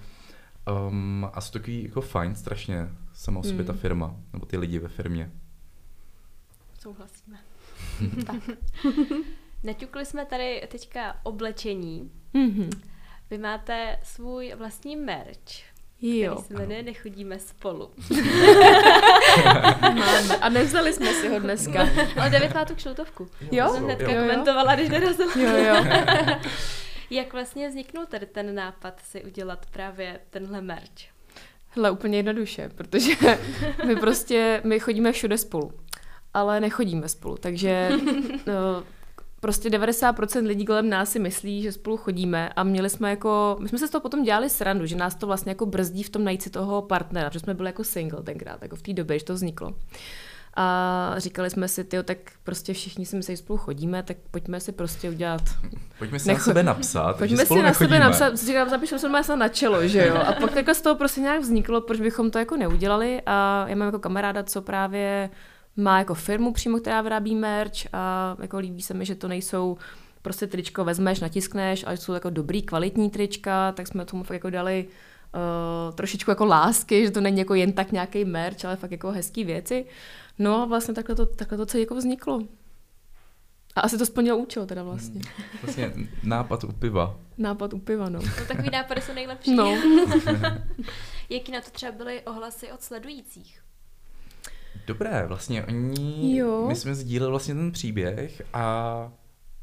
Um, 0.89 1.29
a 1.33 1.41
jsou 1.41 1.53
takový 1.53 1.85
jako 1.85 2.01
fajn 2.01 2.35
strašně 2.35 2.89
sama 3.13 3.41
o 3.41 3.43
sobě 3.43 3.61
mm. 3.61 3.67
ta 3.67 3.73
firma, 3.73 4.17
nebo 4.33 4.47
ty 4.47 4.57
lidi 4.57 4.79
ve 4.79 4.89
firmě. 4.89 5.31
Souhlasíme. 6.81 7.39
tak. 8.27 8.51
Naťukli 9.65 10.07
jsme 10.07 10.25
tady 10.25 10.69
teďka 10.71 11.17
oblečení. 11.23 12.11
Mm-hmm. 12.35 12.71
Vy 13.31 13.39
máte 13.39 13.99
svůj 14.03 14.55
vlastní 14.59 14.97
merch. 14.97 15.76
Jo. 16.03 16.35
Který 16.35 16.47
se 16.47 16.55
jmenuje 16.55 16.83
Nechodíme 16.83 17.39
spolu. 17.39 17.91
Máme. 19.83 20.37
A 20.41 20.49
nevzali 20.49 20.93
jsme 20.93 21.13
si 21.13 21.29
ho 21.29 21.39
dneska. 21.39 21.89
Ale 22.21 22.31
David 22.31 22.55
má 22.55 22.65
tu 22.65 22.75
kšiltovku. 22.75 23.29
Jo? 23.53 23.69
Jsem 23.75 23.85
hnedka 23.85 24.13
jo, 24.13 24.23
komentovala, 24.23 24.75
když 24.75 24.89
dorazila. 24.99 25.33
Jo, 25.37 25.57
jo. 25.57 25.85
Jak 27.11 27.33
vlastně 27.33 27.69
vzniknul 27.69 28.07
tady 28.07 28.27
ten 28.27 28.55
nápad 28.55 29.01
si 29.05 29.25
udělat 29.25 29.67
právě 29.71 30.21
tenhle 30.31 30.61
merch? 30.61 31.17
Hele, 31.69 31.91
úplně 31.91 32.19
jednoduše, 32.19 32.69
protože 32.75 33.13
my 33.87 33.97
prostě, 33.97 34.61
my 34.65 34.81
chodíme 34.81 35.13
všude 35.13 35.39
spolu, 35.39 35.73
ale 36.35 36.61
nechodíme 36.61 37.09
spolu, 37.09 37.37
takže 37.37 37.91
no, 38.47 38.85
prostě 39.41 39.70
90% 39.70 40.47
lidí 40.47 40.64
kolem 40.64 40.89
nás 40.89 41.11
si 41.11 41.18
myslí, 41.18 41.62
že 41.62 41.72
spolu 41.72 41.97
chodíme 41.97 42.49
a 42.57 42.62
měli 42.62 42.91
jsme 42.91 43.11
jako, 43.11 43.57
my 43.61 43.68
jsme 43.68 43.78
se 43.78 43.89
z 43.89 43.91
toho 43.91 44.03
potom 44.03 44.22
dělali 44.22 44.51
srandu, 44.51 44.87
že 44.87 44.97
nás 44.97 45.14
to 45.14 45.26
vlastně 45.26 45.51
jako 45.51 45.66
brzdí 45.66 46.03
v 46.03 46.11
tom 46.11 46.24
najít 46.24 46.43
si 46.43 46.51
toho 46.51 46.82
partnera, 46.82 47.30
protože 47.30 47.41
jsme 47.41 47.55
byli 47.55 47.68
jako 47.68 47.84
single 47.84 48.22
tenkrát, 48.22 48.62
jako 48.62 48.76
v 48.76 48.82
té 48.82 48.93
době, 48.93 49.16
když 49.16 49.22
to 49.22 49.34
vzniklo. 49.34 49.74
A 50.59 51.14
říkali 51.16 51.51
jsme 51.51 51.68
si, 51.68 51.84
tyjo, 51.84 52.03
tak 52.03 52.18
prostě 52.45 52.72
všichni 52.72 53.07
si 53.07 53.16
myslí, 53.16 53.32
že 53.32 53.37
spolu 53.37 53.57
chodíme, 53.57 54.03
tak 54.03 54.16
pojďme 54.30 54.61
si 54.61 54.72
prostě 54.72 55.11
udělat... 55.11 55.43
Pojďme 55.99 56.18
si 56.18 56.28
Necho... 56.28 56.39
na 56.39 56.45
sebe 56.45 56.62
napsat, 56.62 57.18
Pojďme 57.18 57.47
si 57.47 57.55
na 57.55 57.62
nechodíme. 57.62 57.97
sebe 57.97 57.99
napsat, 57.99 58.37
říkám, 58.37 58.70
zapišme 58.70 58.99
se 58.99 59.37
na 59.37 59.49
čelo, 59.49 59.89
že 59.89 60.07
jo. 60.07 60.16
A 60.16 60.32
pak 60.32 60.53
takhle 60.53 60.74
z 60.74 60.80
toho 60.80 60.95
prostě 60.95 61.20
nějak 61.20 61.41
vzniklo, 61.41 61.80
proč 61.80 62.01
bychom 62.01 62.30
to 62.30 62.39
jako 62.39 62.57
neudělali 62.57 63.22
a 63.26 63.64
já 63.68 63.76
mám 63.76 63.89
jako 63.89 63.99
kamaráda, 63.99 64.43
co 64.43 64.62
právě 64.62 65.30
má 65.77 65.99
jako 65.99 66.14
firmu 66.14 66.53
přímo, 66.53 66.81
která 66.81 67.03
vyrábí 67.03 67.35
merch 67.35 67.87
a 67.93 68.37
jako 68.41 68.59
líbí 68.59 68.83
se 68.83 68.95
mi, 68.95 69.07
že 69.07 69.14
to 69.14 69.29
nejsou 69.29 69.79
prostě 70.22 70.47
tričko 70.47 70.85
vezmeš, 70.85 71.20
natiskneš, 71.20 71.85
ale 71.87 71.97
jsou 71.97 72.12
jako 72.12 72.31
dobrý, 72.31 72.62
kvalitní 72.62 73.11
trička, 73.11 73.72
tak 73.72 73.87
jsme 73.87 74.05
tomu 74.05 74.22
fakt 74.24 74.35
jako 74.35 74.51
dali 74.51 74.89
uh, 74.89 75.95
trošičku 75.95 76.31
jako 76.31 76.45
lásky, 76.45 77.05
že 77.05 77.11
to 77.11 77.20
není 77.20 77.39
jako 77.39 77.55
jen 77.55 77.72
tak 77.72 77.93
nějaký 77.93 78.24
merch, 78.24 78.64
ale 78.64 78.77
fakt 78.77 78.91
jako 78.91 79.11
hezký 79.11 79.45
věci. 79.45 79.87
No 80.39 80.62
a 80.62 80.64
vlastně 80.64 80.95
takhle 80.95 81.14
to, 81.14 81.27
takhle 81.27 81.59
to 81.59 81.66
celé 81.66 81.81
jako 81.81 81.95
vzniklo. 81.95 82.41
A 83.77 83.81
asi 83.81 83.99
to 83.99 84.07
splnilo 84.07 84.39
účel 84.39 84.66
teda 84.66 84.83
vlastně. 84.83 85.20
Hmm, 85.37 85.47
vlastně 85.62 85.93
nápad 86.22 86.64
u 86.64 86.72
piva. 86.72 87.16
Nápad 87.39 87.74
u 87.74 87.79
piva, 87.79 88.09
no. 88.09 88.20
no 88.22 88.47
takový 88.49 88.70
nápady 88.70 89.01
jsou 89.01 89.14
nejlepší. 89.14 89.55
No. 89.55 89.74
Jaký 91.31 91.53
na 91.53 91.61
to 91.61 91.70
třeba 91.70 91.93
byly 91.93 92.22
ohlasy 92.22 92.72
od 92.72 92.83
sledujících? 92.83 93.66
Dobré, 94.87 95.24
vlastně 95.26 95.64
oni, 95.64 96.37
jo. 96.39 96.64
my 96.68 96.76
jsme 96.76 96.95
sdíleli 96.95 97.30
vlastně 97.30 97.55
ten 97.55 97.72
příběh 97.72 98.43
a 98.53 99.12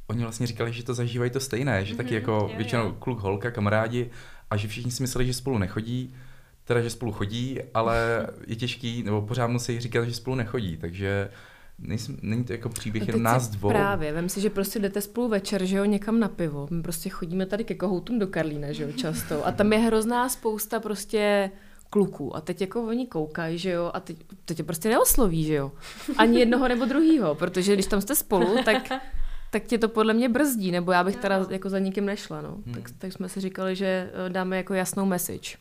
oni 0.08 0.24
vlastně 0.24 0.48
říkali, 0.48 0.74
že 0.74 0.84
to 0.84 0.94
zažívají 0.94 1.32
to 1.32 1.40
stejné, 1.40 1.86
že 1.86 1.94
mm-hmm, 1.94 1.98
taky 1.98 2.10
mhm, 2.10 2.16
jako 2.16 2.32
jo, 2.32 2.52
většinou 2.58 2.84
jo. 2.84 2.96
kluk, 3.00 3.20
holka, 3.20 3.52
kamarádi 3.52 4.10
a 4.50 4.58
že 4.58 4.68
všichni 4.68 4.92
si 4.92 5.04
mysleli, 5.04 5.26
že 5.26 5.34
spolu 5.34 5.58
nechodí, 5.58 6.16
teda, 6.64 6.82
že 6.82 6.90
spolu 6.90 7.12
chodí, 7.12 7.60
ale 7.74 8.28
je 8.48 8.56
těžký, 8.56 9.04
nebo 9.04 9.22
pořád 9.22 9.48
musí 9.48 9.80
říkat, 9.80 10.06
že 10.06 10.14
spolu 10.14 10.36
nechodí, 10.36 10.78
takže 10.78 11.30
nejsem, 11.80 12.18
není 12.22 12.44
to 12.44 12.54
jako 12.54 12.70
příběh 12.70 13.08
no 13.08 13.14
jen 13.14 13.24
nás 13.24 13.48
dvou. 13.48 13.70
Právě, 13.70 14.14
vem 14.14 14.30
si, 14.30 14.42
že 14.42 14.50
prostě 14.50 14.80
jdete 14.80 15.02
spolu 15.02 15.28
večer, 15.28 15.66
že 15.66 15.78
jo, 15.78 15.86
někam 15.86 16.20
na 16.20 16.28
pivo. 16.28 16.68
My 16.72 16.82
prostě 16.82 17.10
chodíme 17.10 17.46
tady 17.46 17.64
ke 17.64 17.76
kohoutům 17.76 18.20
do 18.20 18.28
Karlína, 18.28 18.72
že 18.72 18.84
jo, 18.84 18.92
často. 18.92 19.48
A 19.48 19.52
tam 19.52 19.74
je 19.74 19.80
hrozná 19.80 20.30
spousta 20.30 20.80
prostě 20.80 21.52
kluků 21.94 22.36
a 22.36 22.42
teď 22.42 22.62
jako 22.62 22.84
oni 22.84 23.08
koukají, 23.08 23.58
že 23.58 23.72
jo, 23.72 23.92
a 23.94 24.00
teď, 24.00 24.18
teď 24.46 24.58
tě 24.58 24.64
prostě 24.64 24.90
neosloví, 24.90 25.44
že 25.44 25.54
jo. 25.54 25.72
Ani 26.18 26.40
jednoho 26.40 26.68
nebo 26.68 26.86
druhýho, 26.86 27.36
protože 27.36 27.74
když 27.74 27.86
tam 27.86 28.02
jste 28.02 28.16
spolu, 28.16 28.64
tak 28.66 28.92
tak 29.50 29.64
tě 29.64 29.78
to 29.78 29.90
podle 29.90 30.14
mě 30.14 30.30
brzdí, 30.30 30.72
nebo 30.72 30.92
já 30.92 31.04
bych 31.04 31.16
teda 31.16 31.46
jako 31.50 31.70
za 31.70 31.80
nikým 31.80 32.06
nešla, 32.06 32.42
no. 32.42 32.50
Hmm. 32.66 32.74
Tak, 32.74 32.84
tak 32.98 33.14
jsme 33.14 33.30
si 33.30 33.42
říkali, 33.42 33.76
že 33.76 34.12
eh, 34.26 34.30
dáme 34.30 34.58
jako 34.58 34.74
jasnou 34.74 35.06
message. 35.06 35.58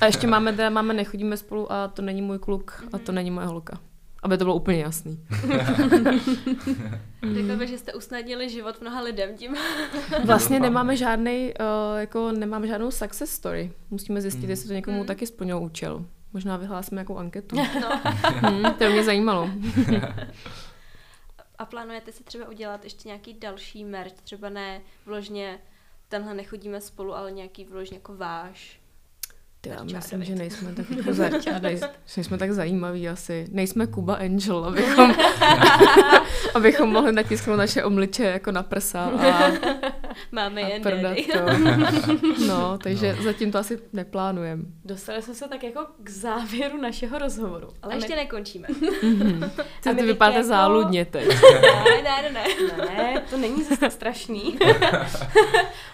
A 0.00 0.06
ještě 0.06 0.26
máme, 0.26 0.52
teda 0.52 0.70
máme, 0.70 0.94
nechodíme 0.94 1.36
spolu 1.36 1.72
a 1.72 1.88
to 1.88 2.02
není 2.02 2.22
můj 2.22 2.38
kluk 2.38 2.84
a 2.92 2.98
to 2.98 3.12
není 3.12 3.30
moje 3.30 3.46
holka. 3.46 3.80
Aby 4.22 4.38
to 4.38 4.44
bylo 4.44 4.54
úplně 4.56 4.80
jasný. 4.82 5.24
Řekla 7.34 7.56
bych, 7.56 7.68
že 7.68 7.78
jste 7.78 7.94
usnadnili 7.94 8.50
život 8.50 8.80
mnoha 8.80 9.00
lidem 9.00 9.36
tím. 9.36 9.56
Vlastně 10.24 10.60
nemáme 10.60 10.96
žádný, 10.96 11.54
uh, 11.60 11.98
jako 12.00 12.32
nemáme 12.32 12.66
žádnou 12.66 12.90
success 12.90 13.30
story. 13.30 13.72
Musíme 13.90 14.20
zjistit, 14.20 14.42
Mm. 14.44 14.50
jestli 14.50 14.68
to 14.68 14.74
někomu 14.74 15.00
Mm. 15.00 15.06
taky 15.06 15.26
splnilo 15.26 15.60
účel. 15.60 16.04
Možná 16.32 16.56
vyhlásíme 16.56 16.98
nějakou 16.98 17.16
anketu. 17.16 17.56
No. 17.56 18.00
hmm, 18.22 18.74
to 18.74 18.90
mě 18.90 19.04
zajímalo. 19.04 19.50
A 21.58 21.64
plánujete 21.66 22.12
si 22.12 22.24
třeba 22.24 22.48
udělat 22.48 22.84
ještě 22.84 23.08
nějaký 23.08 23.34
další 23.34 23.84
merch, 23.84 24.12
třeba 24.12 24.48
ne 24.48 24.80
vložně 25.06 25.58
tenhle 26.08 26.34
nechodíme 26.34 26.80
spolu, 26.80 27.14
ale 27.16 27.32
nějaký 27.32 27.64
vložně 27.64 27.96
jako 27.96 28.14
váš. 28.16 28.77
Ty, 29.60 29.68
já 29.68 29.84
myslím, 29.84 30.24
že 30.24 30.34
nejsme 30.34 30.72
tak, 30.72 30.90
jako 30.96 31.12
za, 31.12 31.30
nejsme 32.16 32.38
tak 32.38 32.52
zajímaví 32.52 33.08
asi. 33.08 33.46
Nejsme 33.50 33.86
Kuba 33.86 34.14
Angel, 34.14 34.64
abychom, 34.64 35.14
abychom 36.54 36.88
mohli 36.90 37.12
natisknout 37.12 37.58
naše 37.58 37.84
omliče 37.84 38.24
jako 38.24 38.52
na 38.52 38.62
prsa 38.62 39.04
a, 39.04 39.50
Máme 40.32 40.62
a 40.62 40.68
jen 40.68 40.82
prodat 40.82 41.16
to. 41.32 41.38
No, 42.46 42.78
takže 42.82 43.14
no. 43.16 43.22
zatím 43.22 43.52
to 43.52 43.58
asi 43.58 43.78
neplánujeme. 43.92 44.62
Dostali 44.84 45.22
jsme 45.22 45.34
se 45.34 45.48
tak 45.48 45.62
jako 45.64 45.86
k 46.02 46.10
závěru 46.10 46.80
našeho 46.80 47.18
rozhovoru. 47.18 47.68
Ale 47.82 47.94
ještě 47.94 48.16
nekončíme. 48.16 48.68
Mhm. 49.02 49.50
Ty, 49.82 49.88
A 49.88 49.92
my 49.92 50.00
ty 50.00 50.06
vypadáte 50.06 50.36
jako- 50.38 50.48
záludně 50.48 51.04
teď. 51.04 51.28
Ne, 51.84 52.02
ne, 52.02 52.22
ne, 52.32 52.32
ne. 52.32 52.84
Ne, 52.96 53.24
to 53.30 53.36
není 53.36 53.62
zase 53.62 53.80
tak 53.80 53.92
strašný. 53.92 54.58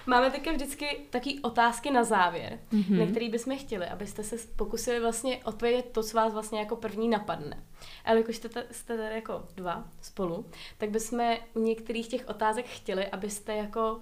Máme 0.07 0.31
teďka 0.31 0.53
vždycky 0.53 0.87
taky 1.11 1.39
otázky 1.43 1.91
na 1.91 2.05
závěr, 2.05 2.59
Mhm. 2.73 2.99
na 2.99 3.07
který 3.07 3.29
bychom 3.29 3.59
chtěli, 3.59 3.87
abyste 3.87 4.23
se 4.23 4.37
pokusili 4.57 5.01
vlastně 5.01 5.41
odpovědět 5.45 5.87
to, 5.93 6.03
co 6.03 6.17
vás 6.17 6.33
vlastně 6.33 6.59
jako 6.61 6.77
první 6.77 7.09
napadne. 7.09 7.63
Ale 8.05 8.17
jakož 8.19 8.37
jste, 8.37 8.49
jste 8.71 8.97
tady 8.97 9.15
jako 9.15 9.45
dva 9.57 9.85
spolu, 10.03 10.47
tak 10.79 10.91
bychom 10.91 11.37
u 11.55 11.61
některých 11.61 12.09
těch 12.09 12.29
otázek 12.29 12.67
chtěli, 12.67 13.07
abyste 13.07 13.55
jako 13.57 14.01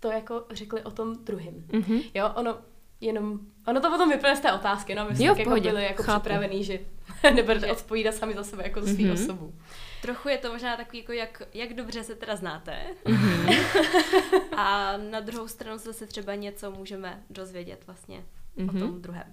to 0.00 0.10
jako 0.10 0.44
řekli 0.50 0.82
o 0.82 0.90
tom 0.90 1.24
druhým. 1.24 1.66
Mhm. 1.72 2.00
Jo, 2.14 2.30
ono 2.36 2.58
jenom, 3.00 3.40
ono 3.66 3.80
to 3.80 3.90
potom 3.90 4.10
vyplne 4.10 4.36
z 4.36 4.40
té 4.40 4.52
otázky, 4.52 4.94
no, 4.94 5.06
my 5.08 5.16
jsme 5.16 5.24
Jo, 5.24 5.32
jako 5.38 5.44
pohodě, 5.44 5.70
byli 5.70 5.84
jako 5.84 6.02
chápu. 6.02 6.20
připravený, 6.20 6.64
že 6.64 6.78
nebudete 7.34 7.72
odpovídat 7.72 8.14
sami 8.14 8.34
za 8.34 8.44
sebe 8.44 8.62
jako 8.62 8.80
za 8.80 8.86
svou 8.94 9.04
Mhm. 9.04 9.12
osobu. 9.12 9.54
Trochu 10.02 10.28
je 10.28 10.38
to 10.38 10.52
možná 10.52 10.76
takový, 10.76 10.98
jako 10.98 11.12
jak, 11.12 11.42
jak 11.54 11.74
dobře 11.74 12.04
se 12.04 12.14
teda 12.14 12.36
znáte. 12.36 12.76
Mhm. 13.08 13.54
A 14.56 14.96
na 15.10 15.20
druhou 15.20 15.48
stranu 15.48 15.78
zase 15.78 16.06
třeba 16.06 16.34
něco 16.34 16.70
můžeme 16.70 17.22
dozvědět 17.30 17.82
vlastně 17.86 18.22
o 18.58 18.62
Mhm. 18.62 18.78
tom 18.80 19.02
druhém. 19.02 19.32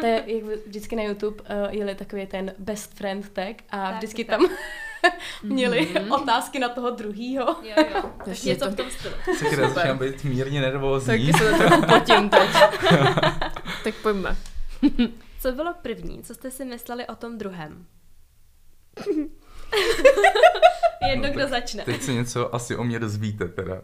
To 0.00 0.06
je 0.06 0.24
jak 0.26 0.44
vždycky 0.66 0.96
na 0.96 1.02
YouTube 1.02 1.42
uh, 1.42 1.46
jeli 1.74 1.94
takový 1.94 2.26
ten 2.26 2.54
best 2.58 2.94
friend 2.94 3.28
tag 3.32 3.56
a 3.70 3.76
Tak, 3.86 3.94
vždycky 3.96 4.24
tak, 4.24 4.38
tam 4.40 4.48
měli 5.42 5.88
Mhm. 6.00 6.12
otázky 6.12 6.58
na 6.58 6.68
toho 6.68 6.90
druhýho. 6.90 7.44
Jo, 7.62 7.84
jo. 7.94 8.02
Tak 8.24 8.42
něco 8.42 8.64
to- 8.64 8.70
v 8.70 8.74
tom 8.76 8.86
stylu. 8.98 9.14
Sakra, 9.38 9.68
začínám 9.70 9.98
být 9.98 10.24
mírně 10.24 10.60
nervózní. 10.60 11.32
Tak 11.32 11.40
se 11.42 11.50
to 11.50 11.56
trochu 11.58 11.82
potím 11.82 12.30
teď. 12.30 12.48
tak 13.84 13.94
pojďme. 14.02 14.36
Co 15.40 15.52
bylo 15.52 15.74
první? 15.82 16.22
Co 16.22 16.34
jste 16.34 16.50
si 16.50 16.64
mysleli 16.64 17.06
o 17.06 17.14
tom 17.14 17.38
druhém? 17.38 17.86
Jedno, 21.08 21.26
No, 21.26 21.32
kdo 21.32 21.40
tak 21.40 21.48
začne. 21.50 21.84
Teď 21.84 22.02
se 22.02 22.12
něco 22.12 22.54
asi 22.54 22.76
o 22.76 22.84
mě 22.84 22.98
dozvíte 22.98 23.48
teda. 23.48 23.80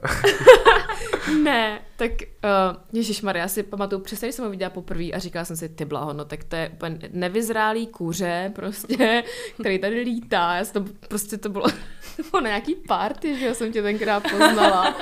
Ne, 1.42 1.80
tak 1.96 2.10
uh, 2.12 2.76
Ježíš 2.92 3.22
Maria, 3.22 3.42
já 3.42 3.48
si 3.48 3.62
pamatuju, 3.62 4.02
přesně 4.02 4.28
když 4.28 4.34
jsem 4.34 4.44
ho 4.44 4.50
viděla 4.50 4.70
poprvé 4.70 5.04
a 5.04 5.18
říkala 5.18 5.44
jsem 5.44 5.56
si, 5.56 5.68
ty 5.68 5.84
blaho, 5.84 6.12
no 6.12 6.24
tak 6.24 6.44
to 6.44 6.56
je 6.56 6.68
úplně 6.68 6.98
nevyzrálý 7.12 7.86
kůře, 7.86 8.52
prostě, 8.54 9.24
který 9.60 9.78
tady 9.78 10.00
lítá. 10.00 10.54
Já 10.54 10.64
jsem 10.64 10.84
to, 10.84 10.92
prostě 11.08 11.38
to 11.38 11.48
bylo, 11.48 11.68
to 12.16 12.22
bylo 12.30 12.40
na 12.40 12.48
nějaký 12.48 12.74
party, 12.74 13.38
že 13.38 13.46
jo, 13.46 13.54
jsem 13.54 13.72
tě 13.72 13.82
tenkrát 13.82 14.22
poznala. 14.22 14.96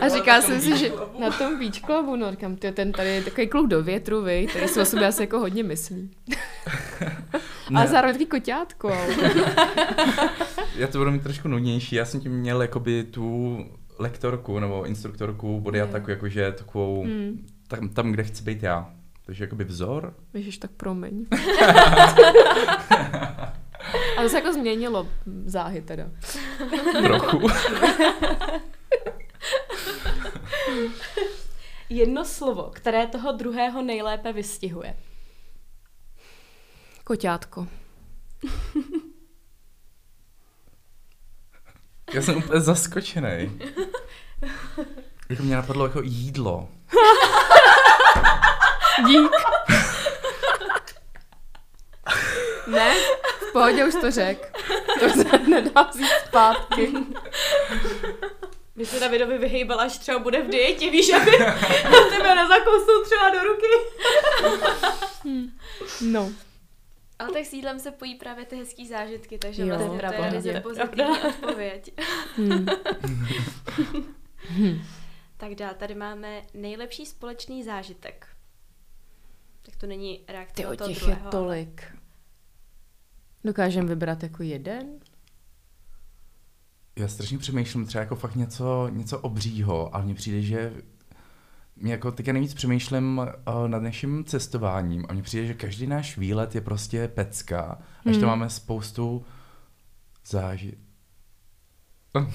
A 0.00 0.08
říkala 0.08 0.42
jsem 0.42 0.60
si, 0.60 0.76
že 0.76 0.92
na 1.18 1.30
tom 1.30 1.58
beach 1.58 1.80
clubu, 1.86 2.16
no 2.16 2.30
říkám, 2.30 2.56
ty 2.56 2.72
ten 2.72 2.92
tady 2.92 3.08
je 3.08 3.22
takový 3.22 3.48
kluk 3.48 3.66
do 3.66 3.82
větru, 3.82 4.22
vy, 4.22 4.46
který 4.46 4.68
si 4.68 4.80
o 4.80 4.84
sobě 4.84 5.06
asi 5.06 5.22
jako 5.22 5.38
hodně 5.38 5.62
myslí. 5.62 6.10
Ale 7.74 7.86
zároveň 7.86 8.14
takový 8.14 8.26
koťátko. 8.26 8.92
Já 10.76 10.86
to 10.86 10.98
budu 10.98 11.10
mít 11.10 11.22
trošku 11.22 11.48
nudnější. 11.48 11.96
Já 11.96 12.04
jsem 12.04 12.20
tím 12.20 12.32
měl 12.32 12.62
jakoby 12.62 13.04
tu 13.04 13.58
lektorku 14.00 14.58
nebo 14.58 14.84
instruktorku 14.86 15.60
body 15.60 15.80
ataku, 15.80 16.10
jakože 16.10 16.52
takovou 16.52 17.02
Hmm. 17.04 17.46
tam, 17.68 17.88
tam, 17.88 18.12
kde 18.12 18.24
chci 18.24 18.42
být 18.44 18.62
já. 18.62 18.92
Takže 19.26 19.44
jakoby 19.44 19.64
vzor. 19.64 20.14
Ježiš, 20.34 20.58
tak 20.58 20.70
promiň. 20.70 21.26
A 24.16 24.22
to 24.22 24.28
se 24.28 24.36
jako 24.36 24.52
změnilo 24.52 25.08
záhy 25.44 25.82
teda. 25.82 26.08
Trochu. 27.02 27.48
Jedno 31.88 32.24
slovo, 32.24 32.62
které 32.74 33.06
toho 33.06 33.32
druhého 33.32 33.82
nejlépe 33.82 34.32
vystihuje. 34.32 34.96
Koťátko. 37.04 37.66
Já 42.12 42.22
jsem 42.22 42.36
úplně 42.36 42.60
zaskočený. 42.60 43.60
Jako 45.30 45.42
mě 45.42 45.56
napadlo 45.56 45.86
jako 45.86 46.00
jídlo. 46.02 46.68
Dík. 49.06 49.30
ne, 52.66 52.94
v 53.48 53.52
pohodě 53.52 53.84
už 53.84 53.94
to 53.94 54.10
řek. 54.10 54.58
To 55.00 55.08
se 55.08 55.38
nedá 55.38 55.82
vzít 55.82 56.10
zpátky. 56.26 56.92
By 58.76 58.86
se 58.86 59.00
Davidovi 59.00 59.38
vyhejbala, 59.38 59.82
až 59.82 59.98
třeba 59.98 60.18
bude 60.18 60.42
v 60.42 60.48
dietě, 60.48 60.90
víš, 60.90 61.12
aby 61.12 61.38
na 61.38 62.04
tebe 62.10 62.34
nezakousnul 62.34 63.04
třeba 63.04 63.30
do 63.30 63.38
ruky. 63.44 63.66
No. 66.00 66.30
Ale 67.20 67.32
tak 67.32 67.46
s 67.46 67.52
jídlem 67.52 67.78
se 67.78 67.90
pojí 67.90 68.14
právě 68.14 68.44
ty 68.46 68.56
hezký 68.56 68.88
zážitky, 68.88 69.38
takže 69.38 69.62
Jo, 69.62 69.68
vlastně 69.68 69.88
to 69.88 69.96
pravda. 69.96 70.24
je 70.26 70.30
ryze 70.32 70.60
pozitivní 70.60 71.18
odpověď. 71.28 71.94
Hmm. 72.36 72.66
Tak 75.36 75.54
dál, 75.54 75.74
tady 75.78 75.94
máme 75.94 76.42
nejlepší 76.54 77.06
společný 77.06 77.64
zážitek. 77.64 78.26
Tak 79.62 79.76
to 79.76 79.86
není 79.86 80.24
reakce 80.28 80.54
Ty 80.54 80.62
toho 80.62 80.76
těch 80.76 80.88
je 80.88 80.94
druhého. 81.06 81.30
tolik. 81.30 81.96
Dokážeme 83.44 83.88
vybrat 83.88 84.22
jako 84.22 84.42
jeden? 84.42 85.00
Já 86.96 87.08
strašně 87.08 87.38
přemýšlím 87.38 87.86
třeba 87.86 88.02
jako 88.04 88.16
fakt 88.16 88.34
něco, 88.34 88.88
něco 88.88 89.18
obřího, 89.20 89.94
ale 89.94 90.04
mně 90.04 90.14
přijde, 90.14 90.42
že 90.42 90.72
mě 91.80 91.92
jako 91.92 92.12
teďka 92.12 92.32
nejvíc 92.32 92.54
přemýšlím 92.54 93.18
uh, 93.18 93.68
nad 93.68 93.82
naším 93.82 94.24
cestováním 94.24 95.06
a 95.08 95.12
mně 95.12 95.22
přijde, 95.22 95.46
že 95.46 95.54
každý 95.54 95.86
náš 95.86 96.18
výlet 96.18 96.54
je 96.54 96.60
prostě 96.60 97.08
pecka. 97.08 97.60
A 97.60 97.78
Hmm. 98.04 98.14
že 98.14 98.20
to 98.20 98.26
máme 98.26 98.50
spoustu 98.50 99.24
zážit. 100.26 100.78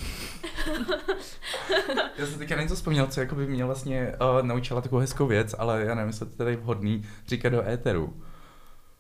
Já 2.18 2.26
jsem 2.26 2.40
teďka 2.40 2.62
něco 2.62 2.76
vzpomněl, 2.76 3.08
co 3.08 3.20
jako 3.20 3.36
by 3.36 3.48
mě 3.48 3.66
vlastně 3.66 4.12
uh, 4.22 4.48
naučila 4.48 4.82
takovou 4.82 5.00
hezkou 5.00 5.28
věc, 5.28 5.56
ale 5.58 5.86
já 5.86 5.96
nevím, 5.96 6.08
jestli 6.10 6.26
to 6.26 6.36
tady 6.36 6.56
vhodný 6.56 7.04
říkat 7.28 7.50
do 7.50 7.68
éteru. 7.68 8.22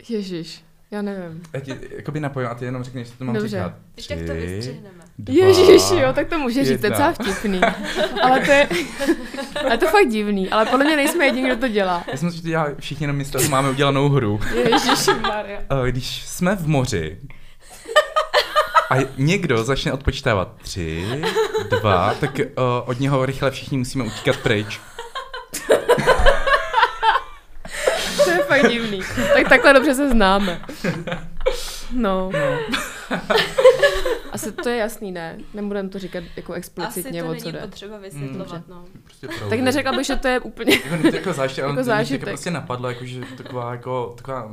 Ježíš, 0.09 0.63
já 0.95 1.01
nevím. 1.01 1.41
Já 1.53 1.59
ti 1.59 1.75
jakoby 1.97 2.19
napojím 2.19 2.49
a 2.49 2.55
ty 2.55 2.65
jenom 2.65 2.83
řekneš, 2.83 3.07
že 3.07 3.13
to 3.17 3.25
mám 3.25 3.35
Dobře. 3.35 3.49
říkat. 3.49 3.73
Když 3.93 4.07
tak 4.07 4.17
to 4.17 4.23
Tři, 4.23 4.33
vystřihneme. 4.33 4.95
Ježíš, 5.29 5.83
jo, 5.91 6.13
tak 6.13 6.27
to 6.27 6.39
může 6.39 6.65
říct, 6.65 6.79
to 6.79 6.85
je 6.85 6.89
docela 6.89 7.11
vtipný. 7.13 7.61
Ale 8.23 8.39
to 8.39 8.51
je, 8.51 8.67
ale 9.65 9.77
to 9.77 9.85
je 9.85 9.91
fakt 9.91 10.07
divný, 10.09 10.49
ale 10.49 10.65
podle 10.65 10.85
mě 10.85 10.95
nejsme 10.95 11.25
jediní, 11.25 11.45
kdo 11.47 11.55
to 11.57 11.67
dělá. 11.67 12.03
Já 12.11 12.17
jsem 12.17 12.29
si, 12.31 12.35
že 12.37 12.41
to 12.41 12.47
dělá 12.47 12.67
všichni 12.79 13.03
jenom 13.03 13.15
mysleli, 13.15 13.45
že 13.45 13.51
máme 13.51 13.69
udělanou 13.69 14.09
hru. 14.09 14.39
Ježíš 14.55 15.07
Maria. 15.21 15.59
Eh, 15.87 15.91
Když 15.91 16.25
jsme 16.25 16.55
v 16.55 16.67
moři 16.67 17.17
a 18.91 18.95
někdo 19.17 19.63
začne 19.63 19.93
odpočítávat 19.93 20.55
tři, 20.61 21.21
dva, 21.69 22.13
tak 22.19 22.31
uh, 22.39 22.43
od 22.85 22.99
něho 22.99 23.25
rychle 23.25 23.51
všichni 23.51 23.77
musíme 23.77 24.03
utíkat 24.03 24.37
pryč. 24.37 24.79
To 28.47 28.53
fakt 28.53 28.69
divný. 28.71 29.01
Tak 29.33 29.49
takhle 29.49 29.73
dobře 29.73 29.95
se 29.95 30.09
známe. 30.09 30.61
No. 31.93 32.31
Asi 34.31 34.51
to 34.51 34.69
je 34.69 34.77
jasný, 34.77 35.11
ne? 35.11 35.37
Nebudem 35.53 35.89
to 35.89 35.99
říkat 35.99 36.23
jako 36.35 36.51
Asi 36.53 36.57
explicitně, 36.57 37.23
to 37.23 37.29
o 37.29 37.35
co 37.35 37.39
není 37.45 37.51
jde. 37.51 37.59
potřeba 37.59 37.97
vysvětlovat, 37.97 38.67
no. 38.67 38.85
Prostě 39.03 39.27
Tak 39.49 39.59
neřekla 39.59 39.91
bych, 39.91 40.05
že 40.05 40.15
to 40.15 40.27
je 40.27 40.39
úplně... 40.39 40.73
Jako, 40.91 41.09
to 41.09 41.15
jako 41.15 41.33
zážitek, 41.33 41.57
Jako 41.63 41.69
jako 41.69 41.83
zážitek. 41.83 41.85
zážitek. 41.85 42.29
prostě 42.29 42.51
napadlo, 42.51 42.89
jako, 42.89 43.05
že 43.05 43.21
taková, 43.37 43.71
jako, 43.71 44.13
taková 44.17 44.51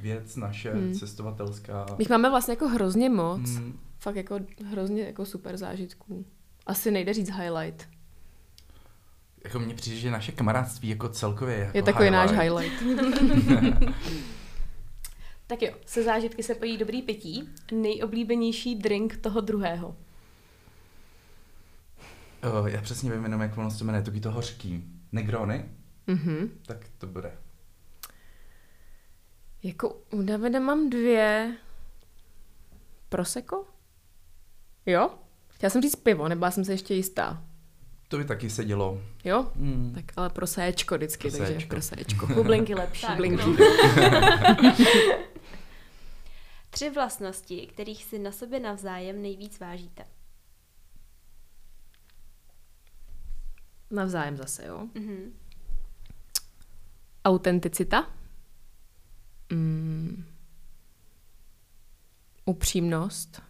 věc 0.00 0.36
naše, 0.36 0.72
hmm. 0.72 0.94
cestovatelská. 0.94 1.86
My 1.98 2.04
máme 2.10 2.30
vlastně 2.30 2.52
jako 2.52 2.68
hrozně 2.68 3.10
moc. 3.10 3.50
Hmm. 3.50 3.78
Fakt 3.98 4.16
jako 4.16 4.38
hrozně 4.70 5.02
jako 5.02 5.24
super 5.26 5.56
zážitků. 5.56 6.24
Asi 6.66 6.90
nejde 6.90 7.12
říct 7.14 7.30
highlight. 7.30 7.88
Jako 9.44 9.58
mně 9.58 9.74
přijde, 9.74 9.96
že 9.98 10.10
naše 10.10 10.32
kamarádství 10.32 10.88
jako 10.88 11.08
celkově 11.08 11.54
je, 11.54 11.60
jako 11.64 11.78
Je 11.78 11.82
takový 11.82 12.10
náš 12.10 12.30
highlight. 12.30 12.82
highlight. 12.82 13.82
Tak 15.46 15.62
jo, 15.62 15.72
se 15.86 16.02
zážitky 16.02 16.42
se 16.42 16.54
pojí 16.54 16.76
dobrý 16.78 17.02
pití. 17.02 17.48
Nejoblíbenější 17.72 18.74
drink 18.74 19.16
toho 19.16 19.40
druhého. 19.40 19.96
Uh, 22.60 22.66
já 22.66 22.82
přesně 22.82 23.12
vím 23.12 23.22
jenom, 23.24 23.40
jak 23.40 23.58
ono 23.58 23.70
se 23.70 23.78
to 23.78 23.84
jmenuje, 23.84 24.04
taky 24.04 24.20
to 24.20 24.30
hořký. 24.30 24.84
Negrony? 25.12 25.64
Mhm. 26.06 26.50
Tak 26.66 26.76
to 26.98 27.06
bude. 27.06 27.32
Jako 29.62 30.00
u 30.10 30.22
Davida 30.22 30.60
mám 30.60 30.90
dvě. 30.90 31.56
Prosecco? 33.08 33.64
Jo? 34.86 35.10
Chtěla 35.48 35.70
jsem 35.70 35.82
říct 35.82 35.96
pivo, 35.96 36.28
nebyla 36.28 36.50
jsem 36.50 36.64
se 36.64 36.72
ještě 36.72 36.94
jistá. 36.94 37.44
To 38.12 38.18
by 38.18 38.24
taky 38.24 38.50
sedělo. 38.50 39.00
Jo? 39.24 39.50
Hmm. 39.56 39.92
Tak 39.94 40.04
ale 40.16 40.30
proséčko 40.30 40.94
vždycky, 40.96 41.30
takže 41.30 41.44
Proséčko. 41.46 41.68
proséčko. 41.68 42.26
Bublinky 42.34 42.74
lepší. 42.74 43.06
Tak, 43.06 43.16
Blinky. 43.16 43.44
no. 43.46 43.56
Tři 46.70 46.90
vlastnosti, 46.90 47.66
kterých 47.66 48.04
si 48.04 48.18
na 48.18 48.32
sobě 48.32 48.60
navzájem 48.60 49.22
nejvíc 49.22 49.60
vážíte. 49.60 50.04
Navzájem 53.90 54.36
zase, 54.36 54.66
jo? 54.66 54.88
Mhm. 54.94 55.32
Autenticita. 57.24 58.10
Mm. 59.52 60.24
Upřímnost. 62.44 63.42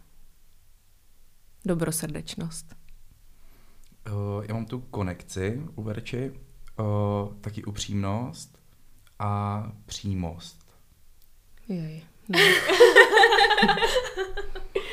Dobrosrdečnost. 1.65 2.82
Uh, 4.11 4.45
já 4.47 4.53
mám 4.53 4.65
tu 4.65 4.79
konekci 4.79 5.61
u 5.75 5.83
Verči, 5.83 6.31
uh, 6.79 7.33
taky 7.41 7.63
upřímnost 7.63 8.59
a 9.19 9.63
přímost. 9.85 10.65
Jej. 11.67 12.03
No. 12.29 12.39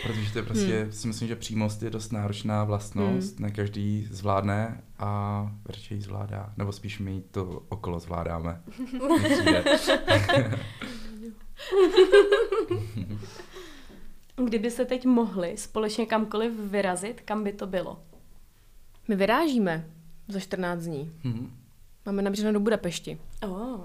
Protože 0.06 0.32
to 0.32 0.38
je 0.38 0.42
prostě, 0.42 0.82
hmm. 0.82 0.92
si 0.92 1.06
myslím, 1.06 1.28
že 1.28 1.36
přímost 1.36 1.82
je 1.82 1.90
dost 1.90 2.12
náročná 2.12 2.64
vlastnost, 2.64 3.38
hmm. 3.38 3.46
ne 3.46 3.52
každý 3.52 4.08
zvládne 4.10 4.82
a 4.98 5.42
Verče 5.64 5.94
ji 5.94 6.00
zvládá, 6.00 6.52
nebo 6.56 6.72
spíš 6.72 6.98
my 6.98 7.22
to 7.30 7.62
okolo 7.68 8.00
zvládáme. 8.00 8.62
Kdyby 14.44 14.70
se 14.70 14.84
teď 14.84 15.06
mohli 15.06 15.56
společně 15.56 16.06
kamkoliv 16.06 16.52
vyrazit, 16.52 17.20
kam 17.20 17.44
by 17.44 17.52
to 17.52 17.66
bylo? 17.66 18.02
My 19.08 19.16
vyrážíme 19.16 19.84
za 20.28 20.40
14 20.40 20.82
dní. 20.82 21.12
Mhm. 21.24 21.50
Máme 22.06 22.22
nabřeno 22.22 22.52
do 22.52 22.60
Budapešti. 22.60 23.18
Oh. 23.42 23.80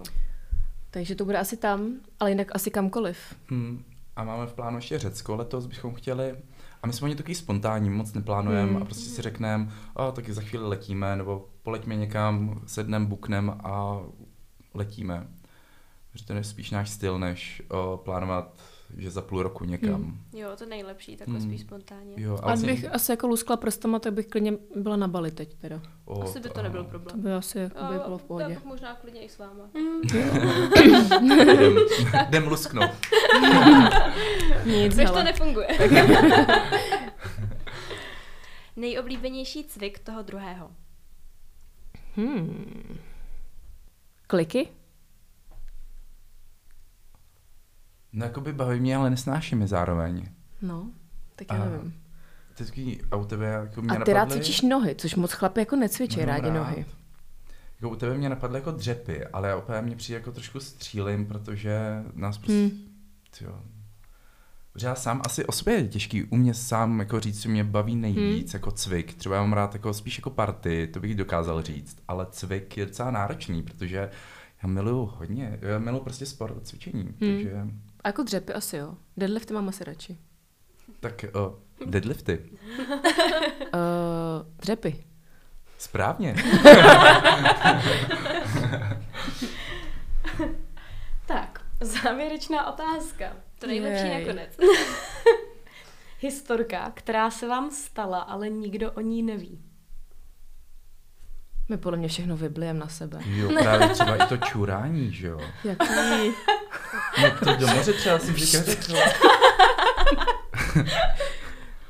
Takže 0.91 1.15
to 1.15 1.25
bude 1.25 1.37
asi 1.37 1.57
tam, 1.57 1.91
ale 2.19 2.31
jinak 2.31 2.55
asi 2.55 2.71
kamkoliv. 2.71 3.17
Hmm. 3.49 3.83
A 4.15 4.23
máme 4.23 4.47
v 4.47 4.53
plánu 4.53 4.77
ještě 4.77 4.99
Řecko, 4.99 5.35
letos 5.35 5.65
bychom 5.65 5.93
chtěli. 5.93 6.35
A 6.83 6.87
my 6.87 6.93
jsme 6.93 7.05
oni 7.05 7.15
takový 7.15 7.35
spontánní, 7.35 7.89
moc 7.89 8.13
neplánujeme 8.13 8.71
Hmm. 8.71 8.81
a 8.81 8.85
prostě 8.85 9.09
si 9.09 9.21
řekneme, 9.21 9.71
a 9.95 10.11
taky 10.11 10.33
za 10.33 10.41
chvíli 10.41 10.67
letíme, 10.67 11.15
nebo 11.15 11.49
poleďme 11.63 11.95
někam, 11.95 12.61
sednem, 12.65 13.05
buknem 13.05 13.49
a 13.63 13.99
letíme. 14.73 15.27
Že 16.13 16.25
to 16.25 16.33
je 16.33 16.43
spíš 16.43 16.71
náš 16.71 16.89
styl, 16.89 17.19
než 17.19 17.61
o, 17.69 17.97
plánovat, 18.05 18.57
že 18.97 19.11
za 19.11 19.21
půl 19.21 19.43
roku 19.43 19.65
někam. 19.65 19.93
Hmm. 20.03 20.17
Jo, 20.33 20.49
to 20.57 20.65
nejlepší, 20.65 21.17
takhle 21.17 21.39
Hmm. 21.39 21.49
spíš 21.49 21.61
spontánně. 21.61 22.13
Jo, 22.17 22.37
A 22.43 22.45
vlastně- 22.47 22.71
bych 22.73 22.93
asi 22.93 23.11
jako 23.11 23.27
luskla 23.27 23.57
prstama, 23.57 23.99
tak 23.99 24.13
bych 24.13 24.27
klidně 24.27 24.53
byla 24.75 24.95
na 24.95 25.07
Bali 25.07 25.31
teď 25.31 25.53
teda. 25.55 25.81
o, 26.05 26.21
Asi 26.23 26.39
by 26.39 26.49
to 26.49 26.61
nebyl 26.63 26.79
ano. 26.79 26.89
To 26.91 26.99
problém. 26.99 27.21
by 27.21 27.33
asi 27.33 27.59
jako 27.59 27.83
by 27.83 27.97
bylo 28.05 28.17
v 28.17 28.21
Já 28.21 28.27
pohodě. 28.27 28.47
bych 28.47 28.65
možná 28.65 28.95
klidně 28.95 29.21
i 29.21 29.29
s 29.29 29.37
váma. 29.37 29.69
Jdem, 31.21 31.77
jdem 32.27 32.47
lusknout. 32.47 32.91
Nic, 34.65 34.95
to 34.95 35.23
nefunguje. 35.23 35.67
Nejoblíbenější 38.75 39.63
cvik 39.63 39.99
toho 39.99 40.21
druhého. 40.23 40.71
Hmm. 42.15 42.97
Kliky? 44.27 44.67
No 48.15 48.25
jakoby 48.25 48.53
baví 48.53 48.79
mě, 48.79 48.95
ale 48.95 49.09
nesnáší 49.09 49.55
mi 49.55 49.67
zároveň. 49.67 50.25
No, 50.61 50.87
tak 51.35 51.47
já 51.57 51.63
A 51.63 51.69
nevím. 51.69 51.93
Takový, 52.57 53.01
a 53.11 53.15
u 53.15 53.25
tebe 53.25 53.45
jako 53.45 53.81
mě 53.81 53.97
A 53.97 54.03
ty 54.03 54.13
rád 54.13 54.19
napadly- 54.25 54.33
cvičíš 54.43 54.61
nohy, 54.61 54.95
což 54.95 55.15
moc 55.15 55.31
chlapi 55.31 55.59
jako 55.59 55.75
necvičí 55.75 56.19
Mám 56.19 56.27
rádi 56.27 56.47
rád. 56.47 56.53
nohy. 56.53 56.85
Jako 57.81 57.89
u 57.89 57.95
tebe 57.95 58.17
mě 58.17 58.29
napadly 58.29 58.57
jako 58.59 58.71
dřepy, 58.71 59.25
ale 59.27 59.47
já 59.49 59.55
opět 59.57 59.81
mě 59.81 59.95
přijde 59.95 60.19
jako 60.19 60.31
trošku 60.31 60.59
střílim, 60.59 61.25
protože 61.25 61.79
nás 62.13 62.37
prostě, 62.37 62.53
Hmm. 62.53 62.69
hmm. 62.69 62.79
jo. 63.41 63.59
Protože 64.73 64.87
já 64.87 64.95
sám 64.95 65.21
asi 65.25 65.45
o 65.45 65.51
sobě 65.51 65.73
je 65.73 65.87
těžký 65.87 66.23
u 66.23 66.35
mě 66.35 66.53
sám 66.53 66.99
jako 66.99 67.19
říct, 67.19 67.41
co 67.41 67.49
mě 67.49 67.63
baví 67.63 67.95
nejvíc, 67.95 68.51
Hmm. 68.51 68.59
jako 68.59 68.71
cvik. 68.71 69.13
Třeba 69.13 69.35
já 69.35 69.41
mám 69.41 69.53
rád 69.53 69.73
jako 69.73 69.93
spíš 69.93 70.17
jako 70.17 70.29
party, 70.29 70.87
to 70.93 70.99
bych 70.99 71.15
dokázal 71.15 71.61
říct, 71.61 71.97
ale 72.07 72.27
cvik 72.31 72.77
je 72.77 72.85
docela 72.85 73.11
náročný, 73.11 73.63
protože 73.63 74.09
já 74.63 74.69
miluju 74.69 75.05
hodně, 75.17 75.59
já 75.61 75.79
miluju 75.79 76.03
prostě 76.03 76.25
sport 76.25 76.57
a 76.57 76.61
cvičení, 76.61 77.03
Hmm. 77.03 77.13
takže 77.19 77.67
A 78.05 78.07
jako 78.07 78.23
dřepy 78.23 78.53
asi 78.53 78.77
jo. 78.77 78.95
Deadlifty 79.17 79.53
mám 79.53 79.69
asi 79.69 79.83
radši. 79.83 80.17
tak 80.99 81.25
uh, 81.35 81.89
deadlifty. 81.89 82.49
Uh, 82.79 82.87
dřepy. 84.57 85.03
Správně. 85.77 86.35
Tak, 91.27 91.61
závěrečná 91.81 92.73
otázka. 92.73 93.33
To 93.59 93.67
nejlepší 93.67 94.07
Jej. 94.07 94.25
nakonec. 94.25 94.57
Historka, 96.19 96.91
která 96.95 97.31
se 97.31 97.47
vám 97.47 97.71
stala, 97.71 98.19
ale 98.19 98.49
nikdo 98.49 98.91
o 98.91 99.01
ní 99.01 99.23
neví. 99.23 99.61
My 101.69 101.77
podle 101.77 101.97
mě 101.97 102.07
všechno 102.07 102.37
vyblijem 102.37 102.79
na 102.79 102.87
sebe. 102.87 103.19
Jo, 103.25 103.49
právě 103.59 103.89
třeba 103.89 104.15
i 104.15 104.27
to 104.27 104.37
čurání, 104.37 105.13
že 105.13 105.27
jo. 105.27 105.41
Jaký? 105.63 105.85
No 107.21 107.31
to 107.39 107.55
do 107.59 107.67
moře 107.67 107.93
třeba 107.93 108.19
si 108.19 108.33
říká 108.33 108.63
řekl. 108.63 108.93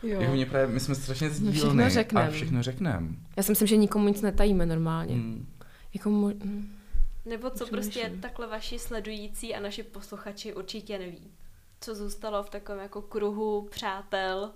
Jo. 0.04 0.22
Jako 0.22 0.34
mě 0.34 0.46
právě, 0.46 0.68
my 0.68 0.80
jsme 0.80 0.96
strašně 0.96 1.30
všechno 1.30 1.52
sdílní 1.52 1.84
a 2.16 2.30
všechno 2.32 2.64
řekneme. 2.64 3.08
Já 3.38 3.44
si 3.44 3.52
myslím, 3.52 3.68
že 3.68 3.78
nikomu 3.78 4.08
nic 4.08 4.22
netajíme 4.22 4.66
normálně. 4.66 5.14
Hmm. 5.16 5.48
Jako 5.94 6.10
mo- 6.10 6.36
hm. 6.46 6.76
Nebo 7.26 7.50
co 7.50 7.66
prostě 7.68 8.12
takhle 8.22 8.48
vaši 8.48 8.80
sledující 8.80 9.56
a 9.56 9.60
naši 9.60 9.84
posluchači 9.84 10.54
určitě 10.54 11.00
neví. 11.00 11.32
Co 11.82 11.96
zůstalo 11.96 12.44
v 12.44 12.50
takovém 12.50 12.82
jako 12.82 13.02
kruhu 13.02 13.68
přátel. 13.72 14.52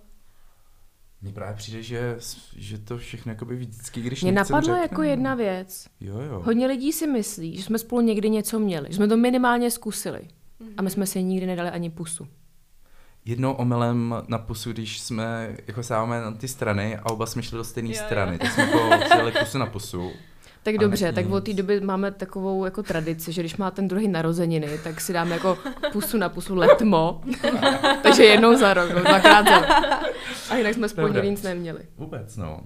Mně 1.21 1.33
právě 1.33 1.55
přijde, 1.55 1.83
že, 1.83 2.17
že 2.55 2.77
to 2.77 2.97
všechno 2.97 3.31
jakoby 3.31 3.55
vždycky, 3.55 4.01
když 4.01 4.21
Mě 4.23 4.31
napadla 4.31 4.59
řekneme. 4.61 4.81
jako 4.81 5.01
jedna 5.03 5.35
věc. 5.35 5.87
Jo, 5.99 6.19
jo. 6.19 6.41
Hodně 6.45 6.67
lidí 6.67 6.93
si 6.93 7.07
myslí, 7.07 7.57
že 7.57 7.63
jsme 7.63 7.79
spolu 7.79 8.01
někdy 8.01 8.29
něco 8.29 8.59
měli, 8.59 8.87
že 8.89 8.95
jsme 8.95 9.07
to 9.07 9.17
minimálně 9.17 9.71
zkusili. 9.71 10.21
Mhm. 10.59 10.73
A 10.77 10.81
my 10.81 10.89
jsme 10.89 11.05
si 11.05 11.23
nikdy 11.23 11.45
nedali 11.45 11.69
ani 11.69 11.89
pusu. 11.89 12.27
Jednou 13.25 13.51
omylem 13.51 14.15
na 14.27 14.37
pusu, 14.37 14.71
když 14.71 14.99
jsme 14.99 15.57
jako 15.67 15.83
sáváme 15.83 16.21
na 16.21 16.31
ty 16.31 16.47
strany 16.47 16.97
a 16.97 17.09
oba 17.09 17.25
jsme 17.25 17.43
šli 17.43 17.57
do 17.57 17.63
stejné 17.63 17.89
jo. 17.89 18.01
strany, 18.05 18.37
tak 18.37 18.51
jsme 18.51 18.63
jako 18.63 18.89
přijeli 19.09 19.31
pusu 19.31 19.57
na 19.57 19.65
pusu. 19.65 20.11
Tak 20.63 20.75
A 20.75 20.77
dobře, 20.77 21.13
tak 21.13 21.25
nic. 21.25 21.33
od 21.33 21.43
té 21.45 21.53
doby 21.53 21.81
máme 21.81 22.11
takovou 22.11 22.65
jako 22.65 22.83
tradici, 22.83 23.31
že 23.31 23.41
když 23.41 23.57
má 23.57 23.71
ten 23.71 23.87
druhý 23.87 24.07
narozeniny, 24.07 24.67
tak 24.83 25.01
si 25.01 25.13
dáme 25.13 25.31
jako 25.31 25.57
pusu 25.91 26.17
na 26.17 26.29
pusu 26.29 26.55
letmo. 26.55 27.21
Takže 28.03 28.23
jednou 28.23 28.57
za 28.57 28.73
rok, 28.73 28.89
no, 28.93 28.99
dvakrát 28.99 29.47
za 29.47 29.59
rok. 29.59 29.69
A 30.49 30.55
jinak 30.55 30.73
jsme 30.73 30.89
spolu 30.89 31.13
nic 31.21 31.41
neměli. 31.41 31.79
Vůbec, 31.97 32.37
no. 32.37 32.61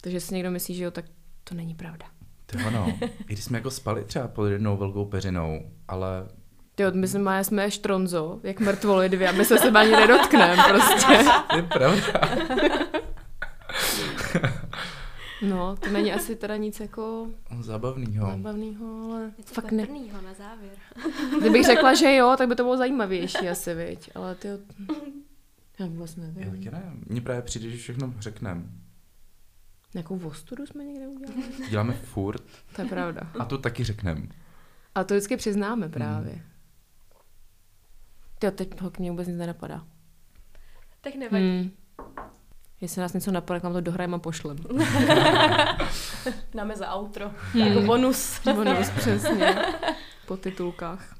Takže 0.00 0.20
si 0.20 0.34
někdo 0.34 0.50
myslí, 0.50 0.74
že 0.74 0.84
jo, 0.84 0.90
tak 0.90 1.04
to 1.44 1.54
není 1.54 1.74
pravda. 1.74 2.06
To 2.46 2.58
ono. 2.66 2.92
I 3.02 3.32
když 3.32 3.44
jsme 3.44 3.58
jako 3.58 3.70
spali 3.70 4.04
třeba 4.04 4.28
pod 4.28 4.46
jednou 4.46 4.76
velkou 4.76 5.04
peřinou, 5.04 5.60
ale 5.88 6.28
Ty 6.78 6.84
my 6.92 7.08
jsme, 7.08 7.18
máme- 7.20 7.44
jsme 7.44 7.70
štronzo, 7.70 8.40
jak 8.42 8.60
mrtvoli 8.60 9.08
dvě 9.08 9.28
a 9.28 9.32
my 9.32 9.44
se 9.44 9.58
sebe 9.58 9.80
ani 9.80 9.90
nedotkneme 9.90 10.56
prostě. 10.68 11.24
to 11.50 11.56
je 11.56 11.62
pravda. 11.62 12.20
No, 15.42 15.76
to 15.76 15.88
není 15.90 16.12
asi 16.12 16.36
teda 16.36 16.56
nic 16.56 16.80
jako 16.80 17.26
Zábavnýho. 17.60 18.26
zábavného, 18.30 19.12
ale 19.12 19.32
Něco 19.38 19.54
fakt 19.54 19.72
ne. 19.72 19.86
na 20.24 20.34
závěr. 20.38 20.72
Kdybych 21.40 21.64
řekla, 21.66 21.94
že 21.94 22.14
jo, 22.14 22.34
tak 22.38 22.48
by 22.48 22.54
to 22.56 22.62
bylo 22.62 22.76
zajímavější 22.76 23.48
asi, 23.48 23.74
viď? 23.74 24.10
Ale 24.14 24.34
ty 24.34 24.48
Já 25.78 25.86
Já 25.86 25.86
nevím. 26.16 26.50
taky 26.50 26.70
ne. 26.70 26.92
Mně 27.06 27.20
právě 27.20 27.42
přijde, 27.42 27.70
že 27.70 27.76
všechno 27.76 28.14
řekneme. 28.20 28.62
Nějakou 29.94 30.16
vostudu 30.16 30.66
jsme 30.66 30.84
někde 30.84 31.08
udělali? 31.08 31.42
Děláme 31.70 31.92
furt 31.92 32.42
To 32.76 32.82
je 32.82 32.88
pravda. 32.88 33.20
a 33.38 33.44
to 33.44 33.58
taky 33.58 33.84
řekneme. 33.84 34.22
A 34.94 35.04
to 35.04 35.14
vždycky 35.14 35.36
přiznáme 35.36 35.88
právě. 35.88 36.32
Hmm. 36.32 36.42
Jo, 38.42 38.50
teď 38.50 38.80
ho 38.80 38.90
k 38.90 38.98
mě 38.98 39.10
vůbec 39.10 39.28
nic 39.28 39.36
nenapadá. 39.36 39.86
Tak 41.00 41.14
nevadí. 41.14 41.44
Hmm. 41.44 41.70
Jestli 42.80 43.00
nás 43.00 43.12
něco 43.12 43.32
napadne, 43.32 43.60
vám 43.60 43.72
to 43.72 43.80
dohrajeme 43.80 44.16
a 44.16 44.18
pošlem. 44.18 44.56
Dáme 46.54 46.76
za 46.76 46.94
outro. 46.94 47.30
Hmm. 47.52 47.66
Jako 47.66 47.80
bonus. 47.80 48.40
Bonus, 48.44 48.90
přesně. 48.96 49.56
Po 50.26 50.36
titulkách. 50.36 51.18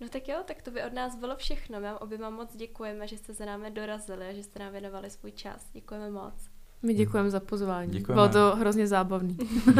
No 0.00 0.08
tak 0.08 0.28
jo, 0.28 0.36
tak 0.44 0.62
to 0.62 0.70
by 0.70 0.82
od 0.82 0.92
nás 0.92 1.16
bylo 1.16 1.36
všechno. 1.36 1.80
My 1.80 1.86
vám 1.86 1.96
oběma 2.00 2.30
moc 2.30 2.56
děkujeme, 2.56 3.06
že 3.06 3.18
jste 3.18 3.32
za 3.32 3.44
námi 3.44 3.70
dorazili 3.70 4.28
a 4.28 4.32
že 4.32 4.42
jste 4.42 4.58
nám 4.58 4.72
věnovali 4.72 5.10
svůj 5.10 5.32
čas. 5.32 5.70
Děkujeme 5.72 6.10
moc. 6.10 6.49
My 6.82 6.94
děkujeme 6.94 7.30
za 7.30 7.40
pozvání. 7.40 7.90
Děkujeme. 7.92 8.14
Bylo 8.14 8.28
to 8.28 8.56
hrozně 8.56 8.86
zábavný. 8.86 9.36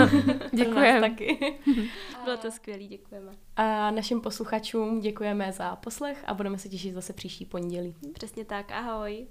Děkujeme. 0.53 1.01
taky. 1.01 1.59
Bylo 2.25 2.37
to 2.37 2.51
skvělé, 2.51 2.85
děkujeme. 2.85 3.33
A 3.57 3.91
našim 3.91 4.21
posluchačům 4.21 5.01
děkujeme 5.01 5.53
za 5.53 5.77
poslech 5.77 6.25
a 6.27 6.35
budeme 6.35 6.59
se 6.59 6.69
těšit 6.69 6.95
zase 6.95 7.13
příští 7.13 7.45
pondělí. 7.45 7.95
Přesně 8.13 8.45
tak, 8.45 8.73
ahoj. 8.73 9.27